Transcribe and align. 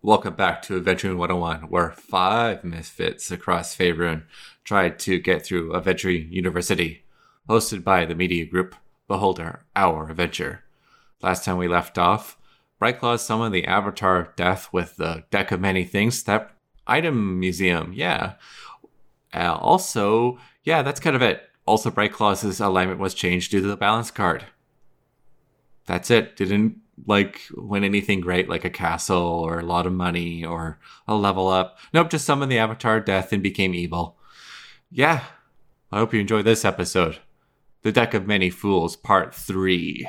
Welcome 0.00 0.34
back 0.34 0.62
to 0.62 0.76
Adventuring 0.76 1.18
101, 1.18 1.70
where 1.70 1.90
five 1.90 2.62
misfits 2.62 3.32
across 3.32 3.76
Faerun 3.76 4.22
tried 4.62 5.00
to 5.00 5.18
get 5.18 5.44
through 5.44 5.74
Adventuring 5.74 6.32
University, 6.32 7.02
hosted 7.48 7.82
by 7.82 8.04
the 8.04 8.14
media 8.14 8.46
group 8.46 8.76
Beholder, 9.08 9.64
Our 9.74 10.08
Adventure. 10.08 10.62
Last 11.20 11.44
time 11.44 11.56
we 11.56 11.66
left 11.66 11.98
off, 11.98 12.38
Brightclaw 12.80 13.18
summoned 13.18 13.52
the 13.52 13.64
Avatar 13.64 14.32
Death 14.36 14.68
with 14.72 14.98
the 14.98 15.24
deck 15.32 15.50
of 15.50 15.60
many 15.60 15.82
things, 15.82 16.22
that 16.22 16.52
item 16.86 17.40
museum, 17.40 17.92
yeah. 17.92 18.34
Uh, 19.34 19.56
also, 19.56 20.38
yeah, 20.62 20.82
that's 20.82 21.00
kind 21.00 21.16
of 21.16 21.22
it. 21.22 21.42
Also, 21.66 21.90
Brightclaw's 21.90 22.60
alignment 22.60 23.00
was 23.00 23.14
changed 23.14 23.50
due 23.50 23.62
to 23.62 23.66
the 23.66 23.76
balance 23.76 24.12
card. 24.12 24.44
That's 25.86 26.08
it. 26.08 26.36
Didn't 26.36 26.76
like 27.06 27.42
win 27.54 27.84
anything 27.84 28.20
great 28.20 28.48
like 28.48 28.64
a 28.64 28.70
castle 28.70 29.16
or 29.16 29.58
a 29.58 29.64
lot 29.64 29.86
of 29.86 29.92
money 29.92 30.44
or 30.44 30.78
a 31.06 31.14
level 31.14 31.48
up. 31.48 31.78
Nope, 31.92 32.10
just 32.10 32.24
summoned 32.24 32.50
the 32.50 32.58
Avatar 32.58 33.00
Death 33.00 33.32
and 33.32 33.42
became 33.42 33.74
evil. 33.74 34.16
Yeah, 34.90 35.24
I 35.92 35.98
hope 35.98 36.14
you 36.14 36.20
enjoy 36.20 36.42
this 36.42 36.64
episode. 36.64 37.18
The 37.82 37.92
Deck 37.92 38.14
of 38.14 38.26
Many 38.26 38.50
Fools, 38.50 38.96
Part 38.96 39.34
3. 39.34 40.08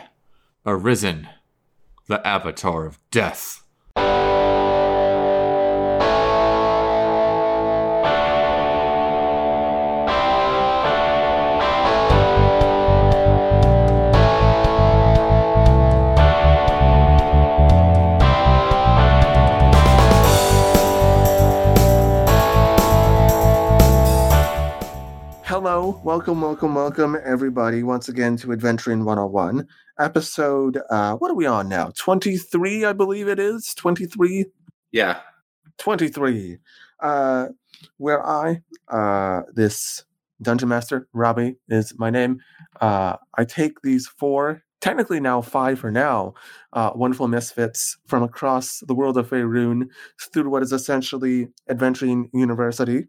Arisen, 0.66 1.30
the 2.08 2.26
Avatar 2.26 2.86
of 2.86 2.99
Death. 3.12 3.63
Hello, 25.90 26.01
welcome, 26.04 26.40
welcome, 26.40 26.76
welcome, 26.76 27.18
everybody, 27.26 27.82
once 27.82 28.09
again 28.09 28.37
to 28.37 28.51
Adventuring 28.51 29.05
101, 29.05 29.68
episode, 29.98 30.79
uh, 30.91 31.15
what 31.15 31.31
are 31.31 31.35
we 31.35 31.48
on 31.48 31.68
now? 31.68 31.91
23, 31.98 32.85
I 32.85 32.93
believe 32.93 33.27
it 33.27 33.40
is. 33.40 33.73
23? 33.73 34.46
Yeah. 34.91 35.20
23. 35.79 36.59
Uh, 36.99 37.48
where 37.98 38.23
I, 38.23 38.62
uh, 38.90 39.41
this 39.55 40.05
Dungeon 40.43 40.70
Master, 40.70 41.07
Robbie 41.12 41.55
is 41.70 41.98
my 41.98 42.12
name. 42.12 42.40
Uh, 42.79 43.15
I 43.40 43.43
take 43.43 43.81
these 43.81 44.05
four, 44.07 44.62
technically 44.81 45.20
now 45.20 45.41
five 45.41 45.79
for 45.79 45.90
now, 45.90 46.35
uh, 46.74 46.91
wonderful 46.93 47.27
misfits 47.27 47.98
from 48.05 48.21
across 48.21 48.84
the 48.87 48.93
world 48.93 49.18
of 49.18 49.27
Faerun 49.27 49.87
through 50.31 50.51
what 50.51 50.62
is 50.62 50.71
essentially 50.71 51.48
Adventuring 51.68 52.29
University. 52.31 53.07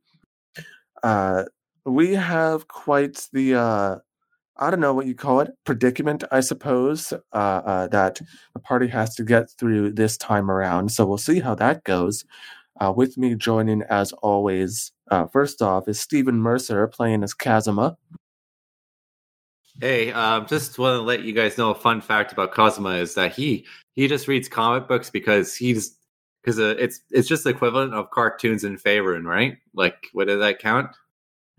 Uh, 1.03 1.45
we 1.85 2.15
have 2.15 2.69
quite 2.69 3.29
the 3.33 3.55
uh 3.55 3.97
I 4.57 4.71
don't 4.71 4.81
know 4.81 4.93
what 4.93 5.07
you 5.07 5.15
call 5.15 5.41
it, 5.41 5.53
predicament, 5.65 6.23
I 6.31 6.41
suppose, 6.41 7.15
uh, 7.15 7.35
uh, 7.35 7.87
that 7.89 8.21
the 8.53 8.61
party 8.61 8.89
has 8.89 9.15
to 9.15 9.25
get 9.25 9.51
through 9.51 9.93
this 9.93 10.19
time 10.19 10.51
around. 10.51 10.93
So 10.93 11.07
we'll 11.07 11.17
see 11.17 11.41
how 11.41 11.55
that 11.55 11.83
goes. 11.85 12.27
Uh, 12.79 12.93
with 12.95 13.17
me 13.17 13.35
joining, 13.35 13.83
as 13.85 14.13
always, 14.13 14.93
uh, 15.11 15.27
first 15.29 15.63
off, 15.63 15.89
is 15.89 15.99
Stephen 15.99 16.37
Mercer 16.37 16.87
playing 16.89 17.23
as 17.23 17.33
Kazuma. 17.33 17.97
Hey, 19.81 20.13
um, 20.13 20.47
just 20.47 20.79
want 20.79 20.99
to 20.99 21.03
let 21.03 21.23
you 21.23 21.33
guys 21.33 21.57
know 21.57 21.71
a 21.71 21.75
fun 21.75 22.03
fact 22.03 22.33
about 22.33 22.53
Cosma 22.53 23.01
is 23.01 23.15
that 23.15 23.33
he 23.33 23.65
he 23.95 24.09
just 24.09 24.29
reads 24.29 24.49
comic 24.49 24.87
books 24.89 25.09
because 25.09 25.55
he's 25.57 25.97
because 26.43 26.59
uh, 26.59 26.75
it's 26.79 27.01
it's 27.11 27.29
just 27.29 27.45
the 27.45 27.51
equivalent 27.51 27.95
of 27.95 28.11
cartoons 28.11 28.65
in 28.65 28.77
Faerun, 28.77 29.25
right? 29.25 29.57
Like, 29.73 30.09
what 30.13 30.29
does 30.29 30.41
that 30.41 30.59
count? 30.59 30.91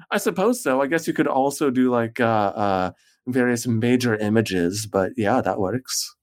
I 0.09 0.17
suppose 0.17 0.61
so. 0.61 0.81
I 0.81 0.88
guess 0.88 1.07
you 1.07 1.13
could 1.13 1.27
also 1.27 1.69
do 1.69 1.91
like 1.91 2.19
uh, 2.19 2.53
uh, 2.55 2.91
various 3.28 3.67
major 3.67 4.16
images, 4.16 4.85
but 4.85 5.12
yeah, 5.17 5.41
that 5.41 5.59
works. 5.59 6.16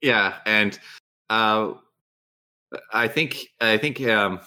Yeah, 0.00 0.34
and 0.44 0.78
uh, 1.30 1.74
I 2.92 3.08
think 3.08 3.46
I 3.60 3.78
think 3.78 4.00
um, 4.08 4.40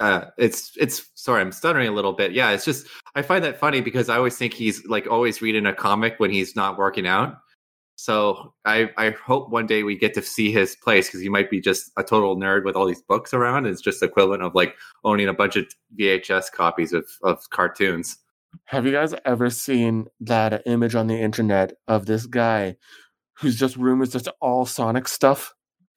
uh, 0.00 0.26
it's 0.38 0.72
it's 0.76 1.10
sorry, 1.14 1.40
I'm 1.40 1.52
stuttering 1.52 1.88
a 1.88 1.92
little 1.92 2.12
bit. 2.12 2.32
Yeah, 2.32 2.50
it's 2.50 2.64
just 2.64 2.86
I 3.14 3.22
find 3.22 3.44
that 3.44 3.58
funny 3.58 3.80
because 3.80 4.08
I 4.08 4.16
always 4.16 4.36
think 4.36 4.54
he's 4.54 4.84
like 4.86 5.06
always 5.06 5.40
reading 5.40 5.66
a 5.66 5.72
comic 5.72 6.14
when 6.18 6.30
he's 6.30 6.56
not 6.56 6.78
working 6.78 7.06
out. 7.06 7.36
So 7.96 8.52
I 8.64 8.90
I 8.96 9.10
hope 9.10 9.50
one 9.50 9.66
day 9.66 9.82
we 9.82 9.96
get 9.96 10.14
to 10.14 10.22
see 10.22 10.50
his 10.50 10.76
place 10.76 11.08
because 11.08 11.20
he 11.20 11.28
might 11.28 11.50
be 11.50 11.60
just 11.60 11.92
a 11.96 12.02
total 12.02 12.36
nerd 12.36 12.64
with 12.64 12.76
all 12.76 12.86
these 12.86 13.02
books 13.02 13.32
around. 13.32 13.66
It's 13.66 13.80
just 13.80 14.02
equivalent 14.02 14.42
of 14.42 14.54
like 14.54 14.74
owning 15.04 15.28
a 15.28 15.34
bunch 15.34 15.56
of 15.56 15.66
VHS 15.98 16.52
copies 16.52 16.92
of 16.92 17.06
of 17.22 17.38
cartoons. 17.50 18.18
Have 18.66 18.86
you 18.86 18.92
guys 18.92 19.14
ever 19.24 19.50
seen 19.50 20.06
that 20.20 20.62
image 20.66 20.94
on 20.94 21.06
the 21.06 21.20
internet 21.20 21.72
of 21.88 22.06
this 22.06 22.26
guy 22.26 22.76
whose 23.38 23.58
just 23.58 23.76
room 23.76 24.02
is 24.02 24.10
just 24.10 24.28
all 24.40 24.64
Sonic 24.64 25.08
stuff? 25.08 25.54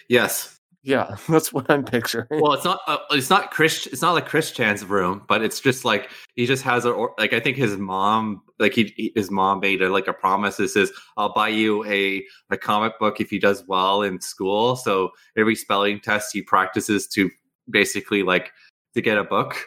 Yes. 0.09 0.57
Yeah, 0.84 1.18
that's 1.30 1.52
what 1.52 1.69
I'm 1.69 1.84
picturing. 1.84 2.28
Well, 2.30 2.53
it's 2.53 2.66
not. 2.66 2.80
Uh, 2.88 2.97
it's 3.12 3.30
not 3.30 3.52
Chris. 3.52 3.88
It's 3.88 4.02
not 4.02 4.13
like 4.13 4.28
Chris 4.28 4.52
Chan's 4.52 4.86
room, 4.86 5.24
but 5.28 5.44
it's 5.44 5.59
just 5.59 5.84
like 5.84 6.09
he 6.36 6.46
just 6.46 6.63
has 6.63 6.86
a 6.86 6.91
like. 7.18 7.34
I 7.34 7.40
think 7.40 7.57
his 7.57 7.75
mom, 7.78 8.41
like 8.59 8.73
he, 8.73 9.12
his 9.16 9.29
mom 9.29 9.59
made 9.59 9.81
a, 9.81 9.90
like 9.90 10.07
a 10.07 10.13
promise 10.13 10.57
that 10.57 10.69
says, 10.69 10.91
"I'll 11.16 11.34
buy 11.34 11.50
you 11.50 11.85
a 11.85 12.23
a 12.50 12.57
comic 12.57 12.97
book 13.00 13.22
if 13.22 13.29
he 13.29 13.40
does 13.40 13.63
well 13.68 14.01
in 14.01 14.19
school." 14.22 14.75
So 14.75 15.12
every 15.38 15.56
spelling 15.56 16.00
test 16.00 16.29
he 16.34 16.41
practices 16.41 17.07
to 17.09 17.29
basically 17.69 18.23
like 18.23 18.51
to 18.94 19.01
get 19.01 19.18
a 19.18 19.23
book. 19.23 19.63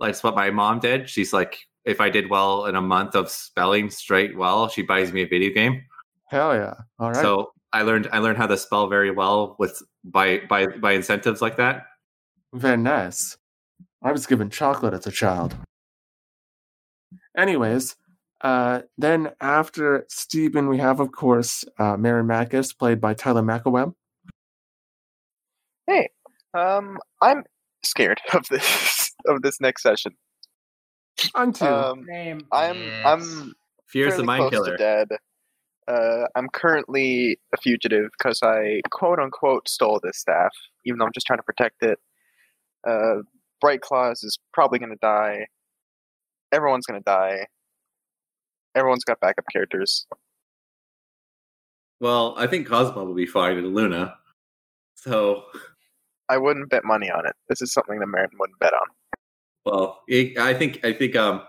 Like 0.00 0.10
it's 0.10 0.22
what 0.22 0.34
my 0.34 0.50
mom 0.50 0.80
did. 0.80 1.08
She's 1.08 1.32
like, 1.32 1.58
if 1.84 2.00
I 2.00 2.10
did 2.10 2.30
well 2.30 2.66
in 2.66 2.74
a 2.74 2.80
month 2.80 3.14
of 3.14 3.28
spelling 3.28 3.90
straight 3.90 4.36
well, 4.36 4.68
she 4.68 4.82
buys 4.82 5.12
me 5.12 5.22
a 5.22 5.26
video 5.26 5.52
game. 5.52 5.82
Hell 6.26 6.54
yeah! 6.54 6.74
All 6.98 7.08
right. 7.10 7.22
So 7.22 7.52
I 7.72 7.82
learned 7.82 8.08
I 8.12 8.18
learned 8.18 8.38
how 8.38 8.46
to 8.46 8.56
spell 8.56 8.88
very 8.88 9.10
well 9.10 9.56
with 9.58 9.82
by 10.04 10.40
by 10.48 10.66
by 10.66 10.92
incentives 10.92 11.42
like 11.42 11.56
that. 11.56 11.84
Very 12.54 12.76
nice. 12.76 13.36
I 14.02 14.12
was 14.12 14.26
given 14.26 14.50
chocolate 14.50 14.94
as 14.94 15.06
a 15.06 15.12
child. 15.12 15.56
Anyways, 17.36 17.96
uh, 18.42 18.82
then 18.98 19.30
after 19.40 20.04
Stephen, 20.08 20.68
we 20.68 20.78
have, 20.78 21.00
of 21.00 21.12
course, 21.12 21.64
uh, 21.78 21.96
Mary 21.96 22.24
Macus, 22.24 22.76
played 22.76 23.00
by 23.00 23.14
Tyler 23.14 23.42
McElweb. 23.42 23.94
Hey, 25.86 26.10
um, 26.54 26.98
I'm 27.20 27.44
scared 27.84 28.20
of 28.34 28.46
this 28.48 29.12
of 29.26 29.42
this 29.42 29.60
next 29.60 29.82
session. 29.82 30.12
I'm 31.34 31.52
too. 31.52 31.66
Um, 31.66 32.04
Same. 32.08 32.40
I'm 32.52 32.76
Yes. 32.76 33.06
I'm 33.06 33.54
Fear's 33.86 34.16
the 34.16 34.24
mind 34.24 34.50
killer. 34.50 34.76
dead. 34.76 35.08
Uh, 35.86 36.26
I'm 36.34 36.48
currently 36.52 37.38
a 37.52 37.56
fugitive 37.58 38.10
because 38.16 38.40
I 38.42 38.80
quote 38.90 39.18
unquote 39.18 39.68
stole 39.68 40.00
this 40.02 40.18
staff, 40.18 40.52
even 40.84 40.98
though 40.98 41.04
I'm 41.06 41.12
just 41.12 41.26
trying 41.26 41.38
to 41.38 41.44
protect 41.44 41.82
it. 41.82 41.98
Uh, 42.86 43.22
Bright 43.60 43.80
Claws 43.82 44.22
is 44.24 44.38
probably 44.52 44.78
going 44.78 44.90
to 44.90 44.98
die. 45.00 45.46
Everyone's 46.52 46.86
going 46.86 47.00
to 47.00 47.04
die. 47.04 47.46
Everyone's 48.74 49.04
got 49.04 49.20
backup 49.20 49.44
characters. 49.52 50.06
Well, 52.00 52.34
I 52.36 52.46
think 52.46 52.66
Cosmo 52.66 53.04
will 53.04 53.14
be 53.14 53.26
fine 53.26 53.58
in 53.58 53.74
Luna. 53.74 54.14
So, 54.94 55.44
I 56.28 56.38
wouldn't 56.38 56.70
bet 56.70 56.84
money 56.84 57.10
on 57.10 57.26
it. 57.26 57.34
This 57.48 57.62
is 57.62 57.72
something 57.72 57.98
that 58.00 58.06
Marin 58.06 58.30
wouldn't 58.38 58.58
bet 58.58 58.72
on. 58.72 58.86
well, 59.64 60.00
I 60.10 60.34
I 60.38 60.54
think 60.54 60.80
I 60.84 60.92
think 60.92 61.14
um, 61.16 61.42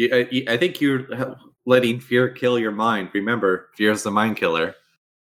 I- 0.00 0.56
think 0.58 0.80
you're 0.80 1.06
letting 1.66 2.00
fear 2.00 2.28
kill 2.30 2.58
your 2.58 2.72
mind. 2.72 3.10
Remember, 3.14 3.68
fear 3.76 3.92
is 3.92 4.02
the 4.02 4.10
mind 4.10 4.36
killer. 4.36 4.74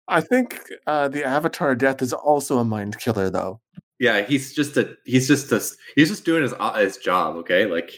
I 0.07 0.21
think 0.21 0.59
uh, 0.87 1.07
the 1.07 1.23
Avatar 1.23 1.75
Death 1.75 2.01
is 2.01 2.13
also 2.13 2.57
a 2.59 2.65
mind 2.65 2.97
killer, 2.99 3.29
though. 3.29 3.59
Yeah, 3.99 4.21
he's 4.21 4.53
just 4.53 4.77
a 4.77 4.95
he's 5.05 5.27
just 5.27 5.51
a 5.51 5.61
he's 5.95 6.09
just 6.09 6.23
doing 6.25 6.43
his 6.43 6.53
his 6.77 6.97
job. 6.97 7.35
Okay, 7.37 7.65
like 7.65 7.89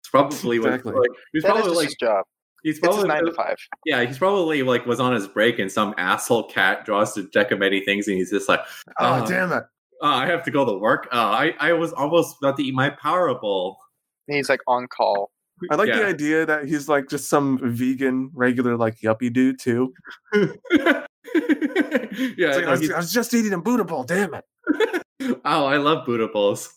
it's 0.00 0.08
probably 0.10 0.58
what- 0.60 0.68
Exactly. 0.74 0.94
like 0.94 1.10
he's 1.32 1.42
That 1.42 1.56
is 1.56 1.62
probably 1.62 1.70
just 1.70 1.76
like 1.76 1.86
his 1.88 1.96
job. 1.96 2.24
He's 2.62 2.76
It's 2.78 2.86
his 2.86 2.94
probably 2.94 3.08
nine 3.08 3.24
to 3.24 3.32
five. 3.32 3.56
yeah 3.86 4.04
he's 4.04 4.18
probably 4.18 4.62
like 4.62 4.84
was 4.86 5.00
on 5.00 5.12
his 5.14 5.26
break 5.28 5.58
and 5.58 5.70
some 5.70 5.94
asshole 5.98 6.44
cat 6.48 6.84
draws 6.84 7.14
to 7.14 7.24
deck 7.24 7.50
of 7.50 7.58
many 7.58 7.84
things 7.84 8.08
and 8.08 8.16
he's 8.16 8.30
just 8.30 8.48
like 8.48 8.60
Oh, 9.00 9.22
Oh. 9.22 9.26
damn 9.26 9.52
it. 9.52 9.64
oh, 10.02 10.08
I 10.08 10.26
have 10.26 10.42
to 10.44 10.50
go 10.50 10.64
to 10.64 10.78
work. 10.78 11.08
Oh, 11.12 11.18
I 11.18 11.54
I 11.60 11.72
was 11.72 11.92
almost 11.92 12.36
about 12.42 12.56
to 12.56 12.62
eat 12.62 12.74
my 12.74 12.90
Power 12.90 13.34
Bowl. 13.38 13.78
He's 14.26 14.48
like 14.48 14.60
on 14.66 14.86
call. 14.88 15.30
I 15.70 15.74
like 15.74 15.88
Yeah. 15.88 15.98
the 16.00 16.06
idea 16.06 16.46
that 16.46 16.66
he's 16.66 16.88
like 16.88 17.08
just 17.08 17.28
some 17.28 17.58
vegan, 17.62 18.30
regular, 18.34 18.76
like 18.76 18.98
yuppie 19.00 19.32
dude, 19.32 19.58
too. 19.58 19.92
yeah, 20.34 21.02
like, 21.34 22.64
no, 22.64 22.68
I, 22.68 22.70
was, 22.70 22.90
I 22.90 22.96
was 22.96 23.12
just 23.12 23.34
eating 23.34 23.52
a 23.52 23.58
Buddha 23.58 23.84
bowl, 23.84 24.04
damn 24.04 24.34
it. 24.34 24.44
oh, 25.44 25.66
I 25.66 25.76
love 25.78 26.06
Buddha 26.06 26.28
bowls. 26.28 26.72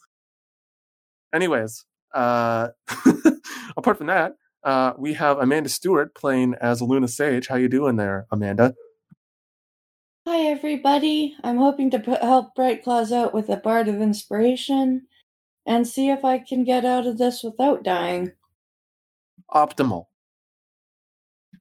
Anyways, 1.34 1.86
uh, 2.14 2.70
apart 3.78 3.98
from 3.98 4.08
that, 4.08 4.34
uh, 4.64 4.94
we 4.98 5.14
have 5.14 5.38
Amanda 5.40 5.70
Stewart 5.70 6.14
playing 6.16 6.56
as 6.62 6.82
Luna 6.82 7.08
Sage. 7.08 7.48
How 7.48 7.56
you 7.56 7.70
doing 7.70 7.96
there, 7.96 8.28
Amanda? 8.32 8.76
Hi, 10.28 10.38
everybody. 10.48 11.36
I'm 11.44 11.58
hoping 11.58 11.90
to 11.92 12.00
put, 12.00 12.22
help 12.22 12.54
Bright 12.56 12.84
Claws 12.84 13.12
out 13.12 13.34
with 13.34 13.50
a 13.50 13.58
Bardic 13.58 13.96
Inspiration 13.96 15.08
and 15.66 15.88
see 15.88 16.10
if 16.10 16.24
I 16.24 16.40
can 16.40 16.64
get 16.64 16.86
out 16.86 17.08
of 17.08 17.18
this 17.18 17.44
without 17.44 17.84
dying. 17.84 18.32
Optimal. 19.54 20.06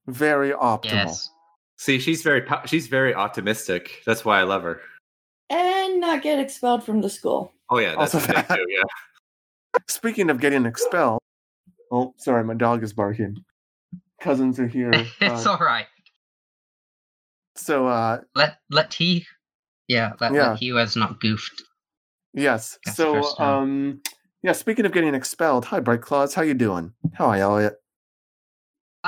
Very 0.07 0.51
optimal. 0.51 0.85
Yes. 0.85 1.31
See, 1.77 1.99
she's 1.99 2.23
very 2.23 2.45
she's 2.67 2.89
very 2.89 3.15
optimistic. 3.15 4.03
That's 4.05 4.25
why 4.25 4.39
I 4.41 4.43
love 4.43 4.63
her. 4.65 4.83
And 5.49 6.01
not 6.01 6.23
get 6.23 6.39
expelled 6.39 6.85
from 6.85 7.01
the 7.01 7.09
school. 7.09 7.53
Oh 7.71 7.79
yeah, 7.79 7.95
that's 7.97 8.15
Also 8.15 8.19
the 8.19 8.35
that. 8.35 8.49
too. 8.57 8.67
Yeah. 8.69 8.83
Speaking 9.89 10.29
of 10.29 10.41
getting 10.41 10.67
expelled, 10.67 11.20
oh, 11.91 12.15
sorry, 12.19 12.45
my 12.45 12.55
dog 12.55 12.83
is 12.83 12.93
barking. 12.93 13.37
Cousins 14.21 14.59
are 14.61 14.67
here. 14.67 14.91
it's 15.21 15.47
Uh, 15.47 15.51
all 15.53 15.59
right. 15.59 15.87
so, 17.57 17.87
uh, 17.87 18.21
Let 18.35 18.59
let 18.71 18.93
he. 18.95 19.27
Yeah, 19.89 20.13
let, 20.21 20.33
Yeah. 20.33 20.51
let 20.51 20.59
he 20.59 20.69
who 20.69 20.77
has 20.77 20.95
not 20.97 21.21
goofed. 21.21 21.63
yes. 22.35 22.79
That's 22.85 22.97
so, 22.97 23.39
um, 23.39 24.01
yeah. 24.43 24.53
Speaking 24.53 24.87
of 24.87 24.93
getting 24.93 25.15
expelled, 25.15 25.65
hi, 25.65 25.81
Bright 25.81 26.03
Claws. 26.03 26.35
How 26.35 26.43
you 26.43 26.55
doing? 26.55 26.93
Hi, 27.19 27.41
Elliot. 27.41 27.75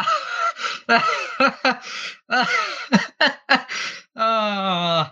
uh, 4.17 5.09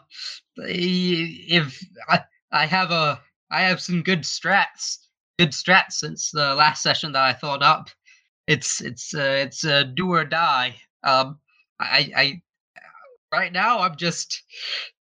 if 0.57 1.85
I 2.09 2.21
I 2.53 2.67
have 2.67 2.91
a 2.91 3.21
I 3.51 3.63
have 3.63 3.81
some 3.81 4.03
good 4.03 4.21
strats, 4.23 4.99
good 5.41 5.53
strats 5.53 5.93
since 5.93 6.31
the 6.31 6.55
last 6.55 6.83
session 6.83 7.13
that 7.13 7.23
I 7.23 7.33
thought 7.33 7.63
up. 7.63 7.89
It's 8.47 8.83
it's 8.83 9.15
uh, 9.15 9.37
it's 9.47 9.65
a 9.65 9.85
do 9.85 10.13
or 10.13 10.25
die. 10.25 10.77
Um, 11.03 11.39
I 11.81 12.11
I 12.15 12.43
right 13.33 13.51
now 13.51 13.79
I'm 13.79 13.97
just 13.97 14.43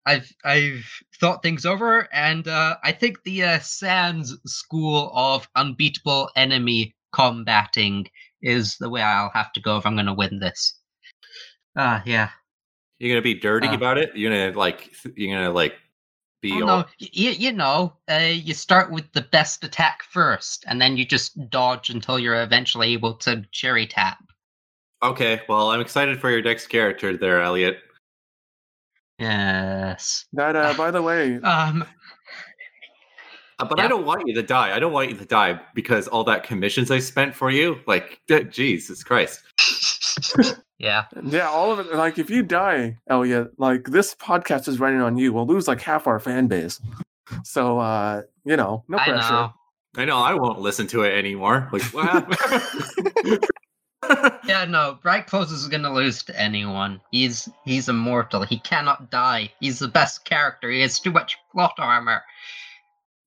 I've 0.07 0.31
I've 0.45 0.89
thought 1.19 1.43
things 1.43 1.67
over 1.67 2.09
and 2.13 2.47
uh, 2.47 2.77
I 2.85 2.93
think 2.93 3.23
the 3.25 3.43
uh, 3.43 3.59
Sans 3.59 4.37
school 4.47 5.11
of 5.15 5.49
unbeatable 5.57 6.31
enemy 6.37 6.95
combating 7.13 8.07
is 8.41 8.77
the 8.79 8.89
way 8.89 9.03
I'll 9.03 9.33
have 9.35 9.53
to 9.55 9.61
go 9.61 9.79
if 9.79 9.85
I'm 9.85 9.97
going 9.97 10.07
to 10.07 10.15
win 10.15 10.39
this. 10.39 10.79
Ah, 11.77 12.03
yeah. 12.07 12.31
You're 13.01 13.11
gonna 13.11 13.23
be 13.23 13.35
dirty 13.35 13.67
Uh. 13.67 13.75
about 13.75 13.99
it. 13.99 14.11
You're 14.15 14.31
gonna 14.31 14.57
like 14.57 14.93
you're 15.17 15.37
gonna 15.37 15.51
like 15.51 15.75
be 16.41 16.53
Oh, 16.53 16.59
no, 16.67 16.85
you, 16.99 17.31
you 17.31 17.53
know, 17.53 17.95
uh, 18.11 18.31
you 18.33 18.55
start 18.55 18.91
with 18.91 19.11
the 19.13 19.23
best 19.23 19.65
attack 19.65 20.03
first, 20.03 20.65
and 20.67 20.81
then 20.81 20.97
you 20.97 21.05
just 21.05 21.51
dodge 21.51 21.91
until 21.91 22.19
you're 22.19 22.43
eventually 22.43 22.93
able 22.93 23.15
to 23.15 23.45
cherry 23.53 23.87
tap. 23.87 24.19
Okay, 25.03 25.41
well, 25.49 25.71
I'm 25.71 25.81
excited 25.81 26.21
for 26.21 26.31
your 26.31 26.43
next 26.43 26.67
character 26.67 27.17
there, 27.17 27.43
Elliot. 27.43 27.79
Yes. 29.19 30.27
That, 30.33 30.57
uh, 30.57 30.75
by 30.75 30.91
the 30.91 31.03
way, 31.03 31.37
Um. 31.43 31.85
Uh, 33.59 33.67
But 33.67 33.79
I 33.79 33.89
don't 33.89 34.07
want 34.07 34.27
you 34.27 34.35
to 34.35 34.43
die. 34.43 34.75
I 34.75 34.79
don't 34.79 34.93
want 34.93 35.11
you 35.11 35.17
to 35.17 35.25
die 35.27 35.61
because 35.75 36.09
all 36.09 36.25
that 36.25 36.45
commissions 36.45 36.91
I 36.91 36.99
spent 36.99 37.35
for 37.35 37.51
you, 37.51 37.81
like, 37.87 38.21
Jesus 38.51 39.03
Christ. 39.03 39.43
Yeah. 40.81 41.05
yeah, 41.25 41.47
all 41.47 41.71
of 41.73 41.79
it. 41.79 41.95
Like, 41.95 42.19
if 42.19 42.31
you 42.31 42.43
die, 42.43 42.97
Elliot, 43.07 43.53
like 43.59 43.85
this 43.85 44.15
podcast 44.15 44.67
is 44.67 44.81
running 44.81 45.03
on 45.03 45.19
you. 45.19 45.31
We'll 45.33 45.47
lose 45.47 45.69
like 45.69 45.83
half 45.83 46.07
our 46.07 46.19
fan 46.19 46.47
base. 46.47 46.81
So, 47.45 47.79
uh, 47.79 48.23
you 48.45 48.57
know, 48.57 48.83
no 48.89 48.97
I 48.97 49.05
pressure. 49.05 49.31
know. 49.33 49.53
I 49.97 50.05
know 50.07 50.17
I 50.19 50.33
won't 50.35 50.59
listen 50.61 50.87
to 50.89 51.03
it 51.03 51.13
anymore. 51.19 51.69
Like, 51.71 51.83
what 51.93 52.09
happened? 52.09 53.39
Yeah, 54.47 54.65
no. 54.65 54.99
Bright 55.03 55.27
Claws 55.27 55.53
is 55.53 55.69
gonna 55.69 55.93
lose 55.93 56.23
to 56.25 56.41
anyone. 56.41 57.01
He's 57.13 57.49
he's 57.65 57.89
immortal. 57.89 58.43
He 58.43 58.59
cannot 58.59 59.11
die. 59.11 59.53
He's 59.61 59.79
the 59.79 59.87
best 59.89 60.25
character. 60.25 60.71
He 60.71 60.81
has 60.81 60.99
too 60.99 61.13
much 61.13 61.37
plot 61.53 61.75
armor. 61.79 62.23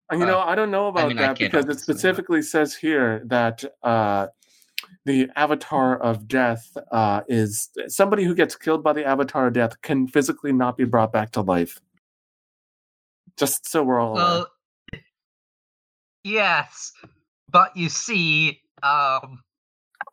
And 0.09 0.19
you 0.19 0.25
know, 0.25 0.39
I 0.39 0.55
don't 0.55 0.71
know 0.71 0.87
about 0.87 1.07
mean, 1.09 1.17
that 1.17 1.37
because 1.37 1.53
it 1.65 1.69
obviously, 1.69 1.93
but- 1.93 1.99
specifically 1.99 2.41
says 2.41 2.75
here 2.75 3.21
that 3.25 3.63
uh, 3.83 4.27
the 5.05 5.29
Avatar 5.35 5.97
of 6.01 6.27
Death 6.27 6.75
uh, 6.91 7.21
is 7.27 7.69
somebody 7.87 8.23
who 8.23 8.33
gets 8.35 8.55
killed 8.55 8.83
by 8.83 8.93
the 8.93 9.05
Avatar 9.05 9.47
of 9.47 9.53
Death 9.53 9.81
can 9.81 10.07
physically 10.07 10.53
not 10.53 10.77
be 10.77 10.85
brought 10.85 11.11
back 11.11 11.31
to 11.31 11.41
life. 11.41 11.79
Just 13.37 13.67
so 13.67 13.83
we're 13.83 13.99
all 13.99 14.17
aware. 14.17 14.45
Yes, 16.23 16.93
but 17.51 17.75
you 17.75 17.89
see, 17.89 18.61
um, 18.83 19.41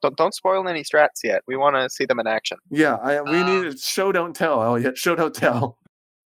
Don't 0.02 0.16
don't 0.16 0.34
spoil 0.34 0.66
any 0.66 0.82
strats 0.82 1.22
yet. 1.22 1.42
We 1.46 1.56
want 1.56 1.76
to 1.76 1.88
see 1.90 2.04
them 2.04 2.18
in 2.18 2.26
action. 2.26 2.58
Yeah, 2.70 2.94
I, 2.96 3.20
we 3.20 3.38
uh, 3.38 3.46
need 3.64 3.78
show 3.78 4.10
don't 4.12 4.34
tell, 4.34 4.62
Elliot. 4.62 4.96
Show 4.98 5.14
don't 5.14 5.34
tell. 5.34 5.78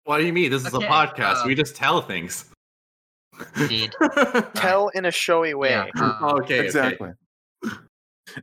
what 0.06 0.20
do 0.20 0.26
you 0.26 0.34
mean? 0.34 0.52
This 0.52 0.66
is 0.66 0.74
Okay, 0.74 0.86
a 0.86 0.90
podcast. 0.90 1.44
uh, 1.44 1.48
we 1.48 1.56
just 1.56 1.76
tell 1.76 2.02
things. 2.02 2.46
indeed. 3.58 3.92
Tell 4.54 4.90
in 4.90 5.06
a 5.06 5.12
showy 5.12 5.56
way. 5.56 5.72
Yeah, 5.72 5.88
uh, 6.00 6.20
okay, 6.36 6.60
okay. 6.60 6.66
exactly. 6.66 6.98
feeling, 6.98 7.16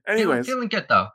Anyways, 0.07 0.47
feeling 0.47 0.69
good 0.69 0.87
though. 0.89 1.09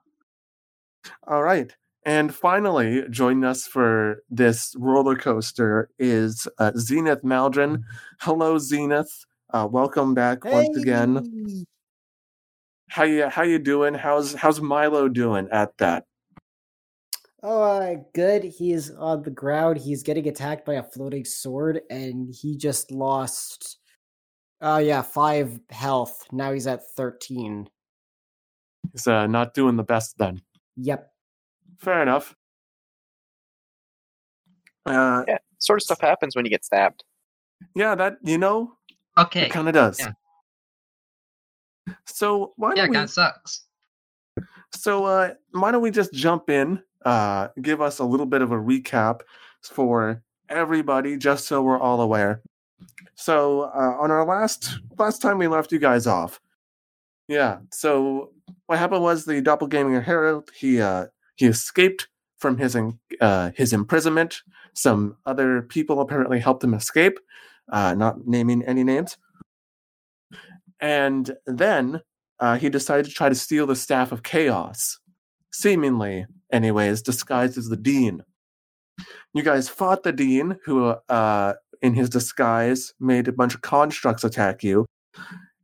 all 1.27 1.43
right. 1.43 1.73
And 2.07 2.33
finally, 2.33 3.03
joining 3.09 3.43
us 3.43 3.65
for 3.65 4.21
this 4.29 4.75
roller 4.77 5.15
coaster 5.15 5.89
is 5.97 6.47
uh, 6.59 6.71
Zenith 6.77 7.23
Maldron. 7.23 7.83
Hello, 8.19 8.59
Zenith. 8.59 9.25
Uh, 9.51 9.67
welcome 9.71 10.13
back 10.13 10.45
once 10.45 10.77
again. 10.77 11.65
How 12.89 13.03
you 13.03 13.27
how 13.29 13.41
you 13.41 13.57
doing? 13.57 13.95
How's 13.95 14.35
how's 14.35 14.61
Milo 14.61 15.07
doing 15.09 15.47
at 15.51 15.75
that? 15.79 16.05
Oh, 17.41 17.61
uh, 17.61 17.95
good. 18.13 18.43
He's 18.43 18.91
on 18.91 19.21
the 19.23 19.31
ground. 19.31 19.77
He's 19.77 20.01
getting 20.03 20.27
attacked 20.27 20.65
by 20.65 20.75
a 20.75 20.83
floating 20.83 21.25
sword, 21.25 21.81
and 21.89 22.33
he 22.33 22.57
just 22.57 22.91
lost. 22.91 23.79
Oh 24.61 24.77
yeah, 24.77 25.01
five 25.01 25.59
health. 25.69 26.25
Now 26.31 26.53
he's 26.53 26.67
at 26.67 26.81
thirteen. 26.95 27.67
He's 28.95 29.07
uh, 29.07 29.27
not 29.27 29.53
doing 29.53 29.75
the 29.75 29.83
best 29.83 30.17
then. 30.17 30.41
Yep. 30.77 31.11
Fair 31.79 32.01
enough. 32.01 32.33
Uh, 34.85 35.25
Yeah, 35.27 35.37
sort 35.59 35.79
of 35.79 35.83
stuff 35.83 35.99
happens 35.99 36.33
when 36.33 36.45
you 36.45 36.49
get 36.49 36.63
stabbed. 36.63 37.03
yeah, 37.75 37.93
that 37.95 38.17
you 38.23 38.37
know, 38.37 38.77
Okay. 39.17 39.47
it 39.47 39.51
kind 39.51 39.67
of 39.67 39.73
does. 39.73 39.99
yeah. 39.99 40.13
So 42.05 42.53
why 42.55 42.69
Yeah, 42.69 42.83
don't 42.83 42.91
it 42.91 42.93
kind 42.93 43.03
of 43.03 43.09
sucks. 43.09 43.65
So 44.73 45.03
uh, 45.03 45.33
why 45.51 45.71
don't 45.71 45.81
we 45.81 45.91
just 45.91 46.13
jump 46.13 46.49
in, 46.49 46.81
uh, 47.03 47.49
give 47.61 47.81
us 47.81 47.99
a 47.99 48.03
little 48.05 48.25
bit 48.25 48.41
of 48.41 48.51
a 48.53 48.55
recap 48.57 49.21
for 49.61 50.23
everybody, 50.47 51.17
just 51.17 51.47
so 51.47 51.61
we're 51.63 51.79
all 51.79 51.99
aware. 51.99 52.41
So 53.15 53.63
uh, 53.63 53.97
on 53.99 54.09
our 54.11 54.25
last 54.25 54.79
last 54.97 55.21
time 55.21 55.37
we 55.37 55.47
left 55.47 55.71
you 55.73 55.79
guys 55.79 56.07
off, 56.07 56.39
yeah. 57.27 57.59
So 57.71 58.31
what 58.67 58.79
happened 58.79 59.01
was 59.01 59.25
the 59.25 59.41
doppelganger 59.41 60.01
Harold 60.01 60.49
he 60.55 60.81
uh, 60.81 61.07
he 61.35 61.45
escaped 61.45 62.07
from 62.37 62.57
his 62.57 62.77
uh, 63.21 63.51
his 63.55 63.73
imprisonment. 63.73 64.41
Some 64.73 65.17
other 65.25 65.61
people 65.61 66.01
apparently 66.01 66.39
helped 66.39 66.63
him 66.63 66.73
escape, 66.73 67.17
uh, 67.71 67.95
not 67.95 68.27
naming 68.27 68.63
any 68.63 68.83
names. 68.83 69.17
And 70.79 71.35
then 71.45 72.01
uh, 72.39 72.57
he 72.57 72.69
decided 72.69 73.05
to 73.05 73.11
try 73.11 73.29
to 73.29 73.35
steal 73.35 73.65
the 73.65 73.75
staff 73.75 74.11
of 74.11 74.23
chaos, 74.23 74.99
seemingly, 75.53 76.25
anyways, 76.51 77.01
disguised 77.01 77.57
as 77.57 77.69
the 77.69 77.77
dean. 77.77 78.21
You 79.33 79.43
guys 79.43 79.69
fought 79.69 80.03
the 80.03 80.11
dean, 80.11 80.57
who, 80.65 80.95
uh, 81.09 81.53
in 81.81 81.93
his 81.93 82.09
disguise, 82.09 82.93
made 82.99 83.27
a 83.27 83.33
bunch 83.33 83.55
of 83.55 83.61
constructs 83.61 84.23
attack 84.23 84.63
you. 84.63 84.85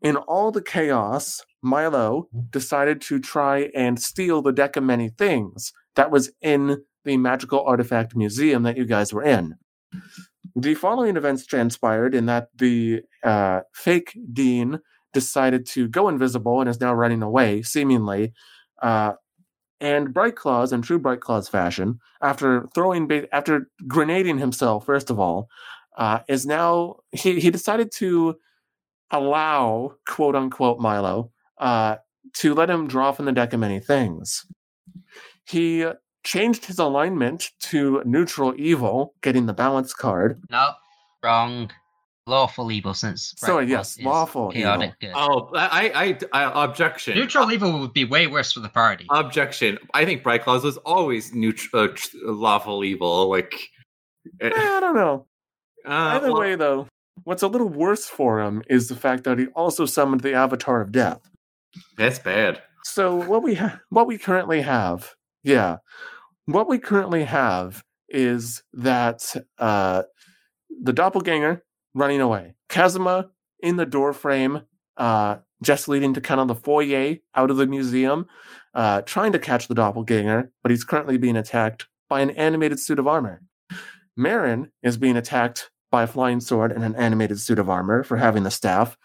In 0.02 0.16
all 0.16 0.52
the 0.52 0.62
chaos, 0.62 1.42
Milo 1.62 2.28
decided 2.50 3.02
to 3.02 3.20
try 3.20 3.70
and 3.76 4.00
steal 4.00 4.42
the 4.42 4.52
deck 4.52 4.76
of 4.76 4.84
many 4.84 5.10
things 5.10 5.74
that 5.96 6.12
was 6.12 6.32
in 6.42 6.84
the 7.04 7.18
magical 7.18 7.64
artifact 7.64 8.16
museum 8.16 8.64
that 8.64 8.78
you 8.78 8.86
guys 8.86 9.14
were 9.14 9.24
in. 9.24 9.56
The 10.56 10.76
following 10.76 11.18
events 11.18 11.46
transpired 11.46 12.14
in 12.16 12.26
that 12.26 12.50
the 12.58 13.02
uh, 13.24 13.62
fake 13.74 14.18
dean 14.34 14.80
decided 15.14 15.66
to 15.68 15.88
go 15.88 16.10
invisible 16.10 16.60
and 16.62 16.70
is 16.70 16.80
now 16.80 16.94
running 16.94 17.22
away, 17.22 17.62
seemingly. 17.62 18.34
Uh, 18.82 19.14
and 19.80 20.14
Bright 20.14 20.36
Claws, 20.36 20.72
in 20.72 20.82
true 20.82 21.00
Bright 21.00 21.22
Claws 21.22 21.50
fashion, 21.50 22.00
after 22.22 22.68
throwing, 22.76 23.08
ba- 23.08 23.34
after 23.34 23.68
grenading 23.88 24.38
himself, 24.38 24.86
first 24.86 25.10
of 25.10 25.20
all, 25.20 25.50
uh, 25.98 26.20
is 26.28 26.46
now 26.46 26.98
he 27.12 27.40
he 27.40 27.50
decided 27.50 27.92
to 27.92 28.36
allow 29.12 29.96
quote 30.08 30.36
unquote 30.36 30.80
Milo 30.80 31.32
uh, 31.62 31.96
to 32.34 32.54
let 32.54 32.70
him 32.70 32.88
draw 32.88 33.12
from 33.14 33.26
the 33.26 33.32
deck 33.32 33.54
of 33.54 33.60
many 33.62 33.80
things. 33.80 34.46
He 35.46 35.86
changed 36.24 36.66
his 36.66 36.78
alignment 36.80 37.50
to 37.62 38.02
neutral 38.06 38.54
evil, 38.58 39.14
getting 39.22 39.46
the 39.46 39.54
balance 39.54 39.94
card. 39.94 40.42
No, 40.50 40.72
wrong. 41.24 41.72
Lawful 42.28 42.72
evil 42.72 42.94
since. 42.94 43.34
Sorry, 43.38 43.66
yes, 43.68 44.00
lawful 44.00 44.52
chaotic 44.52 44.94
good. 45.02 45.12
Oh, 45.16 45.50
I, 45.56 46.16
I, 46.34 46.44
I 46.46 46.64
objection. 46.66 47.16
Neutral 47.18 47.52
evil 47.52 47.80
would 47.80 47.94
be 47.94 48.06
way 48.06 48.28
worse 48.28 48.52
for 48.54 48.60
the 48.60 48.70
party. 48.70 49.08
Objection. 49.10 49.80
I 49.96 50.06
think 50.06 50.22
Bright 50.22 50.44
Claws 50.44 50.64
was 50.64 50.78
always 50.78 51.34
neutral, 51.34 51.86
uh, 51.90 52.32
lawful 52.32 52.84
evil. 52.84 53.28
Like, 53.30 53.54
Eh, 54.40 54.52
I 54.54 54.80
don't 54.80 54.94
know. 54.96 55.26
uh, 55.84 55.90
Either 55.90 56.32
well, 56.32 56.42
way, 56.42 56.56
though, 56.56 56.88
what's 57.24 57.42
a 57.42 57.48
little 57.48 57.68
worse 57.70 58.06
for 58.06 58.40
him 58.40 58.62
is 58.70 58.88
the 58.88 58.96
fact 58.96 59.24
that 59.24 59.40
he 59.40 59.48
also 59.48 59.88
summoned 59.88 60.22
the 60.22 60.34
Avatar 60.34 60.80
of 60.80 60.92
Death. 60.92 61.22
That's 61.98 62.20
bad. 62.20 62.62
So 62.84 63.16
what 63.16 63.44
we 63.44 63.56
ha- 63.56 63.80
what 63.90 64.08
we 64.08 64.18
currently 64.18 64.62
have, 64.62 65.14
yeah, 65.44 65.78
what 66.46 66.68
we 66.68 66.80
currently 66.80 67.24
have 67.24 67.84
is 68.10 68.64
that 68.74 69.36
uh, 69.58 70.04
the 70.82 70.94
doppelganger 70.94 71.64
running 71.94 72.22
away, 72.22 72.56
Kazuma 72.70 73.30
in 73.62 73.76
the 73.78 73.86
door 73.86 74.14
frame, 74.14 74.64
uh, 74.98 75.38
just 75.62 75.88
leading 75.88 76.14
to 76.14 76.22
kind 76.22 76.42
of 76.42 76.48
the 76.48 76.56
foyer 76.56 77.18
out 77.36 77.52
of 77.52 77.58
the 77.58 77.68
museum, 77.68 78.26
uh, 78.74 79.02
trying 79.02 79.32
to 79.32 79.40
catch 79.40 79.68
the 79.68 79.76
doppelganger, 79.76 80.52
but 80.64 80.72
he's 80.72 80.84
currently 80.84 81.18
being 81.18 81.38
attacked 81.38 81.88
by 82.10 82.22
an 82.22 82.32
animated 82.32 82.80
suit 82.80 83.00
of 83.00 83.08
armor. 83.08 83.42
Marin 84.18 84.72
is 84.84 84.98
being 84.98 85.16
attacked 85.16 85.70
by 85.92 86.04
a 86.04 86.08
flying 86.08 86.40
sword 86.40 86.72
and 86.72 86.84
an 86.84 86.96
animated 86.96 87.40
suit 87.40 87.60
of 87.60 87.70
armor 87.70 88.04
for 88.04 88.18
having 88.18 88.44
the 88.44 88.52
staff. 88.52 88.98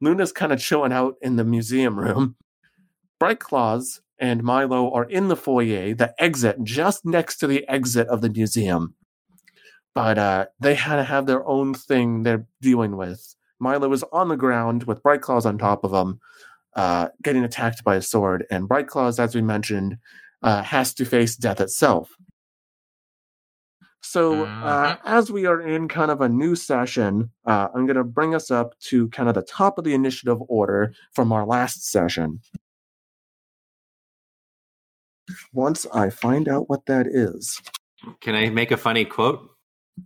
Luna's 0.00 0.32
kind 0.32 0.52
of 0.52 0.60
chilling 0.60 0.92
out 0.92 1.14
in 1.22 1.36
the 1.36 1.44
museum 1.44 1.98
room. 1.98 2.36
Bright 3.18 3.40
Claws 3.40 4.00
and 4.18 4.42
Milo 4.42 4.92
are 4.92 5.04
in 5.04 5.28
the 5.28 5.36
foyer, 5.36 5.94
the 5.94 6.14
exit 6.22 6.62
just 6.62 7.04
next 7.04 7.38
to 7.38 7.46
the 7.46 7.66
exit 7.68 8.06
of 8.08 8.20
the 8.20 8.30
museum. 8.30 8.94
But 9.94 10.18
uh, 10.18 10.46
they 10.60 10.74
had 10.74 10.96
to 10.96 11.04
have 11.04 11.26
their 11.26 11.46
own 11.46 11.74
thing 11.74 12.22
they're 12.22 12.46
dealing 12.60 12.96
with. 12.96 13.34
Milo 13.60 13.92
is 13.92 14.04
on 14.12 14.28
the 14.28 14.36
ground 14.36 14.84
with 14.84 15.02
Bright 15.02 15.20
Claws 15.22 15.46
on 15.46 15.56
top 15.56 15.84
of 15.84 15.92
him, 15.92 16.20
uh, 16.74 17.08
getting 17.22 17.44
attacked 17.44 17.84
by 17.84 17.96
a 17.96 18.02
sword. 18.02 18.44
And 18.50 18.68
Bright 18.68 18.88
Claws, 18.88 19.18
as 19.18 19.34
we 19.34 19.42
mentioned, 19.42 19.98
uh, 20.42 20.62
has 20.62 20.92
to 20.94 21.04
face 21.04 21.36
death 21.36 21.60
itself. 21.60 22.10
So, 24.04 24.44
uh, 24.44 24.96
as 25.06 25.32
we 25.32 25.46
are 25.46 25.62
in 25.62 25.88
kind 25.88 26.10
of 26.10 26.20
a 26.20 26.28
new 26.28 26.54
session, 26.54 27.30
uh, 27.46 27.68
I'm 27.74 27.86
going 27.86 27.96
to 27.96 28.04
bring 28.04 28.34
us 28.34 28.50
up 28.50 28.78
to 28.80 29.08
kind 29.08 29.30
of 29.30 29.34
the 29.34 29.42
top 29.42 29.78
of 29.78 29.84
the 29.84 29.94
initiative 29.94 30.38
order 30.46 30.92
from 31.14 31.32
our 31.32 31.46
last 31.46 31.90
session. 31.90 32.40
Once 35.54 35.86
I 35.94 36.10
find 36.10 36.48
out 36.48 36.68
what 36.68 36.84
that 36.84 37.06
is. 37.06 37.62
Can 38.20 38.34
I 38.34 38.50
make 38.50 38.70
a 38.70 38.76
funny 38.76 39.06
quote? 39.06 39.48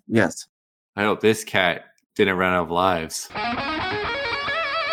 Yes. 0.07 0.47
I 0.95 1.03
hope 1.03 1.21
this 1.21 1.43
cat 1.43 1.87
didn't 2.15 2.37
run 2.37 2.53
out 2.53 2.63
of 2.63 2.71
lives. 2.71 3.29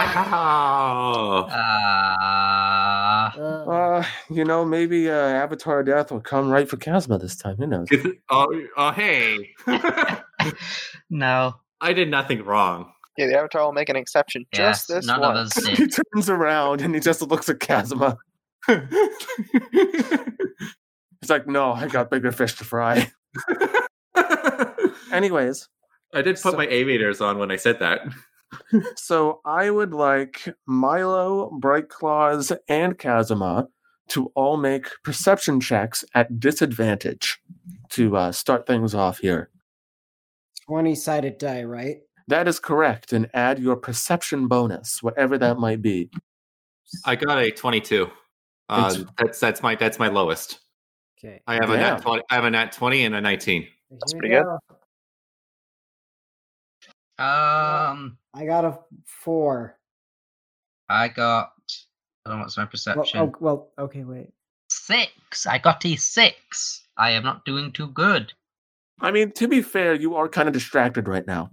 Ow! 0.08 1.48
Uh, 1.56 2.15
Uh, 3.96 4.04
you 4.30 4.44
know, 4.44 4.66
maybe 4.66 5.10
uh, 5.10 5.14
Avatar 5.14 5.84
Death 5.84 6.12
will 6.12 6.20
come 6.20 6.50
right 6.50 6.68
for 6.70 6.78
Kazuma 6.78 7.18
this 7.18 7.36
time. 7.36 7.56
Who 7.58 7.68
knows? 7.68 7.88
Is 7.92 8.06
it- 8.06 8.18
oh, 8.30 8.48
oh, 8.76 8.92
hey. 8.92 9.52
no. 11.10 11.56
I 11.82 11.94
did 11.94 12.10
nothing 12.10 12.44
wrong. 12.44 12.92
Yeah, 13.18 13.28
the 13.28 13.38
Avatar 13.38 13.64
will 13.64 13.72
make 13.72 13.88
an 13.90 13.96
exception 13.96 14.46
Yes, 14.54 14.80
just 14.80 14.88
this 14.90 15.06
none 15.06 15.22
once. 15.22 15.56
of 15.58 15.64
us 15.64 15.70
he 15.78 15.88
turns 15.88 16.30
around 16.30 16.82
and 16.82 16.94
he 16.94 17.00
just 17.00 17.22
looks 17.22 17.48
at 17.48 17.62
Kazuma. 17.62 18.18
He's 18.68 18.78
like, 21.30 21.48
no, 21.48 21.72
I 21.72 21.88
got 21.88 22.10
bigger 22.12 22.34
fish 22.34 22.56
to 22.56 22.66
fry. 22.66 23.10
Anyways, 25.12 25.70
I 26.14 26.22
did 26.22 26.36
put 26.36 26.52
So- 26.52 26.58
my 26.58 26.68
aviators 26.68 27.22
on 27.22 27.38
when 27.40 27.52
I 27.52 27.56
said 27.56 27.80
that. 27.80 28.02
so 28.96 29.42
I 29.46 29.70
would 29.70 29.94
like 29.94 30.48
Milo, 30.66 31.50
Bright 31.60 31.90
Claws, 31.90 32.52
and 32.68 32.98
Kazuma 32.98 33.68
to 34.10 34.32
all 34.36 34.58
make 34.58 34.88
perception 35.04 35.60
checks 35.60 36.06
at 36.14 36.40
disadvantage 36.40 37.40
to 37.90 38.16
uh, 38.16 38.32
start 38.32 38.68
things 38.68 38.94
off 38.94 39.20
here. 39.20 39.50
20 40.68 40.96
sided 40.96 41.38
die, 41.38 41.64
right? 41.64 41.98
That 42.28 42.48
is 42.48 42.60
correct, 42.60 43.14
and 43.14 43.30
add 43.34 43.60
your 43.60 43.76
perception 43.76 44.48
bonus, 44.48 45.04
whatever 45.04 45.38
that 45.38 45.58
might 45.60 45.82
be. 45.82 46.10
I 47.06 47.16
got 47.16 47.38
a 47.38 47.52
22. 47.52 48.10
Uh, 48.68 49.04
that's 49.18 49.40
that's 49.40 49.62
my 49.62 49.76
that's 49.76 50.00
my 50.00 50.08
lowest. 50.08 50.60
Okay. 51.20 51.42
I 51.46 51.54
have 51.56 51.70
a 51.70 51.78
Damn. 51.78 51.98
nat 51.98 52.02
20. 52.02 52.24
I 52.30 52.36
have 52.36 52.46
a 52.46 52.50
nat 52.50 52.72
20 52.72 53.06
and 53.06 53.16
a 53.16 53.22
19. 53.22 53.68
That's 53.92 54.12
Here 54.12 54.18
we 54.18 54.30
pretty 54.30 54.36
good. 54.36 54.46
Um, 57.18 58.18
I 58.34 58.46
got 58.46 58.66
a 58.66 58.80
four. 59.06 59.78
I 60.90 61.08
got. 61.08 61.52
I 62.26 62.32
don't 62.32 62.40
what's 62.40 62.58
my 62.58 62.64
Well, 62.64 62.70
perception. 62.70 63.20
oh, 63.20 63.34
well, 63.40 63.68
okay, 63.78 64.04
wait. 64.04 64.30
Six. 64.70 65.46
I 65.46 65.60
got 65.60 65.86
a 65.86 65.96
six. 65.96 66.82
I 66.98 67.12
am 67.12 67.24
not 67.24 67.46
doing 67.46 67.72
too 67.72 67.88
good. 67.88 68.34
I 69.00 69.12
mean, 69.12 69.32
to 69.34 69.48
be 69.48 69.62
fair, 69.62 69.94
you 69.94 70.16
are 70.16 70.28
kind 70.28 70.48
of 70.48 70.54
distracted 70.54 71.08
right 71.08 71.28
now. 71.28 71.52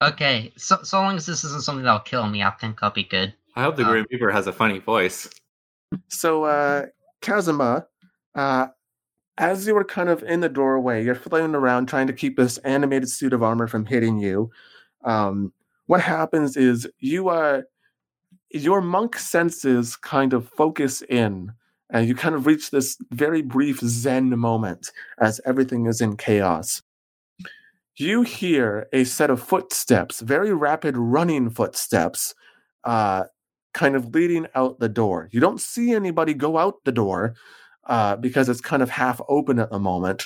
Okay, 0.00 0.52
so 0.56 0.78
so 0.84 1.00
long 1.00 1.16
as 1.16 1.26
this 1.26 1.42
isn't 1.42 1.64
something 1.64 1.84
that'll 1.84 2.00
kill 2.00 2.26
me, 2.28 2.42
I 2.42 2.50
think 2.52 2.78
I'll 2.82 2.90
be 2.92 3.02
good. 3.02 3.34
I 3.56 3.62
hope 3.62 3.74
the 3.76 3.84
Uh, 3.84 3.90
Grim 3.90 4.06
Reaper 4.10 4.30
has 4.30 4.46
a 4.46 4.52
funny 4.52 4.78
voice. 4.78 5.28
So, 6.08 6.44
uh, 6.44 6.86
Kazuma, 7.20 7.86
uh, 8.36 8.68
as 9.38 9.66
you 9.66 9.74
were 9.74 9.84
kind 9.84 10.08
of 10.08 10.22
in 10.22 10.38
the 10.40 10.48
doorway, 10.48 11.04
you're 11.04 11.16
flailing 11.16 11.56
around 11.56 11.88
trying 11.88 12.06
to 12.06 12.12
keep 12.12 12.36
this 12.36 12.58
animated 12.58 13.08
suit 13.10 13.32
of 13.32 13.42
armor 13.42 13.66
from 13.66 13.86
hitting 13.86 14.18
you. 14.18 14.50
Um, 15.02 15.52
what 15.86 16.00
happens 16.00 16.56
is 16.56 16.86
you 17.00 17.28
uh, 17.30 17.62
your 18.50 18.80
monk 18.80 19.18
senses 19.18 19.96
kind 19.96 20.32
of 20.32 20.48
focus 20.48 21.02
in, 21.02 21.52
and 21.90 22.06
you 22.06 22.14
kind 22.14 22.34
of 22.34 22.46
reach 22.46 22.70
this 22.70 22.96
very 23.10 23.42
brief 23.42 23.80
Zen 23.80 24.38
moment 24.38 24.90
as 25.20 25.40
everything 25.44 25.86
is 25.86 26.00
in 26.00 26.16
chaos. 26.16 26.82
You 27.96 28.22
hear 28.22 28.86
a 28.92 29.04
set 29.04 29.30
of 29.30 29.42
footsteps, 29.42 30.20
very 30.20 30.52
rapid 30.52 30.96
running 30.96 31.50
footsteps, 31.50 32.34
uh, 32.84 33.24
kind 33.74 33.96
of 33.96 34.14
leading 34.14 34.46
out 34.54 34.78
the 34.78 34.88
door. 34.88 35.28
You 35.32 35.40
don't 35.40 35.60
see 35.60 35.92
anybody 35.92 36.32
go 36.32 36.58
out 36.58 36.76
the 36.84 36.92
door 36.92 37.34
uh, 37.86 38.16
because 38.16 38.48
it's 38.48 38.60
kind 38.60 38.82
of 38.82 38.90
half 38.90 39.20
open 39.28 39.58
at 39.58 39.70
the 39.70 39.80
moment. 39.80 40.24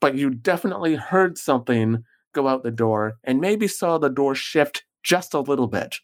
But 0.00 0.14
you 0.14 0.30
definitely 0.30 0.94
heard 0.94 1.36
something 1.36 2.02
go 2.32 2.48
out 2.48 2.62
the 2.62 2.70
door 2.70 3.14
and 3.24 3.40
maybe 3.40 3.68
saw 3.68 3.98
the 3.98 4.08
door 4.08 4.34
shift 4.34 4.84
just 5.02 5.34
a 5.34 5.40
little 5.40 5.68
bit. 5.68 5.96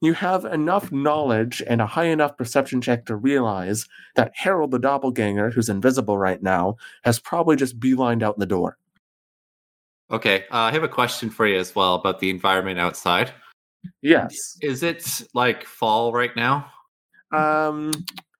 You 0.00 0.14
have 0.14 0.44
enough 0.44 0.90
knowledge 0.90 1.62
and 1.66 1.80
a 1.80 1.86
high 1.86 2.06
enough 2.06 2.36
perception 2.36 2.80
check 2.80 3.06
to 3.06 3.16
realize 3.16 3.86
that 4.16 4.32
Harold 4.34 4.70
the 4.70 4.78
doppelganger, 4.78 5.50
who's 5.50 5.68
invisible 5.68 6.18
right 6.18 6.42
now, 6.42 6.76
has 7.02 7.18
probably 7.18 7.56
just 7.56 7.78
beelined 7.78 8.22
out 8.22 8.38
the 8.38 8.46
door. 8.46 8.78
Okay, 10.10 10.44
uh, 10.50 10.56
I 10.56 10.72
have 10.72 10.82
a 10.82 10.88
question 10.88 11.30
for 11.30 11.46
you 11.46 11.58
as 11.58 11.74
well 11.74 11.94
about 11.94 12.18
the 12.18 12.30
environment 12.30 12.80
outside. 12.80 13.32
Yes. 14.02 14.34
Is 14.60 14.82
it 14.82 15.22
like 15.34 15.64
fall 15.64 16.12
right 16.12 16.34
now? 16.34 16.66
Um, 17.32 17.92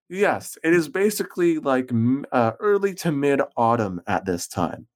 yes, 0.09 0.59
it 0.65 0.73
is 0.73 0.89
basically 0.89 1.59
like 1.59 1.91
uh, 2.33 2.53
early 2.59 2.95
to 2.95 3.13
mid 3.13 3.41
autumn 3.57 4.01
at 4.07 4.25
this 4.25 4.49
time. 4.49 4.89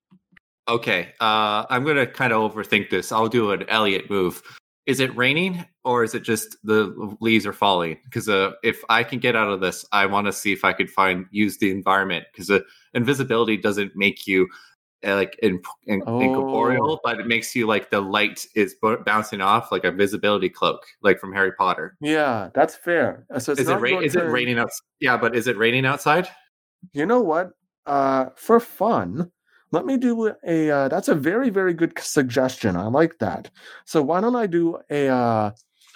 Okay, 0.67 1.13
uh, 1.21 1.65
I'm 1.69 1.85
gonna 1.85 2.07
kind 2.07 2.33
of 2.33 2.53
overthink 2.53 2.91
this. 2.91 3.13
I'll 3.13 3.29
do 3.29 3.53
an 3.53 3.69
Elliot 3.69 4.11
move. 4.11 4.43
Is 4.87 5.01
it 5.01 5.17
raining 5.17 5.65
or 5.85 6.05
is 6.05 6.15
it 6.15 6.23
just 6.23 6.57
the 6.63 7.17
leaves 7.21 7.47
are 7.47 7.53
falling? 7.55 7.97
Because 8.05 8.29
uh, 8.29 8.53
if 8.63 8.83
I 8.91 9.03
can 9.03 9.19
get 9.19 9.35
out 9.35 9.49
of 9.49 9.61
this, 9.61 9.85
I 9.93 10.05
want 10.07 10.27
to 10.27 10.33
see 10.33 10.53
if 10.53 10.65
I 10.65 10.73
could 10.75 10.91
find 10.91 11.27
use 11.31 11.57
the 11.59 11.71
environment 11.71 12.27
because 12.33 12.51
uh, 12.51 12.61
invisibility 12.93 13.57
doesn't 13.57 13.97
make 13.97 14.27
you 14.27 14.47
uh, 15.07 15.15
like 15.15 15.39
in, 15.43 15.61
in, 15.87 16.03
Oh. 16.07 16.19
incorporeal, 16.21 17.01
but 17.05 17.19
it 17.21 17.27
makes 17.27 17.55
you 17.55 17.67
like 17.67 17.91
the 17.91 18.01
light 18.01 18.47
is 18.55 18.75
b- 18.83 18.97
bouncing 19.05 19.41
off 19.41 19.71
like 19.73 19.85
a 19.85 19.91
visibility 19.91 20.49
cloak, 20.49 20.83
like 21.03 21.19
from 21.19 21.33
Harry 21.33 21.53
Potter. 21.53 21.97
Yeah, 22.01 22.51
that's 22.55 22.75
fair. 22.75 23.27
Uh, 23.31 23.39
So 23.39 23.53
it's 23.53 23.63
Is 23.63 23.69
it 23.69 23.75
ra- 23.75 23.99
is 24.01 24.17
it 24.17 24.25
raining 24.31 24.59
out? 24.59 24.71
Yeah, 25.01 25.17
but 25.17 25.35
is 25.37 25.47
it 25.47 25.57
raining 25.59 25.85
outside? 25.87 26.29
You 26.93 27.07
know 27.07 27.21
what? 27.21 27.51
Uh, 27.87 28.31
for 28.37 28.61
fun, 28.61 29.31
let 29.75 29.85
me 29.85 29.97
do 29.99 30.33
a. 30.47 30.71
Uh, 30.71 30.89
that's 30.89 31.09
a 31.09 31.15
very 31.15 31.51
very 31.51 31.75
good 31.75 31.99
suggestion. 31.99 32.77
I 32.77 32.87
like 32.87 33.19
that. 33.19 33.51
So 33.85 34.01
why 34.03 34.21
don't 34.21 34.37
I 34.37 34.47
do 34.47 34.79
a? 34.89 35.09
Uh, 35.09 35.51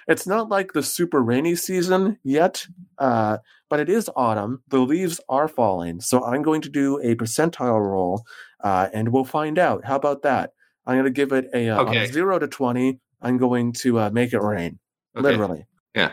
it's 0.06 0.26
not 0.26 0.48
like 0.48 0.72
the 0.72 0.82
super 0.82 1.22
rainy 1.22 1.54
season 1.54 2.18
yet, 2.24 2.66
uh, 2.98 3.38
but 3.70 3.80
it 3.80 3.88
is 3.88 4.10
autumn. 4.16 4.62
The 4.68 4.80
leaves 4.80 5.20
are 5.28 5.48
falling, 5.48 6.00
so 6.00 6.24
I'm 6.24 6.42
going 6.42 6.62
to 6.62 6.68
do 6.70 6.98
a 7.02 7.14
percentile 7.14 7.80
roll, 7.80 8.24
uh, 8.64 8.88
and 8.92 9.12
we'll 9.12 9.24
find 9.24 9.58
out. 9.58 9.84
How 9.84 9.96
about 9.96 10.22
that? 10.22 10.52
I'm 10.86 10.94
going 10.94 11.04
to 11.04 11.10
give 11.10 11.32
it 11.32 11.48
a, 11.54 11.68
uh, 11.68 11.82
a 11.84 11.88
Okay. 11.88 12.06
zero 12.06 12.38
to 12.38 12.48
twenty. 12.48 13.00
I'm 13.20 13.36
going 13.38 13.72
to 13.84 13.98
uh, 13.98 14.10
make 14.10 14.32
it 14.32 14.40
rain. 14.40 14.78
Okay. 15.16 15.22
Literally. 15.22 15.66
Yeah. 15.94 16.12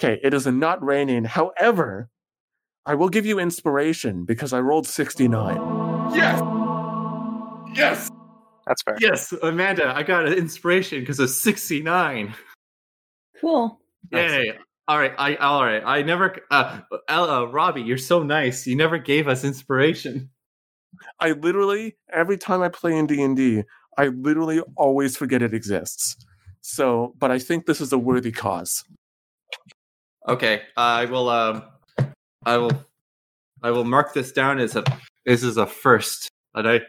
Okay, 0.00 0.20
it 0.22 0.32
is 0.34 0.46
not 0.46 0.82
raining. 0.82 1.24
However, 1.24 2.08
I 2.86 2.94
will 2.94 3.08
give 3.08 3.26
you 3.26 3.38
inspiration 3.38 4.24
because 4.24 4.52
I 4.52 4.60
rolled 4.60 4.86
69. 4.86 5.81
Yes. 6.14 6.40
Yes. 7.74 8.10
That's 8.66 8.82
fair. 8.82 8.96
Yes, 9.00 9.32
Amanda, 9.42 9.94
I 9.94 10.02
got 10.02 10.26
an 10.26 10.34
inspiration 10.34 11.00
because 11.00 11.18
of 11.18 11.30
69. 11.30 12.34
Cool. 13.40 13.80
Yay. 14.12 14.56
All 14.88 14.98
right, 14.98 15.14
I 15.16 15.36
all 15.36 15.64
right. 15.64 15.82
I 15.84 16.02
never 16.02 16.36
uh, 16.50 16.80
uh, 17.08 17.46
Robbie, 17.50 17.82
you're 17.82 17.98
so 17.98 18.22
nice. 18.22 18.66
You 18.66 18.76
never 18.76 18.98
gave 18.98 19.28
us 19.28 19.44
inspiration. 19.44 20.28
I 21.20 21.32
literally 21.32 21.96
every 22.12 22.36
time 22.36 22.62
I 22.62 22.68
play 22.68 22.96
in 22.96 23.06
D 23.06 23.22
and 23.22 23.36
D, 23.36 23.62
I 23.96 24.08
literally 24.08 24.60
always 24.76 25.16
forget 25.16 25.40
it 25.40 25.54
exists. 25.54 26.16
So, 26.62 27.14
but 27.18 27.30
I 27.30 27.38
think 27.38 27.66
this 27.66 27.80
is 27.80 27.92
a 27.92 27.98
worthy 27.98 28.32
cause. 28.32 28.84
Okay, 30.28 30.62
I 30.76 31.04
will. 31.06 31.28
Um, 31.28 31.64
I 32.44 32.56
will. 32.56 32.72
I 33.62 33.70
will 33.70 33.84
mark 33.84 34.14
this 34.14 34.32
down 34.32 34.58
as 34.58 34.76
a. 34.76 34.84
This 35.26 35.42
is 35.42 35.56
a 35.56 35.66
first. 35.66 36.28
And 36.54 36.68
I. 36.68 36.80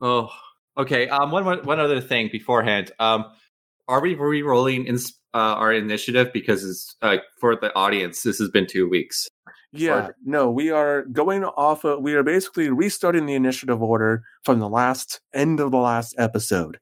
Oh. 0.00 0.30
Okay. 0.78 1.08
Um. 1.08 1.30
One. 1.30 1.44
One 1.44 1.64
one 1.64 1.80
other 1.80 2.00
thing 2.00 2.28
beforehand. 2.30 2.92
Um. 2.98 3.26
Are 3.88 4.00
we 4.00 4.14
re-rolling 4.14 4.86
in, 4.86 4.96
uh, 5.34 5.58
our 5.58 5.72
initiative 5.72 6.32
because 6.32 6.64
it's 6.64 6.94
uh, 7.02 7.16
for 7.38 7.56
the 7.56 7.74
audience? 7.74 8.22
This 8.22 8.38
has 8.38 8.48
been 8.48 8.66
two 8.66 8.88
weeks. 8.88 9.28
Yeah, 9.72 10.08
no, 10.24 10.50
we 10.50 10.70
are 10.70 11.02
going 11.06 11.44
off 11.44 11.84
of, 11.84 12.00
we 12.00 12.14
are 12.14 12.22
basically 12.22 12.68
restarting 12.68 13.26
the 13.26 13.34
initiative 13.34 13.82
order 13.82 14.22
from 14.44 14.60
the 14.60 14.68
last 14.68 15.20
end 15.34 15.60
of 15.60 15.70
the 15.70 15.78
last 15.78 16.14
episode 16.18 16.78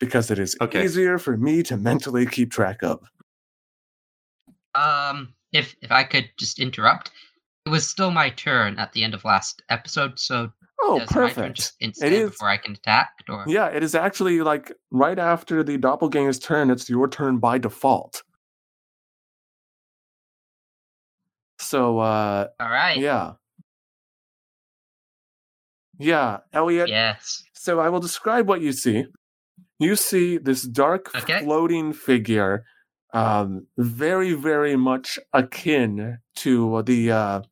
because 0.00 0.30
it 0.30 0.38
is 0.38 0.56
Okay. 0.60 0.84
easier 0.84 1.18
for 1.18 1.36
me 1.36 1.62
to 1.62 1.76
mentally 1.76 2.24
keep 2.26 2.50
track 2.50 2.82
of. 2.82 3.00
Um, 4.74 5.34
if 5.52 5.76
if 5.82 5.92
I 5.92 6.02
could 6.02 6.30
just 6.38 6.58
interrupt, 6.58 7.10
it 7.68 7.70
was 7.70 7.86
still 7.86 8.10
my 8.10 8.30
turn 8.30 8.78
at 8.78 8.92
the 8.94 9.04
end 9.04 9.12
of 9.12 9.24
last 9.26 9.62
episode, 9.68 10.18
so 10.18 10.50
Oh, 10.80 11.00
does 11.00 11.10
perfect. 11.10 11.56
just 11.56 11.74
instant 11.80 12.12
is. 12.12 12.30
before 12.30 12.48
I 12.48 12.56
can 12.56 12.72
attack, 12.72 13.10
or 13.28 13.44
Yeah, 13.46 13.66
it 13.66 13.82
is 13.82 13.94
actually 13.94 14.40
like 14.40 14.72
right 14.90 15.18
after 15.18 15.62
the 15.62 15.76
doppelganger's 15.76 16.38
turn, 16.38 16.70
it's 16.70 16.88
your 16.88 17.08
turn 17.08 17.38
by 17.38 17.58
default. 17.58 18.22
So, 21.60 21.98
uh, 21.98 22.46
all 22.58 22.70
right, 22.70 22.96
yeah. 22.96 23.32
Yeah, 25.98 26.38
Elliot, 26.54 26.88
yes, 26.88 27.42
So 27.52 27.80
I 27.80 27.90
will 27.90 28.00
describe 28.00 28.48
what 28.48 28.62
you 28.62 28.72
see. 28.72 29.04
You 29.78 29.94
see 29.96 30.38
this 30.38 30.62
dark 30.62 31.14
Okay. 31.14 31.40
floating 31.40 31.92
figure, 31.92 32.64
um, 33.12 33.66
very, 33.78 34.32
very 34.34 34.76
much 34.76 35.18
akin 35.32 36.18
to 36.36 36.82
the 36.84 37.10
uh, 37.12 37.42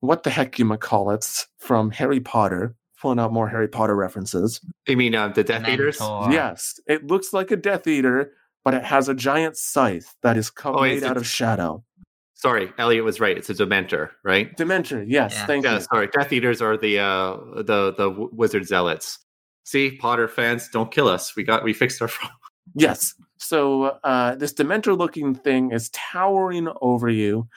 what 0.00 0.22
the 0.22 0.30
heck 0.30 0.58
you 0.58 0.64
might 0.64 0.80
call 0.80 1.10
it 1.10 1.26
from 1.58 1.90
Harry 1.90 2.20
Potter. 2.20 2.74
Pulling 3.02 3.18
out 3.20 3.30
more 3.30 3.46
Harry 3.48 3.68
Potter 3.68 3.94
references. 3.94 4.58
You 4.88 4.96
mean 4.96 5.14
uh, 5.14 5.28
the 5.28 5.44
Death 5.44 5.68
Eaters? 5.68 6.00
Mentor. 6.00 6.32
Yes, 6.32 6.80
it 6.86 7.06
looks 7.06 7.34
like 7.34 7.50
a 7.50 7.56
Death 7.56 7.86
Eater, 7.86 8.32
but 8.64 8.72
it 8.72 8.82
has 8.84 9.10
a 9.10 9.14
giant 9.14 9.58
scythe 9.58 10.14
that 10.22 10.38
is 10.38 10.48
co- 10.48 10.74
Oh, 10.76 10.80
made 10.82 11.04
out 11.04 11.18
of 11.18 11.26
shadow. 11.26 11.84
Sorry, 12.32 12.72
Elliot 12.78 13.04
was 13.04 13.20
right. 13.20 13.36
It's 13.36 13.50
a 13.50 13.54
Dementor, 13.54 14.10
right? 14.24 14.56
Dementor, 14.56 15.04
yes, 15.06 15.34
Yeah. 15.34 15.46
thank 15.46 15.64
Yeah, 15.66 15.74
you. 15.74 15.80
sorry. 15.82 16.06
Death 16.08 16.32
Eaters 16.32 16.62
are 16.62 16.78
the 16.78 16.98
uh 16.98 17.36
the 17.56 17.92
the 17.98 18.28
wizard 18.32 18.66
zealots. 18.66 19.18
See, 19.64 19.96
Potter 19.98 20.26
fans, 20.26 20.68
don't 20.72 20.90
kill 20.90 21.06
us. 21.08 21.36
We 21.36 21.44
got 21.44 21.64
we 21.64 21.74
fixed 21.74 22.00
our 22.00 22.08
problem. 22.08 22.38
Yes. 22.74 23.12
So 23.38 23.98
uh, 24.02 24.34
this 24.36 24.52
Dementor-looking 24.54 25.34
thing 25.36 25.72
is 25.72 25.90
towering 25.90 26.68
over 26.80 27.08
you. 27.08 27.48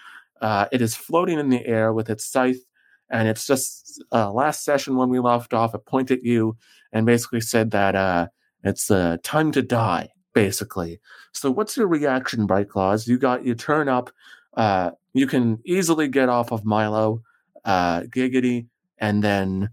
Uh, 0.41 0.67
it 0.71 0.81
is 0.81 0.95
floating 0.95 1.39
in 1.39 1.49
the 1.49 1.65
air 1.65 1.93
with 1.93 2.09
its 2.09 2.25
scythe, 2.25 2.63
and 3.09 3.27
it's 3.27 3.45
just 3.45 4.03
uh, 4.11 4.31
last 4.31 4.63
session 4.63 4.95
when 4.95 5.09
we 5.09 5.19
left 5.19 5.53
off. 5.53 5.75
It 5.75 5.85
pointed 5.85 6.19
at 6.19 6.23
you 6.23 6.57
and 6.91 7.05
basically 7.05 7.41
said 7.41 7.71
that 7.71 7.95
uh, 7.95 8.27
it's 8.63 8.89
uh, 8.91 9.17
time 9.23 9.51
to 9.53 9.61
die. 9.61 10.09
Basically. 10.31 10.99
So 11.33 11.49
what's 11.49 11.75
your 11.75 11.87
reaction, 11.87 12.45
Bright 12.45 12.69
Claws? 12.69 13.07
You 13.07 13.17
got 13.17 13.43
you 13.43 13.55
turn 13.55 13.89
up. 13.89 14.11
Uh, 14.53 14.91
you 15.13 15.25
can 15.25 15.59
easily 15.65 16.07
get 16.07 16.29
off 16.29 16.51
of 16.51 16.63
Milo, 16.63 17.23
uh, 17.65 18.01
Giggity, 18.01 18.67
and 18.99 19.23
then 19.23 19.71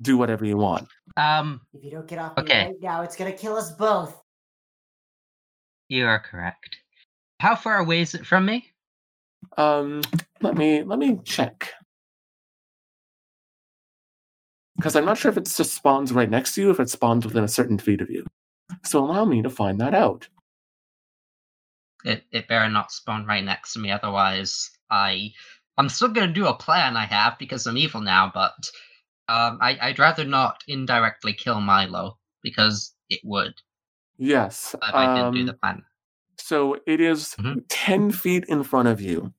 do 0.00 0.16
whatever 0.16 0.46
you 0.46 0.56
want. 0.56 0.88
Um, 1.18 1.60
If 1.74 1.84
you 1.84 1.90
don't 1.90 2.08
get 2.08 2.18
off 2.18 2.38
Okay. 2.38 2.64
me 2.64 2.66
right 2.68 2.80
now, 2.80 3.02
it's 3.02 3.16
gonna 3.16 3.32
kill 3.32 3.54
us 3.54 3.70
both. 3.72 4.21
You 5.92 6.06
are 6.06 6.18
correct. 6.18 6.78
How 7.38 7.54
far 7.54 7.78
away 7.78 8.00
is 8.00 8.14
it 8.14 8.26
from 8.26 8.46
me? 8.46 8.70
Um, 9.58 10.02
let 10.40 10.56
me 10.56 10.82
let 10.82 10.98
me 10.98 11.20
check 11.24 11.70
because 14.76 14.96
I'm 14.96 15.04
not 15.04 15.18
sure 15.18 15.30
if 15.30 15.36
it 15.36 15.44
just 15.44 15.74
spawns 15.74 16.12
right 16.12 16.30
next 16.30 16.54
to 16.54 16.62
you, 16.62 16.70
if 16.70 16.80
it 16.80 16.88
spawns 16.88 17.24
within 17.24 17.44
a 17.44 17.48
certain 17.48 17.78
feet 17.78 18.00
of 18.00 18.10
you. 18.10 18.24
So 18.84 19.04
allow 19.04 19.24
me 19.24 19.42
to 19.42 19.50
find 19.50 19.80
that 19.80 19.94
out. 19.94 20.26
It 22.04 22.24
it 22.32 22.48
better 22.48 22.68
not 22.70 22.90
spawn 22.90 23.26
right 23.26 23.44
next 23.44 23.74
to 23.74 23.78
me, 23.78 23.90
otherwise 23.90 24.70
I 24.90 25.32
I'm 25.76 25.88
still 25.88 26.08
gonna 26.08 26.32
do 26.32 26.46
a 26.46 26.54
plan 26.54 26.96
I 26.96 27.04
have 27.04 27.38
because 27.38 27.66
I'm 27.66 27.76
evil 27.76 28.00
now, 28.00 28.30
but 28.32 28.54
um 29.28 29.58
I, 29.60 29.78
I'd 29.82 29.98
rather 29.98 30.24
not 30.24 30.62
indirectly 30.68 31.34
kill 31.34 31.60
Milo 31.60 32.18
because 32.42 32.94
it 33.10 33.20
would 33.24 33.54
Yes. 34.22 34.76
I 34.80 35.16
didn't 35.16 35.32
do 35.34 35.40
um, 35.40 35.46
the 35.46 35.54
plan. 35.54 35.82
So 36.38 36.78
it 36.86 37.00
is 37.00 37.34
Mhm. 37.40 37.64
ten 37.68 38.12
feet 38.12 38.44
in 38.46 38.62
front 38.62 38.86
of 38.86 39.00
you. 39.00 39.34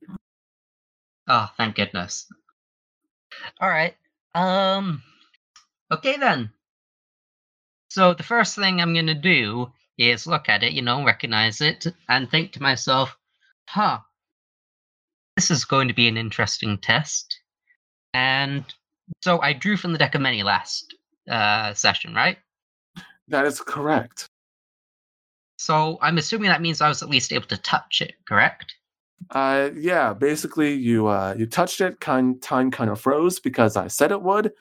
Oh, 1.25 1.49
thank 1.55 1.75
goodness. 1.77 2.27
Alright. 3.61 3.95
Um 4.35 5.01
okay 5.89 6.17
then. 6.17 6.51
So 7.91 8.13
the 8.13 8.23
first 8.23 8.57
thing 8.57 8.81
I'm 8.81 8.93
gonna 8.93 9.13
do 9.15 9.71
is 9.97 10.27
look 10.27 10.49
at 10.49 10.63
it, 10.63 10.73
you 10.73 10.81
know, 10.81 11.05
recognize 11.05 11.61
it, 11.61 11.87
and 12.09 12.29
think 12.29 12.51
to 12.53 12.61
myself, 12.61 13.15
huh, 13.69 13.99
this 15.37 15.49
is 15.49 15.63
going 15.63 15.87
to 15.87 15.93
be 15.93 16.09
an 16.09 16.17
interesting 16.17 16.77
test. 16.77 17.39
And 18.13 18.65
so 19.23 19.39
I 19.39 19.53
drew 19.53 19.77
from 19.77 19.93
the 19.93 19.97
deck 19.99 20.13
of 20.13 20.19
many 20.21 20.43
last 20.43 20.93
uh 21.29 21.73
session, 21.73 22.13
right? 22.13 22.37
That 23.29 23.45
is 23.45 23.61
correct. 23.61 24.27
So 25.63 25.97
I'm 26.01 26.17
assuming 26.17 26.49
that 26.49 26.61
means 26.61 26.81
I 26.81 26.89
was 26.89 27.01
at 27.01 27.07
least 27.09 27.31
able 27.31 27.47
to 27.47 27.55
touch 27.55 28.01
it, 28.01 28.15
correct? 28.27 28.75
Uh, 29.31 29.69
yeah. 29.73 30.11
Basically, 30.11 30.73
you 30.73 31.07
uh, 31.07 31.35
you 31.37 31.45
touched 31.45 31.79
it. 31.79 32.01
Kind 32.01 32.41
time 32.41 32.69
kind 32.69 32.89
of 32.89 32.99
froze 32.99 33.39
because 33.39 33.77
I 33.77 33.87
said 33.87 34.11
it 34.11 34.21
would, 34.21 34.51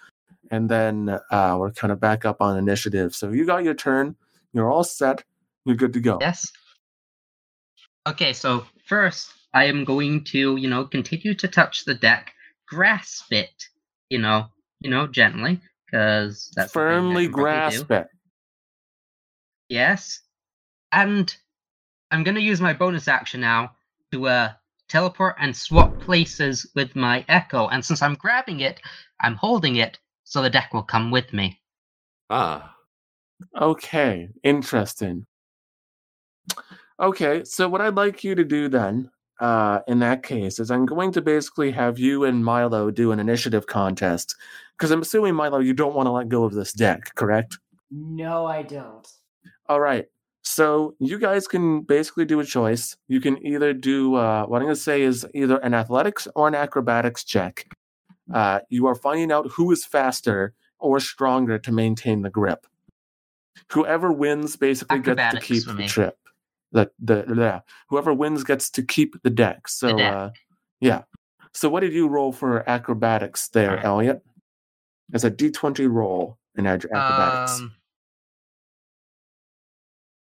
and 0.53 0.69
then 0.69 1.19
uh, 1.33 1.57
we're 1.59 1.73
kind 1.73 1.91
of 1.93 1.99
back 1.99 2.25
up 2.25 2.41
on 2.41 2.57
initiative. 2.57 3.17
So 3.17 3.33
you 3.33 3.45
got 3.45 3.65
your 3.65 3.75
turn. 3.75 4.15
You're 4.53 4.71
all 4.71 4.85
set. 4.85 5.25
You're 5.65 5.75
good 5.75 5.93
to 5.95 6.01
go. 6.01 6.19
Yes. 6.21 6.47
Okay, 8.07 8.33
so 8.33 8.65
first 8.87 9.33
I 9.55 9.65
am 9.65 9.83
going 9.83 10.23
to, 10.27 10.55
you 10.55 10.69
know, 10.69 10.85
continue 10.85 11.35
to 11.35 11.49
touch 11.49 11.85
the 11.85 11.95
deck, 11.95 12.33
grasp 12.69 13.33
it, 13.33 13.67
you 14.09 14.19
know, 14.19 14.47
you 14.79 14.91
know, 14.91 15.09
gently, 15.09 15.61
because 15.85 16.53
that's 16.55 16.73
the 16.73 16.79
thing 16.79 16.89
I 16.89 16.95
Firmly 16.95 17.27
do. 17.27 17.33
grasp 17.33 17.91
it. 17.91 18.07
Yes, 19.69 20.21
and 20.93 21.35
I'm 22.11 22.25
gonna 22.25 22.41
use 22.41 22.61
my 22.61 22.73
bonus 22.73 23.09
action 23.09 23.41
now 23.41 23.73
to 24.13 24.29
uh 24.29 24.53
teleport 24.89 25.37
and 25.41 25.57
swap 25.57 25.99
places 26.01 26.67
with 26.75 26.95
my 26.95 27.25
echo. 27.29 27.69
And 27.69 27.85
since 27.85 28.03
I'm 28.03 28.15
grabbing 28.15 28.61
it, 28.61 28.81
I'm 29.21 29.35
holding 29.37 29.77
it, 29.77 29.99
so 30.25 30.43
the 30.43 30.51
deck 30.51 30.75
will 30.75 30.83
come 30.83 31.11
with 31.11 31.33
me. 31.33 31.61
Ah, 32.29 32.73
Okay, 33.61 34.29
interesting. 34.43 35.27
Okay, 37.01 37.45
so 37.45 37.69
what 37.69 37.81
I'd 37.81 37.97
like 37.97 38.23
you 38.23 38.35
to 38.35 38.45
do 38.45 38.69
then, 38.69 39.11
uh, 39.41 39.81
in 39.89 39.99
that 40.01 40.23
case, 40.23 40.61
is 40.61 40.71
I'm 40.71 40.87
going 40.87 41.13
to 41.13 41.23
basically 41.23 41.71
have 41.73 41.99
you 41.99 42.25
and 42.25 42.45
Milo 42.45 42.91
do 42.91 43.13
an 43.13 43.19
initiative 43.19 43.67
contest. 43.67 44.37
Because 44.77 44.91
I'm 44.91 45.03
assuming, 45.03 45.35
Milo, 45.35 45.59
you 45.59 45.75
don't 45.75 45.95
want 45.95 46.07
to 46.07 46.11
let 46.13 46.29
go 46.29 46.45
of 46.45 46.55
this 46.55 46.73
deck, 46.73 47.15
correct? 47.15 47.59
No, 47.91 48.47
I 48.47 48.63
don't. 48.63 49.07
All 49.69 49.81
right. 49.81 50.07
So 50.55 50.95
you 50.99 51.19
guys 51.19 51.49
can 51.49 51.81
basically 51.81 52.27
do 52.27 52.39
a 52.39 52.45
choice. 52.45 52.95
You 53.09 53.23
can 53.23 53.45
either 53.45 53.73
do 53.73 54.17
uh, 54.17 54.45
what 54.45 54.59
I'm 54.59 54.65
going 54.65 54.75
to 54.75 54.81
say 54.81 55.01
is 55.01 55.27
either 55.35 55.57
an 55.57 55.73
athletics 55.73 56.29
or 56.35 56.47
an 56.47 56.55
acrobatics 56.55 57.25
check. 57.25 57.67
Uh, 58.33 58.61
you 58.69 58.87
are 58.87 58.95
finding 58.95 59.33
out 59.33 59.51
who 59.51 59.73
is 59.73 59.87
faster 59.87 60.53
or 60.79 61.01
stronger 61.01 61.59
to 61.59 61.73
maintain 61.73 62.21
the 62.21 62.29
grip. 62.29 62.67
Whoever 63.71 64.13
wins 64.13 64.57
basically 64.57 64.99
gets 64.99 65.35
to 65.35 65.41
keep 65.41 65.65
the 65.65 65.87
trip. 65.87 66.19
The 66.73 66.91
the 66.99 67.25
yeah. 67.35 67.61
Whoever 67.89 68.13
wins 68.13 68.45
gets 68.45 68.69
to 68.73 68.83
keep 68.83 69.23
the 69.23 69.31
deck. 69.31 69.69
So 69.69 69.97
deck. 69.97 70.13
uh, 70.13 70.31
yeah. 70.81 71.05
So 71.55 71.71
what 71.71 71.81
did 71.81 71.95
you 71.95 72.09
roll 72.09 72.31
for 72.31 72.69
acrobatics 72.69 73.49
there, 73.49 73.71
Alright. 73.71 73.85
Elliot? 73.87 74.23
It's 75.15 75.25
a 75.25 75.31
D20 75.31 75.91
roll 75.91 76.37
in 76.57 76.67
ad- 76.67 76.85
acrobatics. 76.85 77.61
Um, 77.61 77.75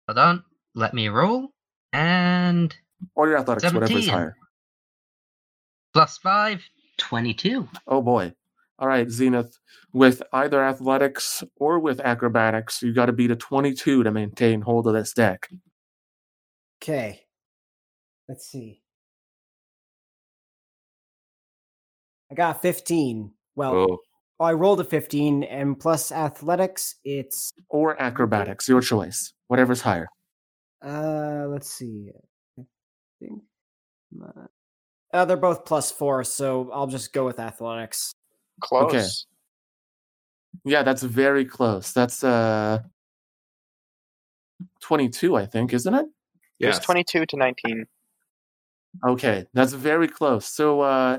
hold 0.06 0.18
on, 0.18 0.44
let 0.74 0.94
me 0.94 1.08
roll. 1.08 1.48
And 1.92 2.74
or 3.14 3.28
your 3.28 3.38
athletics, 3.38 3.64
whatever 3.64 3.84
is 3.84 3.90
17. 3.90 4.08
higher. 4.10 4.36
plus 5.92 6.18
five, 6.18 6.62
22. 6.98 7.68
Oh 7.86 8.02
boy. 8.02 8.32
All 8.78 8.88
right, 8.88 9.08
Zenith. 9.10 9.58
With 9.92 10.22
either 10.32 10.62
athletics 10.62 11.42
or 11.58 11.78
with 11.78 12.00
acrobatics, 12.00 12.82
you 12.82 12.92
got 12.92 13.06
to 13.06 13.12
beat 13.12 13.30
a 13.30 13.36
22 13.36 14.02
to 14.02 14.10
maintain 14.10 14.60
hold 14.60 14.86
of 14.86 14.92
this 14.92 15.14
deck. 15.14 15.48
Okay. 16.82 17.22
Let's 18.28 18.46
see. 18.50 18.82
I 22.30 22.34
got 22.34 22.60
15. 22.60 23.32
Well, 23.54 23.74
oh, 23.74 23.98
Oh, 24.38 24.44
I 24.44 24.52
rolled 24.52 24.80
a 24.80 24.84
15, 24.84 25.44
and 25.44 25.78
plus 25.80 26.12
athletics, 26.12 26.96
it's 27.04 27.52
Or 27.70 28.00
acrobatics, 28.00 28.68
your 28.68 28.82
choice. 28.82 29.32
Whatever's 29.48 29.80
higher. 29.80 30.08
uh, 30.84 31.46
let's 31.48 31.70
see. 31.72 32.10
I 32.58 32.62
think 33.20 33.42
my- 34.12 34.46
uh, 35.12 35.24
they're 35.24 35.36
both 35.36 35.64
plus 35.64 35.90
four, 35.90 36.22
so 36.24 36.70
I'll 36.72 36.86
just 36.88 37.12
go 37.12 37.24
with 37.24 37.38
athletics. 37.38 38.12
Close. 38.60 38.92
Okay. 38.92 39.06
Yeah, 40.64 40.82
that's 40.82 41.02
very 41.02 41.44
close. 41.44 41.92
That's 41.92 42.22
uh 42.24 42.80
22, 44.82 45.36
I 45.36 45.46
think, 45.46 45.72
isn't 45.72 45.94
it? 45.94 46.06
It 46.58 46.66
was 46.68 46.78
22 46.80 47.26
to 47.26 47.36
19. 47.36 47.86
Okay, 49.06 49.46
that's 49.52 49.72
very 49.74 50.08
close. 50.08 50.46
So, 50.46 50.80
uh, 50.80 51.18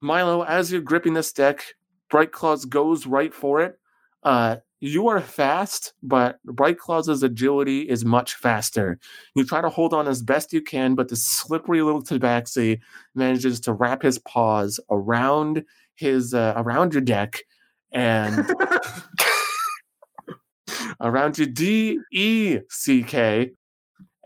Milo, 0.00 0.42
as 0.44 0.70
you're 0.70 0.80
gripping 0.80 1.14
this 1.14 1.32
deck, 1.32 1.74
Bright 2.08 2.30
Claws 2.32 2.64
goes 2.64 3.06
right 3.06 3.34
for 3.34 3.60
it. 3.62 3.78
Uh, 4.22 4.56
you 4.80 5.08
are 5.08 5.20
fast, 5.20 5.92
but 6.02 6.42
Bright 6.44 6.78
Claws' 6.78 7.22
agility 7.22 7.82
is 7.82 8.04
much 8.04 8.34
faster. 8.34 8.98
You 9.34 9.44
try 9.44 9.60
to 9.60 9.68
hold 9.68 9.92
on 9.92 10.08
as 10.08 10.22
best 10.22 10.52
you 10.52 10.62
can, 10.62 10.94
but 10.94 11.08
the 11.08 11.16
slippery 11.16 11.82
little 11.82 12.02
tabaxi 12.02 12.80
manages 13.14 13.60
to 13.60 13.74
wrap 13.74 14.02
his 14.02 14.18
paws 14.20 14.80
around 14.90 15.64
his 15.94 16.32
uh, 16.32 16.54
around 16.56 16.94
your 16.94 17.02
deck 17.02 17.42
and 17.92 18.48
around 21.00 21.36
your 21.36 21.48
D 21.48 21.98
E 22.10 22.58
C 22.70 23.02
K, 23.02 23.50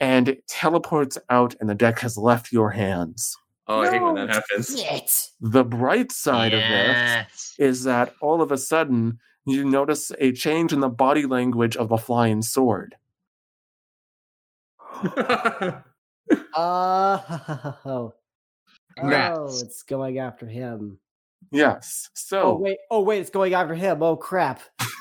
and 0.01 0.29
it 0.29 0.47
teleports 0.47 1.19
out, 1.31 1.57
and 1.61 1.69
the 1.69 1.75
deck 1.75 1.99
has 1.99 2.17
left 2.17 2.53
your 2.53 2.71
hands. 2.71 3.37
Oh, 3.67 3.81
I 3.81 3.91
hate 3.91 4.03
when 4.03 4.15
that 4.15 4.29
happens. 4.29 4.81
Shit! 4.81 5.31
The 5.41 5.65
bright 5.65 6.13
side 6.13 6.55
of 6.55 6.61
this 6.61 7.55
is 7.59 7.83
that 7.85 8.15
all 8.21 8.41
of 8.41 8.53
a 8.53 8.59
sudden 8.59 9.19
you 9.47 9.65
notice 9.65 10.11
a 10.19 10.33
change 10.33 10.73
in 10.73 10.81
the 10.81 10.89
body 10.89 11.27
language 11.27 11.77
of 11.77 11.89
the 11.89 11.97
flying 11.99 12.43
sword. 12.43 12.97
Oh, 16.57 17.75
oh, 17.85 18.15
Congrats. 18.97 19.61
it's 19.63 19.83
going 19.83 20.19
after 20.19 20.47
him. 20.47 20.99
Yes. 21.51 22.07
Oh 22.09 22.11
So 22.15 22.57
wait, 22.57 22.79
oh 22.91 23.03
wait, 23.03 23.21
it's 23.21 23.29
going 23.31 23.53
after 23.53 23.75
him. 23.75 24.03
Oh 24.03 24.17
crap! 24.17 24.61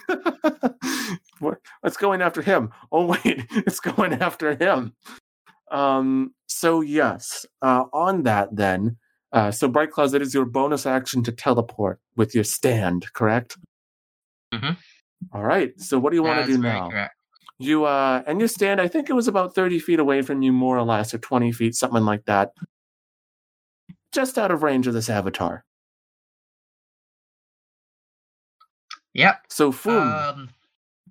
What- 1.40 1.60
it's 1.84 1.96
going 1.98 2.22
after 2.22 2.42
him. 2.42 2.72
Oh 2.92 3.06
wait, 3.24 3.46
it's 3.52 3.80
going 3.80 4.14
after 4.14 4.56
him. 4.56 4.94
Um. 5.72 6.34
So 6.48 6.82
yes. 6.82 7.46
Uh, 7.62 7.86
on 7.94 8.24
that 8.24 8.50
then. 8.54 8.98
Uh, 9.32 9.52
so 9.52 9.68
Bright 9.70 9.92
Claws, 9.92 10.14
it 10.14 10.22
is 10.22 10.34
your 10.34 10.46
bonus 10.46 10.86
action 10.86 11.24
to 11.24 11.32
teleport 11.32 12.00
with 12.18 12.36
your 12.36 12.44
stand, 12.44 13.12
correct? 13.14 13.58
Mhm. 14.54 14.78
All 15.34 15.44
right. 15.44 15.80
So 15.80 15.98
what 16.00 16.12
do 16.12 16.16
you 16.16 16.24
want 16.24 16.46
to 16.46 16.52
do 16.52 16.58
now? 16.62 16.90
correct. 16.90 17.16
You 17.60 17.86
uh, 17.86 18.24
and 18.28 18.40
you 18.42 18.48
stand. 18.48 18.80
I 18.82 18.88
think 18.88 19.10
it 19.10 19.14
was 19.14 19.28
about 19.28 19.56
thirty 19.56 19.80
feet 19.80 20.00
away 20.00 20.22
from 20.22 20.42
you, 20.42 20.52
more 20.52 20.78
or 20.78 20.84
less, 20.84 21.14
or 21.14 21.18
twenty 21.18 21.52
feet, 21.52 21.76
something 21.76 22.04
like 22.04 22.26
that. 22.26 22.52
Just 24.12 24.38
out 24.38 24.52
of 24.52 24.64
range 24.64 24.86
of 24.88 24.94
this 24.94 25.10
avatar. 25.10 25.64
Yep. 29.14 29.46
So, 29.50 29.72
Foom, 29.72 30.30
Um, 30.34 30.50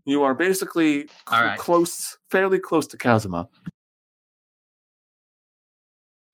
you 0.05 0.23
are 0.25 0.35
basically 0.35 1.09
cl- 1.29 1.43
right. 1.45 1.59
close, 1.59 2.19
fairly 2.31 2.59
close 2.59 2.87
to 2.89 2.97
Kazuma. 2.99 3.49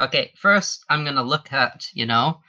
okay, 0.01 0.33
first 0.39 0.85
I'm 0.89 1.05
gonna 1.05 1.23
look 1.23 1.53
at, 1.53 1.87
you 1.93 2.07
know, 2.07 2.41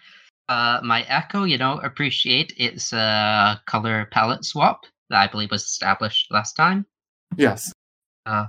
uh, 0.49 0.81
my 0.83 1.03
Echo, 1.03 1.43
you 1.43 1.57
know, 1.57 1.79
appreciate 1.79 2.53
its 2.57 2.91
uh, 2.91 3.55
color 3.65 4.09
palette 4.11 4.43
swap 4.43 4.81
that 5.09 5.21
I 5.21 5.27
believe 5.27 5.51
was 5.51 5.63
established 5.63 6.31
last 6.31 6.53
time. 6.53 6.85
Yes. 7.37 7.71
Uh, 8.25 8.47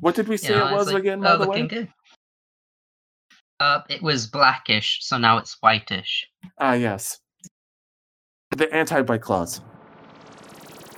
What 0.00 0.14
did 0.16 0.26
we 0.26 0.34
You 0.34 0.38
say 0.38 0.58
know, 0.58 0.68
it 0.68 0.72
was 0.72 0.86
like, 0.88 0.96
again, 1.00 1.24
uh, 1.24 1.38
by 1.38 1.44
the 1.44 1.50
way? 1.50 1.66
good. 1.66 1.88
Uh, 3.60 3.80
it 3.88 4.02
was 4.02 4.26
blackish, 4.26 4.98
so 5.02 5.16
now 5.16 5.38
it's 5.38 5.56
whitish. 5.62 6.26
Ah, 6.58 6.72
yes. 6.72 7.20
The 8.56 8.72
anti-bite 8.74 9.22
claws. 9.22 9.60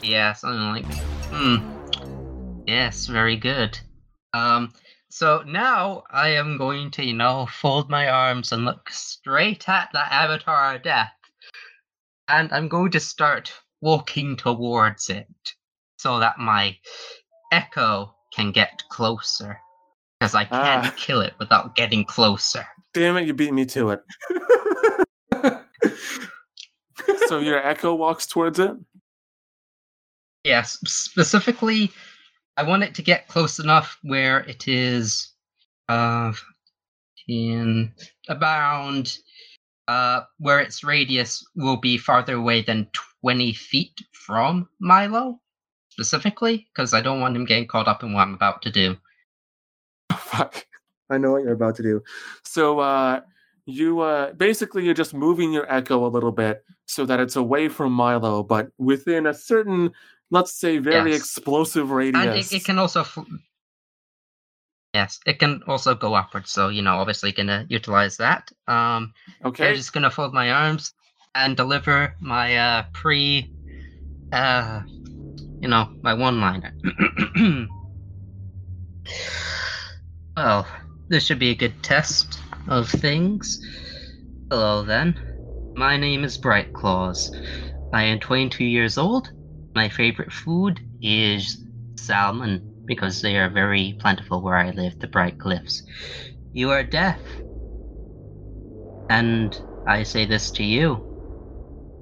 Yeah, 0.03 0.33
something 0.33 0.61
like. 0.61 0.85
Hmm. 1.31 2.63
Yes, 2.67 3.07
very 3.07 3.37
good. 3.37 3.79
Um. 4.33 4.73
So 5.17 5.43
now 5.47 6.03
I 6.11 6.29
am 6.29 6.59
going 6.59 6.91
to, 6.91 7.03
you 7.03 7.15
know, 7.15 7.47
fold 7.47 7.89
my 7.89 8.07
arms 8.07 8.53
and 8.53 8.67
look 8.67 8.91
straight 8.91 9.67
at 9.67 9.89
the 9.95 10.13
avatar 10.13 10.75
of 10.75 10.83
death, 10.83 11.15
and 12.29 12.53
I'm 12.53 12.69
going 12.69 12.91
to 12.91 13.01
start 13.01 13.51
walking 13.81 14.37
towards 14.37 15.09
it, 15.09 15.27
so 15.97 16.19
that 16.19 16.37
my 16.39 16.77
echo 17.51 18.15
can 18.35 18.53
get 18.53 18.83
closer, 18.91 19.59
because 20.21 20.35
I 20.35 20.45
can't 20.45 20.85
Ah. 20.85 20.95
kill 20.99 21.23
it 21.23 21.33
without 21.39 21.75
getting 21.77 22.05
closer. 22.05 22.67
Damn 22.93 23.17
it, 23.17 23.27
you 23.27 23.33
beat 23.33 23.55
me 23.55 23.65
to 23.65 23.93
it. 23.93 24.03
so 27.27 27.39
your 27.39 27.67
echo 27.67 27.95
walks 27.95 28.27
towards 28.27 28.59
it? 28.59 28.73
Yes, 30.45 30.79
specifically, 30.85 31.91
I 32.57 32.63
want 32.63 32.83
it 32.83 32.95
to 32.95 33.03
get 33.03 33.29
close 33.29 33.59
enough 33.59 33.99
where 34.03 34.41
it 34.41 34.67
is 34.67 35.33
uh, 35.89 36.33
in 37.29 37.93
about 38.29 39.19
uh, 39.89 40.23
where 40.39 40.61
its 40.61 40.83
radius 40.83 41.45
will 41.55 41.77
be 41.77 41.99
farther 41.99 42.35
away 42.35 42.63
than 42.63 42.89
20 43.23 43.53
feet 43.53 44.01
from 44.13 44.69
Milo, 44.81 45.41
specifically, 45.91 46.67
because 46.75 46.95
I 46.95 47.01
don't 47.01 47.21
want 47.21 47.37
him 47.37 47.45
getting 47.45 47.69
caught 47.69 47.89
up 47.89 48.03
in 48.03 48.13
what 48.13 48.23
I'm 48.23 48.35
about 48.35 48.63
to 48.63 48.71
do. 48.71 48.97
Fuck. 50.13 50.67
I 51.11 51.19
know 51.19 51.33
what 51.33 51.45
you're 51.45 51.53
about 51.53 51.77
to 51.77 51.83
do. 51.83 52.03
So 52.45 52.81
uh 52.81 53.21
you 53.67 54.01
uh 54.01 54.33
basically 54.33 54.85
you're 54.85 54.95
just 54.95 55.15
moving 55.15 55.53
your 55.53 55.71
echo 55.73 56.05
a 56.05 56.09
little 56.09 56.33
bit 56.33 56.65
so 56.87 57.05
that 57.07 57.21
it's 57.21 57.37
away 57.37 57.69
from 57.69 57.93
Milo, 57.93 58.43
but 58.43 58.69
within 58.79 59.27
a 59.27 59.35
certain 59.35 59.93
let's 60.31 60.53
say 60.55 60.79
very 60.79 61.13
Yes. 61.13 61.21
explosive 61.21 61.91
radius. 61.91 62.23
And 62.23 62.31
it, 62.39 62.53
it 62.53 62.65
can 62.65 62.79
also. 62.79 63.05
Fl- 63.05 63.23
yes, 64.95 65.21
it 65.27 65.39
can 65.39 65.63
also 65.67 65.95
go 65.95 66.15
upwards, 66.15 66.51
so, 66.51 66.69
you 66.69 66.83
know, 66.83 66.97
obviously 66.97 67.33
gonna 67.33 67.67
utilize 67.69 68.17
that. 68.17 68.51
Um, 68.67 69.13
okay, 69.45 69.69
I'm 69.71 69.75
just 69.77 69.93
gonna 69.93 70.11
fold 70.11 70.33
my 70.33 70.51
arms 70.51 70.93
and 71.35 71.57
deliver 71.57 72.15
my 72.21 72.57
uh 72.57 72.85
pre 72.93 73.51
uh 74.33 74.83
you 75.61 75.69
know, 75.69 75.89
my 76.03 76.15
one 76.15 76.41
liner. 76.41 76.75
well, 80.37 80.67
this 81.09 81.25
should 81.25 81.39
be 81.39 81.51
a 81.51 81.55
good 81.55 81.83
test 81.83 82.41
of 82.69 82.89
things. 82.89 83.61
Hello 84.51 84.83
then. 84.83 85.19
My 85.77 85.97
name 85.97 86.25
is 86.25 86.37
Bright 86.39 86.73
Claws. 86.73 87.31
I 87.93 88.05
am 88.05 88.19
22 88.21 88.65
years 88.65 88.99
old. 88.99 89.31
My 89.77 89.91
favorite 89.91 90.33
food 90.33 90.81
is 91.03 91.63
salmon 91.99 92.87
because 92.87 93.21
they 93.21 93.37
are 93.37 93.51
very 93.51 93.95
plentiful 94.01 94.41
where 94.41 94.57
I 94.57 94.71
live, 94.71 94.99
the 95.01 95.07
Bright 95.07 95.39
Cliffs. 95.39 95.83
You 96.55 96.71
are 96.71 96.83
deaf. 96.83 97.21
And 99.11 99.55
I 99.87 100.03
say 100.03 100.25
this 100.25 100.51
to 100.53 100.65
you. 100.65 101.05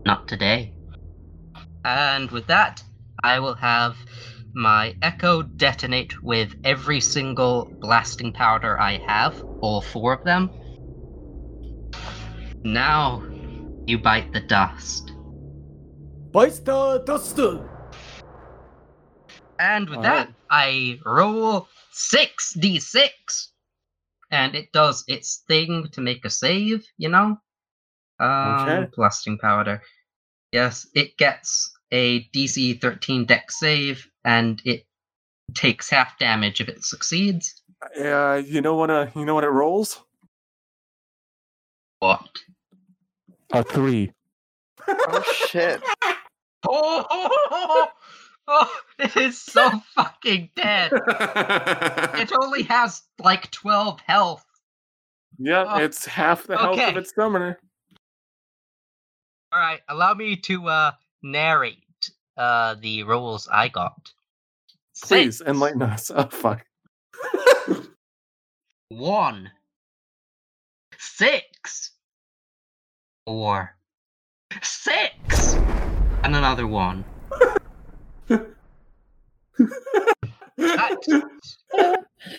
Not 0.07 0.29
today. 0.29 0.73
And 1.85 2.31
with 2.31 2.47
that, 2.47 2.81
I 3.25 3.41
will 3.41 3.57
have 3.57 3.97
my 4.55 4.95
Echo 5.03 5.43
detonate 5.43 6.23
with 6.23 6.55
every 6.63 7.01
single 7.01 7.73
blasting 7.81 8.33
powder 8.33 8.81
I 8.81 8.99
have, 8.99 9.43
all 9.61 9.81
four 9.81 10.13
of 10.13 10.23
them. 10.23 10.53
Now, 12.63 13.25
you 13.85 13.99
bite 13.99 14.33
the 14.33 14.43
dust. 14.43 15.14
Bites 16.35 16.59
the 16.59 16.99
dust. 17.07 17.39
And 19.61 19.89
with 19.89 19.99
All 19.99 20.03
that, 20.03 20.27
right. 20.27 20.35
I 20.51 20.99
roll 21.07 21.69
6d6. 21.95 23.49
And 24.33 24.57
it 24.57 24.73
does 24.73 25.05
its 25.07 25.45
thing 25.47 25.89
to 25.93 26.01
make 26.01 26.25
a 26.25 26.31
save, 26.31 26.85
you 26.99 27.09
know? 27.09 27.39
Um, 28.19 28.29
Okay. 28.69 28.89
Blasting 28.97 29.39
powder. 29.39 29.81
Yes, 30.51 30.89
it 30.95 31.17
gets 31.19 31.73
a 31.93 32.25
DC 32.35 32.81
13 32.81 33.27
dex 33.27 33.61
save, 33.61 34.05
and 34.25 34.61
it 34.65 34.87
takes 35.55 35.89
half 35.89 36.19
damage 36.19 36.61
if 36.61 36.69
it 36.69 36.85
succeeds. 36.85 37.63
Uh 38.01 38.43
you 38.45 38.61
know 38.61 38.75
what 38.77 38.91
uh 38.91 39.07
you 39.15 39.25
know 39.25 39.35
what 39.35 39.45
it 39.45 39.51
rolls? 39.51 40.01
What? 41.99 42.27
A 43.53 43.63
three. 43.63 44.13
Oh 44.89 45.23
shit. 45.49 45.83
Oh, 46.69 47.07
oh, 47.11 47.89
oh, 48.49 48.81
it 48.99 49.17
is 49.17 49.41
so 49.41 49.71
fucking 49.95 50.51
dead. 50.57 50.93
It 50.95 52.33
only 52.41 52.63
has 52.65 53.03
like 53.19 53.51
12 53.51 54.01
health. 54.01 54.45
Yeah, 55.39 55.79
it's 55.79 56.07
half 56.07 56.47
the 56.47 56.57
health 56.57 56.79
of 56.79 56.97
its 56.97 57.13
summoner. 57.15 57.59
All 59.53 59.59
right, 59.61 59.81
allow 59.89 60.15
me 60.15 60.37
to 60.37 60.69
uh 60.69 60.93
narrate 61.23 61.79
uh 62.37 62.77
the 62.81 63.03
rolls 63.03 63.49
I 63.51 63.69
got. 63.69 64.13
Please 65.03 65.39
Six, 65.39 65.49
enlighten 65.49 65.83
us. 65.83 66.11
Oh 66.15 66.29
fuck. 66.31 66.65
One. 68.89 69.51
Six. 70.99 71.93
Four. 73.27 73.77
Six. 74.63 75.57
And 76.25 76.35
another 76.35 76.67
one. 76.67 77.05
That's 80.57 81.09
a 81.09 81.97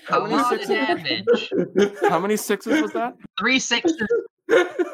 How 0.08 0.24
many 0.24 0.34
lot 0.36 0.54
of 0.54 0.60
sixes? 0.64 0.68
damage. 0.68 1.54
How 2.02 2.18
many 2.20 2.36
sixes 2.36 2.82
was 2.82 2.92
that? 2.94 3.14
Three 3.38 3.60
sixes, 3.60 4.08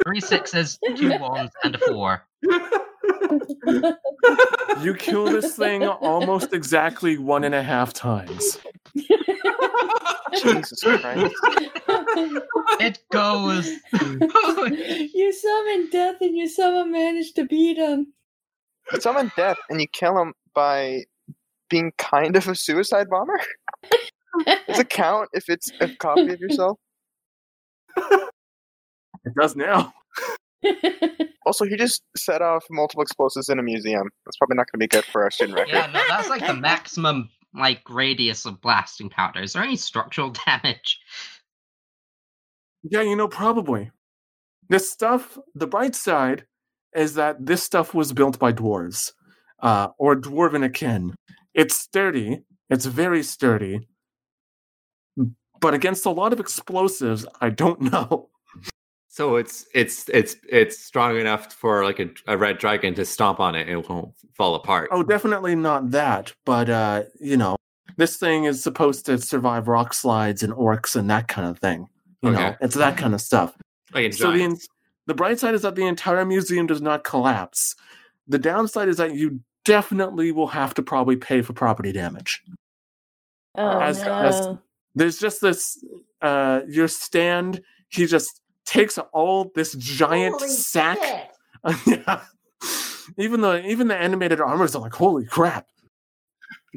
three 0.05 0.19
sixes, 0.19 0.77
two 0.95 1.17
ones, 1.19 1.51
and 1.63 1.75
a 1.75 1.77
four. 1.77 2.25
You 4.81 4.93
kill 4.95 5.25
this 5.25 5.55
thing 5.55 5.87
almost 5.87 6.51
exactly 6.53 7.17
one 7.17 7.45
and 7.45 7.55
a 7.55 7.63
half 7.63 7.93
times. 7.93 8.59
Jesus 10.35 10.79
Christ. 10.81 11.33
It 12.79 12.99
goes. 13.11 13.69
you 15.13 15.31
summon 15.31 15.89
death 15.91 16.17
and 16.19 16.35
you 16.35 16.47
somehow 16.49 16.83
managed 16.83 17.35
to 17.37 17.45
beat 17.45 17.77
him. 17.77 18.07
You 18.91 18.99
summon 19.01 19.31
death 19.35 19.57
and 19.69 19.79
you 19.81 19.87
kill 19.91 20.17
him 20.17 20.33
by 20.53 21.03
being 21.69 21.91
kind 21.97 22.35
of 22.35 22.47
a 22.47 22.55
suicide 22.55 23.09
bomber? 23.09 23.39
Does 24.45 24.79
it 24.79 24.89
count 24.89 25.29
if 25.33 25.49
it's 25.49 25.71
a 25.79 25.89
copy 25.95 26.31
of 26.33 26.39
yourself? 26.39 26.77
It 29.23 29.33
does 29.39 29.55
now. 29.55 29.93
Also, 31.45 31.65
he 31.65 31.75
just 31.75 32.03
set 32.15 32.43
off 32.43 32.63
multiple 32.69 33.01
explosives 33.01 33.49
in 33.49 33.57
a 33.57 33.63
museum. 33.63 34.07
That's 34.25 34.37
probably 34.37 34.57
not 34.57 34.67
going 34.71 34.79
to 34.79 34.83
be 34.83 34.87
good 34.87 35.03
for 35.05 35.23
our 35.23 35.31
student 35.31 35.57
record. 35.57 35.73
yeah, 35.73 35.87
no, 35.87 35.99
that's 36.07 36.29
like 36.29 36.45
the 36.45 36.53
maximum 36.53 37.31
like 37.55 37.81
radius 37.89 38.45
of 38.45 38.61
blasting 38.61 39.09
powder. 39.09 39.41
Is 39.41 39.53
there 39.53 39.63
any 39.63 39.75
structural 39.75 40.29
damage? 40.45 40.99
Yeah, 42.83 43.01
you 43.01 43.15
know, 43.15 43.27
probably. 43.27 43.89
This 44.69 44.91
stuff, 44.91 45.37
the 45.55 45.65
bright 45.65 45.95
side 45.95 46.45
is 46.95 47.13
that 47.15 47.45
this 47.45 47.63
stuff 47.63 47.93
was 47.93 48.13
built 48.13 48.39
by 48.39 48.51
dwarves, 48.53 49.11
uh, 49.59 49.89
or 49.97 50.15
dwarven 50.15 50.63
akin. 50.63 51.15
It's 51.53 51.75
sturdy, 51.75 52.41
it's 52.69 52.85
very 52.85 53.23
sturdy, 53.23 53.87
but 55.59 55.73
against 55.73 56.05
a 56.05 56.09
lot 56.09 56.33
of 56.33 56.39
explosives, 56.39 57.25
I 57.39 57.49
don't 57.49 57.81
know. 57.91 58.29
So 59.07 59.35
it's 59.35 59.65
it's 59.73 60.07
it's 60.07 60.37
it's 60.49 60.79
strong 60.79 61.17
enough 61.17 61.51
for 61.51 61.83
like 61.83 61.99
a, 61.99 62.09
a 62.27 62.37
red 62.37 62.59
dragon 62.59 62.93
to 62.95 63.03
stomp 63.03 63.41
on 63.41 63.55
it 63.55 63.67
and 63.67 63.79
it 63.79 63.89
won't 63.89 64.13
fall 64.33 64.55
apart. 64.55 64.89
Oh, 64.91 65.03
definitely 65.03 65.53
not 65.53 65.91
that, 65.91 66.33
but 66.45 66.69
uh, 66.69 67.03
you 67.19 67.35
know, 67.35 67.57
this 67.97 68.15
thing 68.15 68.45
is 68.45 68.63
supposed 68.63 69.05
to 69.07 69.17
survive 69.17 69.67
rock 69.67 69.93
slides 69.93 70.43
and 70.43 70.53
orcs 70.53 70.95
and 70.95 71.09
that 71.09 71.27
kind 71.27 71.45
of 71.45 71.59
thing. 71.59 71.87
You 72.21 72.31
know, 72.31 72.55
it's 72.61 72.75
that 72.75 72.97
kind 72.97 73.13
of 73.13 73.19
stuff. 73.19 73.53
like 73.93 74.13
So 74.13 74.31
the, 74.31 74.37
giants. 74.37 74.67
The 75.07 75.13
bright 75.13 75.39
side 75.39 75.55
is 75.55 75.61
that 75.63 75.75
the 75.75 75.85
entire 75.85 76.25
museum 76.25 76.67
does 76.67 76.81
not 76.81 77.03
collapse. 77.03 77.75
The 78.27 78.39
downside 78.39 78.87
is 78.87 78.97
that 78.97 79.15
you 79.15 79.39
definitely 79.65 80.31
will 80.31 80.47
have 80.47 80.73
to 80.75 80.81
probably 80.83 81.15
pay 81.15 81.41
for 81.41 81.53
property 81.53 81.91
damage. 81.91 82.41
Oh 83.55 83.79
As- 83.79 84.03
no. 84.03 84.13
as- 84.13 84.57
There's 84.95 85.19
just 85.19 85.41
this 85.41 85.83
uh 86.21 86.61
your 86.67 86.87
stand, 86.87 87.61
he 87.89 88.05
just 88.05 88.41
takes 88.65 88.97
all 89.13 89.51
this 89.55 89.73
giant 89.73 90.39
sack. 90.41 90.97
yeah. 91.85 92.21
Even 93.17 93.41
the 93.41 93.65
even 93.65 93.87
the 93.87 93.95
animated 93.97 94.39
armors 94.39 94.75
are 94.75 94.81
like, 94.81 94.93
holy 94.93 95.25
crap. 95.25 95.67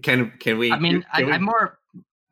can 0.02 0.32
can 0.40 0.58
we? 0.58 0.72
I 0.72 0.78
mean, 0.78 1.04
I, 1.12 1.18
can 1.18 1.26
we- 1.26 1.32
I'm 1.32 1.44
more. 1.44 1.78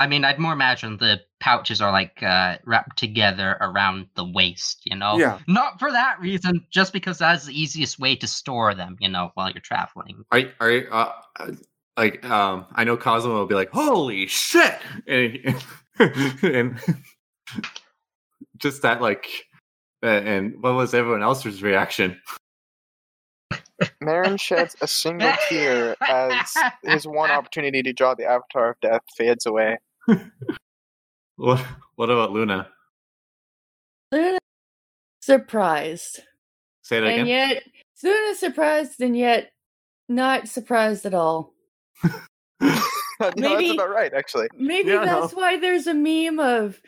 I 0.02 0.08
mean, 0.08 0.24
I'd 0.24 0.40
more 0.40 0.52
imagine 0.52 0.96
the 0.96 1.20
pouches 1.38 1.80
are 1.80 1.92
like 1.92 2.20
uh, 2.24 2.58
wrapped 2.64 2.98
together 2.98 3.56
around 3.60 4.08
the 4.16 4.24
waist. 4.24 4.80
You 4.84 4.96
know, 4.96 5.16
Yeah. 5.16 5.38
not 5.46 5.78
for 5.78 5.92
that 5.92 6.18
reason, 6.18 6.66
just 6.70 6.92
because 6.92 7.18
that's 7.18 7.46
the 7.46 7.58
easiest 7.58 8.00
way 8.00 8.16
to 8.16 8.26
store 8.26 8.74
them. 8.74 8.96
You 8.98 9.08
know, 9.08 9.30
while 9.34 9.52
you're 9.52 9.60
traveling. 9.60 10.24
Are 10.32 10.42
are 10.58 10.82
uh, 10.90 11.12
uh, 11.38 11.52
like 11.96 12.28
um? 12.28 12.66
I 12.72 12.82
know 12.82 12.96
Cosmo 12.96 13.32
will 13.32 13.46
be 13.46 13.54
like, 13.54 13.70
"Holy 13.70 14.26
shit!" 14.26 14.80
and, 15.06 15.38
and 16.42 16.80
just 18.56 18.82
that 18.82 19.00
like, 19.00 19.28
uh, 20.02 20.06
and 20.06 20.60
what 20.60 20.74
was 20.74 20.94
everyone 20.94 21.22
else's 21.22 21.62
reaction? 21.62 22.20
Marin 24.00 24.36
sheds 24.36 24.74
a 24.80 24.88
single 24.88 25.32
tear 25.48 25.94
as 26.08 26.52
his 26.82 27.06
one 27.06 27.30
opportunity 27.38 27.84
to 27.84 27.92
draw 27.92 28.16
the 28.16 28.24
avatar 28.24 28.70
of 28.70 28.80
death 28.80 29.02
fades 29.16 29.46
away. 29.46 29.78
What 31.36 31.64
What 31.96 32.10
about 32.10 32.30
Luna? 32.32 32.68
Luna 34.12 34.38
surprised. 35.22 36.20
Say 36.82 37.00
that 37.00 37.06
And 37.06 37.22
again. 37.22 37.26
yet 37.26 37.62
Luna 38.02 38.34
surprised 38.36 39.00
and 39.00 39.16
yet 39.16 39.52
not 40.08 40.48
surprised 40.48 41.06
at 41.06 41.14
all. 41.14 41.54
no, 42.04 42.10
that's 42.60 43.70
about 43.70 43.90
right, 43.90 44.12
actually. 44.14 44.48
Maybe 44.56 44.90
Yeah, 44.90 45.04
no. 45.04 45.20
that's 45.22 45.32
why 45.34 45.58
there's 45.58 45.86
a 45.86 45.94
meme 45.94 46.38
of 46.38 46.80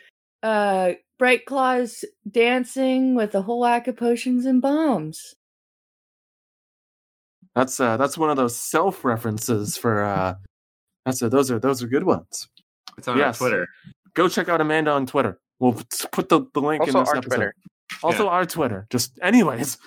uh 0.43 0.93
Bright 1.17 1.45
Claws 1.45 2.03
dancing 2.29 3.15
with 3.15 3.33
a 3.35 3.41
whole 3.41 3.61
whack 3.61 3.87
of 3.87 3.97
potions 3.97 4.45
and 4.45 4.61
bombs. 4.61 5.33
That's 7.55 7.79
uh 7.79 7.97
that's 7.97 8.17
one 8.17 8.29
of 8.29 8.37
those 8.37 8.55
self 8.55 9.03
references 9.03 9.75
for 9.77 10.03
uh 10.03 10.35
that's 11.05 11.21
a, 11.21 11.29
those 11.29 11.49
are 11.51 11.59
those 11.59 11.81
are 11.81 11.87
good 11.87 12.03
ones. 12.03 12.47
It's 12.97 13.07
on 13.07 13.17
Yes. 13.17 13.41
our 13.41 13.47
Twitter. 13.49 13.67
Go 14.13 14.27
check 14.29 14.49
out 14.49 14.61
Amanda 14.61 14.91
on 14.91 15.05
Twitter. 15.05 15.39
We'll 15.59 15.81
put 16.11 16.29
the, 16.29 16.45
the 16.53 16.61
link 16.61 16.81
Also, 16.81 16.97
in 16.99 17.03
this 17.03 17.09
our 17.09 17.17
episode. 17.17 17.35
Twitter. 17.35 17.55
Also 18.03 18.27
our 18.27 18.45
Twitter. 18.45 18.87
Just 18.89 19.17
anyways. 19.21 19.77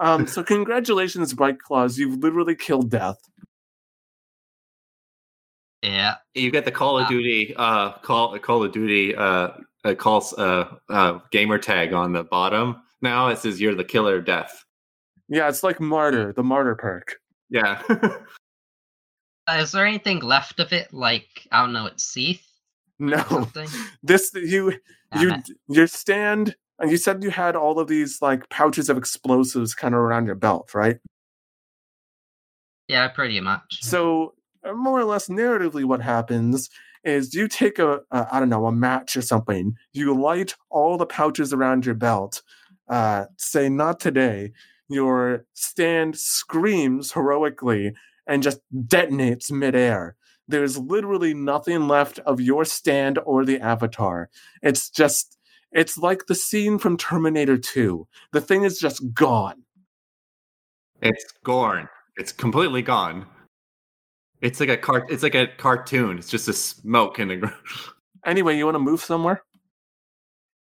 Um 0.00 0.26
so 0.26 0.42
congratulations, 0.54 1.32
Bright 1.34 1.58
Claws. 1.60 1.98
You've 1.98 2.18
literally 2.22 2.54
killed 2.54 2.90
death. 2.90 3.18
Yeah. 5.82 6.16
You 6.34 6.50
get 6.50 6.64
the 6.64 6.72
Call 6.72 6.98
of 6.98 7.04
Ah. 7.06 7.08
Duty 7.08 7.54
uh 7.56 7.92
call 8.02 8.38
Call 8.38 8.64
of 8.64 8.72
Duty 8.72 9.14
uh, 9.14 9.48
uh 9.84 9.94
calls 9.94 10.32
uh 10.34 10.74
uh 10.88 11.18
gamer 11.30 11.58
tag 11.58 11.92
on 11.92 12.12
the 12.12 12.24
bottom. 12.24 12.76
Now 13.00 13.28
it 13.28 13.38
says 13.38 13.60
you're 13.60 13.74
the 13.76 13.84
killer 13.84 14.16
of 14.16 14.24
death. 14.24 14.64
Yeah, 15.28 15.48
it's 15.48 15.62
like 15.62 15.78
Martyr, 15.80 16.32
the 16.32 16.42
Martyr 16.42 16.74
perk. 16.74 17.16
Yeah. 17.50 17.82
Uh, 19.48 19.56
is 19.56 19.72
there 19.72 19.86
anything 19.86 20.20
left 20.20 20.60
of 20.60 20.72
it? 20.72 20.92
Like 20.92 21.48
I 21.50 21.62
don't 21.62 21.72
know, 21.72 21.86
it's 21.86 22.04
Seath 22.04 22.46
or 23.00 23.06
No. 23.06 23.48
This 24.02 24.30
you 24.34 24.74
Damn 25.12 25.22
you 25.22 25.34
it. 25.34 25.50
your 25.68 25.86
stand 25.86 26.54
and 26.78 26.90
you 26.90 26.96
said 26.96 27.22
you 27.22 27.30
had 27.30 27.56
all 27.56 27.78
of 27.78 27.88
these 27.88 28.20
like 28.20 28.48
pouches 28.50 28.90
of 28.90 28.98
explosives 28.98 29.74
kind 29.74 29.94
of 29.94 30.00
around 30.00 30.26
your 30.26 30.34
belt, 30.34 30.74
right? 30.74 30.98
Yeah, 32.88 33.08
pretty 33.08 33.40
much. 33.40 33.82
So 33.82 34.34
uh, 34.64 34.72
more 34.72 35.00
or 35.00 35.04
less 35.04 35.28
narratively, 35.28 35.84
what 35.84 36.00
happens 36.00 36.70
is 37.04 37.34
you 37.34 37.48
take 37.48 37.78
a, 37.78 38.00
a 38.10 38.28
I 38.30 38.40
don't 38.40 38.48
know 38.50 38.66
a 38.66 38.72
match 38.72 39.16
or 39.16 39.22
something. 39.22 39.74
You 39.92 40.18
light 40.18 40.54
all 40.68 40.98
the 40.98 41.06
pouches 41.06 41.52
around 41.52 41.86
your 41.86 41.94
belt. 41.94 42.42
Uh, 42.88 43.26
say 43.36 43.68
not 43.68 43.98
today. 44.00 44.52
Your 44.88 45.44
stand 45.54 46.18
screams 46.18 47.12
heroically 47.12 47.94
and 48.28 48.42
just 48.42 48.60
detonates 48.72 49.50
midair. 49.50 50.14
There's 50.46 50.78
literally 50.78 51.34
nothing 51.34 51.88
left 51.88 52.20
of 52.20 52.40
your 52.40 52.64
stand 52.64 53.18
or 53.24 53.44
the 53.44 53.60
avatar. 53.60 54.30
It's 54.62 54.88
just 54.88 55.38
it's 55.72 55.98
like 55.98 56.26
the 56.26 56.34
scene 56.34 56.78
from 56.78 56.96
Terminator 56.96 57.58
2. 57.58 58.06
The 58.32 58.40
thing 58.40 58.64
is 58.64 58.78
just 58.78 59.12
gone. 59.12 59.64
it's 61.02 61.32
gone. 61.44 61.88
It's 62.16 62.32
completely 62.32 62.82
gone. 62.82 63.26
It's 64.40 64.60
like 64.60 64.68
a 64.68 64.76
cart. 64.76 65.10
It's 65.10 65.22
like 65.22 65.34
a 65.34 65.48
cartoon. 65.58 66.18
It's 66.18 66.30
just 66.30 66.48
a 66.48 66.52
smoke 66.52 67.18
in 67.18 67.28
the 67.28 67.36
ground. 67.36 67.56
Anyway, 68.26 68.56
you 68.58 68.64
want 68.64 68.74
to 68.74 68.80
move 68.80 69.00
somewhere? 69.00 69.42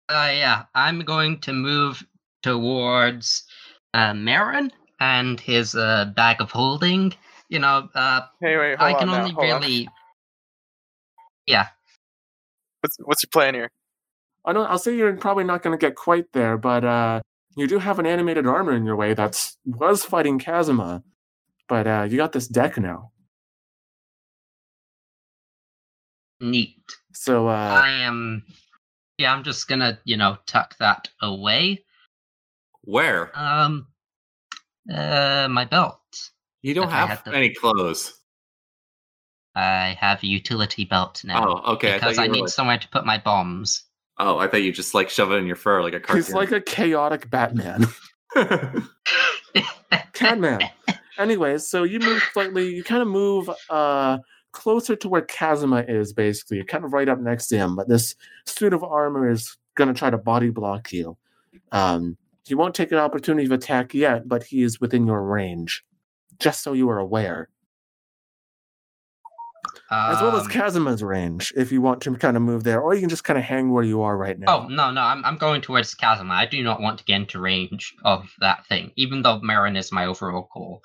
Uh, 0.07 0.31
yeah, 0.31 0.65
I'm 0.75 0.99
going 0.99 1.39
to 1.39 1.51
move 1.51 2.05
towards 2.43 3.43
uh, 3.93 4.13
Marin 4.13 4.71
and 4.99 5.39
his 5.39 5.75
uh, 5.75 6.05
bag 6.15 6.39
of 6.39 6.51
holding. 6.51 7.13
You 7.49 7.59
know, 7.59 7.89
uh, 7.95 8.21
Hey, 8.41 8.57
wait, 8.57 8.75
I 8.79 8.93
on 8.93 8.99
can 8.99 9.07
now, 9.09 9.19
only 9.19 9.31
hold 9.33 9.51
on. 9.51 9.61
really. 9.61 9.89
Yeah, 11.45 11.67
What's, 12.81 12.97
what's 12.99 13.23
your 13.23 13.29
plan 13.31 13.53
here? 13.53 13.71
I 14.45 14.53
don't. 14.53 14.69
I'll 14.69 14.77
say 14.79 14.95
you're 14.95 15.15
probably 15.15 15.43
not 15.45 15.61
going 15.63 15.77
to 15.77 15.83
get 15.83 15.95
quite 15.95 16.25
there, 16.33 16.57
but 16.57 16.83
uh, 16.83 17.21
you 17.55 17.67
do 17.67 17.79
have 17.79 17.99
an 17.99 18.05
animated 18.05 18.45
armor 18.45 18.73
in 18.73 18.85
your 18.85 18.95
way 18.95 19.13
that 19.13 19.49
was 19.65 20.03
fighting 20.05 20.39
Kazuma, 20.39 21.03
but 21.67 21.87
uh, 21.87 22.07
you 22.09 22.17
got 22.17 22.31
this 22.33 22.47
deck 22.47 22.77
now. 22.77 23.11
neat. 26.39 26.75
So 27.13 27.47
uh, 27.47 27.51
I 27.51 27.89
am. 27.89 28.43
Yeah, 29.17 29.33
I'm 29.33 29.43
just 29.43 29.67
gonna, 29.67 29.99
you 30.05 30.17
know, 30.17 30.37
tuck 30.45 30.77
that 30.79 31.09
away. 31.21 31.83
Where? 32.83 33.31
Um, 33.37 33.87
Uh, 34.93 35.47
my 35.49 35.65
belt. 35.65 35.99
You 36.61 36.73
don't 36.73 36.85
If 36.85 36.93
I 36.93 37.05
have 37.05 37.21
had 37.23 37.33
any 37.33 37.53
clothes. 37.53 38.13
I 39.55 39.97
have 39.99 40.21
a 40.21 40.27
utility 40.27 40.85
belt 40.85 41.23
now. 41.23 41.61
Oh, 41.65 41.73
okay. 41.73 41.93
Because 41.93 42.17
thought 42.17 42.23
I, 42.23 42.27
need 42.27 42.41
like- 42.41 42.49
somewhere 42.49 42.77
to 42.77 42.87
put 42.89 43.05
my 43.05 43.17
bombs. 43.17 43.83
Oh, 44.19 44.37
I 44.37 44.47
thought 44.47 44.63
you 44.63 44.71
just 44.71 44.93
like 44.93 45.09
shove 45.09 45.31
it 45.31 45.35
in 45.35 45.45
your 45.45 45.55
fur 45.55 45.83
like 45.83 45.93
a 45.93 45.99
cartoon. 45.99 46.23
He's 46.23 46.33
like 46.33 46.51
a 46.51 46.61
chaotic 46.61 47.29
Batman. 47.29 47.85
Catman. 50.13 50.61
Anyways, 51.17 51.67
so 51.67 51.83
you 51.83 51.99
move 51.99 52.23
slightly. 52.33 52.73
You 52.73 52.83
kind 52.83 53.01
of 53.01 53.07
move 53.07 53.49
uh 53.69 54.19
closer 54.51 54.95
to 54.95 55.09
where 55.09 55.21
Kazuma 55.21 55.85
is. 55.87 56.13
Basically, 56.13 56.57
you're 56.57 56.65
kind 56.65 56.83
of 56.83 56.93
right 56.93 57.09
up 57.09 57.19
next 57.19 57.47
to 57.47 57.57
him. 57.57 57.75
But 57.75 57.89
this 57.89 58.15
suit 58.45 58.73
of 58.73 58.83
armor 58.83 59.29
is 59.29 59.55
gonna 59.75 59.93
try 59.93 60.09
to 60.09 60.17
body 60.17 60.49
block 60.49 60.91
you. 60.91 61.17
Um, 61.71 62.17
he 62.45 62.55
won't 62.55 62.75
take 62.75 62.91
an 62.91 62.97
opportunity 62.97 63.45
of 63.45 63.51
attack 63.51 63.93
yet, 63.93 64.27
but 64.27 64.43
he 64.43 64.63
is 64.63 64.79
within 64.79 65.05
your 65.05 65.21
range. 65.21 65.83
Just 66.39 66.63
so 66.63 66.73
you 66.73 66.89
are 66.89 66.99
aware, 66.99 67.49
as 69.89 70.21
well 70.21 70.35
as 70.35 70.45
Um, 70.45 70.51
Kazuma's 70.51 71.01
range, 71.03 71.53
if 71.55 71.71
you 71.71 71.81
want 71.81 72.01
to 72.01 72.13
kind 72.15 72.35
of 72.37 72.43
move 72.43 72.63
there, 72.63 72.81
or 72.81 72.93
you 72.93 72.99
can 72.99 73.09
just 73.09 73.23
kind 73.23 73.37
of 73.37 73.43
hang 73.43 73.71
where 73.71 73.83
you 73.83 74.01
are 74.01 74.17
right 74.17 74.37
now. 74.37 74.65
Oh 74.65 74.67
no, 74.67 74.91
no, 74.91 75.01
I'm 75.01 75.23
I'm 75.25 75.37
going 75.37 75.61
towards 75.61 75.93
Kazuma. 75.95 76.33
I 76.33 76.45
do 76.45 76.61
not 76.63 76.81
want 76.81 76.99
to 76.99 77.05
get 77.05 77.15
into 77.15 77.39
range 77.39 77.95
of 78.03 78.29
that 78.39 78.65
thing, 78.67 78.91
even 78.95 79.21
though 79.21 79.39
Marin 79.41 79.75
is 79.75 79.91
my 79.91 80.05
overall 80.05 80.49
goal. 80.53 80.81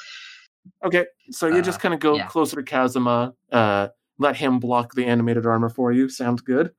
Okay, 0.85 1.07
so 1.31 1.49
you 1.49 1.61
just 1.61 1.79
Uh, 1.81 1.83
kind 1.83 1.95
of 1.95 2.01
go 2.01 2.17
yeah. 2.17 2.27
closer 2.27 2.57
to 2.57 2.63
Kazuma, 2.63 3.35
uh, 3.51 3.89
let 4.19 4.37
him 4.37 4.61
block 4.61 4.95
the 4.95 5.05
animated 5.05 5.45
armor 5.45 5.69
for 5.69 5.91
you. 5.93 6.09
Sounds 6.09 6.41
good. 6.41 6.71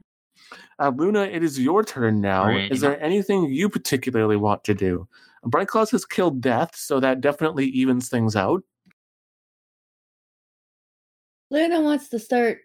Uh, 0.80 0.92
Luna, 0.96 1.24
it 1.24 1.44
is 1.44 1.60
your 1.60 1.84
turn 1.84 2.22
now. 2.22 2.46
Pretty 2.46 2.74
is 2.74 2.82
there 2.82 3.02
anything 3.04 3.52
you 3.52 3.70
particularly 3.70 4.36
want 4.38 4.64
to 4.64 4.74
do? 4.74 5.08
Bright 5.46 5.68
Claws 5.68 5.92
has 5.92 6.06
killed 6.06 6.42
Death, 6.42 6.76
so 6.76 7.00
that 7.00 7.22
definitely 7.22 7.66
evens 7.68 8.10
things 8.10 8.36
out. 8.36 8.64
Luna 11.50 11.82
wants 11.82 12.10
to 12.10 12.20
start 12.20 12.60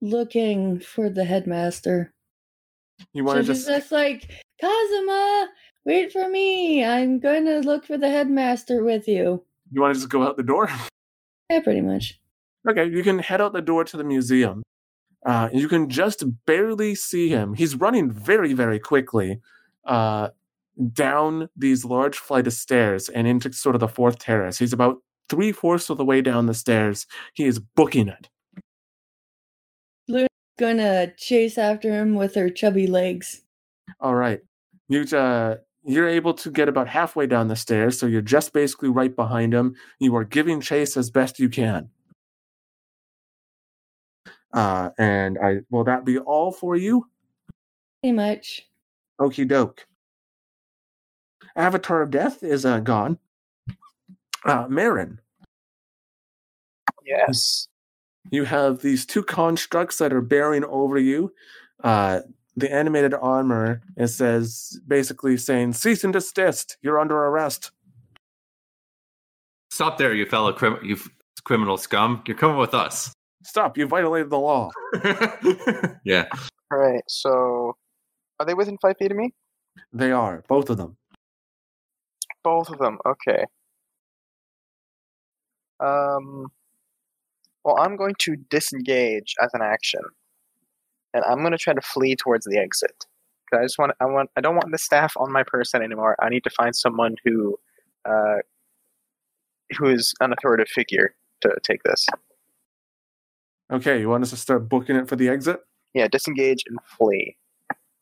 looking 0.00 0.78
for 0.80 1.10
the 1.10 1.24
headmaster. 1.24 2.12
You 3.12 3.22
So 3.22 3.26
want 3.26 3.38
to 3.38 3.44
just 3.44 3.66
just 3.66 3.90
like, 3.92 4.30
Kazuma, 4.60 5.48
wait 5.84 6.12
for 6.12 6.28
me. 6.28 6.84
I'm 6.84 7.18
going 7.18 7.44
to 7.46 7.60
look 7.60 7.84
for 7.84 7.96
the 7.98 8.08
headmaster 8.10 8.84
with 8.84 9.08
you. 9.08 9.42
you 9.72 9.80
want 9.80 9.94
to 9.94 10.00
just 10.00 10.10
go 10.10 10.22
out 10.22 10.36
the 10.36 10.42
door? 10.42 10.68
Yeah, 11.50 11.58
pretty 11.58 11.80
much. 11.80 12.20
okay, 12.68 12.88
you 12.88 13.02
can 13.02 13.18
head 13.18 13.40
out 13.40 13.52
the 13.52 13.60
door 13.60 13.82
to 13.82 13.96
the 13.96 14.04
museum. 14.04 14.62
Uh, 15.26 15.48
you 15.52 15.66
can 15.66 15.88
just 15.90 16.22
barely 16.46 16.94
see 16.94 17.28
him. 17.28 17.54
He's 17.54 17.74
running 17.74 18.08
very, 18.08 18.52
very 18.52 18.78
quickly 18.78 19.40
uh, 19.84 20.28
down 20.92 21.48
these 21.56 21.84
large 21.84 22.18
flight 22.18 22.46
of 22.46 22.52
stairs 22.52 23.08
and 23.08 23.26
into 23.26 23.52
sort 23.52 23.74
of 23.74 23.80
the 23.80 23.88
fourth 23.88 24.18
terrace. 24.18 24.58
He's 24.58 24.72
about 24.72 24.98
three 25.28 25.52
fourths 25.52 25.90
of 25.90 25.98
the 25.98 26.04
way 26.04 26.20
down 26.22 26.46
the 26.46 26.54
stairs. 26.54 27.06
He 27.34 27.44
is 27.44 27.58
booking 27.58 28.08
it. 28.08 28.28
Luna's 30.08 30.28
gonna 30.58 31.12
chase 31.16 31.58
after 31.58 31.92
him 31.92 32.14
with 32.14 32.34
her 32.34 32.50
chubby 32.50 32.86
legs. 32.86 33.42
All 34.00 34.14
right, 34.14 34.40
you 34.88 35.02
uh, 35.16 35.56
you're 35.84 36.08
able 36.08 36.34
to 36.34 36.50
get 36.50 36.68
about 36.68 36.88
halfway 36.88 37.26
down 37.26 37.48
the 37.48 37.56
stairs, 37.56 37.98
so 37.98 38.06
you're 38.06 38.20
just 38.22 38.52
basically 38.52 38.88
right 38.88 39.14
behind 39.14 39.54
him. 39.54 39.74
You 39.98 40.14
are 40.16 40.24
giving 40.24 40.60
chase 40.60 40.96
as 40.96 41.10
best 41.10 41.38
you 41.38 41.48
can. 41.48 41.90
Uh, 44.52 44.90
and 44.98 45.38
I 45.38 45.58
will 45.70 45.84
that 45.84 46.04
be 46.04 46.18
all 46.18 46.50
for 46.50 46.76
you? 46.76 47.06
Pretty 48.02 48.16
much. 48.16 48.66
Okie 49.20 49.46
doke. 49.46 49.86
Avatar 51.56 52.02
of 52.02 52.10
Death 52.10 52.42
is 52.42 52.64
uh, 52.64 52.80
gone. 52.80 53.18
Uh, 54.44 54.66
Marin, 54.68 55.20
Yes. 57.04 57.68
you 58.30 58.44
have 58.44 58.80
these 58.80 59.04
two 59.04 59.22
constructs 59.22 59.98
that 59.98 60.12
are 60.12 60.20
bearing 60.22 60.64
over 60.64 60.98
you. 60.98 61.32
Uh, 61.82 62.20
the 62.56 62.72
animated 62.72 63.14
armor 63.14 63.80
it 63.96 64.08
says 64.08 64.78
basically 64.86 65.36
saying 65.36 65.72
cease 65.74 66.04
and 66.04 66.12
desist. 66.12 66.76
You're 66.82 66.98
under 66.98 67.16
arrest. 67.16 67.70
Stop 69.70 69.98
there, 69.98 70.12
you 70.14 70.26
fellow 70.26 70.52
crim- 70.52 70.80
you 70.82 70.96
f- 70.96 71.08
criminal 71.44 71.76
scum. 71.76 72.22
You're 72.26 72.36
coming 72.36 72.56
with 72.58 72.74
us. 72.74 73.12
Stop! 73.42 73.78
You 73.78 73.86
violated 73.86 74.28
the 74.30 74.38
law. 74.38 74.70
yeah. 76.04 76.26
All 76.72 76.78
right. 76.78 77.02
So, 77.08 77.74
are 78.38 78.46
they 78.46 78.52
within 78.54 78.76
five 78.82 78.96
feet 78.98 79.10
of 79.10 79.16
me? 79.16 79.32
They 79.92 80.12
are 80.12 80.44
both 80.48 80.68
of 80.70 80.76
them. 80.76 80.96
Both 82.42 82.70
of 82.70 82.78
them. 82.78 82.98
Okay. 83.06 83.44
Um. 85.78 86.48
Well, 87.64 87.78
I'm 87.78 87.96
going 87.96 88.14
to 88.20 88.36
disengage 88.36 89.34
as 89.42 89.50
an 89.52 89.60
action, 89.62 90.00
and 91.12 91.22
I'm 91.24 91.40
going 91.40 91.52
to 91.52 91.58
try 91.58 91.74
to 91.74 91.80
flee 91.80 92.16
towards 92.16 92.46
the 92.46 92.58
exit. 92.58 93.04
Cause 93.50 93.60
I 93.60 93.64
just 93.64 93.78
want. 93.78 93.92
I 94.00 94.06
want. 94.06 94.30
I 94.36 94.40
don't 94.40 94.54
want 94.54 94.70
the 94.70 94.78
staff 94.78 95.14
on 95.16 95.32
my 95.32 95.42
person 95.42 95.82
anymore. 95.82 96.16
I 96.20 96.28
need 96.28 96.44
to 96.44 96.50
find 96.50 96.74
someone 96.74 97.16
who, 97.24 97.58
uh, 98.04 98.36
who 99.76 99.86
is 99.88 100.14
an 100.20 100.32
authoritative 100.32 100.70
figure 100.70 101.14
to 101.42 101.54
take 101.62 101.82
this. 101.82 102.06
Okay, 103.70 104.00
you 104.00 104.08
want 104.08 104.24
us 104.24 104.30
to 104.30 104.36
start 104.36 104.68
booking 104.68 104.96
it 104.96 105.08
for 105.08 105.16
the 105.16 105.28
exit? 105.28 105.60
Yeah, 105.94 106.08
disengage 106.08 106.64
and 106.66 106.78
flee. 106.98 107.36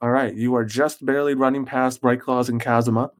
All 0.00 0.10
right, 0.10 0.34
you 0.34 0.54
are 0.54 0.64
just 0.64 1.04
barely 1.04 1.34
running 1.34 1.64
past 1.64 2.00
Bright 2.00 2.20
Claws 2.20 2.48
and 2.48 2.60
Kazuma. 2.60 3.10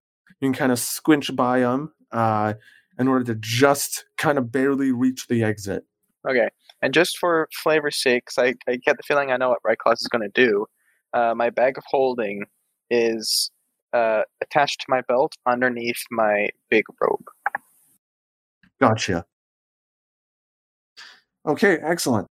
You 0.40 0.48
can 0.48 0.54
kind 0.54 0.72
of 0.72 0.78
squinch 0.78 1.34
by 1.34 1.60
them 1.60 1.92
uh, 2.12 2.54
in 2.98 3.08
order 3.08 3.24
to 3.24 3.34
just 3.40 4.04
kind 4.16 4.38
of 4.38 4.50
barely 4.52 4.92
reach 4.92 5.26
the 5.28 5.42
exit. 5.42 5.84
Okay, 6.28 6.48
and 6.82 6.92
just 6.92 7.18
for 7.18 7.48
flavor's 7.62 7.96
sake, 8.00 8.24
I, 8.36 8.54
I 8.68 8.76
get 8.76 8.96
the 8.96 9.02
feeling 9.02 9.30
I 9.30 9.36
know 9.36 9.50
what 9.50 9.62
Bright 9.62 9.78
Claws 9.78 10.00
is 10.00 10.08
going 10.08 10.28
to 10.28 10.28
do. 10.34 10.66
Uh, 11.12 11.34
my 11.34 11.50
bag 11.50 11.78
of 11.78 11.84
holding 11.86 12.44
is 12.90 13.50
uh, 13.92 14.22
attached 14.42 14.80
to 14.80 14.86
my 14.88 15.00
belt 15.02 15.34
underneath 15.46 16.02
my 16.10 16.48
big 16.70 16.84
robe. 17.00 17.24
Gotcha. 18.80 19.24
Okay, 21.46 21.78
excellent. 21.82 22.28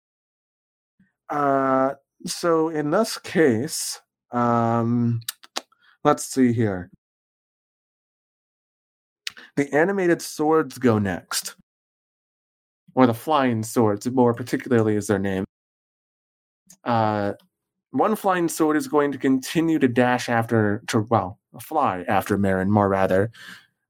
Uh, 1.28 1.94
so 2.26 2.68
in 2.68 2.90
this 2.90 3.18
case, 3.18 4.00
um, 4.30 5.20
let's 6.04 6.26
see 6.26 6.52
here. 6.52 6.90
The 9.56 9.72
animated 9.74 10.20
swords 10.20 10.78
go 10.78 10.98
next, 10.98 11.54
or 12.94 13.06
the 13.06 13.14
flying 13.14 13.62
swords, 13.62 14.08
more 14.10 14.34
particularly, 14.34 14.96
is 14.96 15.06
their 15.06 15.18
name. 15.18 15.44
Uh, 16.84 17.32
one 17.90 18.16
flying 18.16 18.48
sword 18.48 18.76
is 18.76 18.88
going 18.88 19.12
to 19.12 19.18
continue 19.18 19.78
to 19.78 19.88
dash 19.88 20.28
after, 20.28 20.82
to 20.88 21.06
well, 21.08 21.38
fly 21.60 22.04
after 22.06 22.36
Marin, 22.36 22.70
more 22.70 22.88
rather. 22.88 23.30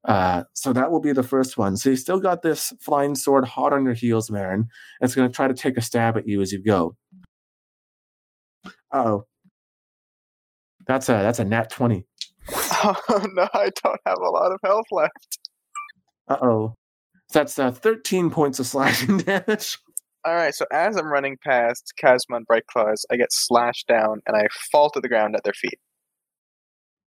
Uh, 0.05 0.45
so 0.55 0.73
that 0.73 0.93
will 0.93 1.01
be 1.01 1.13
the 1.13 1.25
first 1.25 1.59
one. 1.59 1.77
So 1.77 1.91
you 1.91 1.97
still 1.97 2.21
got 2.21 2.43
this 2.43 2.73
flying 2.81 3.17
sword 3.17 3.45
hot 3.45 3.73
on 3.73 3.85
your 3.85 3.95
heels, 3.95 4.31
Marin. 4.31 4.69
It's 5.01 5.17
going 5.17 5.29
to 5.29 5.35
try 5.35 5.49
to 5.49 5.55
take 5.55 5.77
a 5.77 5.83
stab 5.83 6.17
at 6.17 6.29
you 6.29 6.41
as 6.41 6.53
you 6.53 6.63
go. 6.63 6.97
Oh, 8.93 9.25
that's 10.87 11.09
a 11.09 11.13
that's 11.13 11.41
a 11.41 11.45
nat 11.45 11.71
twenty. 11.71 12.07
Oh 13.09 13.27
no, 13.33 13.49
I 13.55 13.71
don't 13.83 14.01
have 14.07 14.19
a 14.19 14.31
lot 14.31 14.53
of 14.53 14.61
health 14.63 14.87
left. 14.93 15.39
Uh 16.29 16.37
oh, 16.43 16.75
that's 17.33 17.59
uh, 17.59 17.71
thirteen 17.71 18.31
points 18.31 18.59
of 18.59 18.67
slashing 18.67 19.19
damage. 19.19 19.79
All 20.25 20.35
right, 20.35 20.55
so 20.55 20.67
as 20.73 20.97
I'm 20.97 21.07
running 21.07 21.37
past 21.45 21.93
Kazuma 22.01 22.39
and 22.39 22.47
Bright 22.47 22.67
Claws, 22.67 23.07
I 23.13 23.17
get 23.17 23.33
slashed 23.33 23.87
down 23.87 24.23
and 24.27 24.37
I 24.37 24.49
fall 24.73 24.91
to 24.91 25.01
the 25.01 25.09
ground 25.09 25.37
at 25.37 25.45
their 25.45 25.53
feet. 25.53 25.79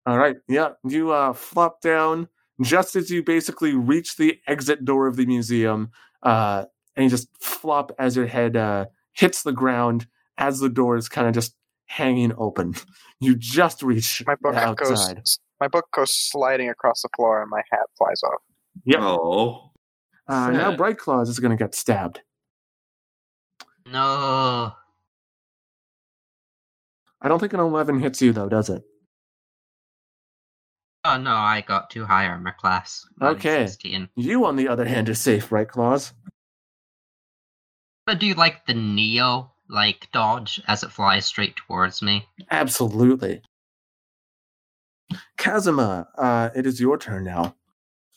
All 0.07 0.17
right, 0.17 0.35
yeah, 0.47 0.69
you 0.83 1.11
uh, 1.11 1.33
flop 1.33 1.81
down 1.81 2.27
just 2.61 2.95
as 2.95 3.11
you 3.11 3.23
basically 3.23 3.73
reach 3.75 4.17
the 4.17 4.39
exit 4.47 4.83
door 4.83 5.05
of 5.07 5.15
the 5.15 5.25
museum, 5.27 5.91
uh, 6.23 6.65
and 6.95 7.03
you 7.03 7.09
just 7.09 7.27
flop 7.39 7.91
as 7.99 8.15
your 8.15 8.25
head 8.25 8.57
uh, 8.57 8.85
hits 9.13 9.43
the 9.43 9.51
ground 9.51 10.07
as 10.37 10.59
the 10.59 10.69
door 10.69 10.97
is 10.97 11.07
kind 11.07 11.27
of 11.27 11.33
just 11.33 11.55
hanging 11.85 12.33
open. 12.37 12.73
You 13.19 13.35
just 13.35 13.83
reach 13.83 14.23
My 14.25 14.35
book 14.41 14.55
the 14.55 14.59
outside. 14.59 15.17
goes. 15.17 15.39
My 15.61 15.67
book 15.67 15.85
goes 15.93 16.11
sliding 16.13 16.69
across 16.69 17.01
the 17.03 17.09
floor 17.15 17.41
and 17.41 17.49
my 17.49 17.61
hat 17.71 17.85
flies 17.97 18.21
off. 18.23 18.41
Yep. 18.85 18.99
Oh. 19.01 19.71
Uh, 20.27 20.51
now 20.51 20.69
Sad. 20.69 20.77
Bright 20.77 20.97
Claws 20.97 21.29
is 21.29 21.39
going 21.39 21.51
to 21.51 21.61
get 21.61 21.75
stabbed. 21.75 22.21
No. 23.85 24.73
I 27.21 27.27
don't 27.27 27.39
think 27.39 27.53
an 27.53 27.59
11 27.59 27.99
hits 27.99 28.21
you, 28.21 28.33
though, 28.33 28.49
does 28.49 28.69
it? 28.69 28.83
Oh 31.05 31.17
no, 31.17 31.35
I 31.35 31.61
got 31.61 31.89
too 31.89 32.05
high 32.05 32.27
armor 32.27 32.55
class. 32.57 33.05
Okay. 33.21 33.67
16. 33.67 34.07
You, 34.15 34.45
on 34.45 34.55
the 34.55 34.69
other 34.69 34.85
hand, 34.85 35.09
are 35.09 35.15
safe, 35.15 35.49
Bright 35.49 35.67
Claws. 35.67 36.13
But 38.05 38.19
do 38.19 38.25
you 38.25 38.35
like 38.35 38.65
the 38.65 38.73
Neo 38.73 39.51
like 39.69 40.09
dodge 40.13 40.61
as 40.67 40.83
it 40.83 40.91
flies 40.91 41.25
straight 41.25 41.55
towards 41.55 42.01
me? 42.01 42.25
Absolutely. 42.51 43.41
Kazuma, 45.37 46.07
uh, 46.17 46.49
it 46.55 46.65
is 46.65 46.79
your 46.79 46.97
turn 46.97 47.25
now. 47.25 47.55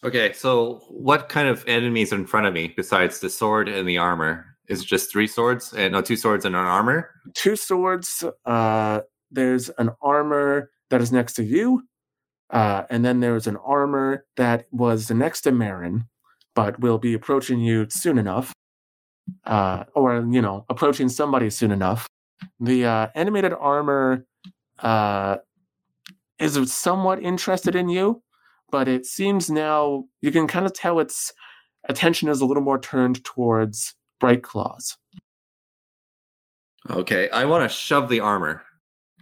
Okay, 0.07 0.33
so 0.35 0.85
what 0.89 1.29
kind 1.29 1.49
of 1.49 1.65
enemies 1.67 2.13
are 2.13 2.17
in 2.17 2.29
front 2.29 2.47
of 2.47 2.55
me 2.55 2.73
besides 2.77 3.19
the 3.19 3.29
sword 3.29 3.69
and 3.69 3.89
the 3.89 3.99
armor? 3.99 4.47
Is 4.69 4.83
it 4.83 4.87
just 4.87 5.11
three 5.11 5.27
swords 5.27 5.73
and 5.73 5.95
no 5.95 6.01
two 6.01 6.15
swords 6.15 6.45
and 6.45 6.55
an 6.55 6.65
armor? 6.65 7.11
Two 7.35 7.57
swords. 7.57 8.23
Uh, 8.45 9.01
there's 9.33 9.69
an 9.79 9.91
armor 10.01 10.71
that 10.91 11.03
is 11.03 11.11
next 11.11 11.33
to 11.35 11.43
you, 11.43 11.83
uh, 12.51 12.85
and 12.89 13.05
then 13.05 13.19
there's 13.19 13.49
an 13.49 13.57
armor 13.57 14.25
that 14.37 14.67
was 14.71 15.11
next 15.11 15.41
to 15.41 15.51
Marin, 15.51 16.05
but 16.55 16.79
will 16.79 16.99
be 16.99 17.13
approaching 17.13 17.59
you 17.59 17.89
soon 17.91 18.17
enough, 18.17 18.53
uh, 19.45 19.83
or 19.97 20.25
you 20.31 20.41
know, 20.41 20.65
approaching 20.69 21.09
somebody 21.09 21.51
soon 21.51 21.73
enough. 21.73 22.07
The 22.61 22.85
uh, 22.85 23.09
animated 23.17 23.55
armor 23.55 24.25
uh, 24.79 25.39
is 26.39 26.73
somewhat 26.73 27.21
interested 27.25 27.75
in 27.75 27.89
you, 27.89 28.23
but 28.71 28.89
it 28.89 29.07
seems 29.07 29.51
now 29.51 30.05
you 30.21 30.31
can 30.31 30.47
kind 30.47 30.67
of 30.67 30.73
tell 30.73 31.01
its 31.01 31.33
attention 31.89 32.29
is 32.29 32.41
a 32.41 32.47
little 32.47 32.62
more 32.62 32.79
turned 32.79 33.25
towards 33.25 33.95
Bright 34.21 34.43
Claws. 34.43 34.97
Okay, 36.89 37.29
I 37.31 37.45
want 37.45 37.69
to 37.69 37.75
shove 37.75 38.09
the 38.09 38.21
armor. 38.21 38.62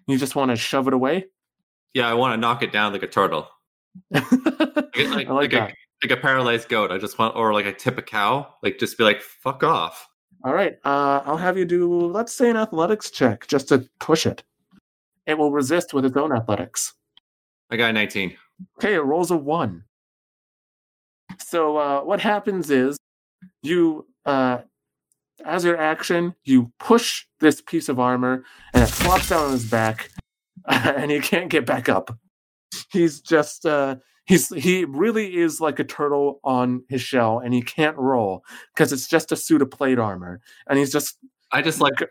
You 0.06 0.18
just 0.18 0.36
want 0.36 0.50
to 0.50 0.56
shove 0.56 0.86
it 0.86 0.94
away? 0.94 1.26
Yeah, 1.94 2.08
I 2.08 2.14
want 2.14 2.34
to 2.34 2.36
knock 2.36 2.62
it 2.62 2.72
down 2.72 2.92
like 2.92 3.02
a 3.02 3.06
turtle. 3.06 3.48
I 4.14 4.22
Like, 4.94 5.28
like, 5.28 5.28
like 5.28 5.52
a, 5.52 5.72
like 6.02 6.10
a 6.10 6.16
paralyzed 6.16 6.68
goat. 6.68 6.90
I 6.90 6.98
just 6.98 7.18
want, 7.18 7.36
or 7.36 7.52
like 7.54 7.66
a 7.66 7.72
tip 7.72 7.96
a 7.98 8.02
cow. 8.02 8.54
Like 8.62 8.78
just 8.78 8.98
be 8.98 9.04
like, 9.04 9.22
fuck 9.22 9.62
off. 9.62 10.08
All 10.44 10.52
right, 10.52 10.74
uh, 10.84 11.22
I'll 11.24 11.38
have 11.38 11.56
you 11.56 11.64
do, 11.64 12.06
let's 12.06 12.34
say, 12.34 12.50
an 12.50 12.56
athletics 12.58 13.10
check 13.10 13.46
just 13.46 13.68
to 13.68 13.88
push 13.98 14.26
it. 14.26 14.42
It 15.26 15.38
will 15.38 15.52
resist 15.52 15.94
with 15.94 16.04
its 16.04 16.16
own 16.18 16.36
athletics. 16.36 16.92
I 17.70 17.76
got 17.76 17.94
19. 17.94 18.36
Okay, 18.78 18.94
it 18.94 19.00
rolls 19.00 19.30
a 19.30 19.36
one. 19.36 19.84
So 21.38 21.76
uh, 21.76 22.00
what 22.02 22.20
happens 22.20 22.70
is 22.70 22.96
you, 23.62 24.06
uh, 24.24 24.58
as 25.44 25.64
your 25.64 25.76
action, 25.76 26.34
you 26.44 26.72
push 26.78 27.26
this 27.40 27.60
piece 27.60 27.88
of 27.88 27.98
armor, 27.98 28.44
and 28.72 28.82
it 28.82 28.88
flops 28.88 29.28
down 29.28 29.46
on 29.46 29.52
his 29.52 29.68
back, 29.68 30.10
and 30.66 31.10
he 31.10 31.20
can't 31.20 31.50
get 31.50 31.66
back 31.66 31.88
up. 31.88 32.16
He's 32.90 33.20
just 33.20 33.66
uh, 33.66 33.96
he's 34.26 34.48
he 34.48 34.84
really 34.84 35.36
is 35.36 35.60
like 35.60 35.78
a 35.78 35.84
turtle 35.84 36.40
on 36.44 36.84
his 36.88 37.02
shell, 37.02 37.40
and 37.40 37.52
he 37.52 37.62
can't 37.62 37.96
roll 37.96 38.44
because 38.74 38.92
it's 38.92 39.08
just 39.08 39.32
a 39.32 39.36
suit 39.36 39.62
of 39.62 39.70
plate 39.70 39.98
armor, 39.98 40.40
and 40.68 40.78
he's 40.78 40.92
just 40.92 41.18
I 41.54 41.62
just 41.62 41.80
like, 41.80 42.02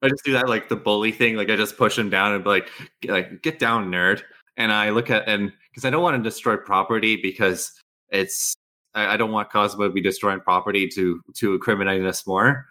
I 0.00 0.08
just 0.08 0.24
do 0.24 0.32
that 0.32 0.48
like 0.48 0.70
the 0.70 0.76
bully 0.76 1.12
thing. 1.12 1.36
Like 1.36 1.50
I 1.50 1.56
just 1.56 1.76
push 1.76 1.98
him 1.98 2.08
down 2.08 2.32
and 2.32 2.42
be 2.42 2.50
like, 2.50 2.68
like 3.06 3.42
get 3.42 3.58
down, 3.58 3.90
nerd. 3.90 4.22
And 4.56 4.72
I 4.72 4.90
look 4.90 5.10
at 5.10 5.28
and 5.28 5.52
because 5.70 5.84
I 5.84 5.90
don't 5.90 6.02
want 6.02 6.16
to 6.16 6.28
destroy 6.28 6.56
property 6.56 7.16
because 7.16 7.72
it's 8.10 8.54
I, 8.94 9.14
I 9.14 9.16
don't 9.16 9.32
want 9.32 9.50
Cosmo 9.50 9.88
to 9.88 9.92
be 9.92 10.00
destroying 10.02 10.40
property 10.40 10.88
to 10.88 11.20
to 11.34 11.54
incriminate 11.54 12.04
us 12.04 12.26
more. 12.26 12.66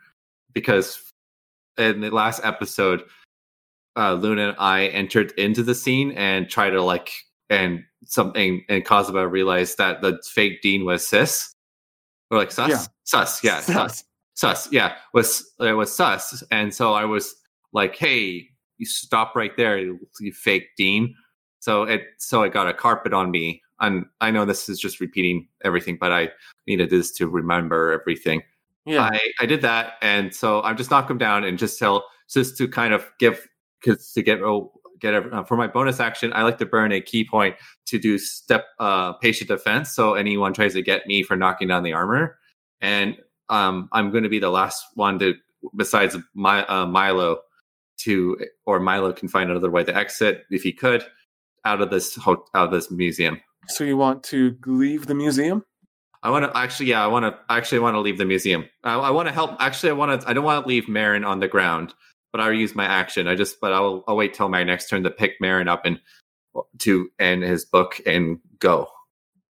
Because 0.54 1.02
in 1.78 2.02
the 2.02 2.10
last 2.12 2.42
episode, 2.44 3.04
uh, 3.96 4.14
Luna 4.14 4.50
and 4.50 4.58
I 4.60 4.88
entered 4.88 5.32
into 5.38 5.64
the 5.64 5.76
scene 5.76 6.12
and 6.14 6.50
tried 6.50 6.72
to 6.72 6.82
like 6.84 7.12
and 7.50 7.84
something 8.06 8.64
and 8.70 8.86
Cosmo 8.86 9.24
realized 9.24 9.78
that 9.78 10.02
the 10.02 10.20
fake 10.26 10.62
Dean 10.62 10.86
was 10.86 11.08
cis 11.08 11.54
or 12.30 12.38
like 12.38 12.52
sus 12.52 12.70
Yeah. 12.70 12.86
sus 13.04 13.44
yeah 13.44 13.60
sus 13.60 14.04
sus 14.36 14.72
yeah 14.72 14.96
was 15.14 15.52
it 15.60 15.74
was 15.74 15.94
sus 15.96 16.44
and 16.52 16.74
so 16.74 16.94
i 16.94 17.04
was 17.06 17.36
like 17.74 17.96
hey 17.96 18.48
you 18.78 18.86
stop 18.86 19.36
right 19.36 19.56
there 19.58 19.78
you, 19.78 20.00
you 20.20 20.32
fake 20.32 20.70
dean 20.78 21.14
so 21.62 21.84
it 21.84 22.02
so 22.18 22.44
i 22.44 22.50
got 22.50 22.68
a 22.68 22.74
carpet 22.74 23.14
on 23.14 23.32
me 23.32 23.62
and 23.80 24.06
i 24.20 24.30
know 24.30 24.44
this 24.44 24.68
is 24.68 24.80
just 24.80 25.00
repeating 25.00 25.48
everything 25.64 25.98
but 25.98 26.12
i 26.12 26.30
needed 26.68 26.90
this 26.90 27.12
to 27.12 27.28
remember 27.28 27.94
everything 27.94 28.44
yeah. 28.86 29.04
I, 29.04 29.20
I 29.40 29.46
did 29.46 29.62
that, 29.62 29.94
and 30.02 30.34
so 30.34 30.62
I'm 30.64 30.76
just 30.76 30.90
knock 30.90 31.10
him 31.10 31.18
down 31.18 31.44
and 31.44 31.58
just 31.58 31.78
tell 31.78 32.06
just 32.30 32.58
to 32.58 32.68
kind 32.68 32.94
of 32.94 33.06
give 33.20 33.48
because 33.80 34.12
to 34.14 34.24
get 34.24 34.42
oh, 34.42 34.72
get 35.00 35.14
uh, 35.14 35.44
for 35.44 35.56
my 35.56 35.68
bonus 35.68 36.00
action, 36.00 36.34
I 36.34 36.44
like 36.44 36.58
to 36.60 36.66
burn 36.66 36.92
a 36.92 37.02
ki 37.02 37.26
point 37.26 37.56
to 37.86 38.00
do 38.00 38.18
step 38.18 38.66
uh, 38.80 39.14
patient 39.14 39.50
defense. 39.50 39.92
So 39.92 40.16
anyone 40.16 40.54
tries 40.54 40.74
to 40.74 40.82
get 40.82 41.06
me 41.06 41.22
for 41.22 41.36
knocking 41.36 41.68
down 41.68 41.84
the 41.84 41.94
armor, 41.94 42.40
and 42.82 43.18
um, 43.50 43.88
I'm 43.92 44.10
going 44.10 44.24
to 44.24 44.30
be 44.30 44.40
the 44.40 44.50
last 44.50 44.84
one 44.96 45.20
to 45.20 45.36
besides 45.76 46.18
my 46.34 46.66
uh, 46.66 46.88
Milo 46.88 47.42
to 47.98 48.36
or 48.66 48.80
Milo 48.80 49.14
can 49.14 49.28
find 49.28 49.52
another 49.52 49.70
way 49.70 49.84
to 49.84 49.96
exit 49.96 50.46
if 50.50 50.64
he 50.64 50.74
could 50.74 51.06
out 51.66 51.82
of 51.82 51.90
this 51.90 52.18
out 52.28 52.48
of 52.54 52.72
this 52.72 52.92
museum. 52.92 53.40
So 53.68 53.84
you 53.84 53.98
want 53.98 54.24
to 54.26 54.58
leave 54.66 55.08
the 55.08 55.16
museum? 55.16 55.64
I 56.24 56.30
want 56.30 56.46
to 56.46 56.56
actually, 56.56 56.88
yeah, 56.88 57.04
I 57.04 57.08
want 57.08 57.26
to 57.26 57.38
actually 57.50 57.80
want 57.80 57.96
to 57.96 58.00
leave 58.00 58.18
the 58.18 58.26
museum. 58.26 58.66
I, 58.84 58.96
I 58.96 59.10
want 59.10 59.28
to 59.28 59.34
help. 59.34 59.56
Actually, 59.60 59.90
I 59.90 59.94
want 59.94 60.22
to. 60.22 60.30
I 60.30 60.34
don't 60.34 60.44
want 60.44 60.64
to 60.64 60.68
leave 60.68 60.88
Marin 60.88 61.24
on 61.24 61.40
the 61.40 61.48
ground, 61.48 61.94
but 62.32 62.42
I'll 62.42 62.54
use 62.54 62.76
my 62.76 62.86
action. 62.86 63.28
I 63.28 63.36
just, 63.36 63.60
but 63.60 63.74
I'll, 63.74 64.04
I'll 64.08 64.16
wait 64.16 64.34
till 64.34 64.50
my 64.50 64.64
next 64.64 64.88
turn 64.90 65.04
to 65.04 65.12
pick 65.12 65.34
Marin 65.40 65.68
up 65.68 65.86
and 65.86 66.00
to 66.80 67.10
end 67.20 67.44
his 67.44 67.66
book 67.66 68.00
and 68.06 68.40
go. 68.60 68.88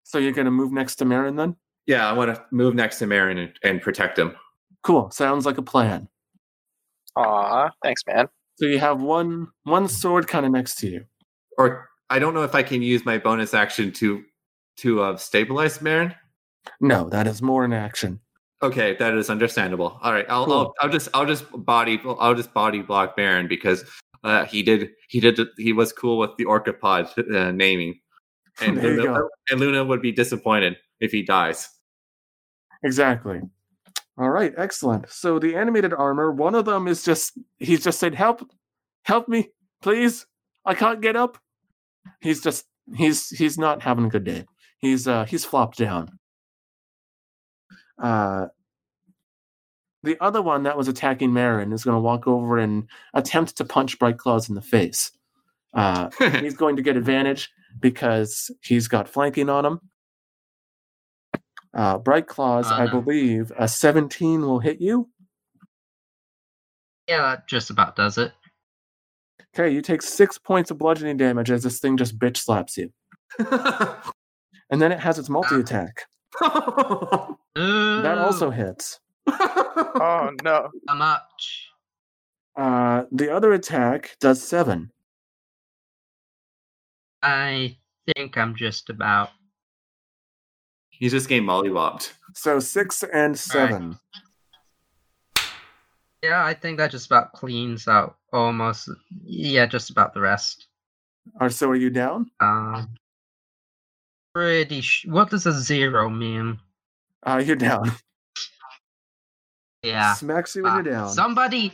So 0.04 0.18
you're 0.18 0.32
going 0.32 0.46
to 0.46 0.52
move 0.52 0.72
next 0.72 0.96
to 0.98 1.06
Marin 1.06 1.36
then? 1.36 1.56
Yeah, 1.88 2.10
I 2.10 2.14
want 2.14 2.34
to 2.36 2.44
move 2.52 2.76
next 2.76 3.00
to 3.00 3.08
Marin 3.08 3.38
and, 3.38 3.54
and 3.64 3.82
protect 3.82 4.18
him. 4.20 4.36
Cool. 4.84 5.10
Sounds 5.12 5.46
like 5.46 5.58
a 5.58 5.64
plan. 5.64 6.08
Aw, 7.16 7.70
thanks, 7.84 8.02
man. 8.08 8.28
So 8.56 8.66
you 8.66 8.80
have 8.80 9.02
one 9.02 9.48
one 9.64 9.88
sword 9.88 10.28
kind 10.28 10.46
of 10.46 10.52
next 10.52 10.76
to 10.80 10.90
you. 10.90 11.06
Or 11.58 11.90
I 12.12 12.20
don't 12.20 12.34
know 12.34 12.44
if 12.44 12.54
I 12.54 12.62
can 12.62 12.82
use 12.82 13.06
my 13.06 13.18
bonus 13.18 13.54
action 13.54 13.94
to 13.94 14.24
to 14.78 15.02
uh, 15.02 15.16
stabilize 15.16 15.82
Marin. 15.82 16.14
No, 16.82 17.10
that 17.10 17.26
is 17.26 17.42
more 17.42 17.64
an 17.64 17.72
action. 17.72 18.20
Okay, 18.62 18.96
that 18.98 19.16
is 19.16 19.30
understandable. 19.30 19.98
All 20.04 20.12
right, 20.12 20.26
I'll, 20.28 20.46
Cool. 20.46 20.54
I'll 20.54 20.74
I'll 20.82 20.90
just 20.90 21.08
I'll 21.14 21.26
just 21.26 21.46
body 21.66 22.02
I'll 22.20 22.36
just 22.36 22.54
body 22.54 22.82
block 22.82 23.16
Marin 23.16 23.48
because 23.48 23.86
uh, 24.26 24.44
he 24.44 24.62
did 24.62 24.90
he 25.08 25.22
did 25.22 25.40
he 25.58 25.72
was 25.72 25.94
cool 25.94 26.18
with 26.18 26.32
the 26.38 26.44
Orcapod 26.44 27.34
uh, 27.34 27.52
naming, 27.52 27.98
and 28.62 28.82
Luna, 28.82 29.22
and 29.50 29.60
Luna 29.62 29.86
would 29.86 30.02
be 30.02 30.12
disappointed 30.12 30.76
if 31.00 31.12
he 31.12 31.24
dies. 31.24 31.70
Exactly. 32.84 33.40
All 34.18 34.30
right, 34.30 34.54
excellent. 34.58 35.10
So 35.10 35.40
the 35.40 35.56
animated 35.56 35.94
armor, 35.94 36.32
one 36.32 36.56
of 36.56 36.66
them 36.66 36.90
is 36.90 37.04
just 37.04 37.40
he's 37.60 37.86
just 37.86 38.00
said, 38.00 38.14
"Help, 38.16 38.46
help 39.06 39.30
me, 39.30 39.52
please! 39.82 40.26
I 40.66 40.76
can't 40.76 41.00
get 41.00 41.16
up." 41.16 41.41
He's 42.22 42.42
just 42.42 42.66
he's 42.96 43.30
he's 43.30 43.58
not 43.58 43.82
having 43.82 44.06
a 44.06 44.10
good 44.10 44.24
day. 44.24 44.46
He's 44.80 45.08
uh 45.08 45.26
he's 45.26 45.46
flopped 45.46 45.78
down. 45.78 46.18
Uh, 48.02 48.48
the 50.04 50.18
other 50.20 50.42
one 50.42 50.64
that 50.64 50.76
was 50.78 50.88
attacking 50.88 51.32
Marin 51.34 51.72
is 51.72 51.84
going 51.84 51.96
to 51.96 52.02
walk 52.02 52.26
over 52.28 52.58
and 52.58 52.88
attempt 53.14 53.58
to 53.58 53.64
punch 53.66 54.00
Bright 54.00 54.18
Claws 54.18 54.50
in 54.50 54.56
the 54.56 54.62
face. 54.62 55.12
Uh, 55.74 56.10
he's 56.40 56.56
going 56.56 56.76
to 56.78 56.82
get 56.82 56.98
advantage 56.98 57.52
because 57.80 58.50
he's 58.64 58.88
got 58.88 59.08
flanking 59.08 59.50
on 59.50 59.66
him. 59.66 59.80
Uh, 61.74 62.00
Bright 62.00 62.26
Claws, 62.28 62.66
I 62.72 62.86
Uh-huh. 62.86 63.00
believe, 63.02 63.52
a 63.56 63.68
17 63.68 64.42
will 64.42 64.60
hit 64.60 64.82
you. 64.82 65.10
Yeah, 67.08 67.22
that 67.22 67.48
just 67.48 67.70
about 67.70 67.96
does 67.96 68.18
it. 68.18 68.32
Okay, 69.54 69.74
you 69.74 69.82
take 69.82 70.02
six 70.02 70.38
points 70.38 70.72
of 70.72 70.78
bludgeoning 70.78 71.18
damage 71.18 71.52
as 71.52 71.64
this 71.64 71.80
thing 71.80 71.98
just 71.98 72.18
bitch 72.18 72.38
slaps 72.38 72.78
you. 72.78 72.92
And 74.72 74.82
then 74.82 74.94
it 74.94 75.02
has 75.02 75.20
its 75.20 75.30
multi 75.30 75.56
attack. 75.56 76.06
That 77.54 78.18
also 78.18 78.50
hits. 78.50 79.00
Oh 79.34 80.32
no. 80.44 80.70
How 80.88 80.96
much? 80.96 81.68
Uh, 82.58 83.04
the 83.12 83.34
other 83.34 83.54
attack 83.54 84.16
does 84.20 84.42
seven. 84.42 84.92
I 87.22 87.78
think 88.16 88.38
I'm 88.38 88.56
just 88.56 88.90
about. 88.90 89.30
He's 90.90 91.12
just 91.12 91.30
getting 91.30 91.48
mollywopped. 91.48 92.12
So 92.34 92.60
six 92.60 93.04
and 93.04 93.38
seven. 93.38 94.00
Yeah, 96.24 96.46
I 96.46 96.54
think 96.54 96.78
that 96.78 96.92
just 96.92 97.08
about 97.08 97.34
cleans 97.34 97.88
out 97.88 98.18
almost. 98.32 98.90
Yeah, 99.24 99.66
just 99.66 99.90
about 99.90 100.14
the 100.14 100.22
rest. 100.22 100.68
Or 101.40 101.50
so 101.50 101.70
are 101.70 101.76
you 101.76 101.90
down? 101.90 102.30
Um, 102.40 102.94
pretty. 104.34 104.82
Sh- 104.82 105.06
what 105.08 105.30
does 105.30 105.46
a 105.46 105.52
zero 105.52 106.10
mean? 106.10 106.60
Uh, 107.24 107.42
you're 107.46 107.56
down. 107.56 107.92
Yeah. 109.84 110.14
Smacks 110.14 110.56
you 110.56 110.64
when 110.64 110.72
Uh, 110.72 110.76
you're 110.76 110.94
down. 110.94 111.10
Somebody. 111.10 111.74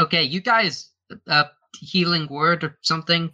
Okay, 0.00 0.22
you 0.22 0.40
guys. 0.40 0.90
Uh, 1.28 1.44
healing 1.78 2.26
word 2.28 2.64
or 2.64 2.78
something. 2.82 3.30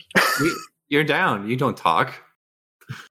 You're 0.89 1.05
down. 1.05 1.49
You 1.49 1.57
don't 1.57 1.77
talk. 1.77 2.13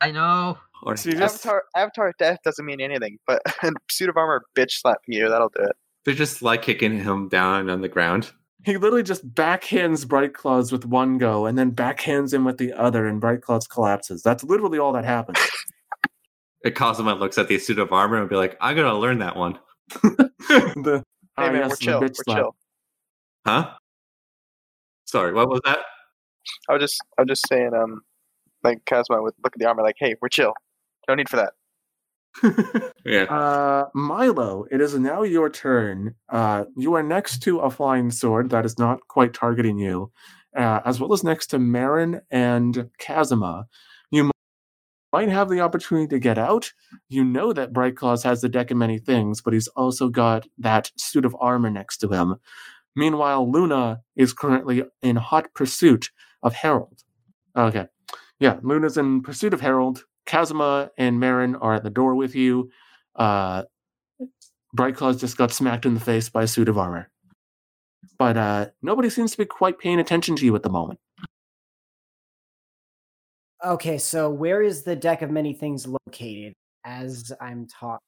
I 0.02 0.12
know. 0.12 0.58
Or 0.84 0.98
So 0.98 1.12
Avatar 1.12 1.64
Avatar 1.76 2.14
death 2.20 2.40
doesn't 2.44 2.66
mean 2.66 2.82
anything, 2.82 3.18
but 3.28 3.42
suit 3.92 4.10
of 4.10 4.18
armor 4.18 4.44
bitch 4.56 4.72
slapping 4.82 5.14
you, 5.14 5.30
that'll 5.30 5.50
do 5.56 5.64
it. 5.64 5.76
They're 6.06 6.16
just 6.16 6.42
like 6.42 6.62
kicking 6.62 7.00
him 7.00 7.30
down 7.30 7.70
on 7.70 7.82
the 7.82 7.88
ground. 7.88 8.32
he 8.66 8.78
literally 8.78 9.04
just 9.04 9.28
backhands 9.34 10.08
Bright 10.08 10.34
Claws 10.34 10.72
with 10.72 10.86
one 10.86 11.18
go 11.18 11.46
and 11.46 11.58
then 11.58 11.72
backhands 11.72 12.34
him 12.34 12.46
with 12.46 12.58
the 12.58 12.74
other, 12.74 13.08
and 13.08 13.20
Bright 13.22 13.42
Claws 13.42 13.68
collapses. 13.68 14.22
That's 14.22 14.44
literally 14.44 14.80
all 14.80 14.94
that 14.94 15.06
happens. 15.06 15.40
And 16.64 16.76
Kazuma 16.76 17.16
looks 17.16 17.40
at 17.40 17.48
the 17.48 17.58
suit 17.58 17.80
of 17.80 17.92
armor 17.92 18.18
and 18.18 18.30
be 18.30 18.36
like, 18.36 18.56
I'm 18.62 18.76
gonna 18.76 18.94
learn 18.94 19.18
that 19.18 19.36
one. 19.36 19.58
the, 20.04 21.04
Hey 21.38 21.48
ah, 21.48 21.52
man, 21.52 21.70
we're 21.70 21.76
chill. 21.78 22.00
We're 22.02 22.10
slap. 22.14 22.38
chill. 22.38 22.56
Huh? 23.48 23.72
Sorry, 25.06 25.34
what 25.34 25.50
was 25.50 25.62
that? 25.66 25.80
I 26.70 26.74
was 26.74 26.82
just, 26.82 27.02
I 27.18 27.22
was 27.22 27.30
just 27.30 27.48
saying, 27.48 27.72
um, 27.74 28.02
like 28.64 28.86
Kazuma 28.86 29.24
would 29.24 29.34
look 29.44 29.56
at 29.56 29.60
the 29.60 29.66
armor 29.66 29.82
like, 29.82 29.96
"Hey, 29.98 30.16
we're 30.22 30.30
chill. 30.30 30.54
No 31.08 31.16
need 31.16 31.30
for 31.30 31.38
that." 31.38 31.54
Yeah. 33.04 33.24
Uh, 33.24 33.86
Milo, 33.96 34.66
it 34.70 34.80
is 34.80 34.94
now 34.94 35.24
your 35.24 35.50
turn. 35.50 36.14
Uh, 36.30 36.66
you 36.78 36.94
are 36.94 37.02
next 37.02 37.40
to 37.44 37.60
a 37.60 37.72
flying 37.72 38.12
sword 38.12 38.52
that 38.52 38.64
is 38.64 38.78
not 38.78 39.00
quite 39.08 39.34
targeting 39.34 39.80
you, 39.80 40.12
uh, 40.56 40.82
as 40.86 41.00
well 41.00 41.12
as 41.12 41.24
next 41.24 41.48
to 41.48 41.60
Marin 41.60 42.22
and 42.30 42.90
Kazuma. 43.00 43.66
You 44.12 44.30
might 45.12 45.30
have 45.30 45.50
the 45.50 45.62
opportunity 45.62 46.08
to 46.10 46.20
get 46.20 46.38
out. 46.38 46.72
You 47.10 47.24
know 47.24 47.54
that 47.54 47.74
Bright 47.74 47.98
Claws 47.98 48.24
has 48.24 48.42
the 48.42 48.50
deck 48.50 48.70
of 48.70 48.78
many 48.78 49.00
things, 49.00 49.42
but 49.42 49.54
he's 49.54 49.68
also 49.70 50.10
got 50.10 50.48
that 50.60 50.92
suit 50.96 51.26
of 51.26 51.36
armor 51.40 51.72
next 51.72 51.98
to 51.98 52.10
him. 52.10 52.36
Meanwhile, 52.96 53.52
Luna 53.52 54.02
is 54.16 54.34
currently 54.34 54.84
in 55.02 55.16
hot 55.16 55.54
pursuit 55.54 56.10
of 56.44 56.54
Harold. 56.54 57.04
Okay. 57.56 57.88
Yeah, 58.40 58.58
Luna's 58.62 58.98
in 58.98 59.22
pursuit 59.22 59.54
of 59.54 59.62
Harold. 59.62 60.04
Kazuma 60.26 60.92
and 60.98 61.20
Marin 61.20 61.56
are 61.56 61.76
at 61.76 61.84
the 61.84 61.90
door 61.90 62.16
with 62.16 62.36
you. 62.36 62.72
Uh, 63.16 63.64
Bright 64.74 64.96
Claws 64.96 65.20
just 65.20 65.38
got 65.38 65.52
smacked 65.52 65.86
in 65.86 65.94
the 65.94 66.00
face 66.00 66.30
by 66.30 66.44
a 66.44 66.48
suit 66.48 66.70
of 66.70 66.78
armor. 66.78 67.10
But 68.18 68.38
uh, 68.38 68.68
nobody 68.82 69.10
seems 69.10 69.32
to 69.32 69.38
be 69.38 69.46
quite 69.46 69.80
paying 69.80 70.00
attention 70.00 70.36
to 70.38 70.46
you 70.46 70.56
at 70.56 70.64
the 70.64 70.70
moment. 70.70 71.00
Okay, 73.64 73.98
so 73.98 74.30
where 74.30 74.62
is 74.62 74.84
the 74.84 74.96
deck 74.96 75.22
of 75.22 75.30
many 75.30 75.54
things 75.54 75.86
located 75.88 76.54
as 76.84 77.32
I'm 77.40 77.68
taught? 77.68 78.00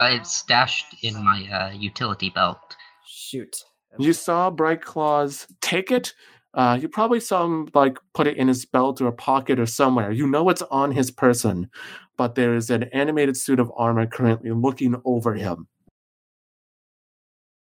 Uh, 0.00 0.10
it's 0.12 0.36
stashed 0.36 1.02
in 1.02 1.22
my 1.22 1.46
uh, 1.50 1.70
utility 1.72 2.30
belt. 2.30 2.76
Shoot. 3.06 3.64
You 3.98 4.12
saw 4.12 4.50
Bright 4.50 4.82
Claws 4.82 5.46
take 5.60 5.90
it. 5.90 6.14
Uh, 6.58 6.74
you 6.74 6.88
probably 6.88 7.20
saw 7.20 7.44
him 7.44 7.68
like 7.72 7.98
put 8.14 8.26
it 8.26 8.36
in 8.36 8.48
his 8.48 8.64
belt 8.66 9.00
or 9.00 9.12
pocket 9.12 9.60
or 9.60 9.66
somewhere. 9.66 10.10
You 10.10 10.26
know 10.26 10.48
it's 10.48 10.62
on 10.62 10.90
his 10.90 11.08
person, 11.08 11.70
but 12.16 12.34
there 12.34 12.56
is 12.56 12.68
an 12.68 12.82
animated 12.92 13.36
suit 13.36 13.60
of 13.60 13.70
armor 13.76 14.08
currently 14.08 14.50
looking 14.50 15.00
over 15.04 15.34
him. 15.34 15.68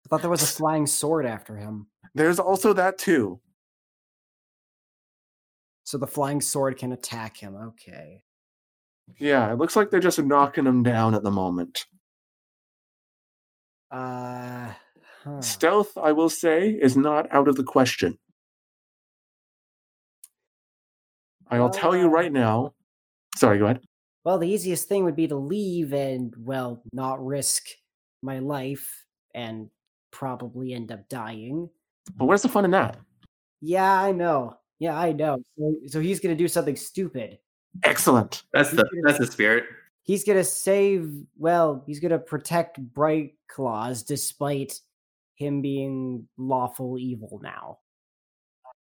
I 0.04 0.10
thought 0.10 0.22
there 0.22 0.32
was 0.32 0.42
a 0.42 0.48
flying 0.48 0.88
sword 0.88 1.28
after 1.28 1.56
him. 1.56 1.86
There's 2.16 2.40
also 2.40 2.74
that 2.74 2.98
too. 2.98 3.40
So 5.84 6.00
the 6.00 6.08
flying 6.08 6.42
sword 6.42 6.80
can 6.80 6.92
attack 6.92 7.38
him. 7.38 7.56
Okay. 7.56 8.24
Yeah, 9.20 9.54
it 9.54 9.60
looks 9.60 9.76
like 9.76 9.92
they're 9.92 10.00
just 10.00 10.18
knocking 10.18 10.66
him 10.66 10.82
down 10.82 11.14
at 11.14 11.22
the 11.22 11.30
moment. 11.30 11.86
Uh 13.92 14.74
huh. 15.24 15.42
Stealth, 15.42 15.96
I 15.96 16.12
will 16.12 16.30
say, 16.30 16.72
is 16.72 16.98
not 16.98 17.32
out 17.32 17.48
of 17.48 17.56
the 17.56 17.64
question. 17.64 18.18
I'll 21.50 21.70
tell 21.70 21.96
you 21.96 22.08
right 22.08 22.30
oh. 22.30 22.40
now. 22.40 22.74
Sorry, 23.36 23.58
go 23.58 23.66
ahead. 23.66 23.82
Well, 24.26 24.38
the 24.38 24.50
easiest 24.50 24.88
thing 24.88 25.04
would 25.06 25.16
be 25.16 25.28
to 25.28 25.36
leave 25.36 25.94
and, 25.94 26.34
well, 26.38 26.84
not 26.94 27.26
risk 27.26 27.68
my 28.22 28.40
life 28.40 29.06
and 29.34 29.70
probably 30.12 30.74
end 30.74 30.92
up 30.92 31.08
dying. 31.10 31.70
But 32.16 32.26
where's 32.26 32.42
the 32.42 32.50
fun 32.50 32.66
in 32.66 32.72
that? 32.72 32.98
Yeah, 33.62 34.02
I 34.02 34.12
know. 34.12 34.58
Yeah, 34.80 34.98
I 34.98 35.12
know. 35.12 35.42
So, 35.58 35.76
so 35.88 36.00
he's 36.00 36.20
going 36.20 36.36
to 36.36 36.42
do 36.42 36.48
something 36.48 36.76
stupid. 36.76 37.40
Excellent. 37.84 38.44
That's 38.54 38.72
the 38.72 38.88
that's 39.04 39.20
the 39.20 39.28
spirit. 39.28 39.66
He's 40.04 40.24
going 40.24 40.38
to 40.38 40.44
save, 40.44 41.14
well, 41.38 41.84
he's 41.86 42.00
going 42.00 42.12
to 42.12 42.20
protect 42.20 42.80
Bright 42.80 43.34
Claws 43.48 44.04
despite 44.04 44.80
him 45.36 45.62
being 45.62 46.28
lawful 46.38 46.98
evil 46.98 47.40
now. 47.44 47.78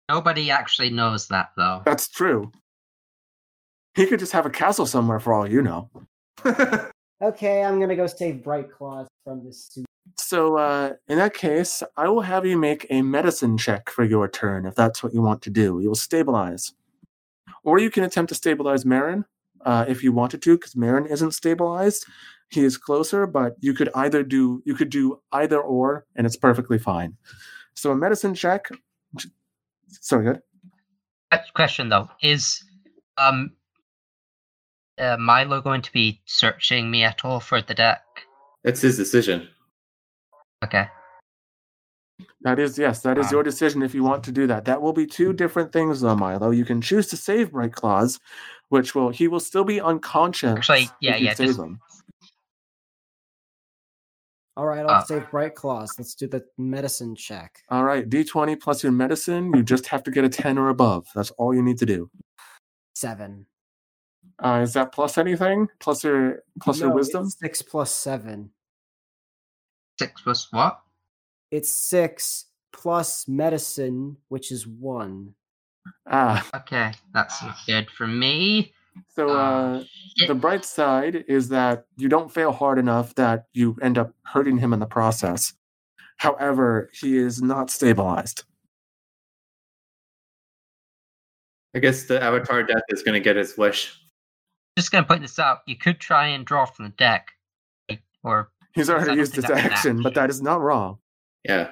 Nobody 0.09 0.51
actually 0.51 0.91
knows 0.91 1.29
that 1.29 1.51
though. 1.57 1.83
That's 1.85 2.09
true. 2.09 2.53
He 3.95 4.07
could 4.07 4.19
just 4.19 4.33
have 4.33 4.47
a 4.47 4.51
castle 4.51 4.87
somewhere 4.87 5.21
for 5.21 5.33
all 5.33 5.49
you 5.49 5.63
know. 5.63 5.91
Okay, 7.23 7.65
I'm 7.65 7.79
going 7.79 7.89
to 7.89 7.97
go 7.97 8.07
save 8.07 8.45
Bright 8.45 8.71
Claws 8.71 9.07
from 9.25 9.43
this 9.43 9.69
suit. 9.71 9.87
so, 10.19 10.59
uh, 10.59 10.93
in 11.09 11.17
that 11.17 11.33
case, 11.33 11.83
I 11.97 12.09
will 12.09 12.21
have 12.21 12.45
you 12.45 12.59
make 12.59 12.87
a 12.91 13.01
medicine 13.01 13.57
check 13.57 13.89
for 13.89 14.05
your 14.05 14.29
turn 14.29 14.67
if 14.67 14.75
that's 14.75 15.03
what 15.03 15.15
you 15.15 15.23
want 15.23 15.41
to 15.43 15.51
do. 15.51 15.81
You 15.81 15.89
will 15.89 15.95
stabilize. 15.95 16.75
Or 17.65 17.79
you 17.79 17.91
can 17.91 18.05
attempt 18.05 18.29
to 18.29 18.35
stabilize 18.35 18.85
Marin 18.85 19.25
uh, 19.65 19.87
if 19.89 20.05
you 20.05 20.13
wanted 20.13 20.43
to, 20.43 20.59
because 20.59 20.77
Marin 20.77 21.07
isn't 21.07 21.33
stabilized. 21.33 22.05
He 22.51 22.65
is 22.65 22.77
closer, 22.77 23.27
but 23.27 23.57
you 23.61 23.73
could 23.73 23.89
either 23.95 24.23
do 24.23 24.63
you 24.67 24.75
could 24.75 24.91
do 24.91 25.21
either 25.33 25.59
or, 25.59 26.05
and 26.17 26.27
it's 26.27 26.37
perfectly 26.37 26.79
fine. 26.79 27.17
So 27.73 27.93
a 27.93 27.97
medicine 27.97 28.35
check. 28.35 28.69
Sorry, 29.89 30.24
good. 30.24 30.41
Question 31.55 31.89
though 31.89 32.09
is, 32.22 32.62
um, 33.18 33.53
uh, 34.99 35.16
Milo 35.18 35.61
going 35.61 35.82
to 35.82 35.93
be 35.93 36.20
searching 36.24 36.91
me 36.91 37.03
at 37.05 37.24
all 37.24 37.41
for 37.41 37.61
the 37.61 37.74
deck? 37.74 38.03
That's 38.64 38.80
his 38.80 38.97
decision. 38.97 39.49
Okay. 40.64 40.87
That 42.43 42.59
is 42.59 42.78
yes, 42.78 43.03
that 43.03 43.18
is 43.18 43.26
Um, 43.26 43.32
your 43.32 43.43
decision 43.43 43.82
if 43.82 43.95
you 43.95 44.03
want 44.05 44.24
to 44.24 44.32
do 44.32 44.47
that. 44.47 44.64
That 44.64 44.80
will 44.80 44.93
be 44.93 45.07
two 45.07 45.32
different 45.32 45.72
things, 45.72 46.01
though, 46.01 46.16
Milo. 46.16 46.51
You 46.51 46.64
can 46.64 46.80
choose 46.80 47.09
to 47.09 47.16
save 47.16 47.51
Bright 47.53 47.72
Claws, 47.72 48.18
which 48.68 48.95
will 48.95 49.11
he 49.11 49.28
will 49.28 49.41
still 49.41 49.64
be 49.64 49.80
unconscious. 49.80 50.57
Actually, 50.57 50.89
yeah, 51.01 51.14
if 51.16 51.20
you 51.20 51.26
yeah, 51.26 51.34
save 51.34 51.47
just- 51.49 51.59
him. 51.59 51.80
All 54.57 54.67
right, 54.67 54.81
I'll 54.81 54.91
Uh, 54.91 55.05
save 55.05 55.31
Bright 55.31 55.55
Claws. 55.55 55.95
Let's 55.99 56.15
do 56.15 56.27
the 56.27 56.45
medicine 56.57 57.15
check. 57.15 57.63
All 57.69 57.85
right, 57.85 58.09
D 58.09 58.25
twenty 58.25 58.57
plus 58.57 58.83
your 58.83 58.93
medicine. 58.93 59.53
You 59.55 59.63
just 59.63 59.87
have 59.89 60.03
to 60.05 60.11
get 60.11 60.25
a 60.25 60.29
ten 60.31 60.57
or 60.57 60.71
above. 60.71 61.07
That's 61.15 61.31
all 61.33 61.55
you 61.55 61.63
need 61.63 61.79
to 61.79 61.87
do. 61.87 62.11
Seven. 62.95 63.47
Uh, 64.43 64.61
is 64.63 64.73
that 64.75 64.93
plus 64.93 65.19
anything? 65.19 65.69
Plus 65.81 66.05
your 66.05 66.43
plus 66.61 66.81
your 66.81 66.89
No, 66.89 66.97
it's 66.99 67.07
wisdom? 67.09 67.29
Six 67.29 67.61
plus 67.63 67.91
seven. 67.91 68.51
Six 69.99 70.21
plus 70.23 70.51
what? 70.53 70.81
It's 71.51 71.75
six 71.75 72.47
plus 72.73 73.29
medicine, 73.29 74.17
which 74.29 74.51
is 74.53 74.67
one. 74.67 75.35
Ah, 76.07 76.47
Okay, 76.55 76.93
that's 77.13 77.41
good 77.67 77.91
for 77.91 78.07
me. 78.07 78.73
So 79.09 79.29
uh, 79.31 79.85
shit. 80.17 80.29
the 80.29 80.35
bright 80.35 80.65
side 80.65 81.25
is 81.29 81.49
that 81.49 81.87
you 81.97 82.09
don't 82.09 82.33
fail 82.33 82.53
hard 82.53 82.79
enough 82.79 83.15
that 83.17 83.47
you 83.53 83.77
end 83.83 83.99
up 83.99 84.13
hurting 84.25 84.59
him 84.59 84.73
in 84.73 84.81
the 84.81 84.87
process. 84.87 85.55
However, 86.19 86.91
he 86.93 87.17
is 87.17 87.43
not 87.43 87.71
stabilized. 87.71 88.45
I 91.75 91.79
guess 91.79 92.05
the 92.05 92.23
Avatar 92.23 92.63
death 92.63 92.83
is 92.89 93.03
gonna 93.03 93.21
get 93.21 93.37
his 93.37 93.59
wish. 93.59 93.95
just 94.79 94.91
gonna 94.91 95.07
point 95.07 95.23
this 95.23 95.39
out. 95.39 95.59
You 95.67 95.77
could 95.77 96.01
try 96.01 96.29
and 96.29 96.45
draw 96.45 96.65
from 96.65 96.87
the 96.87 96.93
deck, 96.93 97.29
or 98.23 98.51
He's 98.77 98.91
already 98.91 99.15
used 99.15 99.33
think 99.33 99.47
his 99.47 99.55
that's 99.55 99.73
action, 99.73 100.03
but 100.03 100.15
that 100.15 100.29
is 100.29 100.43
not 100.43 100.61
wrong. 100.61 100.99
Yeah. 101.45 101.71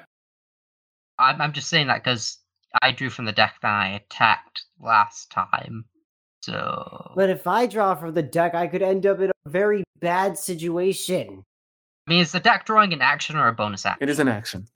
I'm, 1.18 1.40
I'm 1.40 1.52
just 1.52 1.68
saying 1.68 1.88
that 1.88 2.02
because 2.02 2.38
I 2.80 2.92
drew 2.92 3.10
from 3.10 3.26
the 3.26 3.32
deck 3.32 3.56
that 3.60 3.68
I 3.68 3.88
attacked 3.90 4.62
last 4.80 5.30
time. 5.30 5.84
So 6.44 7.12
But 7.16 7.30
if 7.30 7.46
I 7.46 7.66
draw 7.66 7.94
from 7.94 8.12
the 8.14 8.22
deck, 8.22 8.54
I 8.54 8.66
could 8.66 8.82
end 8.82 9.06
up 9.06 9.18
in 9.20 9.30
a 9.30 9.48
very 9.48 9.82
bad 10.00 10.36
situation. 10.36 11.44
I 12.06 12.10
mean, 12.10 12.20
is 12.20 12.32
the 12.32 12.40
deck 12.40 12.66
drawing 12.66 12.92
an 12.92 13.00
action 13.00 13.36
or 13.36 13.48
a 13.48 13.52
bonus 13.52 13.86
action? 13.86 14.02
It 14.06 14.10
is 14.10 14.18
an 14.18 14.28
action. 14.28 14.66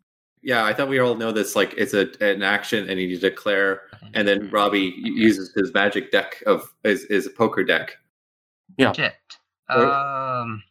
Yeah, 0.41 0.65
I 0.65 0.73
thought 0.73 0.89
we 0.89 0.99
all 0.99 1.15
know 1.15 1.31
this. 1.33 1.55
Like, 1.57 1.75
it's 1.77 1.93
a 1.93 2.09
an 2.25 2.43
action, 2.43 2.89
and 2.89 2.99
you 2.99 3.19
declare, 3.19 3.83
and 4.15 4.27
then 4.27 4.49
Robbie 4.51 4.95
u- 4.97 5.13
uses 5.13 5.53
his 5.55 5.75
magic 5.75 6.11
deck 6.13 6.43
of 6.47 6.73
is 6.85 7.05
is 7.07 7.27
a 7.27 7.31
poker 7.31 7.65
deck. 7.65 7.97
Shit. 8.79 9.15
Um. 9.69 10.63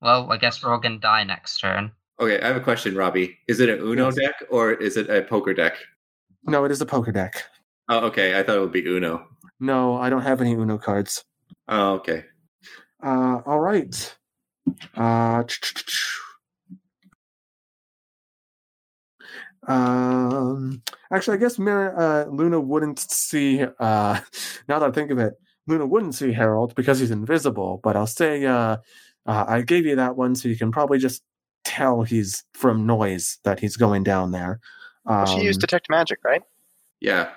Well, 0.00 0.32
I 0.32 0.38
guess 0.38 0.64
we're 0.64 0.72
all 0.72 0.80
gonna 0.80 0.98
die 0.98 1.22
next 1.24 1.60
turn. 1.60 1.92
Okay, 2.18 2.40
I 2.40 2.46
have 2.48 2.56
a 2.56 2.60
question, 2.60 2.96
Robbie. 2.96 3.38
Is 3.46 3.60
it 3.60 3.68
an 3.68 3.78
Uno 3.80 4.06
Yes. 4.06 4.16
deck 4.16 4.34
or 4.50 4.72
is 4.72 4.96
it 4.96 5.08
a 5.10 5.22
poker 5.22 5.54
deck? 5.54 5.76
No, 6.44 6.64
it 6.64 6.72
is 6.72 6.80
a 6.80 6.86
poker 6.86 7.12
deck. 7.12 7.44
Oh, 7.88 8.06
okay. 8.06 8.38
I 8.38 8.42
thought 8.42 8.56
it 8.56 8.60
would 8.60 8.72
be 8.72 8.84
Uno. 8.86 9.28
No, 9.62 9.96
I 9.96 10.10
don't 10.10 10.22
have 10.22 10.40
any 10.40 10.54
Uno 10.54 10.76
cards. 10.76 11.24
Oh, 11.68 11.92
okay. 11.94 12.24
Uh, 13.00 13.40
all 13.46 13.60
right. 13.60 14.16
Uh, 14.96 15.44
um, 19.68 20.82
actually, 21.12 21.36
I 21.36 21.40
guess 21.40 21.60
Mir- 21.60 21.96
uh, 21.96 22.24
Luna 22.24 22.58
wouldn't 22.58 22.98
see. 22.98 23.62
Uh, 23.62 24.20
now 24.68 24.80
that 24.80 24.88
I 24.88 24.90
think 24.90 25.12
of 25.12 25.20
it, 25.20 25.34
Luna 25.68 25.86
wouldn't 25.86 26.16
see 26.16 26.32
Harold 26.32 26.74
because 26.74 26.98
he's 26.98 27.12
invisible. 27.12 27.78
But 27.84 27.94
I'll 27.94 28.08
say 28.08 28.44
uh, 28.44 28.78
uh, 29.26 29.44
I 29.46 29.62
gave 29.62 29.86
you 29.86 29.94
that 29.94 30.16
one, 30.16 30.34
so 30.34 30.48
you 30.48 30.56
can 30.56 30.72
probably 30.72 30.98
just 30.98 31.22
tell 31.64 32.02
he's 32.02 32.42
from 32.52 32.84
noise 32.84 33.38
that 33.44 33.60
he's 33.60 33.76
going 33.76 34.02
down 34.02 34.32
there. 34.32 34.58
Um, 35.06 35.18
Well, 35.18 35.38
she 35.38 35.42
used 35.42 35.60
detect 35.60 35.88
magic, 35.88 36.18
right? 36.24 36.42
Yeah. 37.02 37.30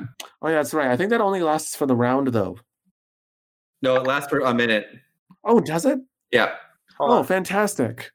oh 0.44 0.48
yeah, 0.48 0.56
that's 0.56 0.76
right. 0.76 0.92
I 0.92 0.96
think 0.96 1.10
that 1.10 1.22
only 1.22 1.42
lasts 1.42 1.76
for 1.76 1.88
the 1.88 1.96
round 1.96 2.28
though. 2.28 2.58
No, 3.82 3.96
it 3.96 4.04
lasts 4.06 4.30
for 4.30 4.40
a 4.40 4.54
minute. 4.54 4.88
Oh, 5.44 5.60
does 5.60 5.86
it? 5.86 6.00
Yeah. 6.32 6.54
Hold 6.98 7.12
oh, 7.12 7.18
on. 7.18 7.24
fantastic. 7.26 8.12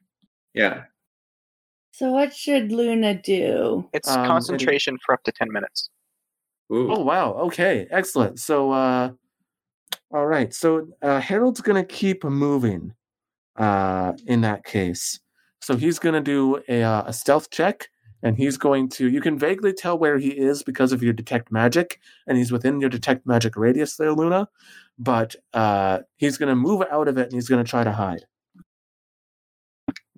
Yeah. 0.53 0.83
So 1.91 2.11
what 2.11 2.33
should 2.33 2.71
Luna 2.71 3.21
do? 3.21 3.87
It's 3.93 4.07
Um, 4.07 4.25
concentration 4.25 4.97
for 5.05 5.13
up 5.13 5.23
to 5.23 5.31
10 5.31 5.51
minutes. 5.51 5.89
Ooh. 6.73 6.89
Oh 6.93 7.01
wow. 7.01 7.33
Okay. 7.33 7.85
Excellent. 7.91 8.39
So 8.39 8.71
uh 8.71 9.11
all 10.09 10.25
right. 10.25 10.53
So 10.53 10.87
uh 11.01 11.19
Harold's 11.19 11.59
gonna 11.59 11.83
keep 11.83 12.23
moving 12.23 12.93
uh 13.57 14.13
in 14.25 14.39
that 14.41 14.63
case. 14.63 15.19
So 15.61 15.75
he's 15.75 15.99
gonna 15.99 16.21
do 16.21 16.63
a 16.69 16.81
uh, 16.81 17.03
a 17.07 17.13
stealth 17.13 17.49
check 17.49 17.89
and 18.23 18.37
he's 18.37 18.57
going 18.57 18.89
to 18.89 19.09
you 19.09 19.21
can 19.21 19.37
vaguely 19.37 19.73
tell 19.73 19.97
where 19.97 20.17
he 20.17 20.29
is 20.29 20.63
because 20.63 20.91
of 20.91 21.03
your 21.03 21.13
detect 21.13 21.51
magic, 21.51 21.99
and 22.27 22.37
he's 22.37 22.51
within 22.51 22.79
your 22.81 22.89
detect 22.89 23.25
magic 23.25 23.55
radius 23.55 23.97
there, 23.97 24.13
Luna. 24.13 24.47
But 24.99 25.35
uh 25.53 25.99
he's 26.17 26.37
gonna 26.37 26.55
move 26.55 26.83
out 26.91 27.07
of 27.07 27.17
it 27.17 27.25
and 27.25 27.33
he's 27.33 27.49
gonna 27.49 27.63
try 27.63 27.83
to 27.83 27.91
hide. 27.91 28.25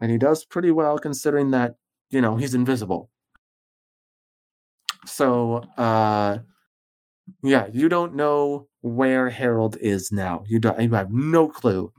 And 0.02 0.12
he 0.12 0.18
does 0.18 0.46
pretty 0.46 0.72
well 0.72 0.98
considering 1.00 1.52
that, 1.52 1.76
you 2.10 2.22
know, 2.22 2.36
he's 2.36 2.54
invisible. 2.56 3.10
So 5.06 5.58
uh 5.78 6.40
yeah, 7.42 7.68
you 7.72 7.90
don't 7.90 8.16
know 8.16 8.68
where 8.82 9.30
Harold 9.30 9.78
is 9.80 10.12
now. 10.12 10.44
You 10.48 10.60
don't. 10.60 10.80
You 10.82 10.90
have 10.92 11.12
no 11.12 11.48
clue. 11.48 11.92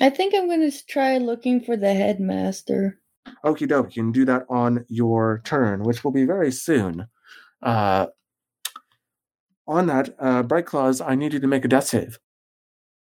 I 0.00 0.10
think 0.10 0.34
I'm 0.34 0.46
going 0.46 0.68
to 0.70 0.86
try 0.86 1.18
looking 1.18 1.60
for 1.60 1.76
the 1.76 1.94
headmaster. 1.94 2.98
Okie 3.44 3.68
doke. 3.68 3.96
You 3.96 4.02
can 4.02 4.12
do 4.12 4.24
that 4.24 4.46
on 4.48 4.84
your 4.88 5.40
turn, 5.44 5.82
which 5.82 6.04
will 6.04 6.12
be 6.12 6.24
very 6.24 6.52
soon. 6.52 7.06
Uh, 7.62 8.06
on 9.66 9.86
that, 9.86 10.14
uh, 10.18 10.42
Bright 10.42 10.66
Claws, 10.66 11.00
I 11.00 11.14
need 11.14 11.32
you 11.32 11.40
to 11.40 11.46
make 11.46 11.64
a 11.64 11.68
death 11.68 11.86
save. 11.86 12.18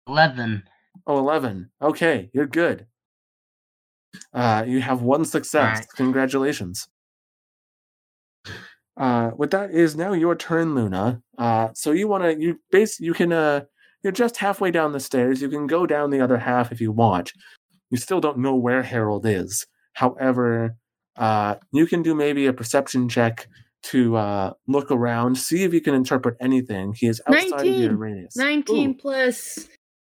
11. 0.09 0.65
Oh, 1.07 1.19
11. 1.19 1.71
Okay, 1.81 2.31
you're 2.33 2.47
good. 2.47 2.87
Uh, 4.33 4.65
you 4.67 4.81
have 4.81 5.03
one 5.03 5.25
success. 5.25 5.79
Alright. 5.79 5.87
Congratulations. 5.97 6.89
Uh, 8.97 9.31
with 9.37 9.51
that 9.53 9.71
is 9.71 9.95
now 9.95 10.13
your 10.13 10.35
turn, 10.35 10.75
Luna. 10.75 11.23
Uh, 11.37 11.69
so 11.75 11.93
you 11.93 12.09
want 12.09 12.25
to 12.25 12.41
you 12.41 12.59
base 12.73 12.99
you 12.99 13.15
can 13.15 13.33
uh 13.33 13.61
you're 14.03 14.13
just 14.13 14.39
halfway 14.39 14.71
down 14.71 14.93
the 14.93 15.01
stairs. 15.01 15.41
You 15.41 15.49
can 15.49 15.67
go 15.67 15.87
down 15.87 16.11
the 16.11 16.21
other 16.21 16.39
half 16.39 16.73
if 16.73 16.81
you 16.81 16.91
want. 16.91 17.33
You 17.91 17.97
still 17.97 18.21
don't 18.21 18.39
know 18.39 18.55
where 18.55 18.83
Harold 18.83 19.25
is. 19.27 19.67
However, 19.99 20.77
uh, 21.17 21.57
you 21.73 21.89
can 21.89 22.03
do 22.03 22.15
maybe 22.15 22.47
a 22.47 22.53
perception 22.53 23.09
check 23.09 23.49
to 23.83 24.15
uh, 24.15 24.53
look 24.69 24.93
around, 24.93 25.37
see 25.37 25.65
if 25.65 25.75
you 25.75 25.81
can 25.81 25.93
interpret 25.93 26.37
anything. 26.41 26.95
He 26.97 27.09
is 27.09 27.21
outside 27.27 27.67
of 27.67 27.67
your 27.67 27.91
19. 27.91 27.97
radius. 27.97 28.37
19 28.37 28.91
Ooh. 28.91 28.95
plus 28.95 29.69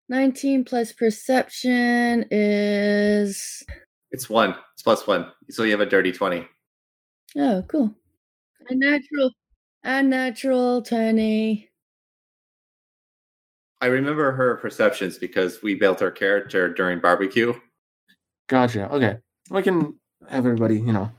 19 0.10 0.66
plus 0.66 0.92
perception 0.92 2.26
is 2.32 3.64
It's 4.12 4.30
one. 4.30 4.56
It's 4.74 4.84
plus 4.84 5.08
one. 5.08 5.32
So 5.50 5.64
you 5.64 5.72
have 5.72 5.80
a 5.80 5.86
dirty 5.86 6.12
20. 6.12 6.46
oh 7.38 7.64
cool. 7.70 7.96
A 8.68 8.76
natural 8.76 9.32
a 9.86 10.04
natural 10.04 10.82
20. 10.82 11.70
I 13.80 13.86
remember 13.86 14.34
her 14.34 14.58
perceptions 14.58 15.18
because 15.18 15.62
we 15.64 15.76
built 15.76 16.02
her 16.02 16.12
character 16.12 16.74
during 16.74 17.00
barbecue. 17.00 17.54
Gotcha. 18.50 18.92
Okay. 18.92 19.20
We 19.50 19.62
can 19.62 19.98
have 20.30 20.46
everybody, 20.46 20.76
you 20.76 20.92
know, 20.92 21.12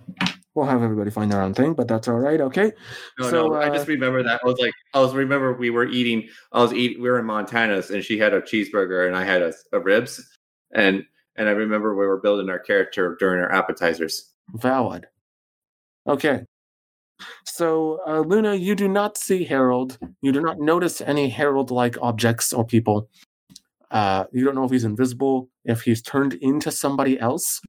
we'll 0.54 0.66
have 0.66 0.82
everybody 0.82 1.10
find 1.10 1.30
their 1.30 1.40
own 1.40 1.54
thing, 1.54 1.74
but 1.74 1.88
that's 1.88 2.08
all 2.08 2.18
right. 2.18 2.40
Okay. 2.40 2.72
No, 3.18 3.30
So, 3.30 3.46
no. 3.48 3.54
I 3.54 3.68
uh, 3.68 3.74
just 3.74 3.88
remember 3.88 4.22
that. 4.22 4.40
I 4.42 4.46
was 4.46 4.58
like, 4.58 4.72
I 4.92 5.00
was 5.00 5.14
remember 5.14 5.54
we 5.54 5.70
were 5.70 5.86
eating. 5.86 6.28
I 6.52 6.60
was 6.60 6.72
eating. 6.72 7.00
We 7.02 7.08
were 7.08 7.18
in 7.18 7.26
Montana's, 7.26 7.90
and 7.90 8.02
she 8.04 8.18
had 8.18 8.34
a 8.34 8.40
cheeseburger, 8.40 9.06
and 9.06 9.16
I 9.16 9.24
had 9.24 9.42
a, 9.42 9.52
a 9.72 9.80
ribs, 9.80 10.20
and 10.74 11.04
and 11.36 11.48
I 11.48 11.52
remember 11.52 11.94
we 11.94 12.06
were 12.06 12.20
building 12.20 12.50
our 12.50 12.58
character 12.58 13.16
during 13.20 13.40
our 13.40 13.52
appetizers. 13.52 14.32
Valid. 14.54 15.06
Okay. 16.06 16.44
So, 17.44 18.00
uh, 18.06 18.20
Luna, 18.20 18.54
you 18.54 18.74
do 18.74 18.88
not 18.88 19.16
see 19.16 19.44
Harold. 19.44 19.98
You 20.22 20.32
do 20.32 20.40
not 20.40 20.58
notice 20.58 21.00
any 21.00 21.28
Harold 21.28 21.70
like 21.70 21.96
objects 22.00 22.52
or 22.52 22.64
people. 22.64 23.08
Uh, 23.90 24.24
you 24.32 24.44
don't 24.44 24.54
know 24.54 24.64
if 24.64 24.70
he's 24.70 24.84
invisible, 24.84 25.48
if 25.64 25.82
he's 25.82 26.02
turned 26.02 26.34
into 26.34 26.70
somebody 26.70 27.18
else. 27.18 27.60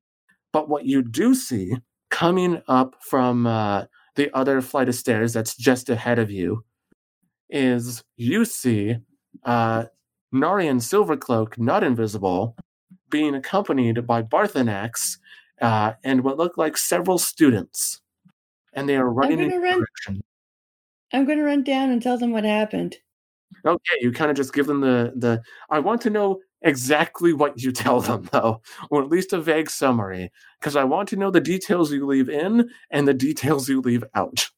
But 0.51 0.69
what 0.69 0.85
you 0.85 1.01
do 1.01 1.35
see 1.35 1.75
coming 2.09 2.61
up 2.67 2.95
from 3.01 3.45
uh, 3.45 3.85
the 4.15 4.35
other 4.35 4.61
flight 4.61 4.89
of 4.89 4.95
stairs 4.95 5.33
that's 5.33 5.55
just 5.55 5.89
ahead 5.89 6.19
of 6.19 6.31
you 6.31 6.63
is 7.49 8.03
you 8.17 8.45
see 8.45 8.97
uh, 9.43 9.85
Narian 10.33 10.77
Silvercloak, 10.77 11.57
not 11.57 11.83
invisible, 11.83 12.55
being 13.09 13.35
accompanied 13.35 14.05
by 14.05 14.21
Barthanax 14.21 15.17
uh, 15.61 15.93
and 16.03 16.23
what 16.23 16.37
look 16.37 16.57
like 16.57 16.77
several 16.77 17.17
students. 17.17 18.01
And 18.73 18.87
they 18.87 18.97
are 18.97 19.09
running 19.09 19.39
in 19.39 19.49
run- 19.61 19.79
direction. 19.79 20.21
I'm 21.11 21.25
going 21.25 21.39
to 21.39 21.43
run 21.43 21.63
down 21.63 21.89
and 21.89 22.01
tell 22.01 22.17
them 22.17 22.31
what 22.31 22.43
happened. 22.43 22.97
Okay, 23.65 23.97
you 23.99 24.11
kind 24.11 24.29
of 24.29 24.37
just 24.37 24.53
give 24.53 24.67
them 24.67 24.79
the 24.79 25.11
the. 25.15 25.41
I 25.69 25.79
want 25.79 26.01
to 26.01 26.09
know 26.09 26.39
exactly 26.62 27.34
what 27.34 27.62
you 27.62 27.72
tell 27.74 28.01
them, 28.01 28.30
though, 28.32 28.62
or 28.89 29.01
at 29.01 29.10
least 29.10 29.34
a 29.34 29.41
vague 29.41 29.70
summary, 29.70 30.32
because 30.60 30.76
I 30.76 30.84
want 30.84 31.10
to 31.10 31.16
know 31.16 31.32
the 31.32 31.41
details 31.41 31.91
you 31.91 32.05
leave 32.05 32.30
in 32.30 32.70
and 32.91 33.07
the 33.07 33.14
details 33.14 33.70
you 33.70 33.82
leave 33.82 34.03
out. 34.16 34.49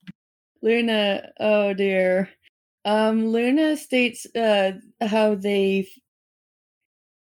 Luna, 0.62 1.30
oh 1.39 1.74
dear. 1.74 2.30
Um, 2.86 3.28
Luna 3.28 3.78
states 3.78 4.26
uh, 4.36 4.74
how 5.02 5.36
they. 5.36 5.88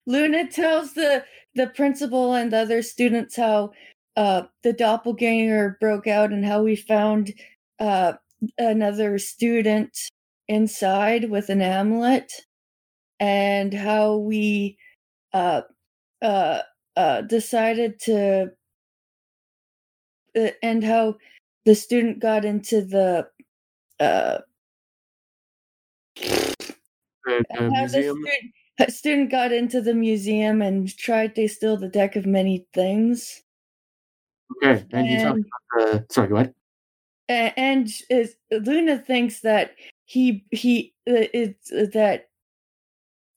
Luna 0.06 0.48
tells 0.48 0.94
the 0.94 1.24
the 1.54 1.68
principal 1.68 2.34
and 2.34 2.52
the 2.52 2.58
other 2.58 2.82
students 2.82 3.36
how 3.36 3.72
uh, 4.16 4.42
the 4.62 4.72
doppelganger 4.72 5.76
broke 5.80 6.06
out 6.06 6.32
and 6.32 6.44
how 6.44 6.62
we 6.62 6.76
found 6.76 7.32
uh, 7.78 8.14
another 8.58 9.18
student 9.18 9.96
inside 10.48 11.30
with 11.30 11.48
an 11.48 11.62
amulet, 11.62 12.32
and 13.20 13.72
how 13.72 14.16
we 14.16 14.78
uh, 15.32 15.62
uh, 16.22 16.62
uh, 16.96 17.20
decided 17.22 18.00
to. 18.00 18.50
Uh, 20.36 20.48
and 20.62 20.84
how 20.84 21.16
the 21.64 21.74
student 21.74 22.20
got 22.20 22.44
into 22.44 22.82
the 22.82 23.28
uh, 23.98 24.38
The, 27.24 27.44
the 27.50 27.56
how 27.74 27.86
the 27.86 27.98
museum. 27.98 28.16
student, 28.16 28.52
a 28.78 28.90
student 28.90 29.30
got 29.30 29.52
into 29.52 29.80
the 29.80 29.94
museum 29.94 30.62
and 30.62 30.96
tried 30.96 31.34
to 31.36 31.48
steal 31.48 31.76
the 31.76 31.88
deck 31.88 32.16
of 32.16 32.26
many 32.26 32.66
things. 32.72 33.42
Okay, 34.56 34.84
and 34.92 35.06
you 35.06 35.20
talk 35.20 35.36
about 35.36 35.46
the. 35.92 36.06
Sorry, 36.10 36.28
go 36.28 36.36
ahead. 36.36 36.54
a- 37.28 37.58
and 37.58 37.88
is, 38.08 38.36
Luna 38.50 38.98
thinks 38.98 39.40
that 39.40 39.72
he 40.06 40.44
he 40.50 40.94
uh, 41.08 41.28
it's 41.34 41.70
uh, 41.72 41.86
that. 41.92 42.29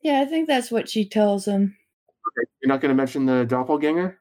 Yeah, 0.04 0.22
I 0.22 0.26
think 0.26 0.48
that's 0.48 0.70
what 0.70 0.90
she 0.90 1.08
tells 1.08 1.46
him. 1.48 1.76
Okay, 2.28 2.48
you're 2.62 2.68
not 2.68 2.82
going 2.82 2.90
to 2.90 2.96
mention 2.96 3.26
the 3.26 3.46
doppelganger. 3.46 4.20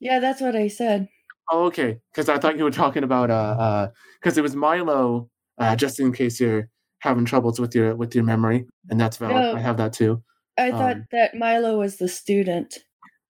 Yeah, 0.00 0.18
that's 0.18 0.40
what 0.40 0.56
I 0.56 0.68
said. 0.68 1.08
Oh, 1.50 1.64
okay. 1.64 1.98
Because 2.12 2.28
I 2.28 2.38
thought 2.38 2.56
you 2.56 2.64
were 2.64 2.70
talking 2.70 3.04
about 3.04 3.30
uh 3.30 3.56
uh 3.58 3.88
because 4.20 4.38
it 4.38 4.42
was 4.42 4.56
Milo. 4.56 5.28
Uh, 5.58 5.76
just 5.76 6.00
in 6.00 6.12
case 6.12 6.40
you're 6.40 6.68
having 7.00 7.24
troubles 7.24 7.60
with 7.60 7.74
your 7.74 7.94
with 7.94 8.14
your 8.14 8.24
memory, 8.24 8.66
and 8.90 8.98
that's 8.98 9.16
valid. 9.18 9.36
No. 9.36 9.54
I 9.54 9.60
have 9.60 9.76
that 9.76 9.92
too. 9.92 10.22
I 10.58 10.70
thought 10.70 10.96
Um, 10.96 11.06
that 11.12 11.34
Milo 11.36 11.78
was 11.78 11.98
the 11.98 12.08
student. 12.08 12.78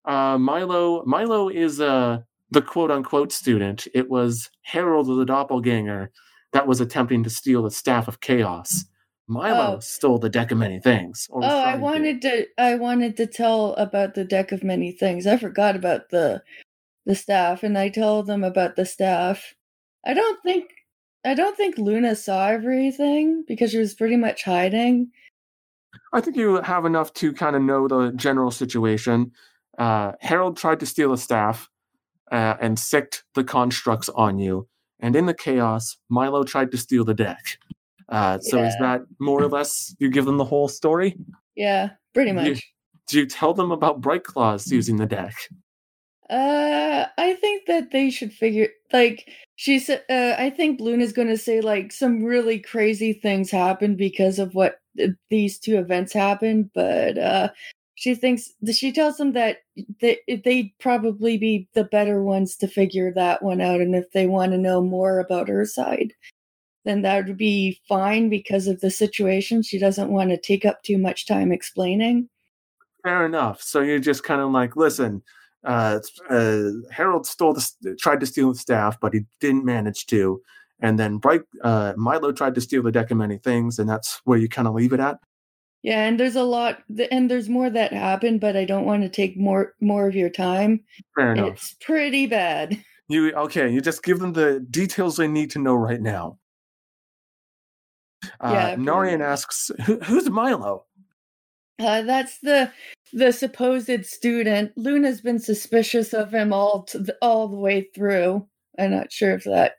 Uh, 0.05 0.39
Milo 0.39 1.05
Milo 1.05 1.49
is 1.49 1.81
uh 1.81 2.21
the 2.51 2.63
quote 2.63 2.91
unquote 2.91 3.33
student. 3.33 3.89
It 3.93 4.09
was 4.09 4.51
Harold 4.63 5.09
the 5.09 5.25
doppelganger 5.25 6.11
that 6.53 6.67
was 6.67 6.81
attempting 6.81 7.23
to 7.25 7.31
steal 7.31 7.63
the 7.63 7.71
staff 7.71 8.09
of 8.09 8.21
chaos. 8.21 8.85
Milo 9.29 9.77
Oh. 9.77 9.81
stole 9.81 10.19
the 10.19 10.29
deck 10.29 10.51
of 10.51 10.59
many 10.59 10.81
things. 10.81 11.29
or 11.31 11.43
Oh, 11.45 11.47
I 11.47 11.63
trying 11.63 11.77
to. 11.79 11.83
wanted 11.83 12.23
to. 12.23 12.47
I 12.59 12.75
wanted 12.75 13.17
to 13.19 13.27
tell 13.27 13.75
about 13.75 14.15
the 14.15 14.25
deck 14.25 14.53
of 14.53 14.63
many 14.65 14.93
things. 14.93 15.27
I 15.27 15.37
forgot 15.37 15.77
about 15.77 16.11
the 16.11 16.43
the 17.07 17.15
staff, 17.15 17.63
and 17.63 17.77
I 17.79 17.89
told 17.89 18.27
them 18.27 18.45
about 18.45 18.77
the 18.77 18.85
staff. 18.85 19.55
I 20.05 20.15
don't 20.15 20.43
think. 20.43 20.71
I 21.25 21.35
don't 21.35 21.57
think 21.57 21.79
Luna 21.79 22.17
saw 22.17 22.49
everything 22.49 23.45
because 23.47 23.71
she 23.71 23.79
was 23.79 23.95
pretty 23.95 24.17
much 24.17 24.43
hiding. 24.43 25.11
I 26.13 26.21
think 26.21 26.37
you 26.37 26.57
have 26.63 26.85
enough 26.85 27.13
to 27.15 27.33
kind 27.33 27.55
of 27.55 27.63
know 27.63 27.87
the 27.87 28.11
general 28.13 28.51
situation. 28.51 29.31
Uh, 29.79 30.13
Harold 30.21 30.57
tried 30.57 30.81
to 30.81 30.87
steal 30.87 31.13
a 31.13 31.19
staff 31.19 31.71
uh, 32.33 32.57
and 32.61 32.79
sicked 32.79 33.25
the 33.35 33.45
constructs 33.45 34.09
on 34.11 34.39
you. 34.39 34.69
And 35.01 35.15
in 35.17 35.27
the 35.27 35.35
chaos, 35.35 35.97
Milo 36.09 36.43
tried 36.45 36.71
to 36.73 36.77
steal 36.77 37.05
the 37.05 37.15
deck. 37.15 37.59
Uh, 38.13 38.39
so 38.39 38.63
is 38.63 38.77
that 38.79 39.01
more 39.19 39.43
or 39.43 39.49
less 39.49 39.97
you 39.99 40.11
give 40.11 40.27
them 40.27 40.37
the 40.37 40.45
whole 40.45 40.69
story? 40.69 41.17
Yeah, 41.57 41.91
pretty 42.15 42.31
Do 42.33 42.45
you- 42.45 42.51
much. 42.53 42.73
Do 43.09 43.19
you 43.19 43.27
tell 43.27 43.53
them 43.53 43.73
about 43.73 44.01
Bright 44.01 44.23
Claws 44.23 44.71
using 44.71 44.97
the 44.97 45.07
deck? 45.07 45.35
Uh, 46.31 47.07
I 47.19 47.35
think 47.35 47.67
that 47.67 47.91
they 47.91 48.11
should 48.11 48.33
figure. 48.33 48.69
Like, 48.93 49.29
she 49.57 49.79
said, 49.79 50.05
uh, 50.09 50.35
I 50.39 50.51
think 50.51 50.81
Luna's 50.81 51.13
going 51.13 51.29
to 51.29 51.37
say 51.37 51.61
like 51.61 51.93
some 51.93 52.23
really 52.23 52.59
crazy 52.59 53.13
things 53.13 53.51
happened 53.51 53.99
because 53.99 54.39
of 54.39 54.55
what 54.55 54.77
these 55.31 55.59
two 55.59 55.79
events 55.79 56.13
happened, 56.13 56.71
but 56.75 57.19
uh, 57.19 57.49
she 57.97 58.15
thinks 58.15 58.51
she 58.73 58.93
tells 58.93 59.17
them 59.17 59.33
that 59.33 59.59
they, 60.01 60.19
they'd 60.45 60.73
probably 60.79 61.37
be 61.39 61.69
the 61.75 61.85
better 61.85 62.23
ones 62.23 62.57
to 62.59 62.69
figure 62.69 63.13
that 63.15 63.43
one 63.43 63.61
out, 63.61 63.81
and 63.81 63.95
if 63.95 64.11
they 64.13 64.27
want 64.27 64.53
to 64.53 64.59
know 64.59 64.81
more 64.81 65.19
about 65.19 65.49
her 65.49 65.67
side, 65.67 66.15
then 66.85 67.03
that 67.03 67.27
would 67.27 67.37
be 67.37 67.81
fine 67.89 68.29
because 68.29 68.67
of 68.67 68.81
the 68.81 68.91
situation. 68.91 69.63
She 69.63 69.79
doesn't 69.79 70.11
want 70.11 70.31
to 70.31 70.37
take 70.37 70.65
up 70.65 70.83
too 70.83 70.99
much 70.99 71.27
time 71.27 71.53
explaining. 71.53 72.29
Fair 73.03 73.27
enough. 73.27 73.63
So 73.63 73.81
you're 73.81 73.99
just 73.99 74.25
kind 74.25 74.41
of 74.41 74.51
like, 74.51 74.77
listen, 74.77 75.23
uh, 75.65 76.01
uh, 76.31 76.63
Harold 76.91 77.27
stole 77.27 77.55
the, 77.55 77.97
tried 78.01 78.21
to 78.21 78.27
steal 78.27 78.53
the 78.53 78.59
staff, 78.59 78.99
but 79.01 79.15
he 79.15 79.21
didn't 79.41 79.65
manage 79.65 80.07
to. 80.07 80.41
And 80.81 80.99
then 80.99 81.19
Bright 81.19 81.43
uh, 81.63 81.95
Milo 81.97 82.33
tried 82.33 82.57
to 82.57 82.61
steal 82.61 82.83
the 82.83 82.91
deck 82.91 83.11
of 83.11 83.17
many 83.17 83.39
things, 83.39 83.79
and 83.79 83.89
that's 83.89 84.21
where 84.25 84.39
you 84.39 84.49
kind 84.49 84.67
of 84.67 84.75
leave 84.75 84.93
it 84.93 85.01
at. 85.01 85.19
Yeah, 85.83 86.07
and 86.07 86.19
there's 86.19 86.37
a 86.37 86.43
lot, 86.43 86.83
and 87.11 87.31
there's 87.31 87.49
more 87.49 87.71
that 87.71 87.93
happened, 87.93 88.41
but 88.41 88.57
I 88.57 88.65
don't 88.65 88.85
want 88.85 89.03
to 89.03 89.09
take 89.09 89.37
more 89.37 89.75
more 89.81 90.09
of 90.09 90.15
your 90.15 90.31
time. 90.31 90.81
Fair 91.17 91.33
enough. 91.33 91.55
It's 91.55 91.75
pretty 91.81 92.27
bad. 92.27 92.83
You 93.09 93.33
okay? 93.33 93.69
You 93.69 93.81
just 93.81 94.03
give 94.03 94.21
them 94.21 94.33
the 94.33 94.61
details 94.71 95.17
they 95.17 95.29
need 95.29 95.51
to 95.53 95.59
know 95.59 95.75
right 95.75 96.01
now. 96.01 96.39
Uh, 98.43 98.51
Yeah, 98.53 98.77
Narian 98.77 99.21
asks, 99.21 99.71
Who, 99.87 99.99
"Who's 100.01 100.29
Milo?" 100.29 100.87
Uh, 101.79 102.03
that's 102.03 102.39
the 102.41 102.71
the 103.13 103.33
supposed 103.33 104.05
student. 104.07 104.73
Luna's 104.77 105.21
been 105.21 105.39
suspicious 105.39 106.13
of 106.13 106.33
him 106.33 106.53
all 106.53 106.83
to 106.85 106.99
the, 106.99 107.17
all 107.23 107.49
the 107.49 107.57
way 107.57 107.89
through. 107.95 108.47
I'm 108.79 108.91
not 108.91 109.13
sure 109.13 109.33
if 109.33 109.45
that. 109.45 109.77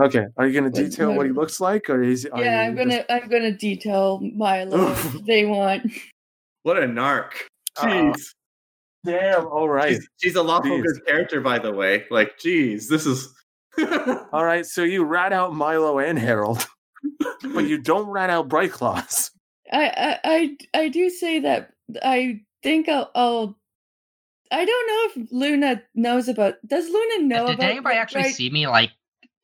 Okay, 0.00 0.26
are 0.36 0.46
you 0.46 0.58
going 0.58 0.70
to 0.72 0.82
detail 0.84 1.12
what 1.14 1.26
he 1.26 1.32
looks 1.32 1.60
like, 1.60 1.90
or 1.90 2.02
is? 2.02 2.24
are 2.26 2.42
yeah, 2.42 2.60
I'm 2.60 2.76
gonna 2.76 3.04
I'm 3.10 3.28
gonna 3.28 3.50
detail 3.50 4.20
Milo 4.36 4.94
they 5.26 5.44
want. 5.44 5.90
What 6.62 6.78
a 6.78 6.86
narc. 6.86 7.30
Uh, 7.76 7.84
Jeez. 7.84 8.34
Damn. 9.04 9.46
All 9.46 9.68
right. 9.68 9.94
She's, 9.94 10.08
she's 10.22 10.34
a 10.36 10.42
lawful 10.42 10.70
Jeez. 10.70 10.82
good 10.82 11.06
character, 11.06 11.40
by 11.40 11.58
the 11.58 11.72
way. 11.72 12.04
Like, 12.10 12.38
geez, 12.38 12.88
this 12.88 13.06
is. 13.06 13.32
All 14.32 14.44
right. 14.44 14.66
So 14.66 14.82
you 14.82 15.04
rat 15.04 15.32
out 15.32 15.54
Milo 15.54 15.98
and 15.98 16.18
Harold, 16.18 16.66
but 17.54 17.66
you 17.66 17.78
don't 17.78 18.08
rat 18.08 18.30
out 18.30 18.48
Bright 18.48 18.72
Claws. 18.72 19.30
I, 19.72 19.86
I 19.88 20.18
I 20.24 20.56
I 20.84 20.88
do 20.88 21.10
say 21.10 21.40
that 21.40 21.72
I 22.02 22.40
think 22.62 22.88
I'll, 22.88 23.10
I'll 23.14 23.58
I 24.50 24.64
don't 24.64 25.16
know 25.16 25.22
if 25.22 25.28
Luna 25.32 25.82
knows 25.94 26.28
about. 26.28 26.54
Does 26.66 26.88
Luna 26.88 27.24
know 27.24 27.46
Did 27.48 27.56
about? 27.56 27.70
anybody 27.70 27.96
actually 27.96 28.22
right- 28.22 28.34
see 28.34 28.48
me 28.50 28.66
like 28.66 28.90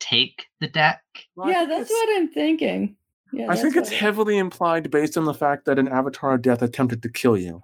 take 0.00 0.46
the 0.60 0.68
deck? 0.68 1.02
Well, 1.36 1.50
Yeah, 1.50 1.66
that's 1.66 1.90
what 1.90 2.08
I'm 2.16 2.28
thinking. 2.28 2.96
Yeah, 3.32 3.50
I 3.50 3.56
think 3.56 3.76
it's 3.76 3.90
what- 3.90 3.98
heavily 3.98 4.38
implied 4.38 4.90
based 4.90 5.18
on 5.18 5.24
the 5.26 5.34
fact 5.34 5.64
that 5.66 5.78
an 5.78 5.88
Avatar 5.88 6.34
of 6.34 6.42
Death 6.42 6.62
attempted 6.62 7.02
to 7.02 7.08
kill 7.10 7.36
you. 7.36 7.60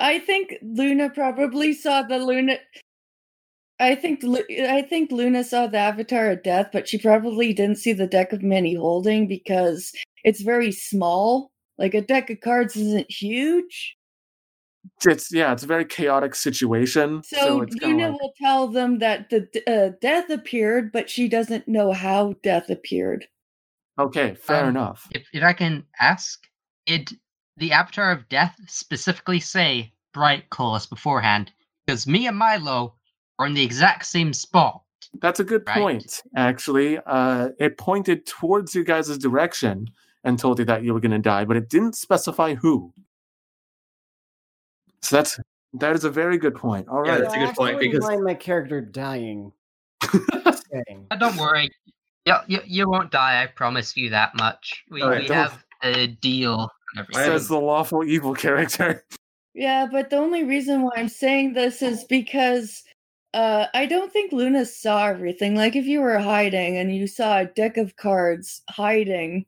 I 0.00 0.18
think 0.18 0.54
Luna 0.62 1.10
probably 1.10 1.72
saw 1.74 2.02
the 2.02 2.18
Luna. 2.18 2.56
I 3.80 3.94
think 3.94 4.24
I 4.24 4.82
think 4.82 5.12
Luna 5.12 5.44
saw 5.44 5.66
the 5.68 5.78
Avatar 5.78 6.30
of 6.30 6.42
Death, 6.42 6.70
but 6.72 6.88
she 6.88 6.98
probably 6.98 7.52
didn't 7.54 7.78
see 7.78 7.92
the 7.92 8.06
deck 8.08 8.32
of 8.32 8.42
many 8.42 8.74
holding 8.74 9.28
because 9.28 9.92
it's 10.24 10.40
very 10.42 10.72
small. 10.72 11.52
Like 11.78 11.94
a 11.94 12.00
deck 12.02 12.28
of 12.30 12.40
cards 12.40 12.76
isn't 12.76 13.10
huge, 13.10 13.96
It's 15.06 15.32
yeah, 15.32 15.52
it's 15.52 15.62
a 15.62 15.66
very 15.66 15.84
chaotic 15.84 16.34
situation. 16.34 17.22
So, 17.24 17.36
so, 17.36 17.60
it's 17.62 17.76
Luna 17.82 18.10
like, 18.10 18.20
will 18.20 18.32
tell 18.40 18.68
them 18.68 18.98
that 18.98 19.30
the 19.30 19.46
uh, 19.66 19.96
death 20.00 20.30
appeared, 20.30 20.92
but 20.92 21.08
she 21.10 21.28
doesn't 21.28 21.68
know 21.68 21.92
how 21.92 22.34
death 22.42 22.68
appeared. 22.70 23.26
okay, 23.98 24.34
fair 24.34 24.64
Um, 24.64 24.70
enough. 24.70 25.06
If, 25.12 25.26
if 25.32 25.42
I 25.42 25.52
can 25.52 25.84
ask, 26.00 26.46
did 26.86 27.12
the 27.56 27.72
Avatar 27.72 28.12
of 28.12 28.28
Death 28.28 28.56
specifically 28.66 29.40
say 29.40 29.92
Bright 30.12 30.50
Claws 30.50 30.86
beforehand? 30.86 31.52
Because 31.86 32.06
me 32.06 32.26
and 32.26 32.36
Milo 32.36 32.94
are 33.38 33.46
in 33.46 33.54
the 33.54 33.62
exact 33.62 34.06
same 34.06 34.32
spot. 34.32 34.82
That's 35.20 35.40
a 35.40 35.44
good 35.44 35.64
right. 35.66 35.78
point. 35.78 36.22
Actually, 36.36 36.98
uh, 37.06 37.50
it 37.58 37.78
pointed 37.78 38.26
towards 38.26 38.74
you 38.74 38.84
guys' 38.84 39.16
direction 39.18 39.90
and 40.24 40.38
told 40.38 40.58
you 40.58 40.64
that 40.66 40.82
you 40.82 40.92
were 40.92 41.00
going 41.00 41.12
to 41.12 41.18
die, 41.18 41.44
but 41.44 41.56
it 41.56 41.68
didn't 41.68 41.94
specify 41.96 42.54
who. 42.54 42.92
So 45.00 45.16
that's 45.16 45.38
that 45.74 45.94
is 45.94 46.04
a 46.04 46.10
very 46.10 46.38
good 46.38 46.54
point. 46.54 46.88
All 46.88 47.04
Yeah, 47.06 47.12
right. 47.12 47.20
that's 47.22 47.34
a 47.34 47.38
good 47.38 47.54
point, 47.54 47.74
actually 47.74 47.88
because- 47.88 48.04
wouldn't 48.04 48.20
mind 48.20 48.24
my 48.24 48.34
character 48.34 48.80
dying. 48.80 49.52
Uh, 51.10 51.16
don't 51.16 51.36
worry. 51.38 51.66
You, 52.26 52.34
you, 52.46 52.60
you 52.66 52.90
won't 52.90 53.10
die, 53.10 53.42
I 53.42 53.46
promise 53.46 53.96
you 53.96 54.10
that 54.10 54.36
much. 54.36 54.84
We, 54.90 55.02
Alright, 55.02 55.26
we 55.26 55.34
have 55.34 55.64
a 55.82 56.08
deal 56.08 56.68
and 56.94 57.00
everything. 57.00 57.24
Says 57.24 57.48
the 57.48 57.58
lawful 57.58 58.04
evil 58.04 58.34
character. 58.34 59.04
Yeah, 59.54 59.88
but 59.90 60.10
the 60.10 60.16
only 60.16 60.44
reason 60.44 60.82
why 60.82 60.92
I'm 60.96 61.08
saying 61.08 61.54
this 61.54 61.82
is 61.82 62.04
because 62.04 62.84
uh 63.34 63.66
I 63.74 63.86
don't 63.86 64.12
think 64.12 64.32
Luna 64.32 64.64
saw 64.64 65.06
everything. 65.06 65.54
Like 65.54 65.76
if 65.76 65.86
you 65.86 66.00
were 66.00 66.18
hiding 66.18 66.76
and 66.78 66.94
you 66.94 67.06
saw 67.06 67.38
a 67.40 67.44
deck 67.46 67.76
of 67.76 67.96
cards 67.96 68.62
hiding, 68.70 69.46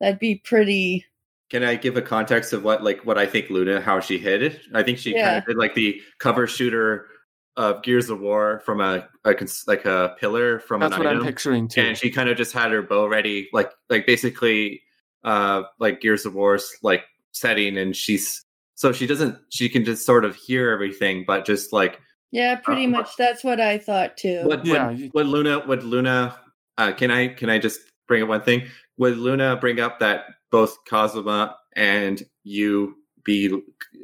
that'd 0.00 0.18
be 0.18 0.36
pretty 0.36 1.04
Can 1.50 1.62
I 1.64 1.74
give 1.74 1.96
a 1.96 2.02
context 2.02 2.52
of 2.52 2.62
what, 2.64 2.82
like, 2.84 3.04
what 3.04 3.18
I 3.18 3.26
think 3.26 3.50
Luna, 3.50 3.80
how 3.80 3.98
she 4.00 4.18
hid 4.18 4.42
it? 4.42 4.60
I 4.72 4.82
think 4.84 4.98
she 4.98 5.12
kind 5.14 5.38
of 5.38 5.44
did 5.46 5.56
like 5.56 5.74
the 5.74 6.00
cover 6.18 6.46
shooter 6.46 7.08
of 7.56 7.82
Gears 7.82 8.08
of 8.08 8.20
War 8.20 8.62
from 8.64 8.80
a, 8.80 9.08
a 9.24 9.34
cons- 9.34 9.64
like 9.66 9.84
a 9.84 10.14
pillar 10.20 10.60
from 10.60 10.80
That's 10.80 10.94
an 10.94 11.00
what 11.00 11.08
I'm 11.08 11.24
picturing 11.24 11.66
too. 11.68 11.80
and 11.82 11.98
she 11.98 12.08
kind 12.10 12.28
of 12.28 12.36
just 12.38 12.52
had 12.52 12.70
her 12.70 12.80
bow 12.82 13.06
ready 13.06 13.48
like 13.52 13.70
like 13.90 14.06
basically 14.06 14.80
uh 15.24 15.64
like 15.80 16.00
gears 16.00 16.24
of 16.24 16.34
war's 16.34 16.70
like 16.82 17.02
setting 17.32 17.76
and 17.76 17.94
she's 17.94 18.44
so 18.76 18.92
she 18.92 19.06
doesn't 19.06 19.36
she 19.50 19.68
can 19.68 19.84
just 19.84 20.06
sort 20.06 20.24
of 20.24 20.34
hear 20.36 20.70
everything 20.70 21.24
but 21.26 21.44
just 21.44 21.72
like 21.72 22.00
Yeah, 22.32 22.54
pretty 22.56 22.84
Uh, 22.86 22.90
much 22.90 23.16
that's 23.16 23.42
what 23.42 23.60
I 23.60 23.78
thought 23.78 24.16
too. 24.16 24.42
would, 24.44 24.64
Yeah, 24.66 24.88
would, 24.88 24.98
you- 24.98 25.10
would 25.14 25.26
luna 25.26 25.58
would 25.66 25.82
luna 25.82 26.38
uh 26.78 26.92
can 26.92 27.10
i 27.10 27.26
can 27.28 27.50
i 27.50 27.58
just 27.58 27.80
bring 28.06 28.22
up 28.22 28.28
one 28.28 28.40
thing 28.42 28.62
would 28.96 29.16
luna 29.18 29.56
bring 29.56 29.80
up 29.80 29.98
that 29.98 30.24
both 30.50 30.78
kazuma 30.84 31.56
and 31.76 32.22
you 32.44 32.94
be 33.24 33.52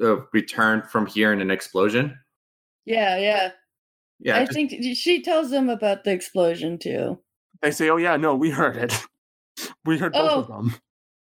uh, 0.02 0.16
returned 0.32 0.84
from 0.90 1.06
here 1.06 1.32
in 1.32 1.40
an 1.40 1.50
explosion 1.50 2.18
Yeah, 2.84 3.16
yeah. 3.18 3.50
yeah 4.20 4.36
I 4.36 4.40
just- 4.44 4.52
think 4.52 4.72
she 4.96 5.22
tells 5.22 5.50
them 5.50 5.68
about 5.70 6.04
the 6.04 6.10
explosion 6.12 6.78
too. 6.78 7.18
They 7.62 7.70
say, 7.70 7.88
"Oh 7.88 7.96
yeah, 7.96 8.16
no, 8.18 8.34
we 8.34 8.50
heard 8.50 8.76
it. 8.76 8.92
we 9.86 9.96
heard 9.98 10.12
both 10.12 10.30
of 10.30 10.50
Oh. 10.50 10.56
them." 10.56 10.74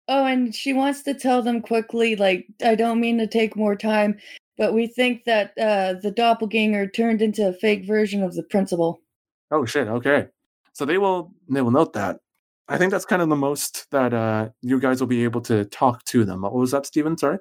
Oh, 0.08 0.26
and 0.26 0.54
she 0.56 0.74
wants 0.74 1.02
to 1.04 1.14
tell 1.16 1.42
them 1.42 1.62
quickly, 1.62 2.16
like, 2.16 2.46
I 2.64 2.76
don't 2.76 3.00
mean 3.00 3.18
to 3.20 3.28
take 3.28 3.56
more 3.56 3.76
time, 3.76 4.20
but 4.60 4.74
we 4.74 4.88
think 4.88 5.24
that 5.24 5.58
uh, 5.58 5.94
the 5.94 6.12
doppelganger 6.12 6.86
turned 6.88 7.22
into 7.22 7.48
a 7.48 7.54
fake 7.54 7.86
version 7.86 8.22
of 8.22 8.36
the 8.36 8.44
principal. 8.44 9.02
Oh 9.52 9.66
shit. 9.66 9.88
Okay. 9.88 10.28
So 10.74 10.86
they 10.86 11.00
will 11.00 11.34
they 11.48 11.62
will 11.62 11.72
note 11.72 11.94
that. 11.94 12.20
I 12.68 12.78
think 12.78 12.92
that's 12.92 13.06
kind 13.06 13.22
of 13.22 13.30
the 13.30 13.36
most 13.36 13.90
that 13.90 14.14
uh, 14.14 14.50
you 14.62 14.80
guys 14.80 15.00
will 15.00 15.08
be 15.08 15.24
able 15.24 15.42
to 15.42 15.66
talk 15.66 16.04
to 16.06 16.26
them. 16.26 16.42
What 16.42 16.54
was 16.54 16.72
that, 16.72 16.86
Steven? 16.86 17.18
Sorry. 17.18 17.40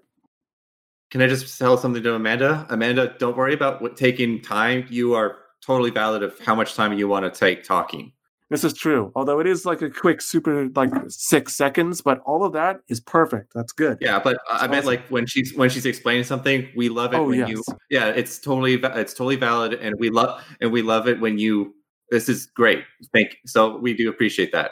Can 1.11 1.21
I 1.21 1.27
just 1.27 1.59
tell 1.59 1.77
something 1.77 2.03
to 2.03 2.15
Amanda? 2.15 2.67
Amanda, 2.71 3.15
don't 3.19 3.37
worry 3.37 3.53
about 3.53 3.83
what, 3.83 3.97
taking 3.97 4.41
time. 4.41 4.87
You 4.89 5.15
are 5.15 5.39
totally 5.61 5.91
valid 5.91 6.23
of 6.23 6.39
how 6.39 6.55
much 6.55 6.75
time 6.75 6.93
you 6.93 7.09
want 7.09 7.25
to 7.25 7.37
take 7.37 7.65
talking. 7.65 8.13
This 8.51 8.65
is 8.65 8.73
true. 8.73 9.13
Although 9.15 9.41
it 9.41 9.47
is 9.47 9.67
like 9.67 9.83
a 9.83 9.91
quick, 9.91 10.23
super 10.23 10.69
like 10.75 10.91
six 11.09 11.55
seconds, 11.55 12.01
but 12.01 12.21
all 12.21 12.45
of 12.45 12.55
that 12.55 12.81
is 12.89 12.99
perfect. 12.99 13.53
That's 13.55 13.73
good. 13.73 13.99
Yeah, 14.01 14.19
but 14.19 14.39
I 14.51 14.67
meant 14.69 14.87
like 14.87 15.07
when 15.09 15.27
she's 15.27 15.55
when 15.55 15.69
she's 15.69 15.85
explaining 15.85 16.25
something, 16.25 16.67
we 16.75 16.89
love 16.89 17.13
it 17.13 17.19
Oh, 17.19 17.25
when 17.29 17.41
yes. 17.41 17.49
you. 17.51 17.63
Yeah, 17.91 18.07
it's 18.09 18.39
totally 18.39 18.75
it's 18.83 19.13
totally 19.13 19.37
valid, 19.37 19.75
and 19.75 19.95
we 19.99 20.09
love 20.09 20.43
and 20.63 20.73
we 20.73 20.81
love 20.83 21.09
it 21.09 21.21
when 21.21 21.39
you. 21.39 21.75
This 22.11 22.31
is 22.31 22.47
great. 22.47 22.85
Thank. 23.13 23.33
you. 23.33 23.37
So 23.47 23.77
we 23.77 23.93
do 23.93 24.09
appreciate 24.09 24.51
that. 24.53 24.71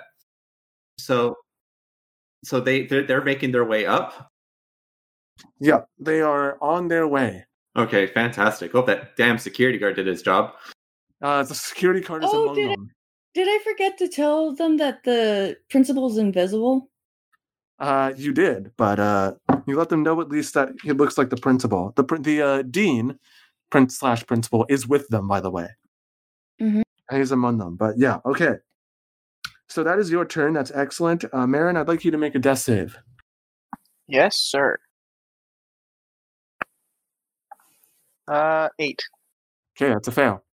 So, 0.99 1.37
so 2.45 2.61
they 2.61 2.87
they're, 2.87 3.03
they're 3.07 3.22
making 3.24 3.53
their 3.53 3.66
way 3.66 3.85
up. 3.85 4.31
Yeah, 5.61 5.81
they 5.99 6.22
are 6.22 6.57
on 6.62 6.89
their 6.89 7.07
way. 7.07 7.45
Okay, 7.77 8.07
fantastic. 8.07 8.72
Hope 8.72 8.87
that 8.87 9.16
damn 9.16 9.37
security 9.37 9.77
guard 9.77 9.97
did 9.97 10.07
his 10.07 10.22
job. 10.22 10.55
Uh, 11.20 11.43
the 11.43 11.55
security 11.55 12.01
guard 12.01 12.24
is 12.24 12.31
Oh, 12.33 12.45
among 12.45 12.55
did 12.55 12.70
I- 12.70 12.74
them. 12.74 12.91
Did 13.37 13.49
I 13.51 13.62
forget 13.62 13.99
to 13.99 14.09
tell 14.09 14.55
them 14.55 14.78
that 14.78 15.05
the 15.05 15.59
principal's 15.68 16.16
invisible? 16.16 16.89
Uh, 17.78 18.14
you 18.16 18.32
did, 18.32 18.72
but 18.78 18.99
uh, 18.99 19.34
you 19.66 19.76
let 19.76 19.91
them 19.91 20.03
know 20.03 20.18
at 20.22 20.30
least 20.30 20.55
that 20.55 20.70
it 20.87 20.97
looks 20.97 21.18
like 21.18 21.28
the 21.28 21.37
principal. 21.37 21.93
The 21.97 22.05
the 22.18 22.41
uh, 22.41 22.62
dean, 22.62 23.18
prince 23.68 23.99
slash 23.99 24.24
principal, 24.26 24.64
is 24.70 24.89
with 24.89 25.07
them. 25.09 25.28
By 25.28 25.43
the 25.43 25.51
way, 25.51 25.68
Mhm. 26.62 26.80
he's 27.11 27.30
among 27.30 27.59
them. 27.59 27.76
But 27.76 27.99
yeah, 27.99 28.20
okay. 28.24 28.55
So 29.68 29.84
that 29.84 29.99
is 29.99 30.11
your 30.11 30.24
turn. 30.24 30.55
That's 30.55 30.70
excellent, 30.70 31.26
uh, 31.30 31.47
Marin. 31.47 31.76
I'd 31.76 31.89
like 31.89 32.07
you 32.07 32.11
to 32.12 32.16
make 32.18 32.34
a 32.34 32.39
death 32.39 32.61
save. 32.61 32.97
Yes, 34.09 34.32
sir. 34.39 34.78
Uh, 38.26 38.70
eight. 38.78 39.03
Okay, 39.76 39.93
that's 39.93 40.09
a 40.09 40.12
fail. 40.12 40.46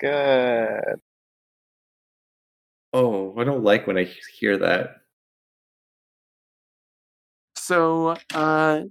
Good. 0.00 1.00
Oh, 2.92 3.38
I 3.38 3.44
don't 3.44 3.62
like 3.62 3.86
when 3.86 3.98
I 3.98 4.04
hear 4.38 4.56
that. 4.58 4.96
So, 7.56 8.16
uh, 8.34 8.82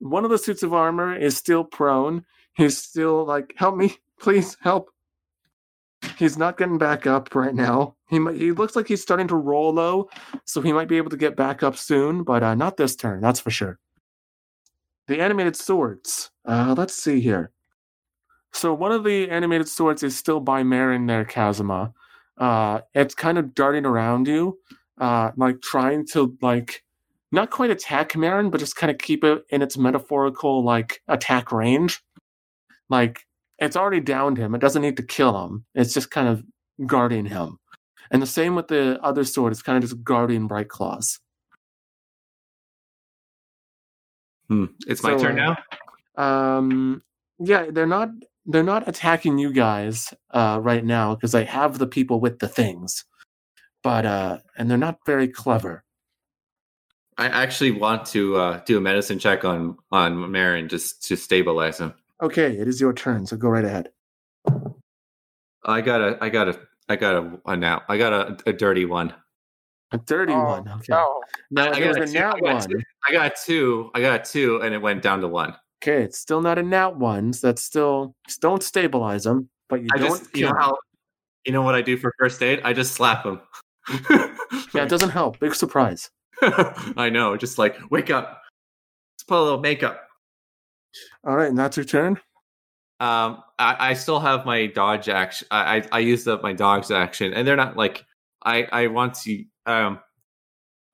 one 0.00 0.24
of 0.24 0.30
the 0.30 0.38
suits 0.38 0.62
of 0.62 0.74
armor 0.74 1.16
is 1.16 1.36
still 1.36 1.64
prone. 1.64 2.24
He's 2.54 2.76
still 2.76 3.24
like, 3.24 3.54
"Help 3.56 3.76
me, 3.76 3.96
please, 4.20 4.56
help." 4.60 4.90
He's 6.18 6.36
not 6.36 6.58
getting 6.58 6.76
back 6.78 7.06
up 7.06 7.34
right 7.34 7.54
now. 7.54 7.96
He 8.10 8.18
might, 8.18 8.36
he 8.36 8.52
looks 8.52 8.76
like 8.76 8.86
he's 8.88 9.00
starting 9.00 9.28
to 9.28 9.36
roll 9.36 9.72
low, 9.72 10.10
so 10.44 10.60
he 10.60 10.72
might 10.72 10.88
be 10.88 10.98
able 10.98 11.10
to 11.10 11.16
get 11.16 11.34
back 11.36 11.62
up 11.62 11.76
soon, 11.76 12.24
but 12.24 12.42
uh, 12.42 12.54
not 12.54 12.76
this 12.76 12.94
turn. 12.94 13.20
That's 13.22 13.40
for 13.40 13.50
sure. 13.50 13.78
The 15.08 15.20
animated 15.20 15.56
swords. 15.56 16.30
Uh, 16.44 16.74
let's 16.76 16.94
see 16.94 17.20
here. 17.20 17.53
So 18.54 18.72
one 18.72 18.92
of 18.92 19.02
the 19.02 19.28
animated 19.30 19.68
swords 19.68 20.02
is 20.02 20.16
still 20.16 20.40
by 20.40 20.62
Marin 20.62 21.06
there, 21.06 21.24
Kazuma. 21.24 21.92
Uh, 22.38 22.80
it's 22.94 23.14
kind 23.14 23.36
of 23.36 23.54
darting 23.54 23.84
around 23.84 24.28
you, 24.28 24.58
uh, 25.00 25.32
like 25.36 25.60
trying 25.60 26.06
to 26.12 26.36
like 26.40 26.84
not 27.32 27.50
quite 27.50 27.70
attack 27.70 28.16
Marin, 28.16 28.50
but 28.50 28.60
just 28.60 28.76
kind 28.76 28.92
of 28.92 28.98
keep 28.98 29.24
it 29.24 29.44
in 29.50 29.60
its 29.60 29.76
metaphorical 29.76 30.62
like 30.62 31.02
attack 31.08 31.50
range. 31.50 32.00
Like 32.88 33.26
it's 33.58 33.76
already 33.76 34.00
downed 34.00 34.38
him. 34.38 34.54
It 34.54 34.60
doesn't 34.60 34.82
need 34.82 34.96
to 34.98 35.02
kill 35.02 35.44
him. 35.44 35.64
It's 35.74 35.92
just 35.92 36.12
kind 36.12 36.28
of 36.28 36.44
guarding 36.86 37.26
him. 37.26 37.58
And 38.10 38.22
the 38.22 38.26
same 38.26 38.54
with 38.54 38.68
the 38.68 39.00
other 39.02 39.24
sword. 39.24 39.52
It's 39.52 39.62
kind 39.62 39.82
of 39.82 39.90
just 39.90 40.04
guarding 40.04 40.46
Bright 40.46 40.68
Claws. 40.68 41.18
Hmm. 44.48 44.66
It's 44.86 45.02
my 45.02 45.16
So, 45.16 45.18
turn 45.18 45.40
uh, 45.40 45.56
now. 46.16 46.56
Um, 46.56 47.02
yeah, 47.40 47.66
they're 47.70 47.86
not 47.86 48.10
they're 48.46 48.62
not 48.62 48.88
attacking 48.88 49.38
you 49.38 49.52
guys 49.52 50.12
uh, 50.30 50.58
right 50.62 50.84
now 50.84 51.14
because 51.14 51.32
they 51.32 51.44
have 51.44 51.78
the 51.78 51.86
people 51.86 52.20
with 52.20 52.38
the 52.38 52.48
things, 52.48 53.04
but 53.82 54.04
uh, 54.06 54.38
and 54.56 54.70
they're 54.70 54.78
not 54.78 54.98
very 55.06 55.28
clever. 55.28 55.84
I 57.16 57.26
actually 57.28 57.70
want 57.70 58.06
to 58.06 58.36
uh, 58.36 58.60
do 58.66 58.76
a 58.76 58.80
medicine 58.80 59.18
check 59.18 59.44
on 59.44 59.76
on 59.92 60.30
Marin 60.30 60.68
just 60.68 61.02
to 61.08 61.16
stabilize 61.16 61.78
him. 61.78 61.94
Okay, 62.22 62.56
it 62.56 62.68
is 62.68 62.80
your 62.80 62.92
turn, 62.92 63.26
so 63.26 63.36
go 63.36 63.48
right 63.48 63.64
ahead. 63.64 63.90
I 65.64 65.80
got 65.80 66.00
a, 66.00 66.18
I 66.20 66.28
got 66.28 66.48
a, 66.48 66.60
I 66.88 66.96
got 66.96 67.14
a, 67.16 67.38
a 67.46 67.56
now. 67.56 67.82
I 67.88 67.96
got 67.98 68.12
a, 68.12 68.36
a 68.50 68.52
dirty 68.52 68.84
one. 68.84 69.14
A 69.92 69.98
dirty 69.98 70.32
Oh, 70.32 70.42
one. 70.44 70.68
Okay. 70.68 70.86
No. 70.90 71.22
Now 71.50 71.70
I 71.70 71.78
there 71.80 71.92
got 71.94 72.00
a 72.00 72.02
a 72.02 72.06
two- 72.06 72.18
I 72.18 72.20
got 72.22 72.42
one. 72.42 72.68
two. 72.68 72.80
I 73.08 73.12
got 73.12 73.36
two. 73.36 73.90
I 73.94 74.00
got 74.00 74.24
two, 74.24 74.60
and 74.62 74.74
it 74.74 74.78
went 74.82 75.02
down 75.02 75.20
to 75.20 75.28
one. 75.28 75.54
Okay, 75.84 76.02
it's 76.02 76.18
still 76.18 76.40
not 76.40 76.58
a 76.58 76.62
nat 76.62 76.96
one. 76.96 77.34
So 77.34 77.48
that's 77.48 77.62
still 77.62 78.14
just 78.26 78.40
don't 78.40 78.62
stabilize 78.62 79.24
them, 79.24 79.50
but 79.68 79.82
you 79.82 79.88
I 79.94 79.98
don't 79.98 80.18
just, 80.18 80.34
you 80.34 80.46
know 80.46 80.54
how, 80.58 80.78
you 81.44 81.52
know 81.52 81.60
what 81.60 81.74
I 81.74 81.82
do 81.82 81.98
for 81.98 82.14
first 82.18 82.42
aid? 82.42 82.62
I 82.64 82.72
just 82.72 82.94
slap 82.94 83.22
them. 83.22 83.42
Yeah, 84.74 84.84
it 84.84 84.88
doesn't 84.88 85.10
help. 85.10 85.38
Big 85.40 85.54
surprise. 85.54 86.10
I 86.42 87.10
know. 87.10 87.36
Just 87.36 87.58
like 87.58 87.76
wake 87.90 88.08
up. 88.08 88.40
Let's 89.14 89.24
put 89.24 89.38
a 89.38 89.42
little 89.42 89.60
makeup. 89.60 90.08
All 91.22 91.36
right, 91.36 91.48
and 91.48 91.58
that's 91.58 91.76
your 91.76 91.84
turn. 91.84 92.18
Um, 92.98 93.42
I, 93.58 93.90
I 93.90 93.94
still 93.94 94.20
have 94.20 94.46
my 94.46 94.66
dodge 94.66 95.10
action. 95.10 95.48
I, 95.50 95.76
I 95.76 95.88
I 95.92 95.98
used 95.98 96.26
up 96.26 96.42
my 96.42 96.54
dodge 96.54 96.90
action, 96.90 97.34
and 97.34 97.46
they're 97.46 97.56
not 97.56 97.76
like 97.76 98.06
I 98.42 98.66
I 98.72 98.86
want 98.86 99.14
to 99.24 99.44
um 99.66 100.00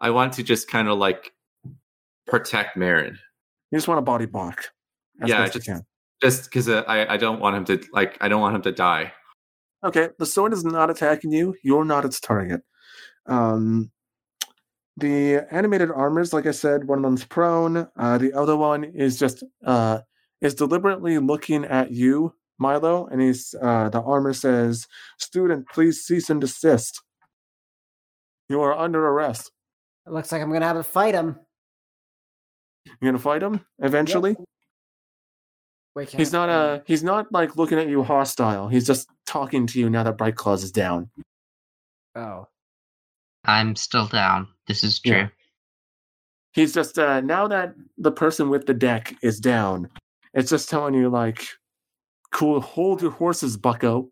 I 0.00 0.10
want 0.10 0.32
to 0.32 0.42
just 0.42 0.68
kind 0.68 0.88
of 0.88 0.98
like 0.98 1.32
protect 2.26 2.76
Marin, 2.76 3.16
You 3.70 3.78
just 3.78 3.86
want 3.86 3.98
a 3.98 4.02
body 4.02 4.26
block. 4.26 4.64
As 5.22 5.28
Yeah, 5.28 5.38
best 5.38 5.54
you 5.54 5.60
just- 5.60 5.66
can. 5.68 5.82
just 6.22 6.44
because 6.44 6.68
uh, 6.68 6.82
I 6.86 7.14
I 7.14 7.16
don't 7.16 7.40
want 7.40 7.56
him 7.56 7.64
to 7.66 7.86
like 7.92 8.16
I 8.20 8.28
don't 8.28 8.40
want 8.40 8.56
him 8.56 8.62
to 8.62 8.72
die. 8.72 9.12
Okay, 9.84 10.10
the 10.18 10.26
sword 10.26 10.52
is 10.52 10.64
not 10.64 10.90
attacking 10.90 11.32
you. 11.32 11.54
You're 11.62 11.84
not 11.86 12.04
its 12.04 12.20
target. 12.20 12.60
Um, 13.26 13.90
the 14.96 15.46
animated 15.50 15.90
armors, 15.90 16.32
like 16.34 16.44
I 16.46 16.50
said, 16.50 16.84
one 16.86 16.98
of 16.98 17.04
them's 17.04 17.24
prone. 17.24 17.88
Uh, 17.96 18.18
the 18.18 18.32
other 18.34 18.56
one 18.56 18.84
is 18.84 19.18
just 19.18 19.42
uh, 19.64 20.00
is 20.42 20.54
deliberately 20.54 21.16
looking 21.18 21.64
at 21.64 21.90
you, 21.92 22.34
Milo, 22.58 23.06
and 23.06 23.20
he's 23.22 23.54
uh, 23.62 23.88
the 23.88 24.02
armor 24.02 24.34
says, 24.34 24.86
"Student, 25.18 25.66
please 25.70 26.02
cease 26.04 26.28
and 26.28 26.40
desist. 26.42 27.00
You 28.50 28.60
are 28.60 28.76
under 28.76 29.06
arrest. 29.08 29.50
It 30.06 30.12
looks 30.12 30.30
like 30.32 30.42
I'm 30.42 30.52
gonna 30.52 30.66
have 30.66 30.76
to 30.76 30.82
fight 30.82 31.14
him. 31.14 31.36
You're 33.00 33.12
gonna 33.12 33.18
fight 33.18 33.42
him 33.42 33.64
eventually." 33.78 34.36
Wait, 35.96 36.08
He's 36.10 36.32
I- 36.34 36.38
not 36.38 36.48
uh 36.48 36.80
he's 36.86 37.02
not 37.02 37.32
like 37.32 37.56
looking 37.56 37.78
at 37.78 37.88
you 37.88 38.02
hostile. 38.02 38.68
He's 38.68 38.86
just 38.86 39.08
talking 39.26 39.66
to 39.68 39.80
you 39.80 39.90
now 39.90 40.02
that 40.04 40.16
Bright 40.18 40.36
Claws 40.36 40.62
is 40.62 40.72
down. 40.72 41.10
Oh, 42.14 42.46
I'm 43.44 43.74
still 43.76 44.06
down. 44.06 44.48
This 44.66 44.84
is 44.84 45.00
true. 45.00 45.12
Yeah. 45.16 45.28
He's 46.52 46.72
just 46.72 46.98
uh 46.98 47.20
now 47.20 47.48
that 47.48 47.74
the 47.98 48.12
person 48.12 48.50
with 48.50 48.66
the 48.66 48.74
deck 48.74 49.14
is 49.22 49.40
down, 49.40 49.88
it's 50.34 50.50
just 50.50 50.68
telling 50.70 50.94
you 50.94 51.08
like 51.08 51.44
cool 52.32 52.60
hold 52.60 53.02
your 53.02 53.10
horses, 53.10 53.56
bucko. 53.56 54.08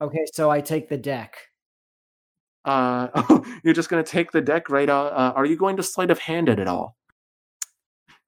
okay. 0.00 0.24
So 0.34 0.50
I 0.50 0.60
take 0.60 0.88
the 0.88 0.98
deck. 0.98 1.36
Uh 2.66 3.40
you're 3.64 3.74
just 3.74 3.88
gonna 3.88 4.02
take 4.02 4.30
the 4.32 4.40
deck 4.42 4.68
right 4.68 4.90
out. 4.90 5.12
Uh, 5.12 5.32
are 5.36 5.46
you 5.46 5.56
going 5.56 5.76
to 5.78 5.82
sleight 5.82 6.10
of 6.10 6.18
hand 6.18 6.48
it 6.50 6.58
at 6.58 6.68
all? 6.68 6.96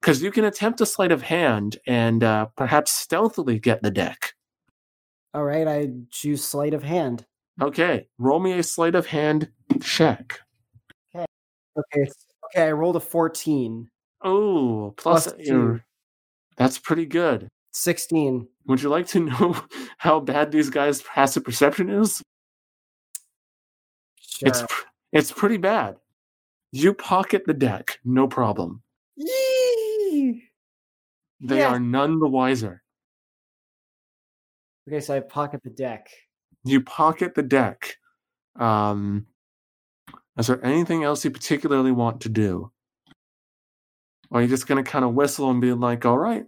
Because 0.01 0.21
you 0.21 0.31
can 0.31 0.45
attempt 0.45 0.81
a 0.81 0.85
sleight 0.85 1.11
of 1.11 1.23
hand 1.23 1.77
and 1.85 2.23
uh, 2.23 2.47
perhaps 2.55 2.91
stealthily 2.91 3.59
get 3.59 3.81
the 3.81 3.91
deck. 3.91 4.33
All 5.33 5.43
right, 5.43 5.67
I 5.67 5.89
choose 6.09 6.43
sleight 6.43 6.73
of 6.73 6.83
hand. 6.83 7.25
Okay, 7.61 8.07
roll 8.17 8.39
me 8.39 8.53
a 8.53 8.63
sleight 8.63 8.95
of 8.95 9.05
hand 9.05 9.49
check. 9.81 10.39
Okay, 11.13 11.25
okay, 11.77 12.11
okay. 12.45 12.67
I 12.67 12.71
rolled 12.71 12.95
a 12.95 13.01
fourteen. 13.01 13.89
Oh, 14.23 14.93
plus, 14.97 15.25
Plus 15.27 15.47
two. 15.47 15.81
That's 16.57 16.77
pretty 16.77 17.05
good. 17.05 17.47
16. 17.71 18.47
Would 18.67 18.83
you 18.83 18.89
like 18.89 19.07
to 19.07 19.19
know 19.21 19.55
how 19.97 20.19
bad 20.19 20.51
these 20.51 20.69
guys' 20.69 21.01
passive 21.01 21.43
perception 21.43 21.89
is? 21.89 22.21
Sure. 24.19 24.49
It's 24.49 24.63
it's 25.11 25.31
pretty 25.31 25.57
bad. 25.57 25.97
You 26.71 26.93
pocket 26.93 27.43
the 27.47 27.53
deck, 27.53 27.99
no 28.05 28.27
problem. 28.27 28.83
Yee! 29.15 29.58
They 31.41 31.59
Yeah. 31.59 31.69
are 31.69 31.79
none 31.79 32.19
the 32.19 32.27
wiser. 32.27 32.83
Okay, 34.87 34.99
so 34.99 35.15
I 35.15 35.19
pocket 35.19 35.61
the 35.63 35.69
deck. 35.69 36.09
You 36.63 36.81
pocket 36.81 37.35
the 37.35 37.43
deck. 37.43 37.95
Um, 38.55 39.27
is 40.37 40.47
there 40.47 40.63
anything 40.65 41.03
else 41.03 41.23
you 41.23 41.31
particularly 41.31 41.91
want 41.91 42.21
to 42.21 42.29
do? 42.29 42.71
Or 44.31 44.39
are 44.39 44.41
you 44.43 44.47
just 44.47 44.67
gonna 44.67 44.83
kind 44.83 45.05
of 45.05 45.13
whistle 45.13 45.49
and 45.49 45.61
be 45.61 45.73
like, 45.73 46.05
"All 46.05 46.17
right, 46.17 46.45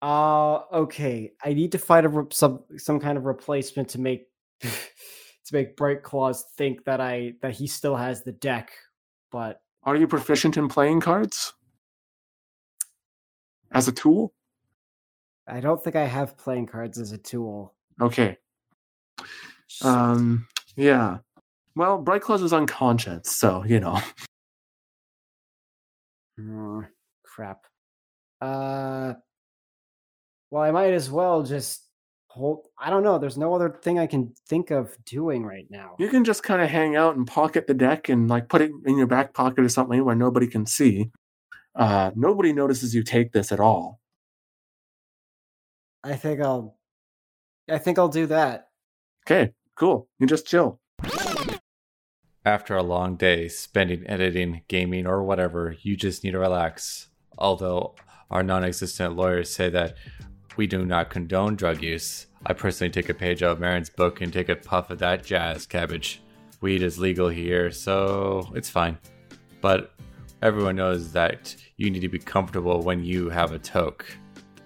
Uh 0.00 0.64
okay. 0.72 1.32
I 1.44 1.52
need 1.54 1.72
to 1.72 1.78
find 1.78 2.04
a 2.06 2.08
re- 2.08 2.26
some 2.32 2.64
some 2.76 2.98
kind 2.98 3.16
of 3.16 3.24
replacement 3.24 3.88
to 3.90 4.00
make 4.00 4.26
to 4.60 5.52
make 5.52 5.76
Bright 5.76 6.02
Claws 6.02 6.44
think 6.56 6.84
that 6.84 7.00
I 7.00 7.34
that 7.40 7.52
he 7.54 7.66
still 7.68 7.94
has 7.96 8.22
the 8.22 8.32
deck, 8.32 8.72
but 9.30 9.60
are 9.84 9.96
you 9.96 10.06
proficient 10.06 10.56
in 10.56 10.68
playing 10.68 11.00
cards 11.00 11.54
as 13.70 13.88
a 13.88 13.92
tool?" 13.92 14.32
I 15.46 15.60
don't 15.60 15.82
think 15.82 15.96
I 15.96 16.04
have 16.06 16.36
playing 16.36 16.66
cards 16.66 16.98
as 16.98 17.12
a 17.12 17.18
tool. 17.18 17.74
Okay. 18.00 18.38
Um, 19.82 20.46
yeah. 20.76 21.18
Well, 21.74 21.98
Bright 21.98 22.22
Claws 22.22 22.42
is 22.42 22.52
unconscious, 22.52 23.30
so 23.30 23.64
you 23.64 23.80
know. 23.80 24.00
Mm, 26.38 26.88
crap. 27.24 27.66
Uh 28.40 29.14
well, 30.50 30.62
I 30.62 30.70
might 30.70 30.92
as 30.92 31.10
well 31.10 31.42
just 31.42 31.86
hold 32.32 32.66
I 32.78 32.88
don't 32.88 33.02
know, 33.02 33.18
there's 33.18 33.36
no 33.36 33.54
other 33.54 33.78
thing 33.82 33.98
I 33.98 34.06
can 34.06 34.32
think 34.48 34.70
of 34.70 34.96
doing 35.04 35.44
right 35.44 35.66
now. 35.68 35.96
You 35.98 36.08
can 36.08 36.24
just 36.24 36.42
kind 36.42 36.62
of 36.62 36.70
hang 36.70 36.96
out 36.96 37.14
and 37.16 37.26
pocket 37.26 37.66
the 37.66 37.74
deck 37.74 38.08
and 38.08 38.28
like 38.28 38.48
put 38.48 38.62
it 38.62 38.70
in 38.86 38.96
your 38.96 39.06
back 39.06 39.34
pocket 39.34 39.64
or 39.64 39.68
something 39.68 40.02
where 40.02 40.14
nobody 40.14 40.46
can 40.46 40.64
see. 40.64 41.10
Uh, 41.74 42.10
nobody 42.14 42.52
notices 42.52 42.94
you 42.94 43.02
take 43.02 43.32
this 43.32 43.52
at 43.52 43.60
all. 43.60 44.00
I 46.02 46.16
think 46.16 46.40
I'll 46.40 46.76
I 47.70 47.78
think 47.78 47.98
I'll 47.98 48.08
do 48.08 48.26
that. 48.26 48.68
Okay, 49.26 49.52
cool. 49.76 50.08
You 50.18 50.26
just 50.26 50.46
chill. 50.46 50.80
After 52.44 52.76
a 52.76 52.82
long 52.82 53.16
day 53.16 53.48
spending 53.48 54.04
editing, 54.06 54.62
gaming, 54.68 55.06
or 55.06 55.22
whatever, 55.22 55.76
you 55.82 55.96
just 55.96 56.24
need 56.24 56.32
to 56.32 56.38
relax. 56.38 57.08
Although 57.36 57.94
our 58.30 58.42
non 58.42 58.64
existent 58.64 59.16
lawyers 59.16 59.54
say 59.54 59.68
that 59.68 59.94
we 60.56 60.66
do 60.66 60.84
not 60.84 61.10
condone 61.10 61.56
drug 61.56 61.82
use, 61.82 62.26
I 62.44 62.52
personally 62.52 62.90
take 62.90 63.08
a 63.08 63.14
page 63.14 63.42
out 63.42 63.52
of 63.52 63.60
Marin's 63.60 63.90
book 63.90 64.20
and 64.20 64.32
take 64.32 64.48
a 64.48 64.56
puff 64.56 64.90
of 64.90 64.98
that 64.98 65.24
jazz 65.24 65.66
cabbage. 65.66 66.22
Weed 66.60 66.82
is 66.82 66.98
legal 66.98 67.28
here, 67.28 67.70
so 67.70 68.50
it's 68.54 68.70
fine. 68.70 68.98
But 69.60 69.94
everyone 70.42 70.76
knows 70.76 71.12
that 71.12 71.54
you 71.76 71.90
need 71.90 72.00
to 72.00 72.08
be 72.08 72.18
comfortable 72.18 72.82
when 72.82 73.04
you 73.04 73.30
have 73.30 73.52
a 73.52 73.58
toke. 73.58 74.06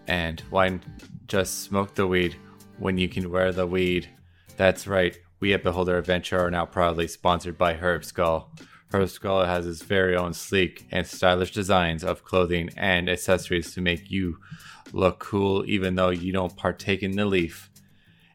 And 0.07 0.41
why 0.51 0.79
just 1.27 1.63
smoke 1.65 1.95
the 1.95 2.07
weed 2.07 2.37
when 2.79 2.99
you 2.99 3.09
can 3.09 3.31
wear 3.31 3.53
the 3.53 3.67
weed. 3.67 4.09
That's 4.57 4.87
right. 4.87 5.19
We 5.41 5.53
at 5.53 5.63
Beholder 5.63 5.99
Adventure 5.99 6.39
are 6.39 6.51
now 6.51 6.67
proudly 6.67 7.09
sponsored 7.09 7.59
by 7.59 7.75
Herb 7.75 8.05
Skull. 8.05 8.51
Herb 8.93 9.09
Skull 9.09 9.45
has 9.45 9.67
its 9.67 9.83
very 9.83 10.17
own 10.17 10.33
sleek 10.33 10.87
and 10.91 11.07
stylish 11.07 11.51
designs 11.51 12.05
of 12.05 12.25
clothing 12.25 12.71
and 12.77 13.09
accessories 13.09 13.75
to 13.75 13.81
make 13.81 14.11
you 14.11 14.39
look 14.93 15.19
cool 15.19 15.65
even 15.67 15.95
though 15.95 16.11
you 16.11 16.33
don't 16.33 16.57
partake 16.57 17.03
in 17.03 17.13
the 17.13 17.25
leaf. 17.25 17.71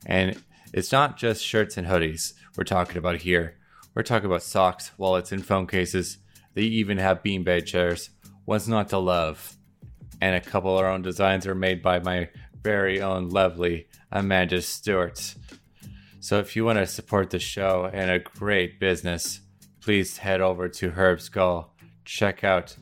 And 0.06 0.42
it's 0.74 0.92
not 0.92 1.18
just 1.18 1.44
shirts 1.44 1.78
and 1.78 1.88
hoodies 1.88 2.34
we're 2.58 2.64
talking 2.64 2.98
about 2.98 3.18
here. 3.18 3.58
We're 3.94 4.04
talking 4.04 4.28
about 4.28 4.44
socks, 4.44 4.92
wallets, 4.98 5.32
and 5.32 5.46
phone 5.46 5.68
cases. 5.68 6.18
They 6.54 6.64
even 6.64 6.98
have 6.98 7.24
beanbag 7.24 7.66
chairs. 7.66 8.10
What's 8.46 8.68
not 8.68 8.90
to 8.90 8.98
love? 8.98 9.58
And 10.22 10.36
a 10.36 10.42
couple 10.42 10.78
of 10.78 10.84
our 10.84 10.90
own 10.90 11.02
designs 11.02 11.48
are 11.48 11.56
made 11.56 11.82
by 11.82 12.00
my 12.00 12.30
very 12.64 13.02
own 13.02 13.30
lovely 13.30 13.88
Amanda 14.12 14.62
Stewart. 14.62 15.36
So 16.20 16.38
if 16.40 16.56
you 16.56 16.64
want 16.64 16.78
to 16.78 16.86
support 16.86 17.32
the 17.32 17.40
show 17.40 17.90
and 17.92 18.12
a 18.12 18.20
great 18.20 18.80
business, 18.80 19.42
please 19.82 20.18
head 20.18 20.40
over 20.40 20.70
to 20.70 20.92
Herb 20.92 21.20
Skull. 21.20 21.74
Check 22.06 22.44
out 22.44 22.76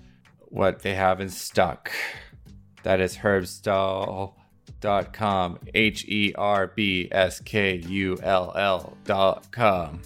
what 0.49 0.81
they 0.81 0.95
have 0.95 1.21
in 1.21 1.29
stock. 1.29 1.91
That 2.83 3.01
is 3.01 3.17
herbskull.com. 3.17 5.59
H 5.73 6.05
E 6.07 6.33
R 6.37 6.67
B 6.67 7.09
S 7.11 7.41
K 7.41 7.75
U 7.75 8.17
L 8.21 8.53
L.com. 8.55 10.01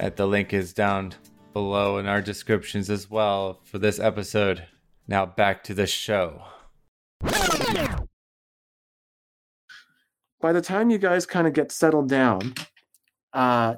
And 0.00 0.16
the 0.16 0.26
link 0.26 0.52
is 0.52 0.72
down 0.72 1.14
below 1.52 1.98
in 1.98 2.06
our 2.06 2.22
descriptions 2.22 2.88
as 2.88 3.10
well 3.10 3.60
for 3.64 3.78
this 3.78 3.98
episode. 3.98 4.64
Now 5.06 5.26
back 5.26 5.64
to 5.64 5.74
the 5.74 5.86
show. 5.86 6.42
By 10.40 10.52
the 10.52 10.60
time 10.60 10.90
you 10.90 10.98
guys 10.98 11.26
kind 11.26 11.48
of 11.48 11.52
get 11.52 11.72
settled 11.72 12.08
down, 12.08 12.54
uh, 13.32 13.74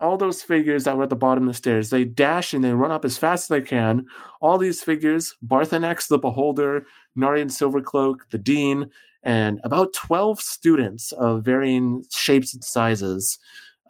all 0.00 0.16
those 0.16 0.42
figures 0.42 0.84
that 0.84 0.96
were 0.96 1.04
at 1.04 1.10
the 1.10 1.16
bottom 1.16 1.44
of 1.44 1.54
the 1.54 1.56
stairs, 1.56 1.90
they 1.90 2.04
dash 2.04 2.52
and 2.52 2.64
they 2.64 2.72
run 2.72 2.90
up 2.90 3.04
as 3.04 3.18
fast 3.18 3.44
as 3.44 3.48
they 3.48 3.60
can. 3.60 4.06
All 4.40 4.58
these 4.58 4.82
figures, 4.82 5.36
Barthanex 5.46 6.08
the 6.08 6.18
Beholder, 6.18 6.86
Narian 7.16 7.50
Silvercloak, 7.50 8.20
the 8.30 8.38
Dean, 8.38 8.90
and 9.22 9.60
about 9.64 9.92
12 9.92 10.40
students 10.40 11.12
of 11.12 11.44
varying 11.44 12.04
shapes 12.10 12.54
and 12.54 12.64
sizes. 12.64 13.38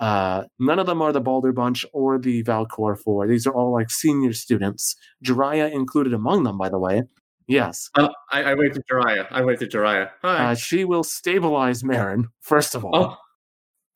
Uh, 0.01 0.45
none 0.59 0.79
of 0.79 0.87
them 0.87 1.03
are 1.03 1.13
the 1.13 1.21
Balder 1.21 1.53
Bunch 1.53 1.85
or 1.93 2.19
the 2.19 2.43
Valcor 2.43 2.99
Four. 2.99 3.27
These 3.29 3.47
are 3.47 3.53
all 3.53 3.73
like 3.73 3.91
senior 3.91 4.33
students. 4.33 4.97
Jiraiya 5.25 5.71
included 5.71 6.15
among 6.15 6.45
them, 6.45 6.57
by 6.57 6.69
the 6.71 6.79
way. 6.79 7.03
Yes. 7.47 7.91
Uh, 7.95 8.09
I, 8.33 8.45
I 8.45 8.55
wait 8.55 8.73
to 8.75 8.83
Jiraiya. 8.91 9.27
I 9.31 9.43
wait 9.43 9.59
to 9.59 9.67
Jiraiya. 9.67 10.11
Hi. 10.23 10.53
Uh, 10.53 10.55
she 10.55 10.85
will 10.85 11.03
stabilize 11.05 11.85
Marin, 11.85 12.29
first 12.41 12.75
of 12.75 12.85
all. 12.85 12.95
oh, 12.95 13.17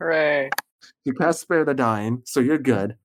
Hooray! 0.00 0.50
You 1.04 1.14
passed 1.14 1.40
Spare 1.40 1.64
the 1.64 1.72
Dying, 1.72 2.22
so 2.26 2.40
you're 2.40 2.58
good. 2.58 2.96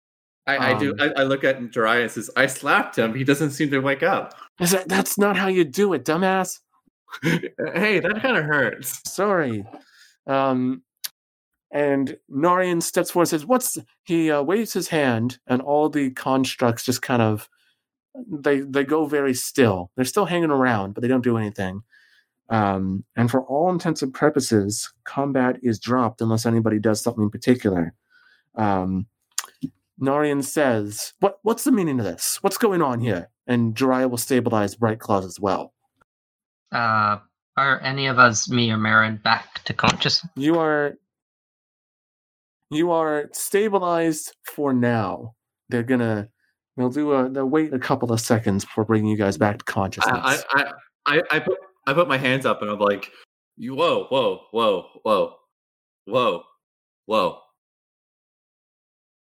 I, 0.47 0.73
I 0.73 0.79
do. 0.79 0.91
Um, 0.99 1.11
I, 1.15 1.21
I 1.21 1.23
look 1.23 1.43
at 1.43 1.59
Jiraiya 1.59 2.01
and 2.01 2.11
says, 2.11 2.29
I 2.35 2.47
slapped 2.47 2.97
him. 2.97 3.13
He 3.13 3.23
doesn't 3.23 3.51
seem 3.51 3.69
to 3.69 3.79
wake 3.79 4.01
up. 4.03 4.33
Is 4.59 4.71
that, 4.71 4.89
that's 4.89 5.17
not 5.17 5.37
how 5.37 5.47
you 5.47 5.63
do 5.63 5.93
it, 5.93 6.05
dumbass. 6.05 6.59
hey, 7.23 7.99
that 7.99 8.19
kind 8.21 8.37
of 8.37 8.45
hurts. 8.45 9.01
Sorry. 9.09 9.65
Um, 10.27 10.83
and 11.71 12.17
Narian 12.31 12.81
steps 12.81 13.11
forward 13.11 13.23
and 13.23 13.29
says, 13.29 13.45
What's. 13.45 13.77
He 14.03 14.31
uh, 14.31 14.41
waves 14.41 14.73
his 14.73 14.87
hand, 14.87 15.39
and 15.47 15.61
all 15.61 15.89
the 15.89 16.11
constructs 16.11 16.83
just 16.85 17.01
kind 17.01 17.21
of. 17.21 17.49
They, 18.27 18.61
they 18.61 18.83
go 18.83 19.05
very 19.05 19.35
still. 19.35 19.91
They're 19.95 20.03
still 20.03 20.25
hanging 20.25 20.49
around, 20.49 20.93
but 20.93 21.01
they 21.01 21.07
don't 21.07 21.23
do 21.23 21.37
anything. 21.37 21.83
Um, 22.49 23.03
and 23.15 23.29
for 23.29 23.43
all 23.43 23.69
intents 23.69 24.01
and 24.01 24.11
purposes, 24.11 24.91
combat 25.03 25.57
is 25.61 25.79
dropped 25.79 26.19
unless 26.19 26.47
anybody 26.47 26.79
does 26.79 27.01
something 27.01 27.23
in 27.23 27.29
particular. 27.29 27.93
Um, 28.55 29.05
Narian 30.01 30.43
says, 30.43 31.13
"What? 31.19 31.39
What's 31.43 31.63
the 31.63 31.71
meaning 31.71 31.99
of 31.99 32.05
this? 32.05 32.37
What's 32.41 32.57
going 32.57 32.81
on 32.81 33.01
here?" 33.01 33.29
And 33.47 33.75
Jiraiya 33.75 34.09
will 34.09 34.17
stabilize 34.17 34.75
Bright 34.75 34.99
Claws 34.99 35.25
as 35.25 35.39
well. 35.39 35.73
Uh, 36.71 37.17
are 37.57 37.81
any 37.81 38.07
of 38.07 38.19
us, 38.19 38.49
me 38.49 38.71
or 38.71 38.77
Marin, 38.77 39.17
back 39.17 39.63
to 39.65 39.73
conscious? 39.73 40.25
You 40.35 40.59
are 40.59 40.95
you 42.69 42.91
are 42.91 43.29
stabilized 43.33 44.35
for 44.43 44.73
now. 44.73 45.33
They're 45.69 45.83
gonna 45.83 46.29
they'll 46.77 46.89
do 46.89 47.11
a 47.11 47.29
they'll 47.29 47.45
wait 47.45 47.73
a 47.73 47.79
couple 47.79 48.11
of 48.11 48.21
seconds 48.21 48.63
before 48.65 48.85
bringing 48.85 49.09
you 49.09 49.17
guys 49.17 49.37
back 49.37 49.57
to 49.59 49.65
consciousness. 49.65 50.19
I, 50.23 50.41
I, 50.51 50.71
I, 51.05 51.21
I 51.31 51.39
put 51.39 51.57
I 51.87 51.93
put 51.93 52.07
my 52.07 52.17
hands 52.17 52.45
up 52.45 52.61
and 52.61 52.69
I'm 52.69 52.79
like, 52.79 53.11
you 53.57 53.75
whoa, 53.75 54.05
whoa, 54.05 54.41
whoa, 54.51 54.85
whoa, 55.03 55.35
whoa, 56.05 56.43
whoa, 57.05 57.39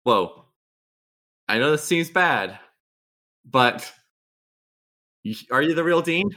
whoa. 0.03 0.45
I 1.51 1.57
know 1.57 1.71
this 1.71 1.83
seems 1.83 2.09
bad, 2.09 2.57
but 3.43 3.91
are 5.51 5.61
you 5.61 5.75
the 5.75 5.83
real 5.83 6.01
Dean? 6.01 6.29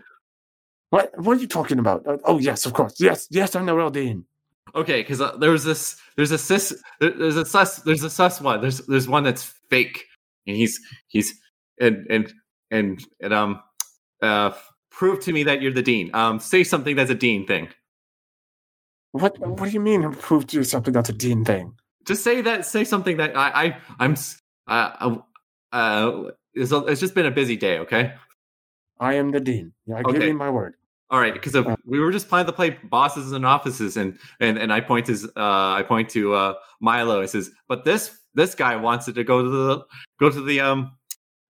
what 0.90 1.16
what 1.16 1.36
are 1.38 1.40
you 1.40 1.46
talking 1.46 1.78
about? 1.78 2.04
Uh, 2.04 2.18
oh 2.24 2.40
yes, 2.40 2.66
of 2.66 2.72
course. 2.72 2.94
Yes, 2.98 3.28
yes, 3.30 3.54
I'm 3.54 3.64
the 3.66 3.76
real 3.76 3.90
Dean. 3.90 4.24
Okay, 4.74 5.02
because 5.02 5.20
uh, 5.20 5.36
there 5.36 5.52
was 5.52 5.62
this, 5.62 5.96
there's 6.16 6.32
a 6.32 6.38
sus, 6.38 6.74
there- 6.98 7.16
there's 7.16 7.36
a 7.36 7.44
sus, 7.44 7.76
there's 7.82 8.02
a 8.02 8.10
sus 8.10 8.40
one. 8.40 8.60
There's 8.60 8.78
there's 8.88 9.06
one 9.08 9.22
that's 9.22 9.44
fake, 9.70 10.04
and 10.48 10.56
he's 10.56 10.80
he's 11.06 11.32
and 11.80 12.06
and 12.10 12.32
and 12.72 13.00
and 13.20 13.32
um 13.32 13.62
uh 14.20 14.50
prove 14.90 15.20
to 15.20 15.32
me 15.32 15.44
that 15.44 15.62
you're 15.62 15.72
the 15.72 15.82
dean. 15.82 16.10
Um, 16.12 16.40
say 16.40 16.64
something 16.64 16.96
that's 16.96 17.10
a 17.10 17.14
dean 17.14 17.46
thing. 17.46 17.68
What 19.12 19.38
what 19.38 19.66
do 19.66 19.70
you 19.70 19.80
mean 19.80 20.12
prove 20.14 20.48
to 20.48 20.56
you 20.56 20.64
something 20.64 20.92
that's 20.92 21.08
a 21.08 21.12
Dean 21.12 21.44
thing? 21.44 21.74
Just 22.04 22.24
say 22.24 22.40
that. 22.40 22.66
Say 22.66 22.82
something 22.82 23.16
that 23.18 23.36
I 23.36 23.48
I 23.64 23.76
I'm 24.00 24.16
uh 24.66 24.90
uh. 25.00 25.76
uh 25.76 26.30
it's, 26.54 26.70
it's 26.70 27.00
just 27.00 27.14
been 27.14 27.26
a 27.26 27.32
busy 27.32 27.56
day. 27.56 27.78
Okay. 27.78 28.14
I 29.00 29.14
am 29.14 29.32
the 29.32 29.40
Dean. 29.40 29.72
I 29.92 30.02
give 30.02 30.14
Okay. 30.16 30.28
you 30.28 30.34
my 30.34 30.50
word. 30.50 30.74
All 31.10 31.20
right, 31.20 31.34
because 31.34 31.54
of, 31.54 31.66
we 31.84 31.98
were 32.00 32.10
just 32.10 32.28
planning 32.28 32.46
to 32.46 32.52
play 32.52 32.78
bosses 32.84 33.32
and 33.32 33.44
offices, 33.44 33.96
and 33.96 34.18
and 34.40 34.56
and 34.56 34.72
I 34.72 34.80
point 34.80 35.06
to 35.06 35.14
uh, 35.36 35.74
I 35.74 35.82
point 35.86 36.08
to 36.10 36.32
uh, 36.32 36.54
Milo 36.80 37.20
and 37.20 37.28
says, 37.28 37.50
but 37.68 37.84
this 37.84 38.18
this 38.34 38.54
guy 38.54 38.76
wants 38.76 39.06
it 39.08 39.14
to 39.14 39.24
go 39.24 39.42
to 39.42 39.48
the 39.48 39.84
go 40.18 40.30
to 40.30 40.40
the 40.40 40.60
um 40.60 40.92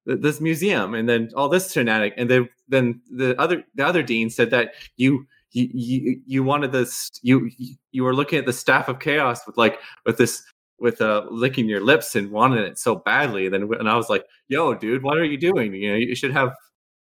th- 0.08 0.20
this 0.20 0.40
museum, 0.40 0.94
and 0.94 1.08
then 1.08 1.30
all 1.36 1.48
this 1.48 1.72
shenanigan, 1.72 2.18
and 2.18 2.30
then 2.30 2.48
then 2.68 3.00
the 3.10 3.38
other 3.40 3.62
the 3.74 3.86
other 3.86 4.02
dean 4.02 4.30
said 4.30 4.50
that 4.50 4.74
you. 4.96 5.26
You, 5.56 5.68
you 5.72 6.20
you 6.26 6.42
wanted 6.42 6.72
this 6.72 7.12
you 7.22 7.48
you 7.92 8.02
were 8.02 8.12
looking 8.12 8.40
at 8.40 8.44
the 8.44 8.52
staff 8.52 8.88
of 8.88 8.98
chaos 8.98 9.46
with 9.46 9.56
like 9.56 9.78
with 10.04 10.18
this 10.18 10.42
with 10.80 11.00
uh 11.00 11.24
licking 11.30 11.68
your 11.68 11.80
lips 11.80 12.14
and 12.16 12.30
wanted 12.30 12.64
it 12.64 12.78
so 12.78 12.96
badly 12.96 13.46
and 13.46 13.54
then 13.54 13.68
and 13.78 13.88
I 13.88 13.96
was 13.96 14.10
like 14.10 14.24
yo 14.48 14.74
dude 14.74 15.02
what 15.02 15.16
are 15.16 15.24
you 15.24 15.38
doing 15.38 15.72
you 15.74 15.90
know 15.90 15.96
you 15.96 16.14
should 16.14 16.32
have 16.32 16.52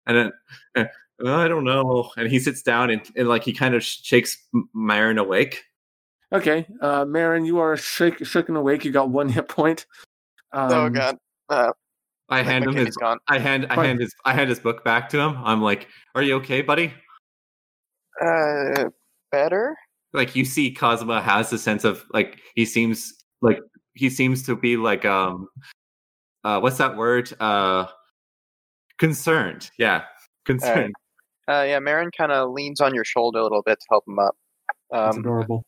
and 0.06 0.18
then 0.18 0.32
uh, 0.76 0.90
I 1.26 1.48
don't 1.48 1.64
know. 1.64 2.10
And 2.18 2.30
he 2.30 2.40
sits 2.40 2.62
down 2.62 2.90
and, 2.90 3.02
and 3.16 3.28
like 3.28 3.44
he 3.44 3.54
kind 3.54 3.76
of 3.76 3.84
shakes 3.84 4.38
M- 4.54 4.70
Myron 4.74 5.18
awake. 5.18 5.64
Okay, 6.34 6.66
uh, 6.82 7.04
Marin, 7.06 7.44
you 7.44 7.60
are 7.60 7.76
shake, 7.76 8.26
shaken 8.26 8.56
awake. 8.56 8.86
You 8.86 8.92
got 8.92 9.10
one 9.10 9.28
hit 9.28 9.50
point. 9.50 9.86
Um, 10.54 10.72
oh 10.72 10.90
god. 10.90 11.18
Uh, 11.50 11.72
I 12.30 12.42
hand 12.42 12.66
him 12.66 12.74
his. 12.74 12.96
gone. 12.96 13.20
I 13.28 13.38
hand. 13.38 13.68
I 13.70 13.86
hand 13.86 14.00
his. 14.00 14.16
I 14.24 14.34
hand 14.34 14.50
his 14.50 14.60
book 14.60 14.86
back 14.86 15.10
to 15.10 15.20
him. 15.20 15.38
I'm 15.44 15.62
like, 15.62 15.90
"Are 16.16 16.22
you 16.22 16.36
okay, 16.36 16.62
buddy?" 16.62 16.94
Uh, 18.22 18.86
better. 19.32 19.76
Like 20.14 20.34
you 20.34 20.46
see, 20.46 20.74
Cosma 20.74 21.22
has 21.22 21.50
the 21.50 21.58
sense 21.58 21.84
of 21.84 22.06
like 22.14 22.40
he 22.56 22.66
seems 22.66 23.21
like 23.42 23.60
he 23.94 24.10
seems 24.10 24.44
to 24.44 24.56
be 24.56 24.78
like 24.78 25.06
um, 25.06 25.48
uh, 26.44 26.60
what's 26.60 26.78
that 26.78 26.96
word? 26.96 27.32
Uh, 27.40 27.88
concerned. 28.98 29.70
Yeah, 29.78 30.04
concerned. 30.46 30.94
Uh, 31.48 31.66
yeah, 31.68 31.80
Marin 31.80 32.12
kind 32.16 32.32
of 32.32 32.52
leans 32.52 32.80
on 32.82 32.94
your 32.96 33.04
shoulder 33.04 33.40
a 33.40 33.44
little 33.44 33.64
bit 33.64 33.80
to 33.80 33.86
help 33.90 34.08
him 34.08 34.20
up. 34.20 34.36
That's 34.92 35.16
Um, 35.18 35.22
adorable. 35.22 35.64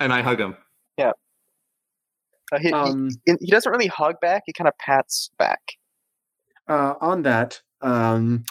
And 0.00 0.12
I 0.12 0.22
hug 0.22 0.40
him. 0.40 0.56
uh, 0.98 2.58
he, 2.58 2.68
he- 2.68 2.72
Um, 2.74 3.08
he, 3.24 3.34
he 3.40 3.50
doesn't 3.50 3.70
really 3.72 3.86
hug 3.86 4.16
back. 4.20 4.42
He 4.46 4.52
kind 4.52 4.68
of 4.68 4.76
pats 4.78 5.30
back. 5.38 5.60
uh, 6.68 6.94
on 7.00 7.22
that, 7.22 7.60
um, 7.80 8.44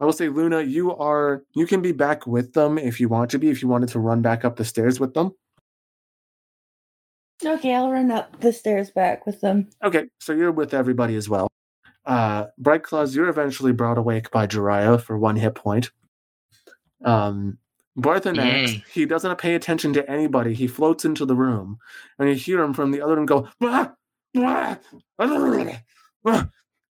I 0.00 0.04
will 0.04 0.12
say, 0.12 0.28
Luna, 0.28 0.62
you 0.62 0.94
are 0.96 1.44
you 1.54 1.66
can 1.66 1.80
be 1.80 1.92
back 1.92 2.26
with 2.26 2.52
them 2.52 2.76
if 2.76 3.00
you 3.00 3.08
want 3.08 3.30
to 3.30 3.38
be. 3.38 3.48
If 3.48 3.62
you 3.62 3.68
wanted 3.68 3.88
to 3.90 3.98
run 3.98 4.20
back 4.20 4.44
up 4.44 4.56
the 4.56 4.64
stairs 4.64 5.00
with 5.00 5.14
them, 5.14 5.32
Okay, 7.44 7.74
I'll 7.74 7.90
run 7.90 8.10
up 8.10 8.40
the 8.40 8.52
stairs 8.52 8.90
back 8.90 9.26
with 9.26 9.40
them. 9.40 9.68
okay. 9.84 10.06
So 10.20 10.32
you're 10.32 10.52
with 10.52 10.72
everybody 10.74 11.16
as 11.16 11.28
well. 11.28 11.48
Uh, 12.04 12.46
Bright 12.56 12.82
Claws, 12.82 13.14
you're 13.14 13.28
eventually 13.28 13.72
brought 13.72 13.98
awake 13.98 14.30
by 14.30 14.46
Jiraiya 14.46 15.00
for 15.02 15.18
one 15.18 15.36
hit 15.36 15.54
point. 15.54 15.90
Um, 17.04 17.58
Barthanax, 17.98 18.84
he 18.92 19.06
doesn't 19.06 19.38
pay 19.38 19.54
attention 19.54 19.92
to 19.94 20.08
anybody. 20.10 20.54
He 20.54 20.66
floats 20.66 21.04
into 21.04 21.24
the 21.26 21.34
room, 21.34 21.78
and 22.18 22.28
you 22.28 22.34
hear 22.34 22.62
him 22.62 22.74
from 22.74 22.90
the 22.90 23.00
other 23.02 23.16
room 23.16 23.26
go. 23.26 23.48
"Blah, 23.58 23.88
blah, 24.34 24.76
blah, 25.18 25.72
blah." 26.22 26.44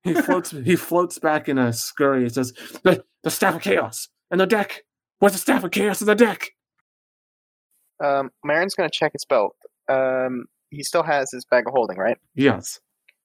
He 0.03 0.15
floats. 0.23 0.51
he 0.51 0.77
floats 0.77 1.19
back 1.19 1.49
in 1.49 1.59
a 1.59 1.73
scurry. 1.73 2.25
He 2.25 2.29
says, 2.31 2.53
"The 2.83 3.05
the 3.23 3.31
staff 3.31 3.55
of 3.57 3.63
chaos 3.63 4.09
and 4.31 4.41
the 4.41 4.47
deck. 4.47 4.83
Where's 5.19 5.33
the 5.35 5.39
staff 5.39 5.63
of 5.65 5.71
chaos 5.71 6.01
and 6.01 6.09
the 6.09 6.15
deck?" 6.15 6.51
Um, 8.03 8.31
Marin's 8.43 8.75
gonna 8.75 8.91
check 8.91 9.13
his 9.13 9.25
belt. 9.25 9.55
Um, 9.89 10.45
he 10.71 10.83
still 10.83 11.03
has 11.03 11.31
his 11.31 11.45
bag 11.45 11.67
of 11.67 11.73
holding, 11.75 11.99
right? 11.99 12.19
Yes. 12.35 12.81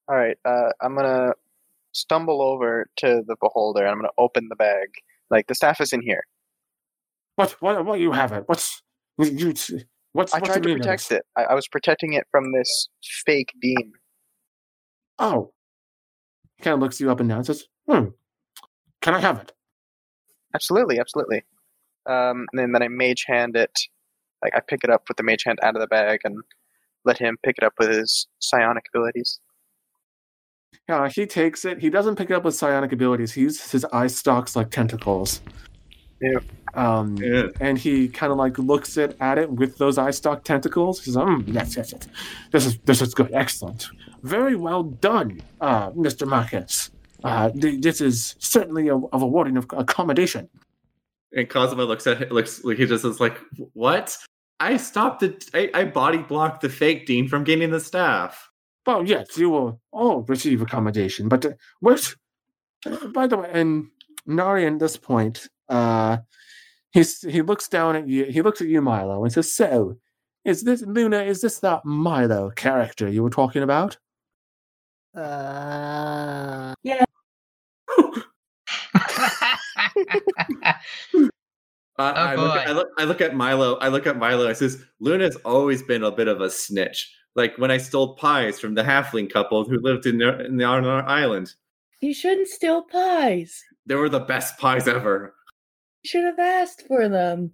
All 0.07 0.16
right. 0.16 0.38
Uh, 0.45 0.70
I'm 0.82 0.95
gonna 0.95 1.34
stumble 1.91 2.41
over 2.41 2.88
to 2.97 3.24
the 3.26 3.36
beholder 3.41 3.82
and 3.82 3.89
I'm 3.89 3.97
gonna 3.97 4.10
open 4.18 4.47
the 4.49 4.55
bag. 4.55 4.88
Like 5.30 5.47
the 5.47 5.55
staff 5.55 5.82
is 5.82 5.93
in 5.93 6.01
here. 6.01 6.24
What? 7.36 7.51
What? 7.62 7.86
What? 7.86 7.99
You 7.99 8.12
have 8.12 8.32
it? 8.32 8.43
What's 8.47 8.82
you? 9.18 9.53
What's? 10.14 10.34
I 10.34 10.39
what's 10.39 10.49
tried 10.49 10.64
to 10.64 10.76
protect 10.76 11.12
it. 11.12 11.24
I, 11.36 11.43
I 11.45 11.53
was 11.53 11.68
protecting 11.68 12.14
it 12.14 12.26
from 12.32 12.51
this 12.51 12.89
fake 13.26 13.53
beam. 13.62 13.93
Oh. 15.20 15.51
He 16.57 16.64
kind 16.64 16.74
of 16.74 16.80
looks 16.80 16.99
you 16.99 17.10
up 17.12 17.20
and 17.20 17.30
down. 17.30 17.38
and 17.39 17.45
Says, 17.45 17.68
"Hmm. 17.89 18.05
Can 19.01 19.14
I 19.14 19.20
have 19.20 19.39
it?" 19.39 19.53
Absolutely, 20.53 20.99
absolutely. 20.99 21.43
Um, 22.05 22.47
and 22.51 22.60
then, 22.60 22.72
then 22.72 22.84
I 22.84 22.88
mage 22.88 23.26
hand 23.28 23.55
it. 23.55 23.72
Like 24.41 24.55
I 24.55 24.59
pick 24.61 24.83
it 24.83 24.89
up 24.89 25.03
with 25.07 25.17
the 25.17 25.23
mage 25.23 25.43
hand 25.45 25.59
out 25.63 25.75
of 25.75 25.81
the 25.81 25.87
bag 25.87 26.21
and 26.23 26.37
let 27.05 27.17
him 27.17 27.37
pick 27.43 27.57
it 27.57 27.63
up 27.63 27.73
with 27.79 27.89
his 27.89 28.27
psionic 28.39 28.85
abilities. 28.93 29.39
Yeah, 30.87 31.07
he 31.09 31.25
takes 31.25 31.65
it. 31.65 31.79
He 31.79 31.89
doesn't 31.89 32.15
pick 32.15 32.29
it 32.29 32.33
up 32.33 32.43
with 32.43 32.55
psionic 32.55 32.91
abilities. 32.91 33.33
He 33.33 33.41
uses 33.41 33.71
his 33.71 33.85
eye 33.85 34.07
stalks 34.07 34.55
like 34.55 34.69
tentacles. 34.71 35.41
Ew. 36.21 36.41
Um, 36.73 37.15
Yeah. 37.17 37.47
and 37.59 37.77
he 37.77 38.07
kind 38.09 38.31
of 38.31 38.37
like 38.37 38.57
looks 38.59 38.97
it 38.97 39.15
at 39.19 39.37
it 39.37 39.49
with 39.51 39.77
those 39.77 39.97
eye 39.97 40.11
stalk 40.11 40.43
tentacles. 40.43 40.99
He 40.99 41.11
says, 41.11 41.15
"Hmm, 41.15 41.41
yes, 41.47 41.77
yes, 41.77 41.93
yes. 41.93 42.07
This 42.51 42.65
is 42.65 42.77
this 42.79 43.01
is 43.01 43.13
good, 43.13 43.31
excellent, 43.33 43.87
very 44.21 44.55
well 44.55 44.83
done, 44.83 45.41
uh, 45.61 45.91
Mister 45.95 46.25
Marcus. 46.25 46.91
Uh, 47.23 47.49
th- 47.51 47.81
this 47.81 48.01
is 48.01 48.35
certainly 48.39 48.87
a, 48.89 48.95
of 48.97 49.21
a 49.21 49.27
warning 49.27 49.57
of 49.57 49.65
accommodation." 49.71 50.49
And 51.36 51.49
Cosmo 51.49 51.86
looks 51.86 52.07
at 52.07 52.21
it, 52.21 52.32
looks 52.32 52.63
like 52.63 52.77
he 52.77 52.86
just 52.86 53.05
is 53.05 53.19
like, 53.19 53.39
"What? 53.73 54.17
I 54.59 54.77
stopped 54.77 55.21
the, 55.21 55.49
I, 55.53 55.82
I 55.82 55.84
body 55.86 56.17
blocked 56.19 56.61
the 56.61 56.69
fake 56.69 57.05
dean 57.05 57.27
from 57.27 57.43
gaining 57.43 57.71
the 57.71 57.80
staff." 57.80 58.49
Well, 58.86 59.05
yes, 59.05 59.38
you 59.38 59.49
will 59.49 59.80
all 59.91 60.23
receive 60.23 60.61
accommodation, 60.61 61.30
but 61.30 61.45
uh, 61.45 61.51
what? 61.82 62.15
uh, 62.86 63.07
by 63.07 63.27
the 63.27 63.38
way, 63.38 63.49
and 63.53 63.88
Nari, 64.25 64.65
at 64.65 64.80
this 64.80 64.97
point, 64.97 65.47
uh, 65.69 66.17
he's 66.91 67.21
he 67.21 67.41
looks 67.41 67.67
down 67.67 67.95
at 67.95 68.07
you. 68.07 68.25
He 68.25 68.41
looks 68.41 68.61
at 68.61 68.67
you, 68.67 68.82
Milo, 68.82 69.23
and 69.23 69.32
says, 69.32 69.53
"So, 69.53 69.97
is 70.45 70.63
this 70.63 70.82
Luna? 70.82 71.21
Is 71.21 71.41
this 71.41 71.59
that 71.59 71.86
Milo 71.86 72.51
character 72.51 73.07
you 73.07 73.23
were 73.23 73.30
talking 73.30 73.63
about?" 73.63 73.97
Uh, 75.15 76.73
I, 82.00 82.12
I, 82.12 82.36
look, 82.36 82.54
boy. 82.54 82.60
I 82.60 82.72
look. 82.72 82.88
I 82.97 83.04
look 83.04 83.22
at 83.22 83.36
Milo. 83.36 83.76
I 83.76 83.89
look 83.89 84.08
at 84.08 84.18
Milo. 84.18 84.47
I 84.47 84.54
says, 84.54 84.82
"Luna's 85.02 85.36
always 85.38 85.84
been 85.84 86.04
a 86.04 86.12
bit 86.12 86.30
of 86.30 86.39
a 86.39 86.50
snitch. 86.50 87.14
Like 87.36 87.58
when 87.58 87.72
I 87.72 87.78
stole 87.78 88.16
pies 88.16 88.60
from 88.60 88.74
the 88.74 88.84
halfling 88.84 89.32
couple 89.32 89.66
who 89.66 89.78
lived 89.82 90.06
in 90.06 90.18
the, 90.18 90.45
in 90.45 90.58
the 90.58 90.64
on 90.64 90.86
our 90.86 91.08
island. 91.08 91.54
You 92.00 92.14
shouldn't 92.14 92.47
steal 92.47 92.84
pies. 92.84 93.62
They 93.86 93.95
were 93.95 94.10
the 94.10 94.22
best 94.22 94.58
pies 94.58 94.88
ever." 94.88 95.36
You 96.04 96.10
should 96.10 96.24
have 96.24 96.39
asked 96.39 96.88
for 96.88 97.10
them. 97.10 97.52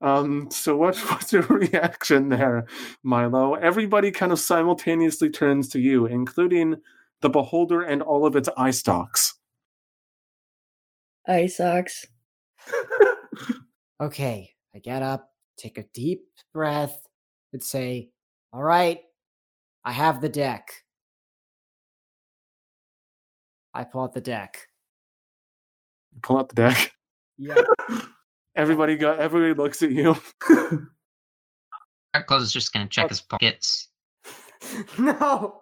Um. 0.00 0.48
So, 0.52 0.76
what 0.76 0.94
was 1.10 1.32
your 1.32 1.42
reaction 1.42 2.28
there, 2.28 2.66
Milo? 3.02 3.54
Everybody 3.54 4.12
kind 4.12 4.30
of 4.30 4.38
simultaneously 4.38 5.30
turns 5.30 5.68
to 5.70 5.80
you, 5.80 6.06
including 6.06 6.76
the 7.22 7.28
beholder 7.28 7.82
and 7.82 8.02
all 8.02 8.24
of 8.24 8.36
its 8.36 8.48
eye 8.56 8.70
stalks. 8.70 9.34
Eye 11.28 11.46
socks. 11.46 12.06
okay, 14.00 14.50
I 14.74 14.78
get 14.78 15.02
up, 15.02 15.30
take 15.56 15.78
a 15.78 15.84
deep 15.94 16.22
breath, 16.52 17.00
and 17.52 17.62
say, 17.62 18.10
"All 18.52 18.62
right, 18.62 19.00
I 19.84 19.92
have 19.92 20.20
the 20.20 20.28
deck." 20.28 20.70
I 23.72 23.84
pull 23.84 24.02
out 24.02 24.14
the 24.14 24.20
deck. 24.20 24.66
Pull 26.22 26.38
out 26.38 26.48
the 26.48 26.56
deck. 26.56 26.92
Yeah. 27.38 27.54
Everybody 28.56 28.96
got. 28.96 29.20
Everybody 29.20 29.54
looks 29.54 29.82
at 29.82 29.92
you. 29.92 30.16
Close 32.26 32.42
is 32.42 32.52
just 32.52 32.72
gonna 32.72 32.88
check 32.88 33.08
his 33.08 33.20
pockets, 33.20 33.88
no. 34.98 35.60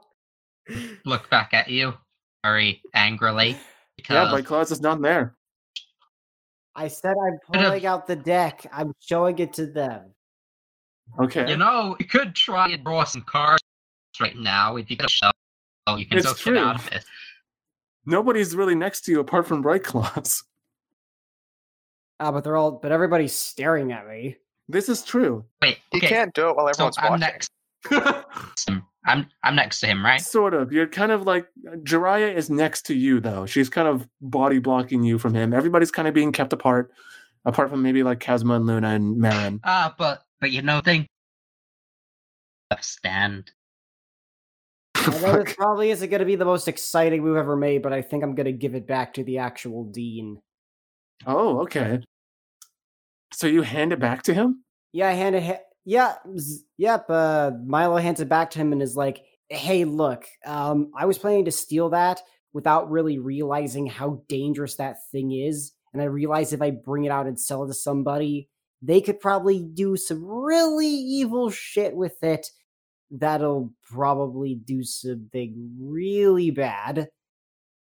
look 1.05 1.29
back 1.31 1.55
at 1.55 1.69
you 1.69 1.95
very 2.43 2.83
angrily. 2.95 3.51
yeah, 3.51 3.57
Because 3.97 4.31
Bright 4.31 4.47
Claws 4.47 4.71
is 4.71 4.81
not 4.81 5.01
there. 5.01 5.37
I 6.75 6.89
said 6.89 7.15
I'm 7.27 7.39
pulling 7.53 7.87
out 7.87 8.07
the 8.07 8.17
deck. 8.17 8.67
I'm 8.73 8.93
showing 9.01 9.39
it 9.39 9.53
to 9.55 9.67
them. 9.67 10.11
Okay. 11.19 11.49
you 11.51 11.57
know, 11.57 11.97
you 11.99 12.07
could 12.07 12.35
try 12.35 12.69
and 12.69 12.85
draw 12.85 13.03
some 13.05 13.23
cards 13.23 13.63
right 14.21 14.37
now 14.37 14.77
if 14.77 14.91
you 14.91 14.97
could 14.97 15.11
show. 15.11 15.31
You 15.97 16.05
can 16.07 16.19
It's 16.19 16.29
still 16.39 16.55
get 16.55 16.63
out 16.63 16.79
true. 16.79 16.87
of 16.89 16.93
it. 16.93 17.05
Nobody's 18.07 18.55
really 18.55 18.75
next 18.75 19.03
to 19.07 19.13
you 19.13 19.21
apart 19.21 19.47
from 19.47 19.63
Bright 19.63 19.85
Claws. 19.85 20.43
Ah, 22.21 22.33
but 22.33 22.43
they're 22.43 22.57
all. 22.57 22.73
But 22.73 22.91
everybody's 22.91 23.33
staring 23.33 23.93
at 23.93 24.05
me. 24.09 24.35
This 24.69 24.89
is 24.89 25.05
true. 25.05 25.45
Wait, 25.63 25.79
You 25.93 26.01
can't 26.01 26.35
do 26.35 26.49
it 26.49 26.57
while 26.57 26.67
so 26.75 26.89
everyone's 26.91 26.99
I'm 26.99 27.11
watching. 27.13 27.21
next. 27.21 27.51
to 29.09 29.13
him. 29.15 29.19
I'm 29.19 29.31
I'm 29.43 29.57
next 29.57 29.81
to 29.81 29.87
him, 29.87 30.05
right? 30.05 30.21
Sort 30.21 30.55
of. 30.55 30.73
You're 30.73 30.87
kind 30.87 31.13
of 31.13 31.23
like 31.23 31.47
Jiraiya 31.65 32.35
is 32.35 32.51
next 32.51 32.83
to 32.87 32.95
you 32.95 33.21
though. 33.21 33.47
She's 33.47 33.69
kind 33.69 33.89
of 33.89 34.09
body 34.21 34.59
blocking 34.59 35.03
you 35.03 35.19
from 35.19 35.35
him. 35.35 35.53
Everybody's 35.53 35.91
kind 35.91 36.09
of 36.09 36.15
being 36.15 36.33
kept 36.33 36.53
apart, 36.53 36.91
apart 37.45 37.71
from 37.71 37.83
maybe 37.83 38.03
like 38.03 38.21
Kazuma 38.21 38.55
and 38.55 38.67
Luna 38.67 38.89
and 38.89 39.17
Marin. 39.17 39.61
Ah, 39.65 39.95
but 39.99 40.23
but 40.41 40.51
you 40.51 40.63
know 40.63 40.81
thing. 40.81 41.07
Stand. 42.81 43.53
I 44.95 45.11
know 45.21 45.43
this 45.43 45.55
probably 45.55 45.91
isn't 45.91 46.11
going 46.11 46.21
to 46.21 46.27
be 46.27 46.37
the 46.37 46.45
most 46.45 46.69
exciting 46.69 47.23
move 47.23 47.37
ever 47.37 47.57
made, 47.57 47.83
but 47.83 47.93
I 47.93 48.03
think 48.03 48.23
I'm 48.23 48.35
going 48.35 48.47
to 48.47 48.53
give 48.53 48.75
it 48.75 48.87
back 48.87 49.15
to 49.15 49.25
the 49.25 49.39
actual 49.39 49.85
dean. 49.85 50.41
Oh, 51.27 51.61
okay. 51.61 52.01
So 53.33 53.47
you 53.47 53.63
hand 53.63 53.93
it 53.93 54.01
back 54.01 54.23
to 54.25 54.35
him? 54.35 54.65
Yeah, 54.93 55.09
I 55.09 55.13
handed. 55.13 55.43
Ha- 55.45 55.61
yeah, 55.89 56.17
yep. 56.77 57.07
Uh, 57.09 57.53
Milo 57.65 57.97
hands 57.97 58.21
it 58.21 58.29
back 58.29 58.51
to 58.51 58.59
him 58.59 58.73
and 58.73 58.83
is 58.83 58.95
like, 58.95 59.25
"Hey, 59.49 59.85
look. 59.85 60.27
Um, 60.45 60.93
I 60.95 61.07
was 61.07 61.17
planning 61.17 61.47
to 61.47 61.51
steal 61.51 61.89
that 61.91 62.21
without 62.53 62.91
really 62.91 63.19
realizing 63.19 63.87
how 63.87 64.23
dangerous 64.29 64.77
that 64.77 64.99
thing 65.11 65.33
is, 65.33 65.73
and 65.95 66.03
I 66.03 66.05
realized 66.05 66.53
if 66.53 66.61
I 66.61 66.73
bring 66.73 67.05
it 67.05 67.11
out 67.11 67.27
and 67.27 67.41
sell 67.41 67.65
it 67.65 67.69
to 67.69 67.75
somebody, 67.75 68.51
they 68.83 69.01
could 69.01 69.19
probably 69.19 69.63
do 69.65 69.97
some 69.97 70.23
really 70.27 70.89
evil 70.89 71.49
shit 71.49 71.97
with 71.97 72.23
it. 72.23 72.47
That'll 73.11 73.73
probably 73.91 74.57
do 74.57 74.85
something 74.85 75.75
really 75.81 76.51
bad." 76.51 77.09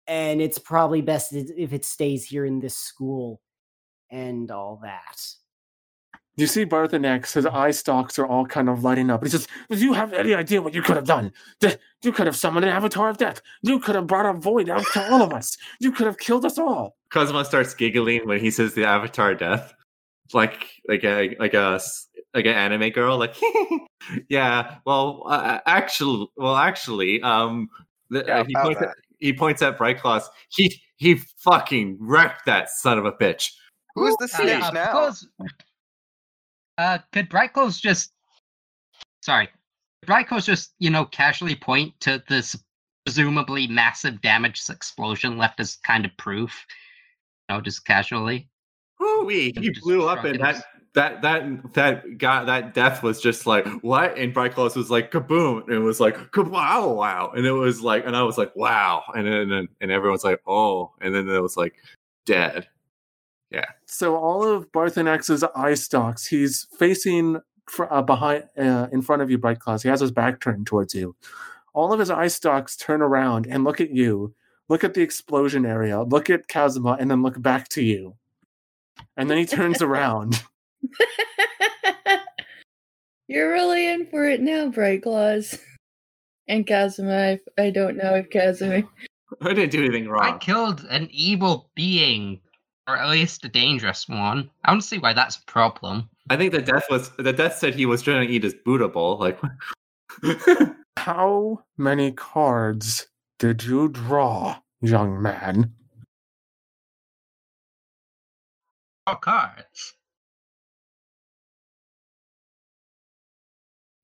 And 0.07 0.41
it's 0.41 0.59
probably 0.61 1.03
best 1.03 1.33
if 1.33 1.73
it 1.73 1.85
stays 1.85 2.27
here 2.27 2.45
in 2.47 2.61
this 2.61 2.77
school 2.77 3.41
and 4.11 4.51
all 4.53 4.79
that. 4.85 5.19
You 6.39 6.47
see 6.47 6.65
Barthanex, 6.65 7.33
his 7.35 7.45
eye 7.47 7.73
stalks 7.73 8.19
are 8.19 8.25
all 8.27 8.47
kind 8.47 8.69
of 8.69 8.85
lighting 8.85 9.11
up. 9.11 9.25
He 9.25 9.29
says, 9.29 9.49
Do 9.69 9.77
you 9.77 9.93
have 9.93 10.13
any 10.13 10.35
idea 10.35 10.63
what 10.63 10.73
you 10.73 10.83
could 10.83 10.95
have 10.97 11.05
done? 11.05 11.33
You 12.03 12.13
could 12.13 12.27
have 12.27 12.37
summoned 12.37 12.65
an 12.65 12.71
avatar 12.71 13.09
of 13.11 13.19
death. 13.19 13.43
You 13.63 13.81
could 13.81 13.97
have 13.97 14.07
brought 14.07 14.25
a 14.25 14.33
void 14.39 14.71
out 14.71 14.85
to 14.93 15.13
all 15.13 15.21
of 15.23 15.33
us. 15.33 15.59
You 15.81 15.91
could 15.91 16.07
have 16.07 16.17
killed 16.19 16.45
us 16.45 16.57
all. 16.57 16.97
Cosmo 17.11 17.43
starts 17.43 17.75
giggling 17.75 18.25
when 18.27 18.39
he 18.39 18.51
says 18.53 18.73
the 18.75 18.85
avatar 18.85 19.35
death, 19.35 19.75
like 20.33 20.67
like 20.89 21.03
a 21.03 21.35
like 21.41 21.55
a 21.55 21.75
s- 21.75 22.07
like 22.35 22.47
an 22.47 22.53
anime 22.55 22.91
girl. 22.91 23.19
Like, 23.19 23.35
yeah. 24.29 24.77
Well, 24.87 25.25
uh, 25.27 25.59
actually, 25.67 26.29
well, 26.37 26.55
actually, 26.55 27.21
um, 27.23 27.69
the, 28.11 28.25
Yeah, 28.27 28.41
uh, 28.41 28.45
he 28.45 28.55
points 28.55 28.81
at, 28.83 28.89
that. 28.89 28.95
he 29.19 29.33
points 29.33 29.63
at 29.63 29.77
Bright 29.77 30.01
Claws. 30.01 30.31
He 30.51 30.81
he 30.97 31.17
fucking 31.39 31.97
wrecked 32.01 32.47
that 32.47 32.71
son 32.71 32.97
of 32.99 33.07
a 33.07 33.13
bitch. 33.13 33.51
Who's 33.97 34.15
the 34.21 34.29
snitch 34.29 34.63
uh, 34.63 34.71
now? 34.71 34.85
because- 34.93 35.27
uh, 36.79 36.99
could 37.13 37.29
Bright 37.29 37.53
Claws 37.53 37.79
just 37.81 38.13
sorry, 39.23 39.47
could 40.01 40.07
Bright 40.07 40.29
Claws 40.29 40.47
just 40.47 40.73
you 40.79 40.91
know 40.91 41.05
casually 41.05 41.57
point 41.57 41.99
to 42.01 42.23
this 42.29 42.57
presumably 43.05 43.67
massive 43.67 44.21
damage 44.23 44.63
explosion 44.71 45.37
left 45.37 45.61
as 45.61 45.77
kind 45.77 46.05
of 46.05 46.17
proof? 46.17 46.65
You 47.49 47.57
know, 47.57 47.61
just 47.61 47.85
casually. 47.85 48.49
Ooh-wee, 49.03 49.53
he 49.57 49.71
Just 49.71 49.83
blew 49.83 50.09
up, 50.09 50.25
and 50.25 50.37
and 50.37 50.41
that 50.43 50.65
that 50.95 51.23
that 51.23 51.75
that 51.75 52.19
guy 52.19 52.45
that 52.45 52.75
death 52.75 53.03
was 53.03 53.21
just 53.21 53.47
like 53.47 53.67
what? 53.83 54.17
And 54.19 54.35
Bright 54.35 54.55
Claws 54.55 54.75
was 54.75 54.91
like 54.91 55.11
kaboom, 55.13 55.65
and 55.65 55.73
it 55.75 55.79
was 55.79 56.01
like 56.01 56.17
kabow, 56.33 56.97
wow, 56.97 57.33
and 57.37 57.47
it 57.47 57.53
was 57.53 57.81
like, 57.81 58.07
and 58.07 58.17
I 58.17 58.23
was 58.23 58.39
like 58.39 58.55
wow, 58.57 59.05
and 59.15 59.27
then 59.27 59.35
and, 59.35 59.53
then- 59.53 59.69
and 59.81 59.91
everyone's 59.91 60.25
like 60.25 60.41
oh, 60.47 60.93
and 61.01 61.15
then 61.15 61.29
it 61.29 61.41
was 61.41 61.57
like 61.57 61.75
dead. 62.27 62.67
So 63.87 64.17
all 64.17 64.45
of 64.45 64.71
Barthanex's 64.73 65.43
eye 65.55 65.75
stalks, 65.75 66.27
he's 66.27 66.67
facing 66.79 67.41
fr- 67.69 67.85
uh, 67.91 68.03
behind, 68.03 68.45
uh, 68.59 68.89
in 68.93 69.03
front 69.03 69.23
of 69.23 69.31
you, 69.31 69.39
Bright 69.39 69.61
Claws. 69.61 69.83
He 69.83 69.89
has 69.89 70.01
his 70.01 70.11
back 70.11 70.41
turned 70.41 70.67
towards 70.67 70.95
you. 70.95 71.17
All 71.75 71.93
of 71.93 72.01
his 72.01 72.11
eye 72.11 72.29
stalks 72.29 72.77
turn 72.77 73.03
around 73.03 73.47
and 73.47 73.65
look 73.65 73.81
at 73.81 73.91
you, 73.91 74.35
look 74.69 74.85
at 74.85 74.95
the 74.95 75.03
explosion 75.03 75.65
area, 75.65 76.03
look 76.03 76.29
at 76.31 76.49
Kazuma, 76.49 76.97
and 76.99 77.11
then 77.11 77.23
look 77.23 77.41
back 77.41 77.69
to 77.71 77.83
you. 77.83 78.17
And 79.17 79.31
then 79.31 79.39
he 79.39 79.47
turns 79.47 79.81
around. 79.81 80.43
You're 83.29 83.53
really 83.53 83.87
in 83.87 84.07
for 84.07 84.29
it 84.29 84.41
now, 84.41 84.69
Bright 84.69 85.03
Claws. 85.03 85.59
And 86.49 86.67
Kazuma, 86.67 87.39
I, 87.59 87.63
I 87.63 87.71
don't 87.71 87.97
know 87.97 88.15
if 88.15 88.31
Kazuma. 88.31 88.83
I 89.43 89.53
didn't 89.53 89.71
do 89.71 89.85
anything 89.85 90.09
wrong. 90.09 90.35
I 90.35 90.39
killed 90.39 90.87
an 90.89 91.09
evil 91.11 91.71
being, 91.75 92.41
or 92.89 92.97
at 92.97 93.11
least 93.11 93.45
a 93.45 93.49
dangerous 93.49 94.09
one. 94.09 94.51
I 94.65 94.73
don't 94.73 94.81
see 94.81 94.99
why 94.99 95.13
that's 95.13 95.37
a 95.37 95.43
problem. 95.43 96.09
I 96.31 96.37
think 96.37 96.53
the 96.53 96.63
death 96.63 96.85
was 96.91 97.11
the 97.19 97.33
death 97.33 97.59
said 97.59 97.75
he 97.75 97.87
was 97.87 98.03
trying 98.03 98.27
to 98.27 98.33
eat 98.33 98.43
his 98.43 98.55
Buddha 98.55 98.89
bowl. 98.89 99.19
Like, 99.19 99.39
How 100.97 101.65
many 101.77 102.13
cards 102.13 103.07
did 103.39 103.63
you 103.63 103.89
draw, 103.89 104.59
young 104.81 105.23
man? 105.23 105.75
Four 109.07 109.17
cards. 109.17 109.95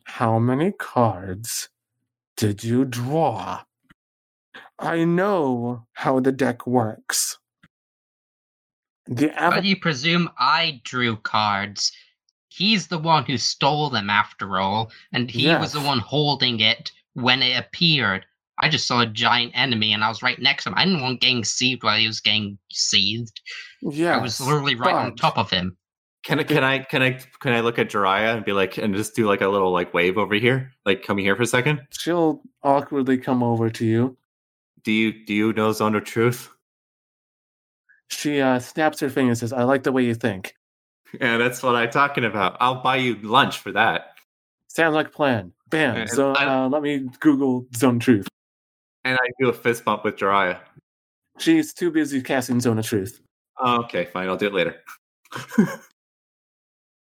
How 0.05 0.39
many 0.39 0.73
cards 0.73 1.69
did 2.37 2.63
you 2.63 2.85
draw? 2.85 3.65
I 4.79 5.05
know 5.05 5.87
how 5.95 6.21
the 6.21 6.33
deck 6.33 6.67
works. 6.67 7.39
The 9.07 9.33
But 9.37 9.65
you 9.65 9.79
presume 9.79 10.31
I 10.39 10.81
drew 10.85 11.17
cards. 11.17 11.93
He's 12.49 12.87
the 12.87 12.99
one 12.99 13.25
who 13.25 13.37
stole 13.37 13.91
them 13.91 14.09
after 14.09 14.59
all, 14.59 14.93
and 15.13 15.31
he 15.31 15.49
was 15.49 15.73
the 15.73 15.81
one 15.81 15.99
holding 15.99 16.61
it 16.61 16.93
when 17.15 17.43
it 17.43 17.59
appeared. 17.59 18.25
I 18.61 18.69
just 18.69 18.87
saw 18.87 19.01
a 19.01 19.07
giant 19.07 19.53
enemy 19.55 19.93
and 19.93 20.05
I 20.05 20.09
was 20.09 20.23
right 20.23 20.41
next 20.41 20.65
to 20.65 20.71
him. 20.71 20.77
I 20.77 20.85
didn't 20.85 21.03
want 21.03 21.21
getting 21.21 21.45
seethed 21.45 21.83
while 21.83 21.99
he 21.99 22.07
was 22.07 22.21
getting 22.21 22.59
seethed. 22.71 23.41
Yeah, 23.83 24.17
I 24.17 24.23
was 24.23 24.41
literally 24.41 24.77
right 24.77 24.95
on 24.95 25.17
top 25.17 25.37
of 25.37 25.51
him. 25.51 25.77
can 26.25 26.39
I 26.39 26.45
can 26.45 26.63
I 26.63 26.79
can 26.79 27.03
I 27.03 27.19
can 27.41 27.53
I 27.53 27.61
look 27.61 27.79
at 27.79 27.91
Jiraiya 27.91 28.37
and 28.37 28.45
be 28.45 28.53
like 28.53 28.79
and 28.79 28.95
just 28.95 29.17
do 29.17 29.27
like 29.27 29.41
a 29.41 29.49
little 29.49 29.73
like 29.73 29.93
wave 29.93 30.17
over 30.17 30.35
here? 30.35 30.73
Like 30.87 31.03
come 31.03 31.19
here 31.19 31.35
for 31.35 31.43
a 31.43 31.47
second. 31.47 31.83
She'll 31.91 32.43
awkwardly 32.63 33.19
come 33.19 33.43
over 33.43 33.71
to 33.71 33.85
you. 33.85 34.17
Do 34.85 34.93
you 34.93 35.25
do 35.25 35.35
you 35.35 35.53
know 35.53 35.73
Zone 35.73 35.97
of 35.97 36.05
Truth? 36.05 36.54
She 38.11 38.41
uh, 38.41 38.59
snaps 38.61 39.01
her 39.01 39.09
finger 39.11 39.31
and 39.31 39.39
says, 39.39 39.53
"I 39.53 39.65
like 39.65 39.83
the 39.83 39.93
way 39.93 40.05
you 40.05 40.15
think." 40.15 40.55
Yeah, 41.21 41.37
that's 41.39 41.63
what 41.63 41.75
I'm 41.77 41.91
talking 41.91 42.25
about. 42.25 42.57
I'll 42.61 42.83
buy 42.83 42.97
you 42.97 43.15
lunch 43.17 43.59
for 43.59 43.73
that. 43.73 44.17
Sounds 44.69 44.95
like 44.95 45.09
a 45.09 45.11
plan. 45.11 45.53
Bam. 45.71 45.97
Yeah, 45.97 46.07
So 46.07 46.33
I- 46.33 46.65
uh, 46.65 46.69
let 46.69 46.83
me 46.83 47.09
Google 47.21 47.67
Zone 47.77 47.97
of 47.97 48.03
Truth. 48.03 48.29
And 49.05 49.17
I 49.17 49.29
do 49.39 49.49
a 49.49 49.53
fist 49.53 49.85
bump 49.85 50.05
with 50.05 50.17
Jiraiya. 50.17 50.59
She's 51.39 51.73
too 51.75 51.91
busy 51.91 52.23
casting 52.23 52.61
Zone 52.61 52.79
of 52.79 52.87
Truth. 52.87 53.21
Oh, 53.61 53.83
okay, 53.85 54.07
fine. 54.07 54.29
I'll 54.29 54.37
do 54.37 54.47
it 54.47 54.55
later. 54.55 54.77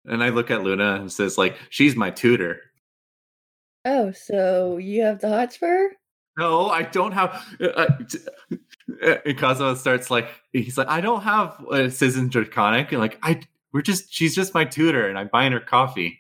and 0.06 0.24
I 0.24 0.30
look 0.30 0.50
at 0.52 0.64
Luna 0.64 0.96
and 0.96 1.12
says, 1.12 1.38
like, 1.38 1.58
she's 1.70 1.96
my 1.96 2.10
tutor. 2.10 2.62
Oh, 3.86 4.12
so 4.12 4.78
you 4.78 5.04
have 5.04 5.20
the 5.20 5.30
hots 5.30 5.56
for 5.58 5.68
her? 5.68 5.90
No, 6.38 6.70
I 6.70 6.84
don't 6.84 7.12
have. 7.12 7.44
Uh, 7.60 7.88
t- 8.10 8.20
uh, 8.52 8.56
and 9.26 9.38
Kazuma 9.38 9.76
starts 9.76 10.10
like, 10.12 10.30
he's 10.54 10.78
like, 10.78 10.88
I 10.88 11.02
don't 11.02 11.22
have 11.22 11.66
uh, 11.72 11.90
Citizen 11.90 12.28
Draconic. 12.30 12.92
And 12.92 13.02
like, 13.02 13.18
I, 13.24 13.42
we're 13.74 13.82
just, 13.82 14.14
she's 14.14 14.36
just 14.36 14.54
my 14.54 14.66
tutor, 14.66 15.08
and 15.08 15.18
I'm 15.18 15.30
buying 15.32 15.52
her 15.52 15.60
coffee. 15.60 16.20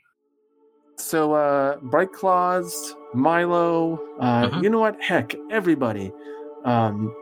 So, 0.97 1.33
uh, 1.33 1.77
Bright 1.77 2.13
Claws, 2.13 2.95
Milo, 3.13 3.99
uh, 4.19 4.49
Mhm. 4.49 4.63
you 4.63 4.69
know 4.69 4.79
what? 4.79 5.01
Heck, 5.01 5.35
everybody. 5.49 6.11
Um, 6.63 7.13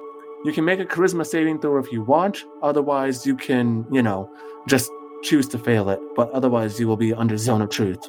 you 0.46 0.52
can 0.54 0.66
make 0.66 0.80
a 0.80 0.86
charisma 0.86 1.26
saving 1.26 1.60
throw 1.62 1.78
if 1.78 1.92
you 1.92 2.02
want. 2.04 2.44
Otherwise, 2.62 3.26
you 3.26 3.36
can, 3.36 3.86
you 3.92 4.02
know, 4.02 4.30
just 4.68 4.92
choose 5.24 5.48
to 5.50 5.58
fail 5.58 5.90
it. 5.90 6.00
But 6.16 6.30
otherwise, 6.32 6.80
you 6.80 6.88
will 6.88 6.98
be 6.98 7.14
under 7.14 7.38
Zone 7.38 7.62
of 7.62 7.70
Truth. 7.70 8.08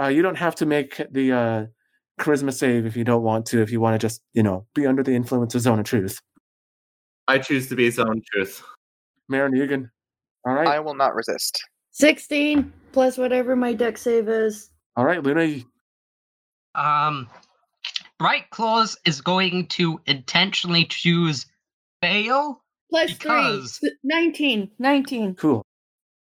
Uh, 0.00 0.06
you 0.08 0.22
don't 0.22 0.36
have 0.38 0.54
to 0.56 0.66
make 0.66 1.00
the 1.10 1.32
uh, 1.32 1.66
charisma 2.22 2.52
save 2.52 2.86
if 2.86 2.96
you 2.96 3.04
don't 3.04 3.22
want 3.22 3.46
to. 3.46 3.60
If 3.62 3.70
you 3.72 3.80
want 3.80 3.94
to 3.94 3.98
just, 3.98 4.22
you 4.32 4.42
know, 4.42 4.66
be 4.74 4.86
under 4.86 5.02
the 5.02 5.12
influence 5.14 5.54
of 5.54 5.60
Zone 5.62 5.78
of 5.78 5.84
Truth. 5.84 6.20
I 7.28 7.38
choose 7.38 7.68
to 7.68 7.76
be 7.76 7.90
Zone 7.90 8.18
of 8.18 8.24
Truth. 8.32 8.62
Marin 9.28 9.56
Egan. 9.56 9.90
All 10.46 10.54
right. 10.54 10.66
I 10.68 10.80
will 10.80 10.94
not 10.94 11.14
resist. 11.14 11.62
16 11.92 12.72
plus 12.92 13.18
whatever 13.18 13.54
my 13.54 13.72
dex 13.72 14.02
save 14.02 14.28
is. 14.28 14.70
All 14.96 15.04
right, 15.04 15.22
Luna. 15.22 15.60
Um, 16.74 17.28
Bright 18.18 18.48
Claws 18.50 18.96
is 19.04 19.20
going 19.20 19.66
to 19.68 20.00
intentionally 20.06 20.84
choose 20.86 21.46
fail 22.00 22.62
Plus 22.90 23.12
Because- 23.14 23.78
3. 23.78 23.90
19. 24.04 24.70
19. 24.78 25.34
Cool. 25.36 25.62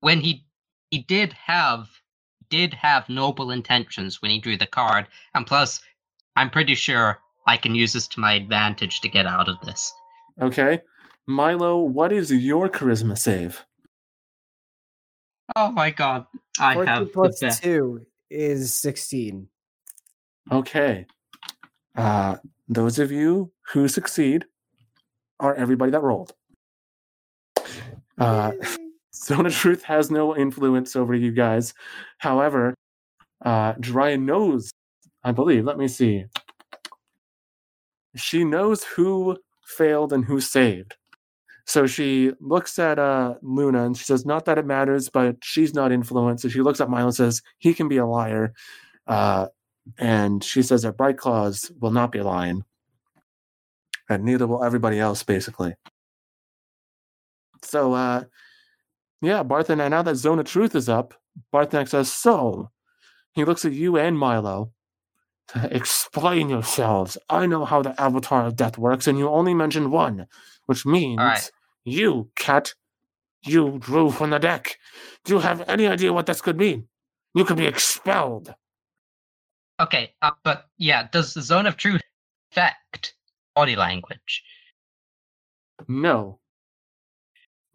when 0.01 0.21
he 0.21 0.45
he 0.91 0.99
did 1.03 1.33
have 1.33 1.89
did 2.49 2.75
have 2.75 3.09
noble 3.09 3.51
intentions 3.51 4.21
when 4.21 4.31
he 4.31 4.41
drew 4.41 4.57
the 4.57 4.67
card, 4.67 5.07
and 5.35 5.47
plus, 5.47 5.81
I'm 6.37 6.51
pretty 6.51 6.75
sure 6.75 7.19
I 7.47 7.57
can 7.57 7.75
use 7.75 7.93
this 7.93 8.09
to 8.09 8.21
my 8.21 8.35
advantage 8.35 9.01
to 9.01 9.09
get 9.09 9.27
out 9.27 9.49
of 9.49 9.61
this. 9.61 9.93
Okay. 10.41 10.81
Milo, 11.27 11.79
what 11.79 12.13
is 12.13 12.31
your 12.31 12.69
charisma 12.69 13.17
save? 13.17 13.65
Oh 15.55 15.71
my 15.71 15.91
god, 15.91 16.27
I 16.59 16.75
14 16.75 16.87
have 16.89 17.13
the 17.13 17.37
best. 17.41 17.63
2 17.63 18.07
is 18.31 18.75
16. 18.75 19.49
Okay. 20.51 21.07
Uh, 21.97 22.37
those 22.69 22.99
of 22.99 23.11
you 23.11 23.53
who 23.73 23.89
succeed 23.89 24.45
are 25.41 25.55
everybody 25.55 25.93
that 25.93 26.03
rolled. 26.03 26.33
Uh, 28.19 28.53
Zone 29.25 29.47
of 29.47 29.55
Truth 29.55 29.83
has 29.85 30.11
no 30.11 30.37
influence 30.37 30.95
over 30.95 31.15
you 31.15 31.33
guys. 31.33 31.75
However, 32.19 32.75
uh, 33.45 33.75
Jiraiya 33.75 34.21
knows, 34.21 34.71
I 35.25 35.33
believe, 35.33 35.65
let 35.65 35.79
me 35.79 35.89
see. 35.89 36.25
She 38.15 38.45
knows 38.45 38.85
who 38.85 39.37
failed 39.65 40.13
and 40.13 40.25
who 40.25 40.41
saved. 40.41 40.95
So 41.67 41.87
she 41.87 42.33
looks 42.41 42.79
at 42.79 42.99
uh, 42.99 43.35
Luna 43.43 43.85
and 43.85 43.97
she 43.97 44.05
says, 44.05 44.25
Not 44.25 44.45
that 44.45 44.57
it 44.59 44.67
matters, 44.67 45.09
but 45.09 45.37
she's 45.43 45.75
not 45.75 45.91
influenced. 45.91 46.43
So 46.43 46.49
she 46.49 46.63
looks 46.63 46.81
at 46.81 46.89
Milo 46.89 47.07
and 47.07 47.15
says, 47.15 47.43
He 47.59 47.75
can 47.75 47.89
be 47.89 47.97
a 47.97 48.07
liar. 48.07 48.55
Uh, 49.07 49.49
and 49.99 50.43
she 50.45 50.63
says 50.63 50.83
that 50.83 50.97
Bright 50.97 51.19
Claws 51.19 51.71
will 51.81 51.91
not 51.91 52.13
be 52.13 52.21
lying. 52.21 52.65
And 54.09 54.25
neither 54.25 54.47
will 54.47 54.63
everybody 54.63 55.01
else, 55.01 55.25
basically. 55.25 55.75
So, 57.63 57.95
uh, 57.95 58.25
yeah, 59.21 59.43
Barthen, 59.43 59.79
now 59.91 60.03
that 60.03 60.17
Zone 60.17 60.39
of 60.39 60.47
Truth 60.47 60.75
is 60.75 60.89
up, 60.89 61.15
Barthen 61.53 61.89
says, 61.89 62.13
So, 62.13 62.71
he 63.33 63.45
looks 63.45 63.65
at 63.65 63.73
you 63.73 63.97
and 63.97 64.19
Milo. 64.19 64.73
Explain 65.55 66.49
yourselves. 66.49 67.17
I 67.31 67.47
know 67.47 67.65
how 67.65 67.83
the 67.83 68.01
Avatar 68.01 68.47
of 68.47 68.57
Death 68.57 68.79
works, 68.79 69.07
and 69.07 69.19
you 69.19 69.29
only 69.29 69.55
mentioned 69.55 69.93
one, 69.93 70.27
which 70.67 70.85
means 70.85 71.19
right. 71.19 71.51
you, 71.85 72.31
cat, 72.37 72.75
you 73.45 73.79
drew 73.79 74.11
from 74.11 74.31
the 74.31 74.39
deck. 74.39 74.79
Do 75.25 75.35
you 75.35 75.41
have 75.41 75.69
any 75.69 75.87
idea 75.87 76.13
what 76.13 76.27
this 76.27 76.41
could 76.41 76.57
mean? 76.57 76.89
You 77.35 77.45
could 77.45 77.57
be 77.57 77.67
expelled. 77.67 78.55
Okay, 79.79 80.15
uh, 80.23 80.31
but 80.43 80.67
yeah, 80.79 81.09
does 81.13 81.35
the 81.35 81.43
zone 81.43 81.67
of 81.67 81.77
truth 81.77 82.01
affect 82.51 83.15
body 83.55 83.77
language? 83.77 84.43
No. 85.87 86.41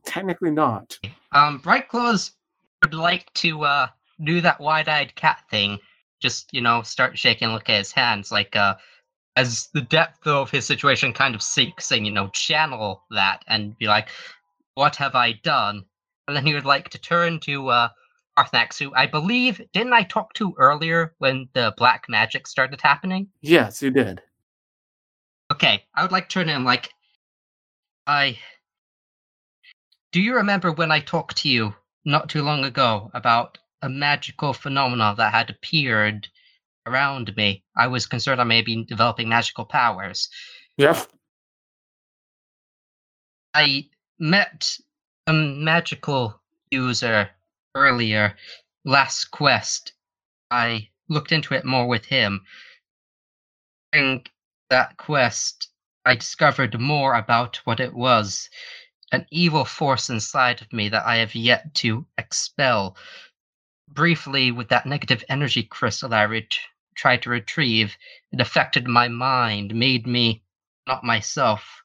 Technically 0.06 0.52
not. 0.52 0.98
Um, 1.32 1.60
Bright 1.60 1.88
Claws 1.88 2.32
would 2.82 2.94
like 2.94 3.32
to 3.36 3.64
uh 3.64 3.88
do 4.23 4.41
that 4.41 4.60
wide-eyed 4.60 5.15
cat 5.15 5.44
thing. 5.49 5.80
Just 6.19 6.53
you 6.53 6.61
know, 6.61 6.82
start 6.82 7.18
shaking, 7.18 7.49
look 7.49 7.69
at 7.69 7.78
his 7.78 7.91
hands, 7.91 8.32
like 8.32 8.56
uh, 8.56 8.76
as 9.36 9.69
the 9.73 9.82
depth 9.82 10.28
of 10.28 10.52
his 10.52 10.65
situation 10.65 11.14
kind 11.14 11.34
of 11.34 11.41
sinks, 11.41 11.91
and 11.91 12.06
you 12.06 12.11
know, 12.11 12.30
channel 12.30 13.03
that 13.11 13.44
and 13.48 13.78
be 13.78 13.88
like, 13.88 14.10
"What 14.76 14.95
have 14.98 15.15
I 15.15 15.34
done?" 15.44 15.86
And 16.28 16.38
then 16.38 16.45
he 16.45 16.53
would 16.53 16.65
like 16.65 16.90
to 16.90 16.99
turn 16.99 17.40
to 17.41 17.69
uh, 17.69 17.90
Arthnax, 18.38 18.78
who 18.78 18.94
I 18.95 19.07
believe 19.07 19.61
didn't 19.73 19.94
I 19.94 20.03
talk 20.03 20.34
to 20.36 20.53
earlier 20.57 21.14
when 21.18 21.49
the 21.53 21.73
black 21.78 22.06
magic 22.07 22.48
started 22.48 22.80
happening? 22.82 23.28
Yes, 23.41 23.82
you 23.82 23.91
did. 23.91 24.22
Okay, 25.52 25.84
I 25.95 26.02
would 26.02 26.11
like 26.11 26.30
to 26.30 26.34
turn 26.34 26.48
to 26.48 26.53
him 26.53 26.64
like, 26.64 26.94
I. 28.07 28.38
Do 30.12 30.20
you 30.20 30.36
remember 30.36 30.74
when 30.74 30.92
I 30.92 31.00
talked 31.00 31.38
to 31.38 31.50
you 31.50 31.74
not 32.04 32.28
too 32.28 32.44
long 32.44 32.66
ago 32.66 33.10
about 33.14 33.58
a 33.82 33.88
magical 33.88 34.52
phenomenon 34.52 35.16
that 35.16 35.32
had 35.32 35.50
appeared 35.50 36.28
around 36.86 37.34
me? 37.38 37.64
I 37.78 37.88
was 37.88 38.08
concerned 38.08 38.42
I 38.42 38.44
may 38.44 38.62
be 38.62 38.84
developing 38.84 39.30
magical 39.30 39.64
powers. 39.64 40.30
Yep. 40.76 41.08
I 43.54 43.88
met 44.20 44.78
a 45.28 45.34
magical 45.34 46.42
user 46.72 47.30
earlier, 47.76 48.36
last 48.84 49.32
quest. 49.32 49.94
I 50.50 50.90
looked 51.08 51.32
into 51.32 51.54
it 51.54 51.64
more 51.64 51.88
with 51.88 52.04
him. 52.04 52.42
During 53.94 54.26
that 54.70 54.98
quest, 54.98 55.70
I 56.06 56.16
discovered 56.16 56.78
more 56.80 57.14
about 57.16 57.58
what 57.58 57.80
it 57.80 57.94
was 57.94 58.50
an 59.12 59.26
evil 59.32 59.66
force 59.66 60.10
inside 60.10 60.62
of 60.62 60.72
me 60.72 60.90
that 60.90 61.06
I 61.06 61.18
have 61.18 61.36
yet 61.36 61.74
to 61.76 62.06
expel. 62.18 62.98
briefly 63.90 64.52
with 64.52 64.70
that 64.70 64.86
negative 64.86 65.22
energy 65.28 65.64
crystal 65.64 66.14
I 66.14 66.24
ret- 66.24 66.58
tried 66.96 67.22
to 67.24 67.30
retrieve. 67.30 67.98
It 68.32 68.40
affected 68.40 68.88
my 68.88 69.10
mind, 69.10 69.76
made 69.76 70.08
me 70.08 70.44
not 70.88 71.04
myself. 71.04 71.84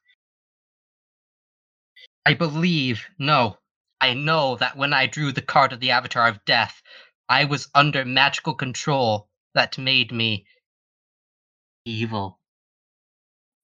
I 2.25 2.35
believe, 2.35 3.05
no, 3.19 3.59
I 4.01 4.15
know 4.15 4.57
that 4.57 4.77
when 4.77 4.93
I 4.93 5.07
drew 5.07 5.33
the 5.33 5.43
card 5.43 5.73
of 5.73 5.81
the 5.81 5.91
Avatar 5.91 6.29
of 6.29 6.45
Death, 6.45 6.81
I 7.29 7.45
was 7.45 7.69
under 7.75 8.05
magical 8.05 8.55
control 8.55 9.29
that 9.55 9.77
made 9.79 10.13
me 10.13 10.47
evil. 11.85 12.39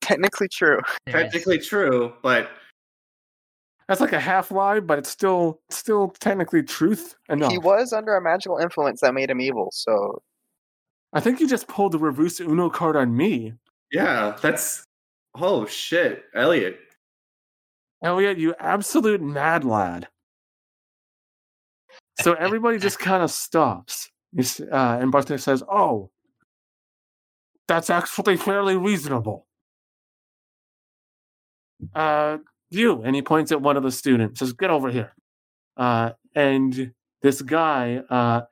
Technically 0.00 0.48
true. 0.48 0.80
There 1.06 1.18
is- 1.18 1.22
Technically 1.32 1.58
true, 1.58 2.14
but 2.22 2.50
That's 3.88 4.00
like 4.00 4.12
a 4.12 4.20
half 4.20 4.50
lie, 4.50 4.80
but 4.80 4.98
it's 4.98 5.10
still 5.10 5.60
still 5.70 6.08
technically 6.20 6.62
truth 6.62 7.16
enough. 7.28 7.52
He 7.52 7.58
was 7.58 7.92
under 7.92 8.16
a 8.16 8.22
magical 8.22 8.58
influence 8.58 9.00
that 9.00 9.14
made 9.14 9.30
him 9.30 9.40
evil, 9.40 9.68
so 9.72 10.22
I 11.12 11.20
think 11.20 11.40
you 11.40 11.48
just 11.48 11.68
pulled 11.68 11.92
the 11.92 11.98
reverse 11.98 12.40
Uno 12.40 12.70
card 12.70 12.96
on 12.96 13.16
me. 13.16 13.54
yeah, 13.90 14.36
that's 14.40 14.86
oh 15.34 15.66
shit, 15.66 16.24
Elliot. 16.34 16.78
Elliot, 18.02 18.38
you 18.38 18.54
absolute 18.58 19.20
mad 19.20 19.64
lad. 19.64 20.08
So 22.20 22.34
everybody 22.34 22.78
just 22.78 22.98
kind 23.00 23.22
of 23.22 23.30
stops. 23.30 24.10
Uh, 24.36 24.98
and 25.00 25.12
Bartner 25.12 25.38
says, 25.38 25.62
Oh, 25.70 26.10
that's 27.68 27.90
actually 27.90 28.36
fairly 28.36 28.76
reasonable. 28.76 29.46
Uh, 31.94 32.38
you. 32.74 33.02
And 33.02 33.14
he 33.14 33.22
points 33.22 33.52
at 33.52 33.62
one 33.62 33.76
of 33.76 33.82
the 33.82 33.90
students, 33.90 34.40
says, 34.40 34.52
Get 34.52 34.70
over 34.70 34.90
here. 34.90 35.14
Uh, 35.76 36.12
and 36.34 36.92
this 37.22 37.42
guy, 37.42 38.02
uh, 38.10 38.42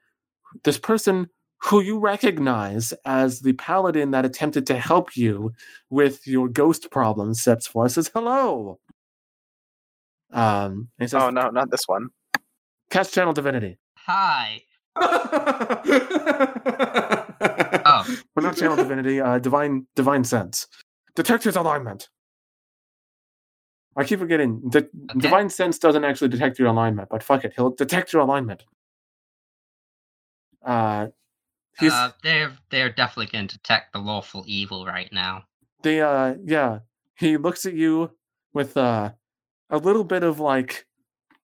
this 0.65 0.79
person 0.79 1.29
who 1.65 1.81
you 1.81 1.99
recognize 1.99 2.95
as 3.05 3.41
the 3.41 3.53
paladin 3.53 4.13
that 4.13 4.25
attempted 4.25 4.67
to 4.67 4.79
help 4.79 5.17
you 5.17 5.53
with 5.91 6.27
your 6.27 6.49
ghost 6.49 6.91
problem, 6.91 7.35
steps 7.35 7.67
forward, 7.67 7.91
says, 7.91 8.11
Hello. 8.15 8.79
Um, 10.33 10.89
he 10.99 11.07
says, 11.07 11.23
oh 11.23 11.31
no, 11.31 11.51
not 11.51 11.71
this 11.71 11.83
one. 11.87 12.09
Cast 12.91 13.15
Channel 13.15 13.33
Divinity. 13.33 13.79
Hi. 14.07 14.63
oh. 14.97 15.81
Well, 18.35 18.45
not 18.45 18.57
Channel 18.57 18.77
Divinity, 18.77 19.21
uh, 19.21 19.39
Divine 19.39 19.87
Divine 19.97 20.25
Sense. 20.25 20.67
Detect 21.15 21.45
his 21.45 21.57
alignment. 21.57 22.09
I 23.97 24.05
keep 24.05 24.19
forgetting. 24.21 24.61
The 24.71 24.79
Okay. 25.11 25.19
Divine 25.19 25.51
Sense 25.51 25.79
doesn't 25.79 26.05
actually 26.05 26.29
detect 26.29 26.59
your 26.59 26.69
alignment, 26.69 27.09
but 27.11 27.23
fuck 27.23 27.45
it, 27.45 27.53
he'll 27.57 27.71
detect 27.71 28.13
your 28.13 28.23
alignment. 28.23 28.65
Uh, 30.65 31.09
he's 31.79 31.93
uh, 31.93 32.13
they're 32.23 32.53
they're 32.71 32.91
definitely 32.91 33.27
going 33.33 33.49
to 33.49 33.57
detect 33.57 33.93
the 33.93 33.99
lawful 33.99 34.45
evil 34.47 34.85
right 34.87 35.11
now. 35.13 35.45
they 35.83 36.01
uh 36.01 36.35
yeah. 36.45 36.81
He 37.17 37.37
looks 37.37 37.67
at 37.67 37.75
you 37.75 38.11
with 38.53 38.77
uh 38.77 39.11
a 39.71 39.79
little 39.79 40.05
bit 40.05 40.23
of 40.23 40.41
like, 40.41 40.87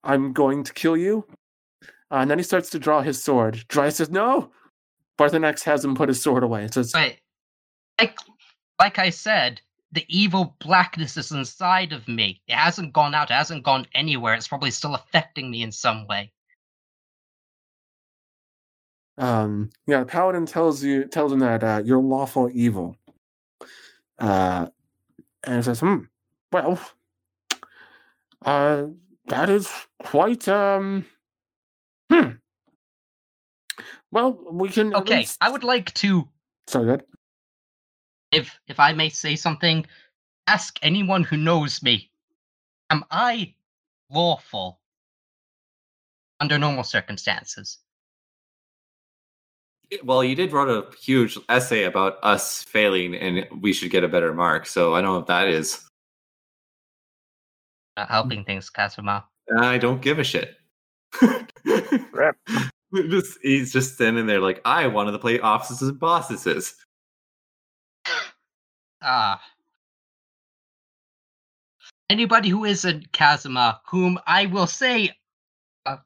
I'm 0.05 0.33
going 0.33 0.65
to 0.65 0.73
kill 0.73 0.97
you. 0.97 1.27
Uh, 2.11 2.17
and 2.19 2.31
then 2.31 2.39
he 2.39 2.45
starts 2.45 2.71
to 2.71 2.79
draw 2.79 3.03
his 3.03 3.23
sword. 3.23 3.65
Dry 3.69 3.89
says, 3.89 4.11
No! 4.11 4.51
Barthanex 5.19 5.63
has 5.65 5.85
him 5.85 5.95
put 5.95 6.09
his 6.09 6.23
sword 6.23 6.43
away. 6.43 6.65
It 6.65 6.75
says, 6.75 6.93
But 6.93 7.17
like 8.01 8.19
like 8.79 8.99
I 8.99 9.11
said, 9.11 9.61
the 9.97 10.05
evil 10.09 10.55
blackness 10.61 11.17
is 11.17 11.33
inside 11.33 11.95
of 11.95 12.07
me. 12.07 12.43
It 12.47 12.55
hasn't 12.55 12.93
gone 12.93 13.15
out. 13.15 13.31
It 13.31 13.35
hasn't 13.35 13.65
gone 13.65 13.87
anywhere. 13.95 14.35
It's 14.35 14.47
probably 14.47 14.71
still 14.71 14.95
affecting 14.95 15.51
me 15.51 15.63
in 15.63 15.73
some 15.73 16.07
way. 16.07 16.31
um 19.19 19.71
yeah 19.87 20.01
the 20.01 20.05
paladin 20.05 20.45
tells 20.45 20.85
you 20.85 21.07
tells 21.07 21.33
him 21.33 21.39
that 21.39 21.65
uh, 21.65 21.81
you're 21.83 21.97
lawful 22.03 22.51
evil 22.53 22.95
uh 24.19 24.67
and 25.45 25.61
it 25.61 25.63
says 25.63 25.81
hmm 25.81 26.01
well 26.53 26.79
uh 28.45 28.85
that 29.29 29.49
is 29.49 29.71
quite 30.01 30.47
um 30.49 31.07
hmm 32.13 32.29
well 34.11 34.39
we 34.53 34.69
can 34.69 34.95
Okay, 34.95 35.21
least- 35.21 35.39
I 35.41 35.49
would 35.49 35.65
like 35.65 35.95
to, 35.95 36.29
sorry 36.67 36.85
good 36.85 37.05
if 38.33 38.59
if 38.69 38.81
I 38.81 38.93
may 38.93 39.09
say 39.09 39.37
something, 39.37 39.87
ask 40.47 40.79
anyone 40.83 41.25
who 41.25 41.37
knows 41.37 41.83
me. 41.83 42.11
Am 42.91 43.05
I 43.11 43.55
lawful 44.11 44.81
under 46.41 46.59
normal 46.59 46.85
circumstances? 46.85 47.79
Eh, 49.93 49.99
well, 50.05 50.23
you 50.23 50.35
did 50.35 50.53
write 50.53 50.69
a 50.69 50.87
huge 51.03 51.39
essay 51.49 51.85
about 51.85 52.19
us 52.23 52.63
failing 52.63 53.15
and 53.15 53.47
we 53.61 53.73
should 53.73 53.91
get 53.91 54.05
a 54.05 54.09
better 54.09 54.33
mark. 54.33 54.67
So 54.67 54.95
I 54.95 55.01
don't 55.01 55.15
know 55.15 55.21
if 55.21 55.27
that 55.27 55.49
is. 55.49 55.87
Not 57.97 58.11
helping 58.11 58.45
things, 58.45 58.69
Kazuma. 58.69 59.25
I 59.59 59.79
don't 59.79 60.03
give 60.03 60.19
a 60.19 60.25
shit. 60.25 60.57
Rip. 62.13 62.37
just, 62.95 63.39
he's 63.43 63.73
just 63.73 63.95
standing 63.95 64.27
there 64.27 64.41
like, 64.41 64.61
I 64.65 64.87
wanted 64.87 65.13
to 65.13 65.19
play 65.19 65.41
officers 65.41 65.89
and 65.89 65.99
bosses. 65.99 66.75
Ah. 69.03 69.41
Anybody 72.09 72.49
who 72.49 72.65
isn't 72.65 73.13
Kazuma, 73.13 73.81
whom 73.89 74.19
I 74.27 74.47
will 74.47 74.67
say, 74.67 75.11
uh, 75.85 75.97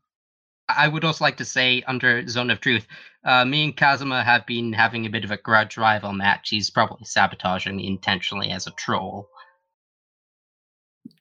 I 0.69 0.89
would 0.89 1.05
also 1.05 1.25
like 1.25 1.37
to 1.39 1.45
say 1.45 1.83
under 1.87 2.27
Zone 2.27 2.51
of 2.51 2.61
Truth, 2.61 2.87
uh, 3.25 3.45
me 3.45 3.65
and 3.65 3.77
Kazuma 3.77 4.25
have 4.25 4.47
been 4.47 4.73
having 4.73 5.05
a 5.05 5.11
bit 5.11 5.25
of 5.25 5.31
a 5.31 5.37
grudge 5.37 5.77
rival 5.77 6.13
match. 6.13 6.49
He's 6.51 6.71
probably 6.71 7.05
sabotaging 7.05 7.77
me 7.77 7.87
intentionally 7.87 8.51
as 8.51 8.67
a 8.67 8.71
troll. 8.73 9.29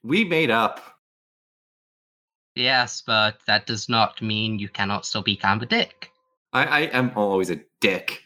We 0.02 0.24
made 0.24 0.50
up. 0.50 0.80
Yes, 2.54 3.02
but 3.06 3.38
that 3.46 3.66
does 3.66 3.88
not 3.88 4.20
mean 4.20 4.58
you 4.58 4.68
cannot 4.68 5.06
still 5.06 5.22
be 5.22 5.36
kind 5.36 5.62
of 5.62 5.66
a 5.66 5.70
dick. 5.70 6.10
I, 6.52 6.64
I 6.64 6.80
am 6.80 7.12
always 7.14 7.50
a 7.50 7.60
dick. 7.80 8.22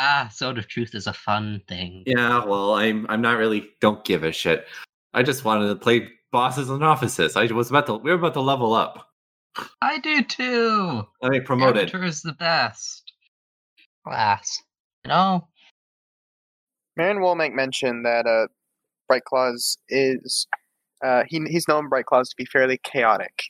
Ah, 0.00 0.30
Zone 0.32 0.56
of 0.58 0.68
Truth 0.68 0.94
is 0.94 1.08
a 1.08 1.12
fun 1.12 1.60
thing. 1.66 2.04
Yeah, 2.06 2.44
well, 2.44 2.74
I'm 2.74 3.04
I'm 3.08 3.20
not 3.20 3.36
really 3.36 3.68
don't 3.80 4.04
give 4.04 4.22
a 4.22 4.30
shit. 4.30 4.64
I 5.12 5.24
just 5.24 5.44
wanted 5.44 5.66
to 5.68 5.74
play 5.74 6.08
bosses 6.30 6.70
and 6.70 6.84
offices. 6.84 7.34
I 7.34 7.46
was 7.46 7.68
about 7.68 7.86
to 7.86 7.96
we 7.96 8.10
were 8.12 8.18
about 8.18 8.34
to 8.34 8.40
level 8.40 8.74
up. 8.74 9.08
I 9.82 9.98
do 9.98 10.22
too. 10.22 11.02
I 11.20 11.30
mean 11.30 11.42
promoted. 11.42 11.88
Avatar 11.88 12.04
is 12.04 12.22
the 12.22 12.34
best. 12.34 13.12
Class. 14.04 14.62
You 15.04 15.08
know? 15.08 15.48
Marin 16.96 17.20
will 17.20 17.34
make 17.34 17.52
mention 17.52 18.04
that 18.04 18.24
uh, 18.24 18.46
Bright 19.08 19.24
Claws 19.24 19.78
is 19.88 20.46
uh, 21.04 21.24
he 21.26 21.44
he's 21.48 21.66
known 21.66 21.88
Bright 21.88 22.06
Claws 22.06 22.28
to 22.28 22.36
be 22.36 22.44
fairly 22.44 22.78
chaotic. 22.84 23.42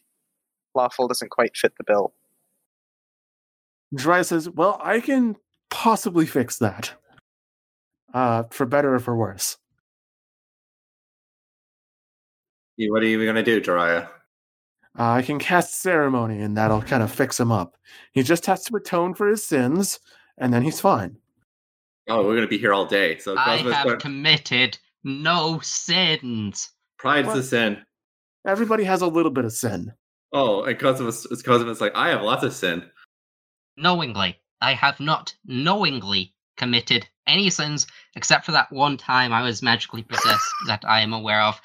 Lawful 0.75 1.09
doesn't 1.09 1.31
quite 1.31 1.55
fit 1.55 1.75
the 1.77 1.85
bill. 1.87 2.15
Dry 3.95 4.23
says 4.23 4.49
well 4.49 4.79
i 4.83 5.01
can 5.01 5.37
possibly 5.71 6.27
fix 6.27 6.59
that 6.59 6.93
uh 8.15 8.43
for 8.51 8.65
better 8.67 8.95
or 8.95 8.99
for 8.99 9.15
worse 9.17 9.57
What 12.79 13.03
are 13.03 13.07
you 13.07 13.25
gonna 13.27 13.43
do, 13.43 13.61
Jiraiya? 13.61 14.09
Uh, 14.99 15.11
I 15.13 15.23
can 15.23 15.39
cast 15.39 15.81
ceremony, 15.81 16.41
and 16.41 16.57
that'll 16.57 16.83
kind 16.83 17.03
of 17.03 17.13
fix 17.13 17.39
him 17.39 17.51
up. 17.53 17.77
He 18.13 18.23
just 18.23 18.47
has 18.47 18.65
to 18.65 18.77
atone 18.77 19.15
for 19.15 19.29
his 19.29 19.45
sins, 19.45 19.99
and 20.39 20.53
then 20.53 20.63
he's 20.63 20.81
fine. 20.81 21.17
Oh, 22.09 22.25
we're 22.25 22.35
gonna 22.37 22.47
be 22.49 22.59
here 22.59 22.73
all 22.73 22.87
day. 22.87 23.19
So 23.19 23.37
I 23.37 23.59
Cosmo's 23.59 23.73
have 23.75 23.85
going- 23.87 24.01
committed 24.01 24.79
no 25.05 25.59
sins. 25.61 26.71
pride's 26.99 27.27
What? 27.29 27.35
the 27.37 27.43
sin. 27.43 27.85
Everybody 28.47 28.85
has 28.85 29.03
a 29.03 29.07
little 29.07 29.31
bit 29.33 29.45
of 29.45 29.53
sin. 29.53 29.93
Oh, 30.33 30.63
and 30.65 30.79
Cosmos 30.79 31.27
Cosmos 31.43 31.81
like, 31.81 31.95
I 31.97 32.09
have 32.11 32.23
lots 32.23 32.45
of 32.45 32.53
sin. 32.53 32.89
Knowingly. 33.77 34.41
I 34.61 34.75
have 34.75 35.01
not 35.01 35.35
knowingly 35.45 36.35
committed 36.57 37.07
any 37.27 37.51
sins 37.51 37.87
except 38.17 38.45
for 38.47 38.53
that 38.53 38.73
one 38.73 38.97
time 38.97 39.33
I 39.33 39.43
was 39.43 39.63
magically 39.63 40.03
possessed 40.03 40.51
that 40.67 40.85
I 40.87 41.01
am 41.01 41.13
aware 41.13 41.41
of. 41.43 41.61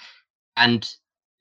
And, 0.55 0.87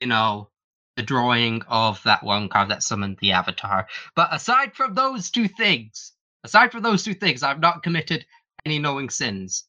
you 0.01 0.07
know, 0.07 0.49
the 0.97 1.03
drawing 1.03 1.62
of 1.69 2.03
that 2.05 2.23
one 2.23 2.49
card 2.49 2.70
that 2.70 2.83
summoned 2.83 3.19
the 3.20 3.33
avatar. 3.33 3.87
But 4.15 4.29
aside 4.33 4.74
from 4.74 4.95
those 4.95 5.31
two 5.31 5.49
things, 5.49 6.12
aside 6.45 6.73
from 6.73 6.83
those 6.83 7.03
two 7.03 7.15
things, 7.15 7.43
I've 7.43 7.61
not 7.61 7.83
committed 7.83 8.24
any 8.65 8.79
knowing 8.79 9.11
sins. 9.11 9.65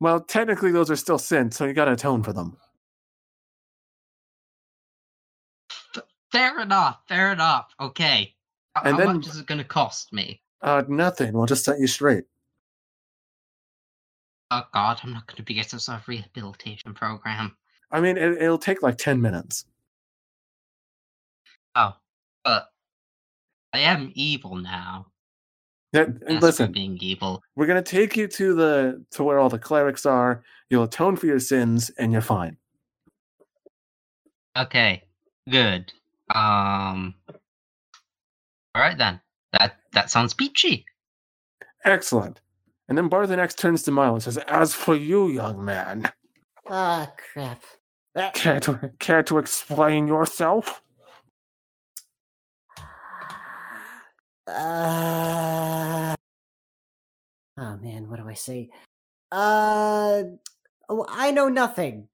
Well, 0.00 0.20
technically, 0.20 0.70
those 0.72 0.90
are 0.90 0.96
still 0.96 1.18
sins, 1.18 1.56
so 1.56 1.64
you 1.66 1.72
got 1.72 1.86
to 1.86 1.92
atone 1.92 2.22
for 2.22 2.32
them. 2.32 2.56
Fair 6.30 6.60
enough, 6.60 6.98
fair 7.08 7.32
enough. 7.32 7.74
Okay. 7.80 8.34
How, 8.74 8.82
And 8.82 8.96
how 8.96 9.04
then- 9.04 9.16
much 9.16 9.26
is 9.26 9.38
it 9.38 9.46
going 9.46 9.58
to 9.58 9.64
cost 9.64 10.12
me? 10.12 10.42
Uh, 10.60 10.82
nothing. 10.88 11.32
We'll 11.32 11.46
just 11.46 11.64
set 11.64 11.78
you 11.78 11.86
straight. 11.86 12.24
Oh 14.50 14.62
god, 14.72 15.00
I'm 15.02 15.12
not 15.12 15.26
going 15.26 15.36
to 15.36 15.42
be 15.42 15.54
getting 15.54 15.78
some 15.78 16.00
rehabilitation 16.06 16.94
program. 16.94 17.56
I 17.90 18.00
mean, 18.00 18.16
it, 18.16 18.42
it'll 18.42 18.58
take 18.58 18.82
like 18.82 18.96
ten 18.96 19.20
minutes. 19.20 19.66
Oh, 21.74 21.94
but 22.44 22.68
I 23.72 23.80
am 23.80 24.10
evil 24.14 24.56
now. 24.56 25.06
Yeah, 25.92 26.06
listen, 26.28 26.72
being 26.72 26.98
evil. 27.00 27.42
we're 27.56 27.66
gonna 27.66 27.82
take 27.82 28.16
you 28.16 28.26
to 28.28 28.54
the 28.54 29.04
to 29.12 29.24
where 29.24 29.38
all 29.38 29.48
the 29.48 29.58
clerics 29.58 30.04
are. 30.04 30.42
You'll 30.70 30.84
atone 30.84 31.16
for 31.16 31.26
your 31.26 31.40
sins, 31.40 31.90
and 31.98 32.12
you're 32.12 32.20
fine. 32.20 32.56
Okay, 34.56 35.04
good. 35.48 35.92
Um. 36.34 37.14
All 38.74 38.82
right 38.82 38.98
then. 38.98 39.20
That 39.52 39.77
that 39.92 40.10
sounds 40.10 40.34
peachy. 40.34 40.84
Excellent. 41.84 42.40
And 42.88 42.96
then 42.96 43.10
Barthanex 43.10 43.56
turns 43.56 43.82
to 43.84 43.90
Milo 43.90 44.14
and 44.14 44.22
says, 44.22 44.38
"As 44.48 44.74
for 44.74 44.94
you, 44.94 45.28
young 45.28 45.64
man, 45.64 46.10
Ah, 46.66 47.12
crap. 47.32 47.62
Ah, 48.16 48.30
care 48.34 48.60
to 48.60 48.92
care 48.98 49.22
to 49.24 49.38
explain 49.38 50.06
yourself?" 50.08 50.82
Uh, 54.46 56.16
oh 57.58 57.76
man, 57.76 58.08
what 58.08 58.18
do 58.18 58.28
I 58.28 58.34
say? 58.34 58.70
Uh, 59.30 60.22
oh, 60.88 61.04
I 61.08 61.30
know 61.32 61.48
nothing. 61.48 62.08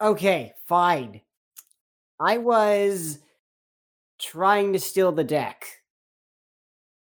Okay, 0.00 0.52
fine. 0.66 1.20
I 2.24 2.38
was 2.38 3.18
trying 4.20 4.72
to 4.74 4.78
steal 4.78 5.10
the 5.10 5.24
deck 5.24 5.66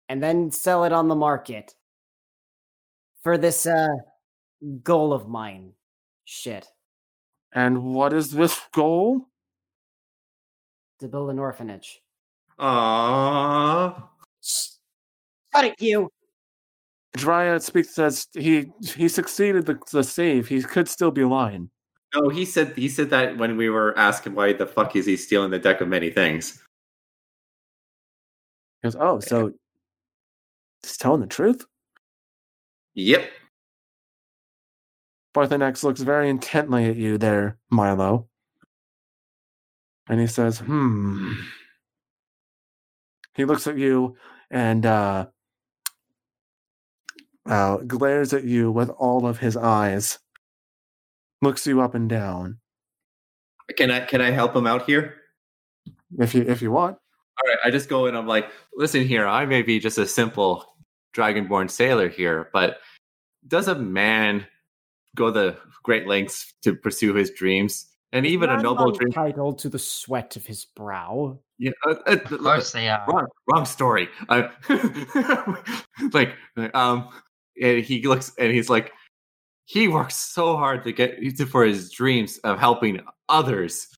and 0.09 0.21
then 0.21 0.51
sell 0.51 0.85
it 0.85 0.93
on 0.93 1.07
the 1.07 1.15
market 1.15 1.75
for 3.23 3.39
this 3.39 3.67
uh 3.67 3.87
goal 4.83 5.13
of 5.13 5.29
mine. 5.29 5.73
Shit. 6.25 6.67
And 7.53 7.85
what 7.95 8.13
is 8.13 8.33
this 8.33 8.61
goal? 8.75 9.29
To 10.99 11.07
build 11.07 11.31
an 11.31 11.39
orphanage. 11.39 12.03
Aww. 12.59 14.03
Shh. 14.43 14.71
Shut 15.55 15.65
it, 15.67 15.81
you. 15.81 16.11
Dryad 17.17 17.63
speaks 17.63 17.95
says 17.95 18.27
he 18.33 18.73
he 18.97 19.09
succeeded 19.09 19.67
the, 19.67 19.79
the 19.93 20.03
save. 20.03 20.49
He 20.49 20.63
could 20.63 20.89
still 20.89 21.13
be 21.13 21.25
lying. 21.25 21.71
No, 22.17 22.29
he 22.29 22.45
said 22.45 22.75
he 22.77 22.89
said 22.89 23.11
that 23.11 23.37
when 23.37 23.57
we 23.57 23.69
were 23.69 23.97
asking 23.99 24.35
why 24.35 24.53
the 24.53 24.67
fuck 24.67 24.97
is 24.97 25.07
he 25.07 25.17
stealing 25.17 25.51
the 25.51 25.59
deck 25.59 25.81
of 25.81 25.89
many 25.89 26.11
things. 26.11 26.63
He 28.83 28.87
goes, 28.87 28.97
"Oh, 28.99 29.21
so 29.21 29.53
just 30.83 31.01
telling 31.01 31.21
the 31.21 31.27
truth." 31.27 31.67
Yep. 32.95 33.31
Barthanex 35.35 35.85
looks 35.85 36.01
very 36.01 36.31
intently 36.31 36.87
at 36.87 36.97
you 36.97 37.19
there, 37.19 37.59
Milo. 37.69 38.27
And 40.09 40.19
he 40.19 40.27
says, 40.27 40.61
hmm. 40.61 41.35
He 43.35 43.45
looks 43.45 43.67
at 43.67 43.77
you 43.77 44.17
and 44.51 44.87
uh, 44.87 45.27
uh, 47.45 47.77
glares 47.79 48.33
at 48.33 48.45
you 48.45 48.73
with 48.73 48.89
all 48.89 49.27
of 49.27 49.39
his 49.39 49.59
eyes. 49.59 50.19
Looks 51.43 51.67
you 51.67 51.81
up 51.81 51.95
and 51.95 52.09
down. 52.09 52.59
Can 53.77 53.91
I 53.91 54.01
can 54.01 54.21
I 54.21 54.31
help 54.31 54.55
him 54.55 54.67
out 54.67 54.87
here? 54.87 55.15
If 56.19 56.35
you 56.35 56.43
if 56.43 56.63
you 56.63 56.71
want. 56.71 56.97
All 56.97 57.51
right, 57.51 57.59
I 57.65 57.71
just 57.71 57.89
go 57.89 58.07
and 58.07 58.17
I'm 58.17 58.27
like, 58.27 58.51
listen 58.75 59.07
here, 59.07 59.27
I 59.27 59.45
may 59.45 59.63
be 59.63 59.79
just 59.79 59.99
a 59.99 60.07
simple 60.07 60.65
dragonborn 61.15 61.71
sailor 61.71 62.09
here, 62.09 62.49
but 62.53 62.79
does 63.47 63.69
a 63.69 63.75
man 63.75 64.47
go 65.15 65.31
the 65.31 65.59
great 65.83 66.07
lengths 66.07 66.55
to 66.63 66.75
pursue 66.75 67.15
his 67.15 67.31
dreams? 67.31 67.87
And 68.13 68.25
even 68.25 68.49
a 68.49 68.63
noble 68.63 68.93
dream. 68.93 69.09
entitled 69.09 69.59
to 69.59 69.69
the 69.69 69.79
sweat 69.79 70.37
of 70.37 70.47
his 70.47 70.65
brow. 70.65 71.39
Yeah, 71.59 71.73
uh, 71.87 71.97
uh, 72.07 72.13
Of 72.13 72.39
course 72.39 72.73
they 72.73 72.89
are. 72.89 73.05
wrong, 73.07 73.27
wrong 73.53 73.65
story. 73.67 74.09
Uh, 74.29 74.49
like, 76.13 76.35
um, 76.73 77.11
and 77.61 77.85
he 77.85 78.03
looks 78.07 78.33
and 78.39 78.53
he's 78.53 78.71
like, 78.71 78.93
he 79.67 79.89
works 79.89 80.17
so 80.17 80.57
hard 80.57 80.85
to 80.85 80.93
get 80.93 81.19
for 81.49 81.65
his 81.65 81.91
dreams 81.91 82.39
of 82.39 82.59
helping 82.59 83.01
others 83.29 83.89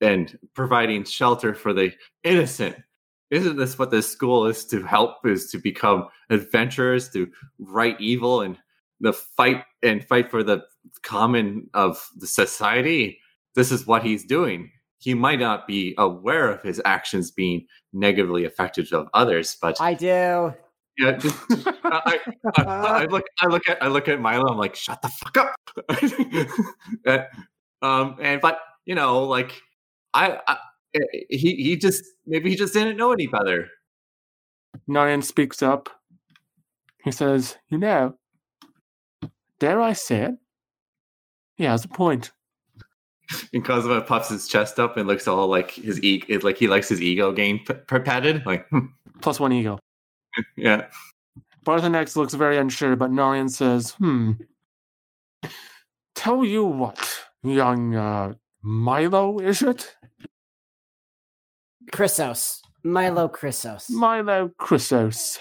and 0.00 0.36
providing 0.54 1.04
shelter 1.04 1.54
for 1.54 1.72
the 1.72 1.92
innocent. 2.24 2.76
Isn't 3.30 3.56
this 3.56 3.78
what 3.78 3.92
this 3.92 4.10
school 4.10 4.46
is 4.46 4.64
to 4.66 4.82
help? 4.82 5.24
Is 5.24 5.50
to 5.52 5.58
become 5.58 6.08
adventurers, 6.28 7.08
to 7.10 7.30
right 7.58 7.98
evil 8.00 8.42
and 8.42 8.58
the 9.00 9.12
fight 9.12 9.64
and 9.82 10.04
fight 10.04 10.30
for 10.30 10.42
the 10.42 10.64
common 11.02 11.70
of 11.72 12.08
the 12.16 12.26
society. 12.26 13.20
This 13.54 13.70
is 13.70 13.86
what 13.86 14.02
he's 14.02 14.24
doing. 14.24 14.70
He 14.98 15.14
might 15.14 15.38
not 15.38 15.68
be 15.68 15.94
aware 15.98 16.50
of 16.50 16.62
his 16.62 16.82
actions 16.84 17.30
being 17.30 17.66
negatively 17.92 18.44
affected 18.44 18.92
of 18.92 19.08
others, 19.14 19.56
but 19.60 19.80
I 19.80 19.94
do. 19.94 20.52
Yeah, 20.98 21.12
just, 21.12 21.36
I, 21.84 21.84
I, 21.84 22.18
I, 22.56 22.62
I 22.62 23.04
look, 23.10 23.24
I 23.40 23.46
look 23.46 23.68
at, 23.68 23.82
I 23.82 23.88
look 23.88 24.08
at 24.08 24.20
Milo. 24.20 24.50
I'm 24.50 24.58
like, 24.58 24.74
shut 24.76 25.02
the 25.02 25.08
fuck 25.08 25.36
up. 25.36 27.30
Um, 27.82 28.16
and 28.18 28.40
but 28.40 28.60
you 28.86 28.94
know, 28.94 29.24
like, 29.24 29.60
I, 30.14 30.38
I, 30.48 30.56
he, 31.28 31.54
he 31.56 31.76
just 31.76 32.02
maybe 32.26 32.48
he 32.48 32.56
just 32.56 32.72
didn't 32.72 32.96
know 32.96 33.12
any 33.12 33.26
better. 33.26 33.68
Nyan 34.88 35.22
speaks 35.22 35.62
up. 35.62 35.90
He 37.04 37.12
says, 37.12 37.56
You 37.68 37.76
know, 37.76 38.14
dare 39.58 39.80
I 39.82 39.92
say 39.92 40.22
it? 40.22 40.34
He 41.56 41.64
has 41.64 41.84
a 41.84 41.88
point. 41.88 42.32
And 43.52 43.64
Cosmo 43.64 44.00
puffs 44.00 44.28
his 44.28 44.48
chest 44.48 44.78
up 44.78 44.96
and 44.96 45.06
looks 45.06 45.26
all 45.28 45.46
like 45.46 45.72
his 45.72 46.02
ego, 46.02 46.38
like 46.42 46.58
he 46.58 46.68
likes 46.68 46.88
his 46.88 47.00
ego 47.00 47.32
gain 47.32 47.58
p- 47.64 47.74
p- 47.74 47.98
patted. 47.98 48.44
Like, 48.44 48.66
hmm, 48.68 48.86
Plus 49.20 49.40
one 49.40 49.52
ego. 49.52 49.78
yeah, 50.56 50.86
Barthanex 51.64 52.16
looks 52.16 52.34
very 52.34 52.58
unsure, 52.58 52.96
but 52.96 53.10
Narian 53.10 53.50
says, 53.50 53.92
Hmm. 53.92 54.32
Tell 56.14 56.44
you 56.44 56.64
what, 56.64 57.06
young 57.42 57.94
uh, 57.94 58.34
Milo, 58.62 59.38
is 59.38 59.62
it? 59.62 59.94
Chrysos. 61.92 62.60
Milo 62.82 63.28
Chrysos. 63.28 63.90
Milo 63.90 64.50
Chrysos. 64.60 65.38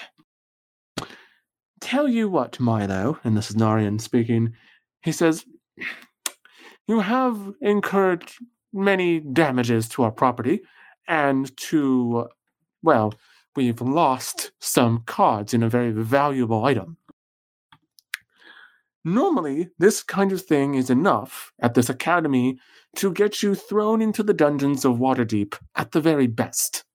Tell 1.82 2.07
you 2.07 2.30
what, 2.30 2.60
Milo, 2.60 3.20
and 3.24 3.36
this 3.36 3.49
is 3.49 3.57
Narian 3.57 3.99
speaking, 3.99 4.53
he 5.02 5.11
says, 5.11 5.45
You 6.88 7.02
have 7.02 7.53
incurred 7.61 8.32
many 8.72 9.20
damages 9.20 9.90
to 9.90 10.03
our 10.03 10.11
property, 10.11 10.61
and 11.07 11.56
to, 11.57 12.28
well, 12.82 13.14
we've 13.55 13.81
lost 13.81 14.51
some 14.59 15.03
cards 15.05 15.53
in 15.53 15.63
a 15.63 15.69
very 15.69 15.91
valuable 15.91 16.65
item. 16.65 16.97
Normally, 19.05 19.69
this 19.80 20.01
kind 20.01 20.31
of 20.31 20.41
thing 20.41 20.75
is 20.75 20.89
enough 20.89 21.51
at 21.61 21.73
this 21.73 21.89
academy 21.89 22.57
to 22.95 23.11
get 23.11 23.43
you 23.43 23.53
thrown 23.53 24.01
into 24.01 24.23
the 24.23 24.34
dungeons 24.34 24.85
of 24.85 24.97
Waterdeep 24.97 25.55
at 25.75 25.91
the 25.91 25.99
very 25.99 26.27
best. 26.27 26.85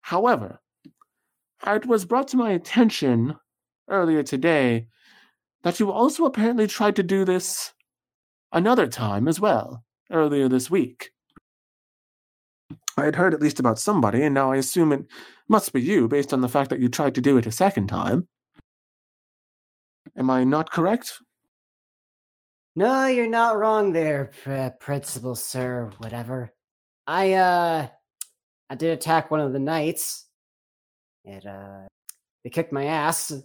However, 0.00 0.60
it 1.66 1.86
was 1.86 2.04
brought 2.04 2.28
to 2.28 2.36
my 2.36 2.50
attention 2.50 3.36
earlier 3.88 4.22
today 4.22 4.86
that 5.62 5.80
you 5.80 5.90
also 5.90 6.24
apparently 6.24 6.66
tried 6.66 6.96
to 6.96 7.02
do 7.02 7.24
this 7.24 7.72
another 8.52 8.86
time 8.86 9.28
as 9.28 9.40
well, 9.40 9.84
earlier 10.10 10.48
this 10.48 10.70
week. 10.70 11.10
I 12.96 13.04
had 13.04 13.16
heard 13.16 13.34
at 13.34 13.40
least 13.42 13.60
about 13.60 13.78
somebody, 13.78 14.22
and 14.22 14.34
now 14.34 14.52
I 14.52 14.56
assume 14.56 14.92
it 14.92 15.04
must 15.48 15.72
be 15.72 15.82
you 15.82 16.08
based 16.08 16.32
on 16.32 16.40
the 16.40 16.48
fact 16.48 16.70
that 16.70 16.80
you 16.80 16.88
tried 16.88 17.14
to 17.16 17.20
do 17.20 17.36
it 17.36 17.46
a 17.46 17.52
second 17.52 17.88
time. 17.88 18.28
Am 20.16 20.30
I 20.30 20.44
not 20.44 20.70
correct? 20.70 21.12
No, 22.76 23.06
you're 23.06 23.28
not 23.28 23.56
wrong 23.56 23.92
there, 23.92 24.30
pr- 24.42 24.68
principal 24.80 25.34
sir, 25.34 25.90
whatever. 25.98 26.52
I 27.06 27.34
uh 27.34 27.88
I 28.70 28.74
did 28.74 28.92
attack 28.92 29.30
one 29.30 29.40
of 29.40 29.52
the 29.52 29.58
knights. 29.58 30.26
It 31.24 31.44
uh 31.46 31.86
they 32.42 32.50
kicked 32.50 32.72
my 32.72 32.84
ass 32.86 33.30
and 33.30 33.44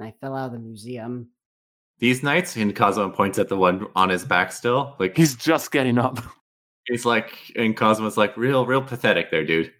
I 0.00 0.14
fell 0.20 0.34
out 0.34 0.46
of 0.46 0.52
the 0.52 0.58
museum. 0.58 1.30
these 1.98 2.22
knights, 2.22 2.56
And 2.56 2.74
Cosmo 2.74 3.10
points 3.10 3.38
at 3.38 3.48
the 3.48 3.56
one 3.56 3.86
on 3.96 4.08
his 4.10 4.24
back 4.24 4.52
still. 4.52 4.94
Like 4.98 5.16
He's 5.16 5.34
just 5.34 5.70
getting 5.70 5.98
up. 5.98 6.18
He's 6.88 7.04
like, 7.04 7.52
and 7.56 7.76
Cosmo's 7.76 8.16
like, 8.16 8.36
real, 8.36 8.66
real 8.66 8.82
pathetic 8.82 9.30
there, 9.30 9.44
dude. 9.44 9.72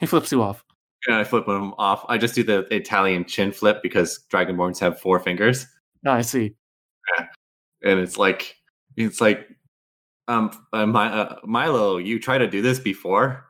He 0.00 0.06
flips 0.06 0.30
you 0.32 0.42
off. 0.42 0.64
And 1.06 1.16
I 1.16 1.24
flip 1.24 1.46
him 1.46 1.72
off. 1.78 2.04
I 2.08 2.18
just 2.18 2.34
do 2.34 2.42
the 2.42 2.66
Italian 2.74 3.24
chin 3.24 3.52
flip 3.52 3.82
because 3.82 4.24
Dragonborns 4.32 4.80
have 4.80 5.00
four 5.00 5.20
fingers. 5.20 5.66
Ah, 6.06 6.14
I 6.14 6.22
see. 6.22 6.54
and 7.82 8.00
it's 8.00 8.16
like 8.18 8.56
it's 8.96 9.20
like 9.20 9.48
um 10.28 10.50
uh, 10.72 10.86
My, 10.86 11.06
uh, 11.08 11.36
milo 11.44 11.98
you 11.98 12.18
tried 12.18 12.38
to 12.38 12.48
do 12.48 12.62
this 12.62 12.80
before 12.80 13.44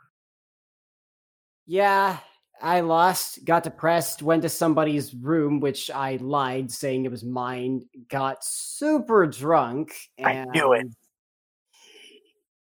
Yeah, 1.67 2.19
I 2.61 2.81
lost, 2.81 3.45
got 3.45 3.63
depressed, 3.65 4.23
went 4.23 4.43
to 4.43 4.49
somebody's 4.49 5.15
room, 5.15 5.61
which 5.61 5.91
I 5.91 6.17
lied, 6.17 6.71
saying 6.71 7.05
it 7.05 7.11
was 7.11 7.25
mine, 7.25 7.87
got 8.09 8.45
super 8.45 9.27
drunk. 9.27 9.95
I 10.25 10.33
And 10.33 10.51
knew 10.51 10.73
it. 10.73 10.87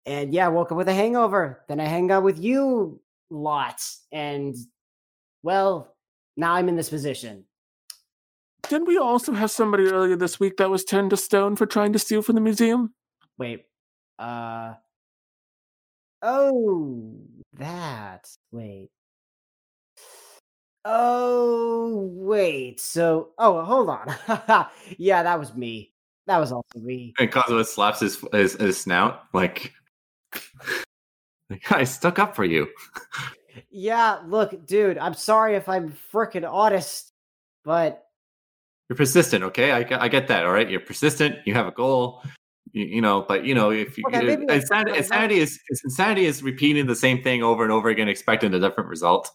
And 0.06 0.34
yeah, 0.34 0.48
woke 0.48 0.72
up 0.72 0.78
with 0.78 0.90
a 0.90 0.94
hangover. 0.94 1.64
Then 1.68 1.80
I 1.80 1.86
hang 1.86 2.12
out 2.12 2.24
with 2.24 2.40
you 2.40 3.00
lots, 3.30 4.06
and 4.12 4.56
well, 5.42 5.96
now 6.38 6.54
I'm 6.54 6.70
in 6.70 6.76
this 6.76 6.90
position. 6.90 7.46
Didn't 8.70 8.88
we 8.88 8.98
also 8.98 9.34
have 9.34 9.52
somebody 9.52 9.86
earlier 9.86 10.16
this 10.16 10.40
week 10.40 10.58
that 10.58 10.70
was 10.70 10.86
turned 10.86 11.10
to 11.10 11.18
stone 11.18 11.56
for 11.56 11.66
trying 11.66 11.94
to 11.94 12.00
steal 12.00 12.22
from 12.22 12.36
the 12.36 12.42
museum? 12.42 12.94
Wait, 13.38 13.66
uh, 14.20 14.74
oh, 16.22 17.16
that. 17.54 18.30
Wait. 18.52 18.90
Oh, 20.86 22.10
wait. 22.14 22.80
So, 22.80 23.30
oh, 23.38 23.64
hold 23.64 23.90
on. 23.90 24.14
yeah, 24.98 25.24
that 25.24 25.40
was 25.40 25.56
me. 25.56 25.94
That 26.28 26.40
was 26.40 26.52
also 26.52 26.80
me. 26.80 27.14
And 27.20 27.32
Cosmo 27.32 27.64
slaps 27.64 28.00
his, 28.00 28.24
his 28.32 28.54
his 28.54 28.78
snout 28.78 29.24
like, 29.34 29.62
like 29.62 29.74
I 31.70 31.84
stuck 31.84 32.20
up 32.20 32.36
for 32.36 32.46
you. 32.46 32.68
Yeah, 33.70 34.20
look, 34.26 34.66
dude, 34.66 34.98
I'm 34.98 35.14
sorry 35.14 35.56
if 35.56 35.70
I'm 35.70 35.94
freaking 36.14 36.48
honest, 36.50 37.12
but 37.64 38.04
You're 38.90 38.98
persistent, 38.98 39.44
okay? 39.46 39.72
I, 39.72 39.84
get- 39.84 40.02
I 40.02 40.08
get 40.08 40.28
that. 40.30 40.46
All 40.46 40.52
right, 40.52 40.70
you're 40.70 40.80
persistent. 40.80 41.36
You 41.46 41.54
have 41.54 41.68
a 41.68 41.72
goal. 41.72 42.24
You, 42.72 42.86
you 42.86 43.02
know, 43.02 43.24
but 43.28 43.46
you 43.46 43.54
know, 43.54 43.70
if 43.72 43.98
you, 43.98 44.04
Okay, 44.08 44.22
you- 44.22 44.28
maybe 44.28 44.46
that's- 44.46 44.64
insanity, 44.64 44.92
that's- 44.92 45.06
insanity 45.08 45.40
is 45.40 45.60
insanity 45.84 46.26
is 46.26 46.42
repeating 46.44 46.88
the 46.88 46.96
same 46.96 47.22
thing 47.22 47.44
over 47.44 47.64
and 47.64 47.72
over 47.72 47.90
again, 47.90 48.08
expecting 48.10 48.54
a 48.54 48.60
different 48.60 48.90
result. 48.90 49.30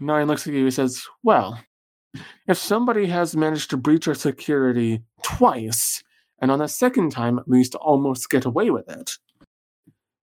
Nine 0.00 0.26
looks 0.26 0.46
at 0.46 0.54
you 0.54 0.64
and 0.64 0.72
says, 0.74 1.04
Well, 1.22 1.60
if 2.48 2.56
somebody 2.56 3.06
has 3.06 3.36
managed 3.36 3.70
to 3.70 3.76
breach 3.76 4.08
our 4.08 4.14
security 4.14 5.02
twice, 5.22 6.02
and 6.40 6.50
on 6.50 6.58
the 6.58 6.68
second 6.68 7.12
time 7.12 7.38
at 7.38 7.48
least 7.48 7.74
almost 7.74 8.30
get 8.30 8.44
away 8.44 8.70
with 8.70 8.88
it, 8.88 9.18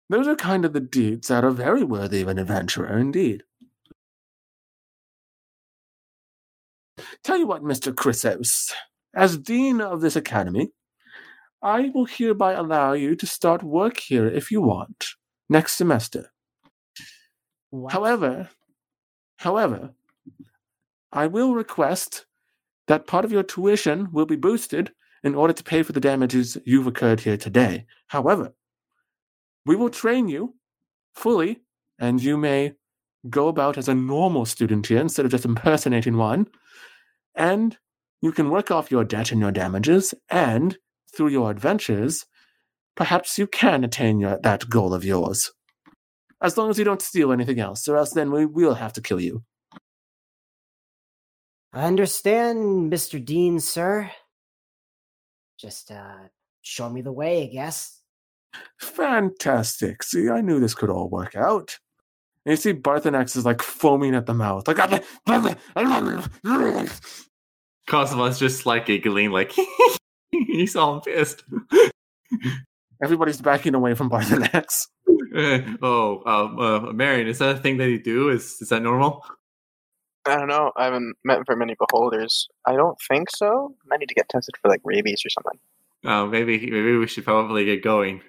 those 0.09 0.29
are 0.29 0.37
kind 0.37 0.65
of 0.65 0.73
the 0.73 0.81
deeds 0.81 1.29
that 1.29 1.45
are 1.45 1.51
very 1.51 1.83
worthy 1.83 2.23
of 2.23 2.29
an 2.29 2.39
adventurer 2.39 2.97
indeed. 2.99 3.43
Tell 7.25 7.39
you 7.39 7.47
what, 7.47 7.63
Mr. 7.63 7.93
Chrysos, 7.93 8.73
as 9.15 9.37
Dean 9.37 9.81
of 9.81 10.01
this 10.01 10.17
academy, 10.17 10.71
I 11.63 11.91
will 11.95 12.05
hereby 12.05 12.53
allow 12.53 12.93
you 12.93 13.17
to 13.17 13.27
start 13.27 13.63
work 13.63 13.99
here 13.99 14.27
if 14.27 14.51
you 14.51 14.61
want, 14.63 15.07
next 15.49 15.75
semester. 15.75 16.31
However, 17.91 18.49
however, 19.39 19.91
I 21.13 21.27
will 21.27 21.55
request 21.55 22.27
that 22.87 23.07
part 23.07 23.25
of 23.25 23.33
your 23.33 23.43
tuition 23.43 24.13
will 24.13 24.27
be 24.27 24.37
boosted 24.37 24.93
in 25.27 25.35
order 25.35 25.53
to 25.53 25.65
pay 25.65 25.83
for 25.83 25.93
the 25.93 26.01
damages 26.01 26.57
you've 26.65 26.87
occurred 26.87 27.21
here 27.21 27.37
today. 27.37 27.85
However, 28.07 28.55
we 29.65 29.75
will 29.75 29.91
train 29.91 30.29
you 30.29 30.55
fully, 31.15 31.63
and 31.99 32.23
you 32.23 32.37
may 32.37 32.75
go 33.29 33.49
about 33.49 33.77
as 33.77 33.89
a 33.89 33.95
normal 33.95 34.45
student 34.45 34.87
here 34.87 35.01
instead 35.01 35.25
of 35.25 35.33
just 35.33 35.45
impersonating 35.45 36.17
one. 36.17 36.47
And 37.35 37.77
you 38.23 38.31
can 38.31 38.51
work 38.51 38.71
off 38.71 38.91
your 38.93 39.05
debt 39.05 39.33
and 39.33 39.41
your 39.41 39.51
damages, 39.51 40.15
and 40.31 40.79
through 41.15 41.29
your 41.29 41.51
adventures, 41.51 42.25
perhaps 42.95 43.37
you 43.37 43.49
can 43.49 43.83
attain 43.83 44.21
your, 44.21 44.39
that 44.43 44.69
goal 44.69 44.95
of 44.95 45.05
yours. 45.05 45.51
As 46.41 46.57
long 46.57 46.71
as 46.71 46.79
you 46.79 46.85
don't 46.85 47.03
steal 47.03 47.33
anything 47.33 47.59
else, 47.59 47.89
or 47.89 47.97
else 47.97 48.13
then 48.13 48.31
we 48.31 48.47
will 48.47 48.75
have 48.75 48.93
to 48.93 49.03
kill 49.03 49.21
you. 49.21 49.43
I 51.73 51.85
understand, 51.85 52.93
Mr. 52.93 53.23
Dean, 53.23 53.59
sir. 53.59 54.13
Just 55.59 55.91
uh 55.91 56.29
show 56.63 56.89
me 56.91 57.01
the 57.03 57.13
way, 57.13 57.45
I 57.45 57.47
guess. 57.47 58.01
Fantastic. 58.81 60.03
See, 60.03 60.29
I 60.29 60.41
knew 60.41 60.61
this 60.61 60.75
could 60.75 60.91
all 60.91 61.09
work 61.09 61.37
out. 61.37 61.79
And 62.45 62.53
you 62.53 62.57
see 62.57 62.73
Barthanax 62.73 63.37
is 63.37 63.45
like 63.45 63.63
foaming 63.63 64.15
at 64.15 64.27
the 64.27 64.35
mouth. 64.35 64.69
Like 64.69 64.79
Cosmo's 67.89 68.39
just 68.39 68.67
like 68.67 68.87
giggling, 68.87 69.31
like 69.31 69.53
he's 70.31 70.77
all 70.77 71.01
pissed. 71.01 71.45
everybody's 73.03 73.41
backing 73.41 73.75
away 73.75 73.95
from 73.95 74.11
Barthanax. 74.11 74.87
Uh, 75.35 75.61
oh, 75.83 76.23
um, 76.27 76.59
uh, 76.59 76.93
Marion, 76.93 77.29
is 77.29 77.39
that 77.39 77.57
a 77.57 77.59
thing 77.59 77.77
that 77.79 77.91
you 77.91 78.03
do? 78.03 78.31
Is 78.31 78.59
is 78.61 78.69
that 78.71 78.83
normal? 78.83 79.25
I 80.27 80.37
don't 80.37 80.49
know. 80.49 80.73
I 80.77 80.85
haven't 80.85 81.15
met 81.25 81.47
very 81.47 81.59
many 81.59 81.77
beholders. 81.79 82.49
I 82.67 82.73
don't 82.73 82.99
think 83.09 83.31
so. 83.31 83.75
I 83.93 83.97
need 83.97 84.09
to 84.09 84.15
get 84.15 84.29
tested 84.29 84.57
for 84.61 84.69
like 84.69 84.81
rabies 84.85 85.23
or 85.25 85.31
something. 85.31 85.59
Uh, 86.05 86.27
maybe 86.27 86.59
maybe 86.59 86.97
we 86.97 87.07
should 87.07 87.25
probably 87.25 87.65
get 87.65 87.83
going. 87.83 88.21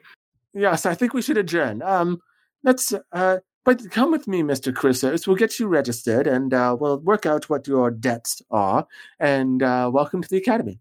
Yes, 0.53 0.85
I 0.85 0.95
think 0.95 1.13
we 1.13 1.21
should 1.21 1.37
adjourn. 1.37 1.81
Um, 1.81 2.21
let's. 2.63 2.93
Uh, 3.11 3.37
but 3.65 3.91
come 3.91 4.11
with 4.11 4.27
me, 4.27 4.43
Mister 4.43 4.71
Chrysos. 4.71 5.27
We'll 5.27 5.35
get 5.35 5.59
you 5.59 5.67
registered, 5.67 6.27
and 6.27 6.53
uh, 6.53 6.77
we'll 6.79 6.99
work 6.99 7.25
out 7.25 7.49
what 7.49 7.67
your 7.67 7.91
debts 7.91 8.41
are. 8.49 8.87
And 9.19 9.61
uh, 9.61 9.89
welcome 9.93 10.21
to 10.21 10.29
the 10.29 10.37
academy. 10.37 10.79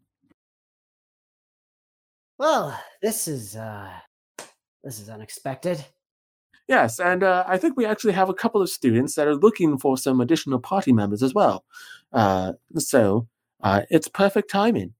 Well, 2.39 2.79
this 3.01 3.27
is 3.29 3.57
uh 3.57 3.91
this 4.85 5.01
is 5.01 5.09
unexpected. 5.09 5.85
Yes, 6.69 6.99
and 6.99 7.23
uh, 7.23 7.45
I 7.47 7.59
think 7.59 7.77
we 7.77 7.87
actually 7.87 8.15
have 8.15 8.29
a 8.29 8.35
couple 8.35 8.61
of 8.61 8.69
students 8.69 9.15
that 9.15 9.29
are 9.29 9.37
looking 9.37 9.79
for 9.79 9.97
some 9.97 10.21
additional 10.21 10.59
party 10.59 10.93
members 10.93 11.23
as 11.23 11.33
well. 11.33 11.65
Uh, 12.13 12.55
so 12.77 13.29
uh, 13.63 13.83
it's 13.89 14.09
perfect 14.09 14.51
timing. 14.51 14.95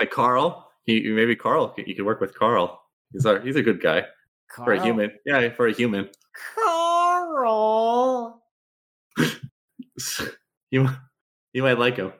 Like 0.00 0.10
Carl, 0.10 0.70
he, 0.84 1.00
maybe 1.02 1.36
Carl. 1.36 1.74
You 1.76 1.94
could 1.94 2.04
work 2.04 2.20
with 2.20 2.34
Carl. 2.34 2.82
He's 3.12 3.24
a 3.24 3.40
he's 3.40 3.56
a 3.56 3.62
good 3.62 3.80
guy 3.80 4.04
for 4.54 4.72
a 4.72 4.82
human. 4.82 5.12
Yeah, 5.24 5.48
for 5.50 5.68
a 5.68 5.72
human. 5.72 6.08
Carl. 6.54 8.42
you 10.70 10.88
you 11.52 11.62
might 11.62 11.78
like 11.78 11.96
him. 11.96 12.12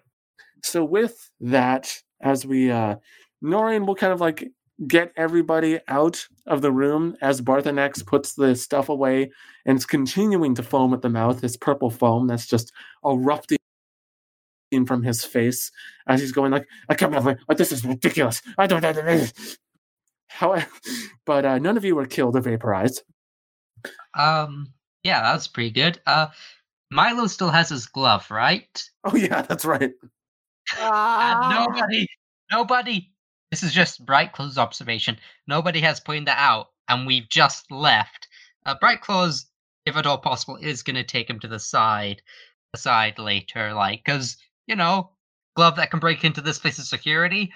So 0.62 0.84
with 0.84 1.30
that, 1.40 2.02
as 2.20 2.46
we 2.46 2.70
uh 2.70 2.96
Noreen 3.42 3.86
will 3.86 3.94
kind 3.94 4.12
of 4.12 4.20
like 4.20 4.48
get 4.86 5.12
everybody 5.16 5.80
out 5.88 6.24
of 6.46 6.62
the 6.62 6.70
room 6.70 7.16
as 7.20 7.40
Barthanax 7.40 8.06
puts 8.06 8.34
the 8.34 8.54
stuff 8.54 8.88
away 8.88 9.30
and 9.66 9.76
is 9.78 9.86
continuing 9.86 10.54
to 10.54 10.62
foam 10.62 10.94
at 10.94 11.02
the 11.02 11.08
mouth, 11.08 11.40
this 11.40 11.56
purple 11.56 11.90
foam 11.90 12.26
that's 12.28 12.46
just 12.46 12.72
erupting 13.04 13.58
from 14.86 15.02
his 15.02 15.24
face 15.24 15.72
as 16.06 16.20
he's 16.20 16.32
going 16.32 16.52
like, 16.52 16.66
I 16.88 16.94
can't 16.94 17.10
believe 17.12 17.38
it. 17.48 17.56
this 17.56 17.72
is 17.72 17.84
ridiculous. 17.84 18.40
I 18.56 18.66
don't 18.66 18.82
know 18.82 18.92
this. 18.92 19.32
However, 20.28 20.66
but 21.26 21.44
uh, 21.44 21.58
none 21.58 21.76
of 21.76 21.84
you 21.84 21.96
were 21.96 22.06
killed 22.06 22.36
or 22.36 22.40
vaporized. 22.40 23.02
Um, 24.14 24.72
yeah, 25.02 25.22
that's 25.22 25.48
pretty 25.48 25.70
good. 25.70 26.00
Uh, 26.06 26.28
Milo 26.90 27.26
still 27.26 27.50
has 27.50 27.68
his 27.68 27.86
glove, 27.86 28.30
right? 28.30 28.82
Oh 29.04 29.16
yeah, 29.16 29.42
that's 29.42 29.64
right. 29.64 29.82
And 29.82 29.92
Ah. 30.80 31.66
nobody, 31.66 32.06
nobody. 32.52 33.10
This 33.50 33.62
is 33.62 33.72
just 33.72 34.04
Bright 34.04 34.32
Claw's 34.32 34.58
observation. 34.58 35.18
Nobody 35.46 35.80
has 35.80 36.00
pointed 36.00 36.26
that 36.26 36.38
out, 36.38 36.68
and 36.88 37.06
we've 37.06 37.28
just 37.28 37.70
left. 37.70 38.28
Uh, 38.66 38.74
Bright 38.78 39.00
Claws, 39.00 39.46
if 39.86 39.96
at 39.96 40.06
all 40.06 40.18
possible, 40.18 40.56
is 40.56 40.82
going 40.82 40.96
to 40.96 41.04
take 41.04 41.30
him 41.30 41.40
to 41.40 41.48
the 41.48 41.58
side, 41.58 42.20
the 42.72 42.78
side 42.78 43.18
later, 43.18 43.72
like 43.72 44.04
because 44.04 44.36
you 44.66 44.76
know, 44.76 45.12
glove 45.56 45.76
that 45.76 45.90
can 45.90 46.00
break 46.00 46.24
into 46.24 46.42
this 46.42 46.58
place's 46.58 46.90
security. 46.90 47.52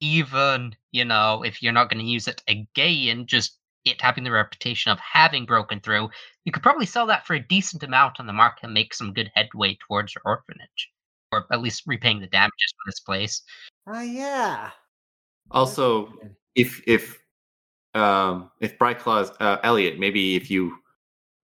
Even 0.00 0.76
you 0.92 1.06
know, 1.06 1.42
if 1.42 1.62
you're 1.62 1.72
not 1.72 1.88
going 1.88 2.04
to 2.04 2.10
use 2.10 2.28
it 2.28 2.42
again, 2.46 3.26
just 3.26 3.58
it 3.84 4.00
having 4.00 4.24
the 4.24 4.30
reputation 4.30 4.92
of 4.92 4.98
having 4.98 5.46
broken 5.46 5.80
through, 5.80 6.10
you 6.44 6.52
could 6.52 6.62
probably 6.62 6.86
sell 6.86 7.06
that 7.06 7.26
for 7.26 7.34
a 7.34 7.40
decent 7.40 7.82
amount 7.82 8.20
on 8.20 8.26
the 8.26 8.32
market 8.32 8.64
and 8.64 8.74
make 8.74 8.92
some 8.92 9.12
good 9.12 9.30
headway 9.34 9.76
towards 9.86 10.14
your 10.14 10.22
orphanage, 10.24 10.90
or 11.32 11.46
at 11.50 11.62
least 11.62 11.82
repaying 11.86 12.20
the 12.20 12.26
damages 12.26 12.74
for 12.76 12.90
this 12.90 13.00
place. 13.00 13.42
Oh 13.86 14.00
yeah. 14.00 14.70
Also, 15.50 16.12
if 16.54 16.82
if 16.86 17.20
um 17.94 18.50
if 18.60 18.78
Bright 18.78 18.98
Claws 18.98 19.30
uh, 19.40 19.58
Elliot, 19.62 19.98
maybe 19.98 20.36
if 20.36 20.50
you 20.50 20.76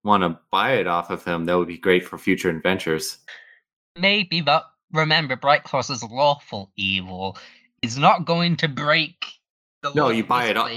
want 0.03 0.23
to 0.23 0.39
buy 0.51 0.73
it 0.73 0.87
off 0.87 1.11
of 1.11 1.25
him, 1.25 1.45
that 1.47 1.57
would 1.59 1.69
be 1.69 1.79
great 1.79 2.07
for 2.07 2.19
future 2.19 2.49
adventures. 2.51 3.19
Maybe, 3.99 4.41
but 4.41 4.65
remember, 4.93 5.37
Bright 5.37 5.65
Claws 5.65 5.91
is 5.91 6.03
lawful 6.03 6.73
evil. 6.77 7.37
Is 7.83 7.99
not 7.99 8.25
going 8.25 8.57
to 8.57 8.69
break 8.69 9.25
the 9.83 9.93
No, 9.95 10.05
law 10.05 10.11
you 10.11 10.25
buy 10.25 10.47
it 10.47 10.57
off. 10.57 10.71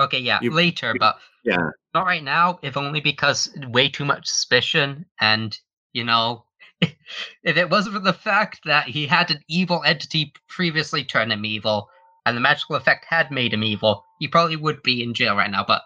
Okay, 0.00 0.18
yeah, 0.20 0.38
you- 0.42 0.50
later, 0.50 0.92
you- 0.94 0.98
but 1.00 1.18
Yeah, 1.44 1.70
not 1.94 2.04
right 2.06 2.22
now. 2.22 2.58
If 2.62 2.76
only 2.76 3.00
because 3.00 3.54
way 3.68 3.88
too 3.88 4.04
much 4.04 4.26
suspicion, 4.26 5.06
and 5.20 5.56
you 5.92 6.04
know, 6.04 6.44
if 6.80 7.56
it 7.56 7.68
wasn't 7.70 7.94
for 7.96 8.00
the 8.00 8.12
fact 8.12 8.60
that 8.64 8.86
he 8.88 9.06
had 9.06 9.30
an 9.30 9.42
evil 9.48 9.82
entity 9.84 10.32
previously 10.48 11.04
turn 11.04 11.30
him 11.30 11.44
evil, 11.44 11.88
and 12.26 12.36
the 12.36 12.40
magical 12.40 12.76
effect 12.76 13.06
had 13.08 13.30
made 13.30 13.52
him 13.52 13.62
evil, 13.64 14.04
he 14.18 14.28
probably 14.28 14.56
would 14.56 14.82
be 14.82 15.02
in 15.02 15.14
jail 15.14 15.36
right 15.36 15.50
now. 15.50 15.64
But 15.66 15.82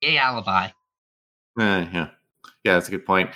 yay, 0.00 0.18
alibi. 0.18 0.68
Uh, 1.58 1.86
yeah, 1.92 2.08
yeah. 2.64 2.74
That's 2.74 2.88
a 2.88 2.92
good 2.92 3.06
point. 3.06 3.30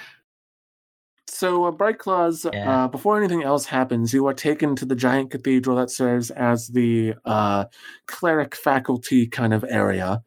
So, 1.29 1.65
uh, 1.65 1.71
Bright 1.71 1.99
Claws, 1.99 2.47
Yeah. 2.53 2.85
uh, 2.85 2.89
before 2.89 3.17
anything 3.17 3.43
else 3.43 3.67
happens, 3.67 4.13
you 4.13 4.27
are 4.27 4.35
taken 4.35 4.77
to 4.77 4.85
the 4.85 4.95
giant 4.95 5.31
cathedral 5.31 5.77
that 5.77 5.91
serves 5.91 6.31
as 6.31 6.69
the 6.69 7.15
uh, 7.25 7.65
cleric 8.07 8.55
faculty 8.55 9.27
kind 9.27 9.53
of 9.53 9.65
area. 9.69 10.23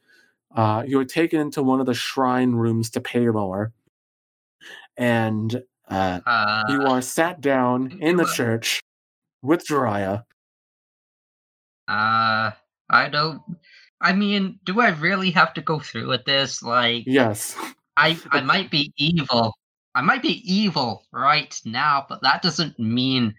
Uh, 0.56 0.84
you 0.86 1.00
are 1.00 1.06
taken 1.06 1.40
into 1.40 1.62
one 1.62 1.80
of 1.80 1.86
the 1.86 1.94
shrine 1.94 2.54
rooms 2.54 2.90
to 2.90 3.02
Pelor, 3.02 3.72
and 4.98 5.64
uh, 5.90 6.20
Uh, 6.26 6.64
you 6.70 6.82
are 6.82 7.02
sat 7.02 7.40
down 7.40 7.98
in 8.02 8.18
the 8.18 8.26
church 8.26 8.82
with 9.42 9.66
Jiraiya. 9.68 10.24
Uh, 11.88 12.52
I 12.90 13.10
don't. 13.10 13.41
I 14.02 14.14
mean, 14.14 14.60
do 14.66 14.82
I 14.82 14.90
really 14.90 15.32
have 15.32 15.53
to 15.56 15.62
go 15.62 15.80
through 15.80 16.07
with 16.10 16.26
this? 16.26 16.62
Like, 16.62 17.03
Yes. 17.07 17.56
I 17.98 18.20
I 18.32 18.41
might 18.41 18.70
be 18.72 18.94
evil. 18.98 19.56
I 19.95 20.02
might 20.02 20.22
be 20.22 20.41
evil 20.52 21.06
right 21.14 21.60
now, 21.66 22.06
but 22.07 22.22
that 22.22 22.41
doesn't 22.41 22.78
mean 22.78 23.34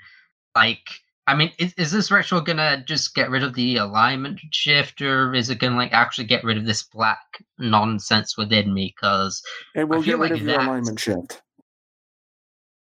like 0.55 0.89
I 1.29 1.35
mean, 1.35 1.51
is, 1.59 1.75
is 1.77 1.91
this 1.91 2.11
ritual 2.11 2.41
gonna 2.41 2.85
just 2.87 3.15
get 3.15 3.31
rid 3.31 3.43
of 3.43 3.55
the 3.55 3.77
alignment 3.77 4.41
shift, 4.53 5.03
or 5.03 5.35
is 5.35 5.51
it 5.51 5.59
gonna 5.59 5.77
like 5.77 5.93
actually 5.93 6.27
get 6.27 6.45
rid 6.45 6.57
of 6.57 6.65
this 6.67 6.85
black 6.85 7.19
nonsense 7.59 8.37
within 8.39 8.73
me? 8.73 8.95
Because 8.97 9.43
It 9.75 9.89
will 9.89 10.03
get 10.03 10.19
rid 10.19 10.31
like 10.31 10.41
of 10.41 10.47
your 10.47 10.61
alignment 10.61 11.01
shift. 11.01 11.43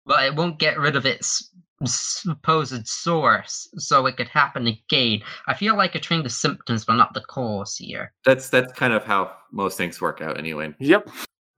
but 0.05 0.25
it 0.25 0.35
won't 0.35 0.59
get 0.59 0.79
rid 0.79 0.97
of 0.97 1.07
its 1.07 1.51
supposed 1.87 2.87
source, 2.87 3.69
so 3.77 4.07
it 4.07 4.17
could 4.17 4.29
happen 4.29 4.67
again. 4.67 5.23
I 5.47 5.55
feel 5.55 5.77
like 5.77 5.95
it's 5.95 6.07
treating 6.07 6.25
the 6.25 6.31
symptoms, 6.31 6.85
but 6.85 6.95
not 6.97 7.15
the 7.15 7.23
cause 7.23 7.77
here. 7.77 8.13
That's 8.25 8.49
that's 8.49 8.73
kind 8.73 8.93
of 8.93 9.05
how 9.05 9.33
most 9.51 9.77
things 9.77 10.01
work 10.01 10.21
out 10.21 10.39
anyway. 10.39 10.75
Yep. 10.79 11.09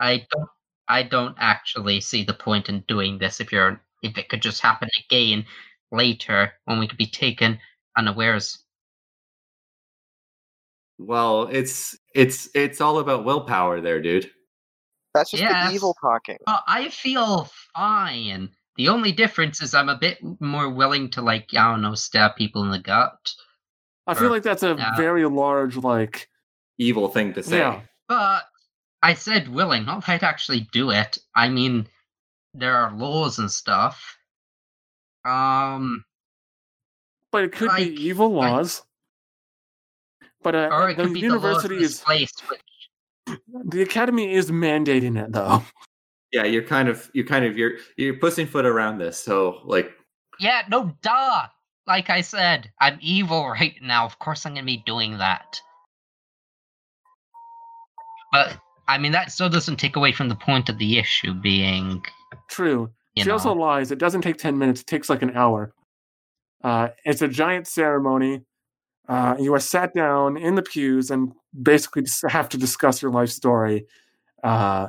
I 0.00 0.26
don't 0.30 0.48
I 0.88 1.02
don't 1.02 1.36
actually 1.38 2.00
see 2.00 2.24
the 2.24 2.34
point 2.34 2.68
in 2.68 2.84
doing 2.88 3.18
this 3.18 3.40
if 3.40 3.52
you're 3.52 3.80
if 4.02 4.18
it 4.18 4.28
could 4.28 4.42
just 4.42 4.60
happen 4.60 4.88
again 5.06 5.44
later 5.92 6.52
when 6.64 6.78
we 6.78 6.86
could 6.86 6.98
be 6.98 7.06
taken 7.06 7.58
unawares. 7.96 8.58
Well, 10.98 11.48
it's 11.50 11.96
it's 12.14 12.48
it's 12.54 12.80
all 12.80 12.98
about 12.98 13.24
willpower 13.24 13.80
there, 13.80 14.00
dude. 14.00 14.30
That's 15.14 15.30
just 15.30 15.42
Yes. 15.42 15.68
the 15.68 15.74
evil 15.74 15.96
talking. 16.00 16.38
Uh, 16.46 16.58
I 16.66 16.88
feel 16.88 17.48
fine. 17.74 18.50
The 18.76 18.88
only 18.88 19.12
difference 19.12 19.62
is 19.62 19.74
I'm 19.74 19.88
a 19.88 19.96
bit 19.96 20.18
more 20.40 20.68
willing 20.68 21.10
to 21.10 21.22
like 21.22 21.48
I 21.54 21.70
don't 21.70 21.82
know 21.82 21.94
stab 21.94 22.36
people 22.36 22.62
in 22.64 22.70
the 22.70 22.78
gut. 22.78 23.32
I 24.06 24.14
feel 24.14 24.30
like 24.30 24.42
that's 24.42 24.62
a 24.62 24.74
yeah. 24.78 24.96
very 24.96 25.24
large, 25.24 25.76
like, 25.76 26.28
Evil 26.76 27.08
thing 27.08 27.32
to 27.34 27.42
say. 27.42 27.58
Yeah. 27.58 27.80
But 28.08 28.42
I 29.02 29.14
said 29.14 29.48
willing, 29.48 29.86
not 29.86 30.04
that 30.04 30.12
I'd 30.12 30.22
actually 30.22 30.68
do 30.72 30.90
it. 30.90 31.16
I 31.34 31.48
mean, 31.48 31.86
there 32.52 32.76
are 32.76 32.92
laws 32.94 33.38
and 33.38 33.50
stuff. 33.50 34.18
Um, 35.24 36.04
but 37.32 37.44
it 37.44 37.52
could 37.52 37.68
Like, 37.68 37.78
be 37.78 37.94
evil 37.94 38.30
like- 38.32 38.50
laws. 38.50 38.82
But 40.42 40.54
uh, 40.54 40.68
or 40.70 40.90
it 40.90 40.96
the 40.98 41.04
could 41.04 41.14
be 41.14 41.22
the 41.22 41.28
laws 41.28 41.42
university 41.42 41.76
is 41.82 42.00
place. 42.00 42.32
Which, 42.48 43.38
the 43.64 43.80
academy 43.80 44.34
is 44.34 44.50
mandating 44.50 45.18
it 45.18 45.32
though. 45.32 45.62
Yeah, 46.34 46.44
you're 46.44 46.64
kind 46.64 46.88
of 46.88 47.08
you're 47.14 47.26
kind 47.26 47.44
of 47.44 47.56
you're 47.56 47.74
you're 47.96 48.18
pussyfoot 48.18 48.66
around 48.66 48.98
this. 48.98 49.16
So 49.16 49.60
like 49.64 49.92
yeah, 50.40 50.62
no, 50.68 50.92
duh. 51.00 51.46
Like 51.86 52.10
I 52.10 52.22
said, 52.22 52.72
I'm 52.80 52.98
evil 53.00 53.48
right 53.48 53.76
now. 53.80 54.04
Of 54.04 54.18
course, 54.18 54.44
I'm 54.44 54.54
gonna 54.54 54.66
be 54.66 54.82
doing 54.84 55.18
that. 55.18 55.60
But 58.32 58.58
I 58.88 58.98
mean, 58.98 59.12
that 59.12 59.30
still 59.30 59.48
doesn't 59.48 59.76
take 59.76 59.94
away 59.94 60.10
from 60.10 60.28
the 60.28 60.34
point 60.34 60.68
of 60.68 60.78
the 60.78 60.98
issue 60.98 61.34
being, 61.34 62.02
True. 62.50 62.90
she 63.16 63.24
know. 63.24 63.34
also 63.34 63.54
lies. 63.54 63.90
It 63.92 63.98
doesn't 63.98 64.22
take 64.22 64.38
10 64.38 64.58
minutes, 64.58 64.80
it 64.80 64.86
takes 64.86 65.08
like 65.08 65.22
an 65.22 65.36
hour. 65.36 65.72
Uh, 66.62 66.88
it's 67.04 67.22
a 67.22 67.28
giant 67.28 67.66
ceremony. 67.66 68.42
Uh, 69.08 69.36
you 69.38 69.54
are 69.54 69.60
sat 69.60 69.94
down 69.94 70.36
in 70.36 70.54
the 70.54 70.62
pews 70.62 71.10
and 71.10 71.32
basically 71.62 72.04
have 72.28 72.48
to 72.48 72.58
discuss 72.58 73.02
your 73.02 73.10
life 73.10 73.28
story. 73.30 73.86
Uh, 74.42 74.88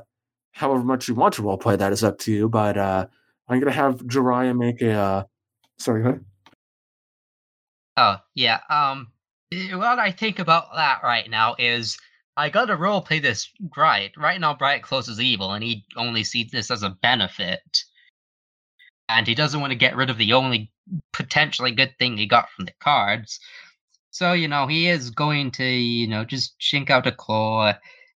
however 0.56 0.84
much 0.84 1.08
you 1.08 1.16
want 1.16 1.34
to 1.36 1.44
roleplay, 1.44 1.78
that 1.78 1.92
is 1.92 2.04
up 2.04 2.18
to 2.20 2.32
you. 2.32 2.50
But 2.50 2.78
uh, 2.78 3.08
I'm 3.48 3.60
going 3.60 3.72
to 3.72 3.78
have 3.78 4.00
Jiraiya 4.02 4.58
make 4.58 4.82
a. 4.82 4.92
Uh, 4.92 5.24
sorry. 5.78 6.20
Oh, 7.98 8.16
yeah. 8.34 8.62
Um, 8.70 9.12
what 9.74 10.00
I 10.00 10.12
think 10.12 10.40
about 10.40 10.74
that 10.76 11.02
right 11.04 11.30
now 11.30 11.56
is 11.60 11.98
I 12.38 12.50
gotta 12.50 12.76
roleplay 12.76 13.22
this 13.22 13.50
right. 13.78 14.12
Right 14.18 14.42
now, 14.42 14.54
Bright 14.54 14.84
closes 14.84 15.22
evil, 15.22 15.54
and 15.54 15.64
he 15.64 15.86
only 15.96 16.24
sees 16.24 16.52
this 16.52 16.72
as 16.72 16.84
a 16.84 16.98
benefit. 17.02 17.84
And 19.08 19.28
he 19.28 19.36
doesn't 19.36 19.62
want 19.62 19.72
to 19.72 19.78
get 19.78 19.96
rid 19.96 20.10
of 20.10 20.18
the 20.18 20.34
only 20.34 20.72
potentially 21.14 21.72
good 21.72 21.94
thing 22.00 22.18
he 22.18 22.26
got 22.26 22.50
from 22.50 22.66
the 22.66 22.74
cards. 22.80 23.40
So, 24.12 24.34
you 24.34 24.48
know, 24.48 24.66
he 24.68 24.88
is 24.88 25.10
going 25.10 25.52
to, 25.52 25.66
you 25.66 26.08
know, 26.08 26.26
just 26.26 26.60
shink 26.60 26.90
out 26.90 27.08
a 27.08 27.12
claw, 27.12 27.74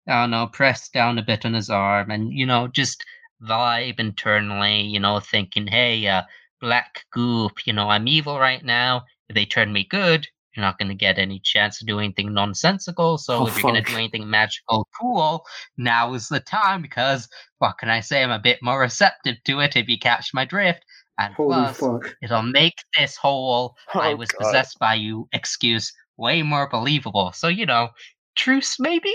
I 0.09 0.21
don't 0.21 0.31
know, 0.31 0.47
press 0.47 0.89
down 0.89 1.17
a 1.17 1.23
bit 1.23 1.45
on 1.45 1.53
his 1.53 1.69
arm, 1.69 2.11
and, 2.11 2.33
you 2.33 2.45
know, 2.45 2.67
just 2.67 3.03
vibe 3.43 3.99
internally, 3.99 4.81
you 4.81 4.99
know, 4.99 5.19
thinking, 5.19 5.67
hey, 5.67 6.05
uh, 6.07 6.23
black 6.59 7.05
goop, 7.11 7.65
you 7.65 7.73
know, 7.73 7.89
I'm 7.89 8.07
evil 8.07 8.39
right 8.39 8.63
now 8.65 9.03
if 9.29 9.35
they 9.35 9.45
turn 9.45 9.71
me 9.71 9.83
good, 9.83 10.27
you're 10.55 10.65
not 10.65 10.77
going 10.79 10.89
to 10.89 10.95
get 10.95 11.19
any 11.19 11.39
chance 11.39 11.77
to 11.79 11.85
do 11.85 11.99
anything 11.99 12.33
nonsensical. 12.33 13.17
So 13.17 13.43
Oh, 13.43 13.47
if 13.47 13.55
you're 13.55 13.71
going 13.71 13.83
to 13.83 13.91
do 13.91 13.95
anything 13.97 14.29
magical, 14.29 14.87
cool, 14.99 15.45
now 15.77 16.13
is 16.15 16.27
the 16.27 16.39
time 16.39 16.81
because 16.81 17.29
what 17.59 17.77
can 17.77 17.89
I 17.89 17.99
say? 18.01 18.23
I'm 18.23 18.31
a 18.31 18.39
bit 18.39 18.57
more 18.63 18.79
receptive 18.79 19.37
to 19.45 19.59
it 19.61 19.75
if 19.75 19.87
you 19.87 19.99
catch 19.99 20.33
my 20.33 20.45
drift. 20.45 20.83
And 21.19 21.33
Holy 21.35 21.53
plus, 21.53 21.77
fuck. 21.77 22.15
it'll 22.23 22.41
make 22.41 22.79
this 22.97 23.15
whole 23.15 23.75
I 23.93 24.13
Oh, 24.13 24.17
was 24.17 24.29
God. 24.31 24.39
possessed 24.39 24.79
by 24.79 24.95
you 24.95 25.29
excuse 25.31 25.93
way 26.17 26.41
more 26.41 26.67
believable. 26.67 27.31
So, 27.33 27.47
you 27.47 27.65
know, 27.65 27.89
truce 28.35 28.79
maybe? 28.79 29.13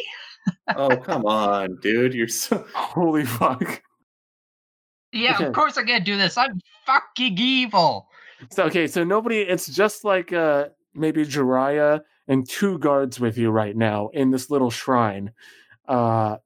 Oh 0.77 0.97
come 0.97 1.25
on, 1.27 1.77
dude. 1.81 2.15
You're 2.15 2.29
so 2.29 2.65
Holy 2.75 3.25
fuck. 3.25 3.83
Yeah, 5.13 5.35
Okay. 5.37 5.47
of 5.47 5.53
course 5.55 5.77
I'm 5.77 5.87
going 5.87 6.01
to 6.01 6.05
do 6.05 6.17
this. 6.17 6.37
I'm 6.37 6.61
fucking 6.87 7.39
evil. 7.39 8.09
So, 8.51 8.65
okay, 8.65 8.87
so 8.89 9.05
nobody, 9.05 9.39
it's 9.43 9.69
just 9.69 10.05
like 10.05 10.33
uh, 10.33 10.67
maybe 10.95 11.25
Jiraiya 11.25 12.01
and 12.27 12.49
two 12.49 12.79
guards 12.79 13.21
with 13.21 13.39
you 13.39 13.51
right 13.51 13.77
now 13.77 14.09
in 14.09 14.31
this 14.31 14.51
little 14.51 14.71
shrine. 14.71 15.31
Uh, 15.87 16.39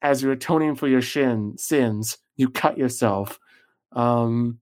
as 0.00 0.22
you're 0.22 0.32
atoning 0.32 0.74
for 0.76 0.88
your 0.88 1.02
shin, 1.02 1.58
sins, 1.58 2.16
you 2.36 2.48
cut 2.48 2.78
yourself. 2.78 3.38
Um, 3.92 4.60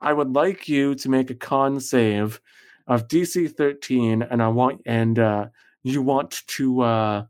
I 0.00 0.12
would 0.12 0.32
like 0.34 0.68
you 0.68 0.94
to 0.96 1.08
make 1.08 1.30
a 1.30 1.34
con 1.34 1.80
save 1.80 2.40
of 2.86 3.08
DC 3.08 3.56
13, 3.56 4.22
and 4.22 4.40
I 4.42 4.48
want, 4.48 4.82
and 4.86 5.18
uh, 5.18 5.46
you 5.82 6.00
want 6.00 6.42
to, 6.46 6.80
uh, 6.82 7.24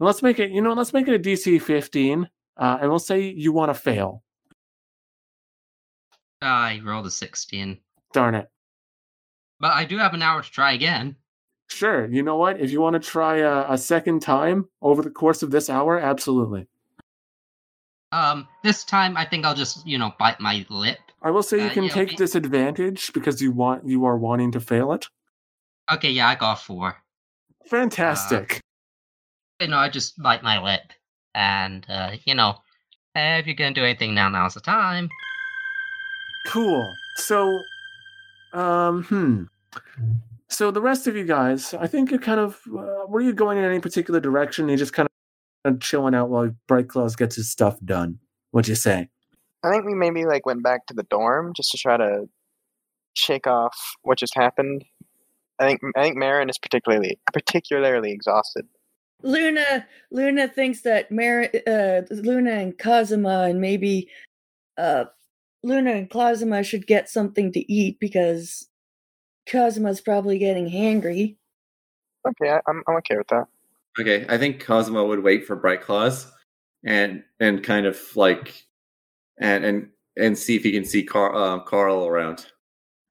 let's 0.00 0.22
make 0.22 0.38
it, 0.38 0.50
you 0.50 0.60
know, 0.60 0.72
let's 0.72 0.92
make 0.92 1.08
it 1.08 1.14
a 1.14 1.18
DC 1.18 1.60
15, 1.60 2.28
uh, 2.56 2.78
and 2.80 2.90
we'll 2.90 2.98
say 2.98 3.20
you 3.30 3.52
want 3.52 3.70
to 3.70 3.74
fail. 3.74 4.22
I 6.40 6.80
rolled 6.84 7.06
a 7.06 7.10
16. 7.10 7.78
Darn 8.12 8.34
it. 8.34 8.48
But 9.60 9.72
I 9.72 9.84
do 9.84 9.98
have 9.98 10.14
an 10.14 10.22
hour 10.22 10.40
to 10.42 10.50
try 10.50 10.72
again. 10.72 11.16
Sure. 11.68 12.06
You 12.06 12.22
know 12.22 12.36
what? 12.36 12.60
If 12.60 12.70
you 12.70 12.80
want 12.80 12.94
to 12.94 13.00
try 13.10 13.38
a, 13.38 13.72
a 13.72 13.76
second 13.78 14.20
time 14.22 14.68
over 14.80 15.02
the 15.02 15.10
course 15.10 15.42
of 15.42 15.50
this 15.50 15.68
hour, 15.68 15.98
absolutely. 15.98 16.66
Um, 18.12 18.48
this 18.64 18.84
time 18.84 19.16
I 19.16 19.24
think 19.26 19.44
I'll 19.44 19.54
just, 19.54 19.86
you 19.86 19.98
know, 19.98 20.14
bite 20.18 20.40
my 20.40 20.64
lip. 20.70 20.98
I 21.20 21.30
will 21.30 21.42
say 21.42 21.58
you 21.58 21.66
Uh, 21.66 21.74
can 21.74 21.84
yeah, 21.84 21.90
take 21.92 22.10
we- 22.10 22.16
disadvantage 22.16 23.12
because 23.12 23.42
you 23.42 23.50
want 23.52 23.86
you 23.86 24.04
are 24.06 24.16
wanting 24.16 24.52
to 24.52 24.60
fail 24.60 24.92
it. 24.92 25.06
Okay, 25.92 26.10
yeah, 26.10 26.28
I 26.28 26.34
got 26.36 26.54
four. 26.56 26.96
Fantastic. 27.66 28.60
You 29.60 29.68
know, 29.68 29.78
I 29.78 29.88
just 29.88 30.20
bite 30.22 30.42
my 30.42 30.62
lip. 30.62 30.92
And, 31.34 31.84
uh, 31.88 32.12
you 32.24 32.34
know, 32.34 32.56
if 33.14 33.46
you're 33.46 33.56
gonna 33.56 33.74
do 33.74 33.84
anything 33.84 34.14
now, 34.14 34.28
now's 34.28 34.54
the 34.54 34.60
time. 34.60 35.08
cool. 36.46 36.86
So, 37.16 37.58
um, 38.52 39.04
hmm. 39.04 39.44
So 40.48 40.70
the 40.70 40.80
rest 40.80 41.06
of 41.06 41.16
you 41.16 41.24
guys, 41.24 41.74
I 41.74 41.86
think 41.86 42.10
you're 42.10 42.20
kind 42.20 42.40
of. 42.40 42.60
Uh, 42.66 43.06
were 43.06 43.20
you 43.20 43.32
going 43.32 43.58
in 43.58 43.64
any 43.64 43.80
particular 43.80 44.18
direction? 44.18 44.68
You 44.68 44.76
just 44.76 44.92
kind 44.92 45.08
of 45.64 45.80
chilling 45.80 46.14
out 46.14 46.30
while 46.30 46.50
Bright 46.66 46.88
Claws 46.88 47.16
gets 47.16 47.36
his 47.36 47.50
stuff 47.50 47.78
done. 47.84 48.18
What'd 48.50 48.68
you 48.68 48.74
say? 48.74 49.08
I 49.62 49.70
think 49.70 49.84
we 49.84 49.94
maybe 49.94 50.24
like 50.24 50.46
went 50.46 50.62
back 50.62 50.86
to 50.86 50.94
the 50.94 51.02
dorm 51.02 51.52
just 51.54 51.70
to 51.72 51.78
try 51.78 51.96
to 51.96 52.28
shake 53.14 53.46
off 53.46 53.76
what 54.02 54.18
just 54.18 54.34
happened. 54.34 54.84
I 55.58 55.66
think 55.66 55.80
I 55.96 56.02
think 56.02 56.16
Marin 56.16 56.48
is 56.48 56.58
particularly 56.58 57.18
particularly 57.32 58.12
exhausted. 58.12 58.66
Luna 59.22 59.86
Luna 60.10 60.48
thinks 60.48 60.82
that 60.82 61.10
Mar- 61.10 61.50
uh, 61.66 62.02
Luna 62.10 62.52
and 62.52 62.78
Kazuma 62.78 63.46
and 63.48 63.60
maybe 63.60 64.08
uh, 64.76 65.06
Luna 65.62 65.92
and 65.92 66.10
Kazuma 66.10 66.62
should 66.62 66.86
get 66.86 67.08
something 67.08 67.52
to 67.52 67.72
eat 67.72 67.98
because 67.98 68.68
Kazuma's 69.48 70.00
probably 70.00 70.38
getting 70.38 70.70
hangry. 70.70 71.36
Okay, 72.26 72.50
I, 72.50 72.60
I'm 72.68 72.82
I'm 72.86 72.96
okay 72.96 73.16
with 73.16 73.28
that. 73.28 73.46
Okay, 73.98 74.24
I 74.28 74.38
think 74.38 74.60
Kazuma 74.60 75.04
would 75.04 75.22
wait 75.22 75.46
for 75.46 75.56
Bright 75.56 75.82
Claws 75.82 76.30
and 76.84 77.24
and 77.40 77.62
kind 77.64 77.86
of 77.86 77.98
like 78.14 78.66
and 79.38 79.64
and 79.64 79.88
and 80.16 80.38
see 80.38 80.56
if 80.56 80.62
he 80.62 80.72
can 80.72 80.84
see 80.84 81.02
Carl, 81.02 81.36
uh, 81.36 81.58
Carl 81.60 82.06
around. 82.06 82.46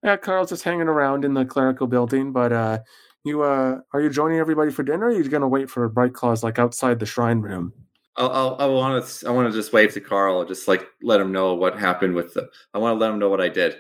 Yeah, 0.04 0.18
Carl's 0.18 0.50
just 0.50 0.64
hanging 0.64 0.88
around 0.88 1.26
in 1.26 1.34
the 1.34 1.44
clerical 1.44 1.88
building, 1.88 2.32
but 2.32 2.54
uh, 2.54 2.80
you 3.28 3.44
uh, 3.44 3.80
are 3.94 4.02
you 4.02 4.10
joining 4.10 4.40
everybody 4.40 4.72
for 4.72 4.84
dinner? 4.84 5.06
or 5.06 5.10
Are 5.10 5.12
you 5.12 5.28
gonna 5.30 5.48
wait 5.48 5.70
for 5.70 5.88
Bright 5.90 6.14
Claws 6.14 6.44
like 6.44 6.60
outside 6.60 7.00
the 7.00 7.06
shrine 7.06 7.40
room? 7.40 7.74
I'll, 8.16 8.32
I'll, 8.32 8.56
I 8.60 8.66
want 8.66 9.06
to 9.06 9.28
I 9.28 9.32
want 9.32 9.52
to 9.52 9.58
just 9.58 9.74
wave 9.74 9.94
to 9.94 10.02
Carl, 10.02 10.44
just 10.46 10.68
like 10.68 10.88
let 11.02 11.22
him 11.22 11.32
know 11.32 11.54
what 11.54 11.78
happened 11.78 12.16
with 12.16 12.34
the. 12.34 12.50
I 12.74 12.80
want 12.80 12.96
to 12.96 13.00
let 13.00 13.12
him 13.12 13.20
know 13.20 13.30
what 13.30 13.42
I 13.42 13.50
did. 13.50 13.78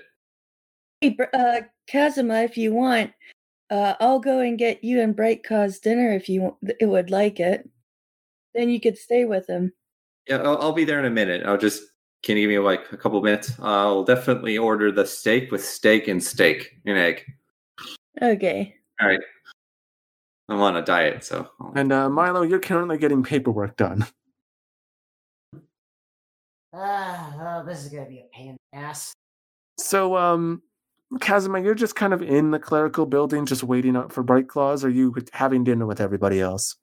Hey, 1.01 1.09
Br- 1.09 1.23
uh, 1.33 1.61
Kazuma, 1.87 2.41
if 2.41 2.57
you 2.57 2.73
want, 2.73 3.11
uh, 3.69 3.95
I'll 3.99 4.19
go 4.19 4.39
and 4.39 4.57
get 4.57 4.83
you 4.83 5.01
and 5.01 5.15
Bright 5.15 5.43
Claws 5.43 5.79
dinner 5.79 6.11
if 6.11 6.29
you 6.29 6.55
it 6.79 6.85
would 6.85 7.09
like 7.09 7.39
it. 7.39 7.67
Then 8.53 8.69
you 8.69 8.79
could 8.79 8.97
stay 8.97 9.25
with 9.25 9.47
him. 9.47 9.73
Yeah, 10.27 10.37
I'll, 10.37 10.57
I'll 10.61 10.73
be 10.73 10.85
there 10.85 10.99
in 10.99 11.05
a 11.05 11.09
minute. 11.09 11.45
I'll 11.45 11.57
just 11.57 11.83
can 12.23 12.37
you 12.37 12.43
give 12.43 12.49
me 12.49 12.59
like 12.59 12.91
a 12.91 12.97
couple 12.97 13.21
minutes? 13.21 13.53
I'll 13.59 14.03
definitely 14.03 14.57
order 14.57 14.91
the 14.91 15.05
steak 15.05 15.51
with 15.51 15.63
steak 15.63 16.07
and 16.07 16.23
steak 16.23 16.79
and 16.85 16.97
egg. 16.97 17.23
Okay. 18.21 18.75
All 18.99 19.07
right. 19.07 19.19
I'm 20.49 20.59
on 20.61 20.77
a 20.77 20.81
diet, 20.81 21.23
so 21.23 21.49
I'll- 21.59 21.73
And 21.75 21.91
uh, 21.91 22.09
Milo, 22.09 22.41
you're 22.43 22.59
currently 22.59 22.97
getting 22.97 23.23
paperwork 23.23 23.75
done. 23.77 24.05
Ah, 26.73 27.61
oh, 27.61 27.65
this 27.65 27.83
is 27.85 27.91
gonna 27.91 28.07
be 28.07 28.19
a 28.19 28.25
pain 28.33 28.49
in 28.49 28.57
the 28.71 28.79
ass. 28.79 29.13
So, 29.79 30.15
um, 30.17 30.61
Kazuma, 31.21 31.61
you're 31.61 31.75
just 31.75 31.95
kind 31.95 32.13
of 32.13 32.21
in 32.21 32.51
the 32.51 32.59
clerical 32.59 33.05
building, 33.05 33.45
just 33.45 33.63
waiting 33.63 33.95
up 33.95 34.11
for 34.11 34.23
Bright 34.23 34.47
Claws. 34.47 34.83
Or 34.83 34.87
are 34.87 34.91
you 34.91 35.15
having 35.33 35.63
dinner 35.63 35.85
with 35.85 36.01
everybody 36.01 36.39
else? 36.41 36.75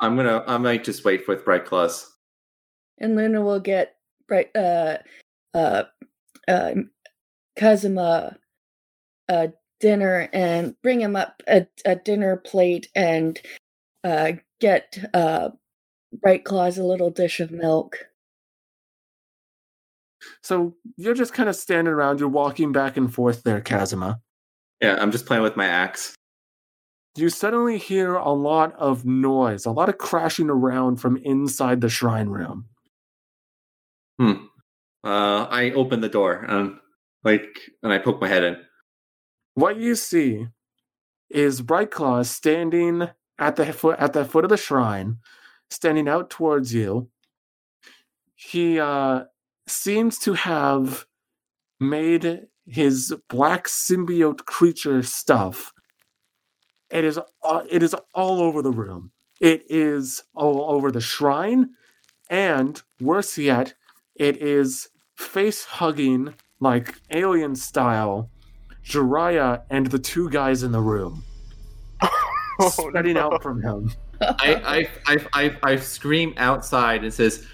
I'm 0.00 0.16
gonna 0.16 0.42
I 0.46 0.58
might 0.58 0.84
just 0.84 1.04
wait 1.04 1.28
with 1.28 1.44
Bright 1.44 1.64
Claws. 1.64 2.10
And 2.98 3.14
Luna 3.16 3.40
will 3.42 3.60
get 3.60 3.96
Bright 4.26 4.50
uh 4.56 4.98
uh 5.54 5.84
uh 6.48 6.74
Kazuma 7.56 8.36
uh 9.28 9.46
dinner 9.82 10.30
and 10.32 10.74
bring 10.82 11.00
him 11.00 11.16
up 11.16 11.42
a, 11.46 11.66
a 11.84 11.96
dinner 11.96 12.36
plate 12.36 12.88
and 12.94 13.38
uh 14.04 14.32
get 14.60 14.96
uh 15.12 15.50
Bright 16.22 16.44
Claws 16.44 16.78
a 16.78 16.84
little 16.84 17.10
dish 17.10 17.40
of 17.40 17.50
milk. 17.50 17.98
So 20.42 20.76
you're 20.96 21.14
just 21.14 21.32
kind 21.34 21.48
of 21.48 21.56
standing 21.56 21.92
around. 21.92 22.20
You're 22.20 22.28
walking 22.28 22.70
back 22.70 22.96
and 22.96 23.12
forth 23.12 23.42
there, 23.42 23.60
Kazuma. 23.60 24.20
Yeah, 24.80 24.96
I'm 25.00 25.10
just 25.10 25.26
playing 25.26 25.42
with 25.42 25.56
my 25.56 25.66
axe. 25.66 26.14
You 27.16 27.28
suddenly 27.28 27.78
hear 27.78 28.14
a 28.14 28.30
lot 28.30 28.74
of 28.74 29.04
noise, 29.04 29.66
a 29.66 29.70
lot 29.70 29.88
of 29.88 29.98
crashing 29.98 30.48
around 30.48 30.96
from 30.96 31.16
inside 31.18 31.80
the 31.80 31.88
shrine 31.88 32.28
room. 32.28 32.66
Hmm. 34.18 34.46
Uh, 35.04 35.46
I 35.50 35.72
open 35.72 36.00
the 36.00 36.08
door 36.08 36.44
and 36.48 36.76
like, 37.24 37.58
and 37.82 37.92
I 37.92 37.98
poke 37.98 38.20
my 38.20 38.28
head 38.28 38.44
in. 38.44 38.56
What 39.54 39.76
you 39.76 39.94
see 39.96 40.48
is 41.28 41.60
Bright 41.60 41.90
Claws 41.90 42.30
standing 42.30 43.08
at 43.38 43.56
the 43.56 43.72
foot 43.72 43.98
at 43.98 44.14
the 44.14 44.24
foot 44.24 44.44
of 44.44 44.50
the 44.50 44.56
shrine, 44.56 45.18
standing 45.70 46.08
out 46.08 46.30
towards 46.30 46.72
you. 46.72 47.08
He 48.34 48.80
uh, 48.80 49.24
seems 49.66 50.18
to 50.20 50.32
have 50.34 51.06
made 51.78 52.46
his 52.66 53.14
black 53.28 53.66
symbiote 53.66 54.44
creature 54.46 55.02
stuff. 55.02 55.72
It 56.90 57.04
is 57.04 57.18
uh, 57.42 57.62
it 57.68 57.82
is 57.82 57.94
all 58.14 58.40
over 58.40 58.62
the 58.62 58.70
room. 58.70 59.12
It 59.38 59.64
is 59.68 60.22
all 60.34 60.70
over 60.70 60.90
the 60.90 61.00
shrine, 61.00 61.70
and 62.30 62.80
worse 63.00 63.36
yet, 63.36 63.74
it 64.14 64.38
is 64.38 64.88
face 65.14 65.64
hugging 65.64 66.34
like 66.58 66.94
alien 67.10 67.54
style 67.56 68.30
Jiraiya 68.84 69.62
and 69.70 69.86
the 69.86 69.98
two 69.98 70.28
guys 70.30 70.62
in 70.62 70.72
the 70.72 70.80
room, 70.80 71.22
Oh, 72.60 72.68
spreading 72.68 73.14
no. 73.14 73.32
out 73.32 73.42
from 73.42 73.62
him. 73.62 73.92
I, 74.20 74.88
I, 75.06 75.14
I, 75.14 75.26
I, 75.34 75.56
I 75.72 75.76
scream 75.76 76.34
outside 76.36 77.02
and 77.02 77.12
says, 77.12 77.46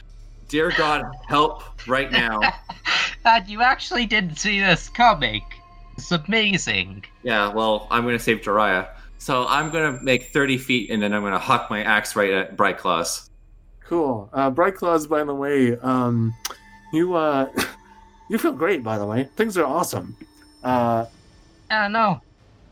"Dear 0.49 0.73
God, 0.77 1.05
help 1.29 1.63
right 1.87 2.11
now!" 2.11 2.41
and 3.25 3.49
you 3.49 3.63
actually 3.63 4.07
didn't 4.07 4.37
see 4.37 4.61
this 4.61 4.89
coming. 4.89 5.43
It's 5.97 6.13
amazing. 6.13 7.05
yeah, 7.23 7.53
well, 7.53 7.87
I'm 7.91 8.05
gonna 8.05 8.19
save 8.19 8.41
Jiraiya, 8.43 8.89
so 9.19 9.47
I'm 9.49 9.71
gonna 9.71 9.99
make 10.03 10.25
30 10.33 10.59
feet 10.59 10.91
and 10.91 11.03
then 11.03 11.13
I'm 11.15 11.23
gonna 11.23 11.39
huck 11.39 11.71
my 11.71 11.83
axe 11.83 12.15
right 12.17 12.31
at 12.33 12.57
Bright 12.57 12.79
Claws. 12.79 13.31
Cool. 13.85 14.29
Uh, 14.33 14.51
Bright 14.51 14.75
Claws, 14.77 15.07
by 15.07 15.25
the 15.25 15.35
way, 15.35 15.77
um, 15.79 16.35
you 16.93 17.15
uh, 17.15 17.51
you 18.29 18.37
feel 18.39 18.53
great. 18.53 18.83
By 18.83 18.99
the 18.99 19.07
way, 19.07 19.25
things 19.37 19.57
are 19.57 19.65
awesome. 19.65 20.17
Uh, 20.63 21.07
Yeah, 21.71 21.89
no. 21.89 22.21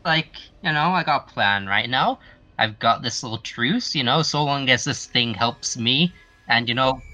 Like, 0.05 0.37
you 0.63 0.71
know, 0.71 0.91
I 0.91 1.03
got 1.03 1.29
a 1.29 1.33
plan 1.33 1.67
right 1.67 1.89
now. 1.89 2.19
I've 2.59 2.79
got 2.79 3.01
this 3.03 3.23
little 3.23 3.39
truce, 3.39 3.95
you 3.95 4.03
know, 4.03 4.21
so 4.23 4.43
long 4.43 4.69
as 4.69 4.83
this 4.83 5.05
thing 5.07 5.33
helps 5.35 5.77
me 5.77 6.13
and, 6.47 6.67
you 6.69 6.75
know, 6.75 7.05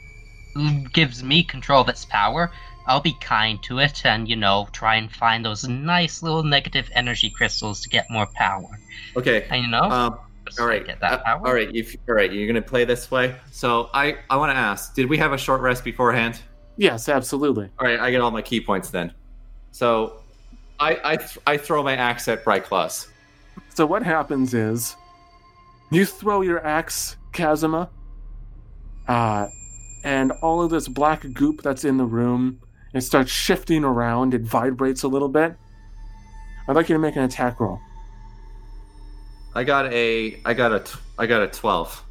gives 0.94 1.24
me 1.24 1.44
control 1.44 1.82
of 1.82 1.90
its 1.90 2.06
power, 2.06 2.52
I'll 2.88 3.02
be 3.02 3.14
kind 3.20 3.62
to 3.64 3.80
it 3.80 4.06
and, 4.06 4.28
you 4.30 4.36
know, 4.36 4.70
try 4.74 4.96
and 4.96 5.12
find 5.12 5.46
those 5.46 5.68
nice 5.68 6.22
little 6.24 6.44
negative 6.44 6.90
energy 6.94 7.30
crystals 7.30 7.82
to 7.82 7.90
get 7.90 8.10
more 8.10 8.28
power. 8.36 8.80
Okay. 9.16 9.52
And, 9.52 9.64
you 9.64 9.70
know, 9.72 9.90
Um. 9.90 10.20
just 10.48 10.60
All 10.60 10.68
to 10.68 10.68
right. 10.68 10.84
get 10.86 11.00
that 11.02 11.16
uh, 11.16 11.24
power. 11.26 11.42
all 11.44 11.54
right. 11.54 11.70
If 11.74 11.96
all 12.10 12.16
right, 12.16 12.32
you're 12.32 12.48
gonna 12.48 12.62
play 12.62 12.86
this 12.86 13.10
way. 13.12 13.40
So 13.52 13.90
I 13.94 14.20
I 14.30 14.38
want 14.38 14.52
to 14.52 14.58
ask, 14.58 14.94
did 14.96 15.10
we 15.10 15.18
have 15.20 15.34
a 15.34 15.38
short 15.38 15.62
rest 15.62 15.84
beforehand? 15.84 16.42
yes, 16.78 17.10
absolutely. 17.10 17.70
All 17.80 17.88
right, 17.88 18.00
I 18.00 18.12
get 18.12 18.22
all 18.22 18.32
my 18.32 18.42
ki 18.42 18.62
points 18.62 18.90
then. 18.90 19.14
So 19.72 20.23
I 20.84 21.14
I, 21.14 21.16
th- 21.16 21.38
I 21.48 21.58
throw 21.58 21.82
my 21.84 21.96
axe 21.96 22.28
at 22.28 22.44
Bright 22.44 22.66
So 23.70 23.86
what 23.86 24.04
happens 24.04 24.54
is, 24.54 24.96
you 25.92 26.06
throw 26.06 26.42
your 26.42 26.66
axe, 26.66 27.18
Kazuma, 27.32 27.90
uh, 29.08 29.48
and 30.04 30.32
all 30.42 30.62
of 30.62 30.70
this 30.70 30.88
black 30.88 31.26
goop 31.34 31.62
that's 31.62 31.86
in 31.86 31.98
the 31.98 32.06
room, 32.06 32.60
it 32.94 33.02
starts 33.02 33.32
shifting 33.32 33.84
around. 33.84 34.34
It 34.34 34.42
vibrates 34.42 35.04
a 35.04 35.08
little 35.08 35.30
bit. 35.30 35.56
I'd 36.68 36.76
like 36.76 36.90
you 36.90 36.96
to 36.96 37.00
make 37.00 37.16
an 37.16 37.24
attack 37.24 37.60
roll. 37.60 37.80
I 39.56 39.64
got 39.64 39.92
a 39.94 40.40
I 40.46 40.54
got 40.54 40.74
a 40.74 40.80
t- 40.80 41.00
I 41.18 41.26
got 41.26 41.42
a 41.44 41.48
twelve. 41.48 42.04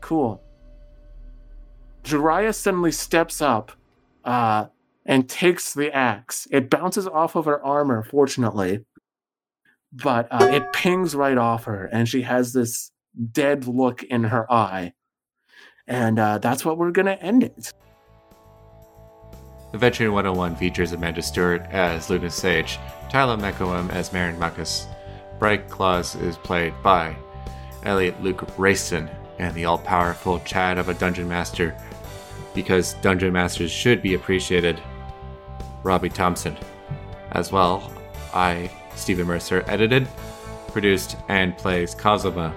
Cool. 0.00 0.40
Jiraiya 2.04 2.54
suddenly 2.54 2.92
steps 2.92 3.42
up 3.42 3.72
uh, 4.24 4.66
and 5.08 5.28
takes 5.28 5.72
the 5.72 5.90
axe. 5.92 6.46
It 6.52 6.70
bounces 6.70 7.08
off 7.08 7.34
of 7.34 7.46
her 7.46 7.64
armor, 7.64 8.04
fortunately, 8.04 8.84
but 9.90 10.28
uh, 10.30 10.50
it 10.52 10.72
pings 10.74 11.14
right 11.16 11.38
off 11.38 11.64
her, 11.64 11.86
and 11.86 12.06
she 12.06 12.22
has 12.22 12.52
this 12.52 12.92
dead 13.32 13.66
look 13.66 14.02
in 14.04 14.24
her 14.24 14.50
eye. 14.52 14.92
And 15.86 16.18
uh, 16.18 16.38
that's 16.38 16.64
what 16.64 16.76
we're 16.76 16.90
going 16.90 17.06
to 17.06 17.20
end 17.20 17.42
it. 17.42 17.72
Adventure 19.72 20.12
101 20.12 20.56
features 20.56 20.92
Amanda 20.92 21.22
Stewart 21.22 21.62
as 21.70 22.10
Luna 22.10 22.30
Sage, 22.30 22.78
Tyler 23.08 23.38
McElwem 23.38 23.90
as 23.90 24.12
Marin 24.12 24.38
Marcus. 24.38 24.86
Bright 25.38 25.70
Claws 25.70 26.16
is 26.16 26.36
played 26.36 26.74
by 26.82 27.16
Elliot 27.84 28.22
Luke 28.22 28.46
Rayston 28.58 29.08
and 29.38 29.54
the 29.54 29.64
all 29.64 29.78
powerful 29.78 30.40
Chad 30.40 30.76
of 30.76 30.90
a 30.90 30.94
Dungeon 30.94 31.28
Master, 31.28 31.74
because 32.54 32.94
Dungeon 32.94 33.32
Masters 33.32 33.70
should 33.70 34.02
be 34.02 34.14
appreciated, 34.14 34.80
Robbie 35.88 36.10
Thompson. 36.10 36.54
As 37.32 37.50
well, 37.50 37.90
I, 38.34 38.70
Stephen 38.94 39.26
Mercer, 39.26 39.64
edited, 39.66 40.06
produced, 40.68 41.16
and 41.28 41.56
plays 41.56 41.94
Kazuma. 41.94 42.54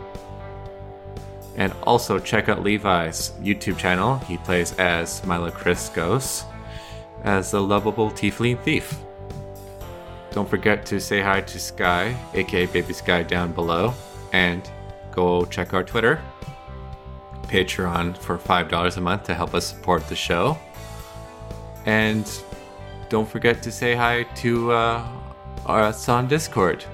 And 1.56 1.74
also 1.84 2.20
check 2.20 2.50
out 2.50 2.62
Levi's 2.62 3.32
YouTube 3.42 3.78
channel. 3.78 4.18
He 4.20 4.38
plays 4.38 4.74
as 4.78 5.26
Milo 5.26 5.50
Christos 5.50 6.44
as 7.24 7.52
the 7.52 7.62
lovable 7.62 8.12
tiefling 8.12 8.60
thief. 8.64 9.00
Don't 10.32 10.50
forget 10.50 10.86
to 10.88 11.00
say 11.00 11.22
hi 11.22 11.40
to 11.40 11.60
Sky, 11.60 12.16
aka 12.34 12.66
Baby 12.66 12.94
Sky, 12.94 13.24
down 13.24 13.54
below, 13.54 13.94
and 14.34 14.70
go 15.12 15.46
check 15.46 15.74
our 15.74 15.84
Twitter, 15.84 16.22
Patreon 17.44 18.18
for 18.18 18.38
$5 18.38 18.98
a 18.98 19.02
month 19.02 19.24
to 19.24 19.34
help 19.34 19.54
us 19.54 19.68
support 19.68 20.06
the 20.08 20.16
show. 20.16 20.58
And 21.86 22.26
don't 23.12 23.28
forget 23.28 23.62
to 23.62 23.72
say 23.74 23.94
hi 23.94 24.24
to 24.36 24.72
uh, 24.72 25.06
us 25.66 26.08
on 26.08 26.30
Discord. 26.30 26.86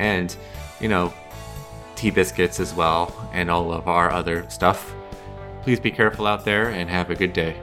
And, 0.00 0.36
you 0.80 0.88
know, 0.88 1.14
Tea 1.94 2.10
Biscuits 2.10 2.58
as 2.58 2.74
well, 2.74 3.14
and 3.32 3.48
all 3.48 3.72
of 3.72 3.86
our 3.86 4.10
other 4.10 4.44
stuff. 4.50 4.92
Please 5.62 5.78
be 5.78 5.92
careful 5.92 6.26
out 6.26 6.44
there 6.44 6.70
and 6.70 6.90
have 6.90 7.08
a 7.10 7.14
good 7.14 7.32
day. 7.32 7.56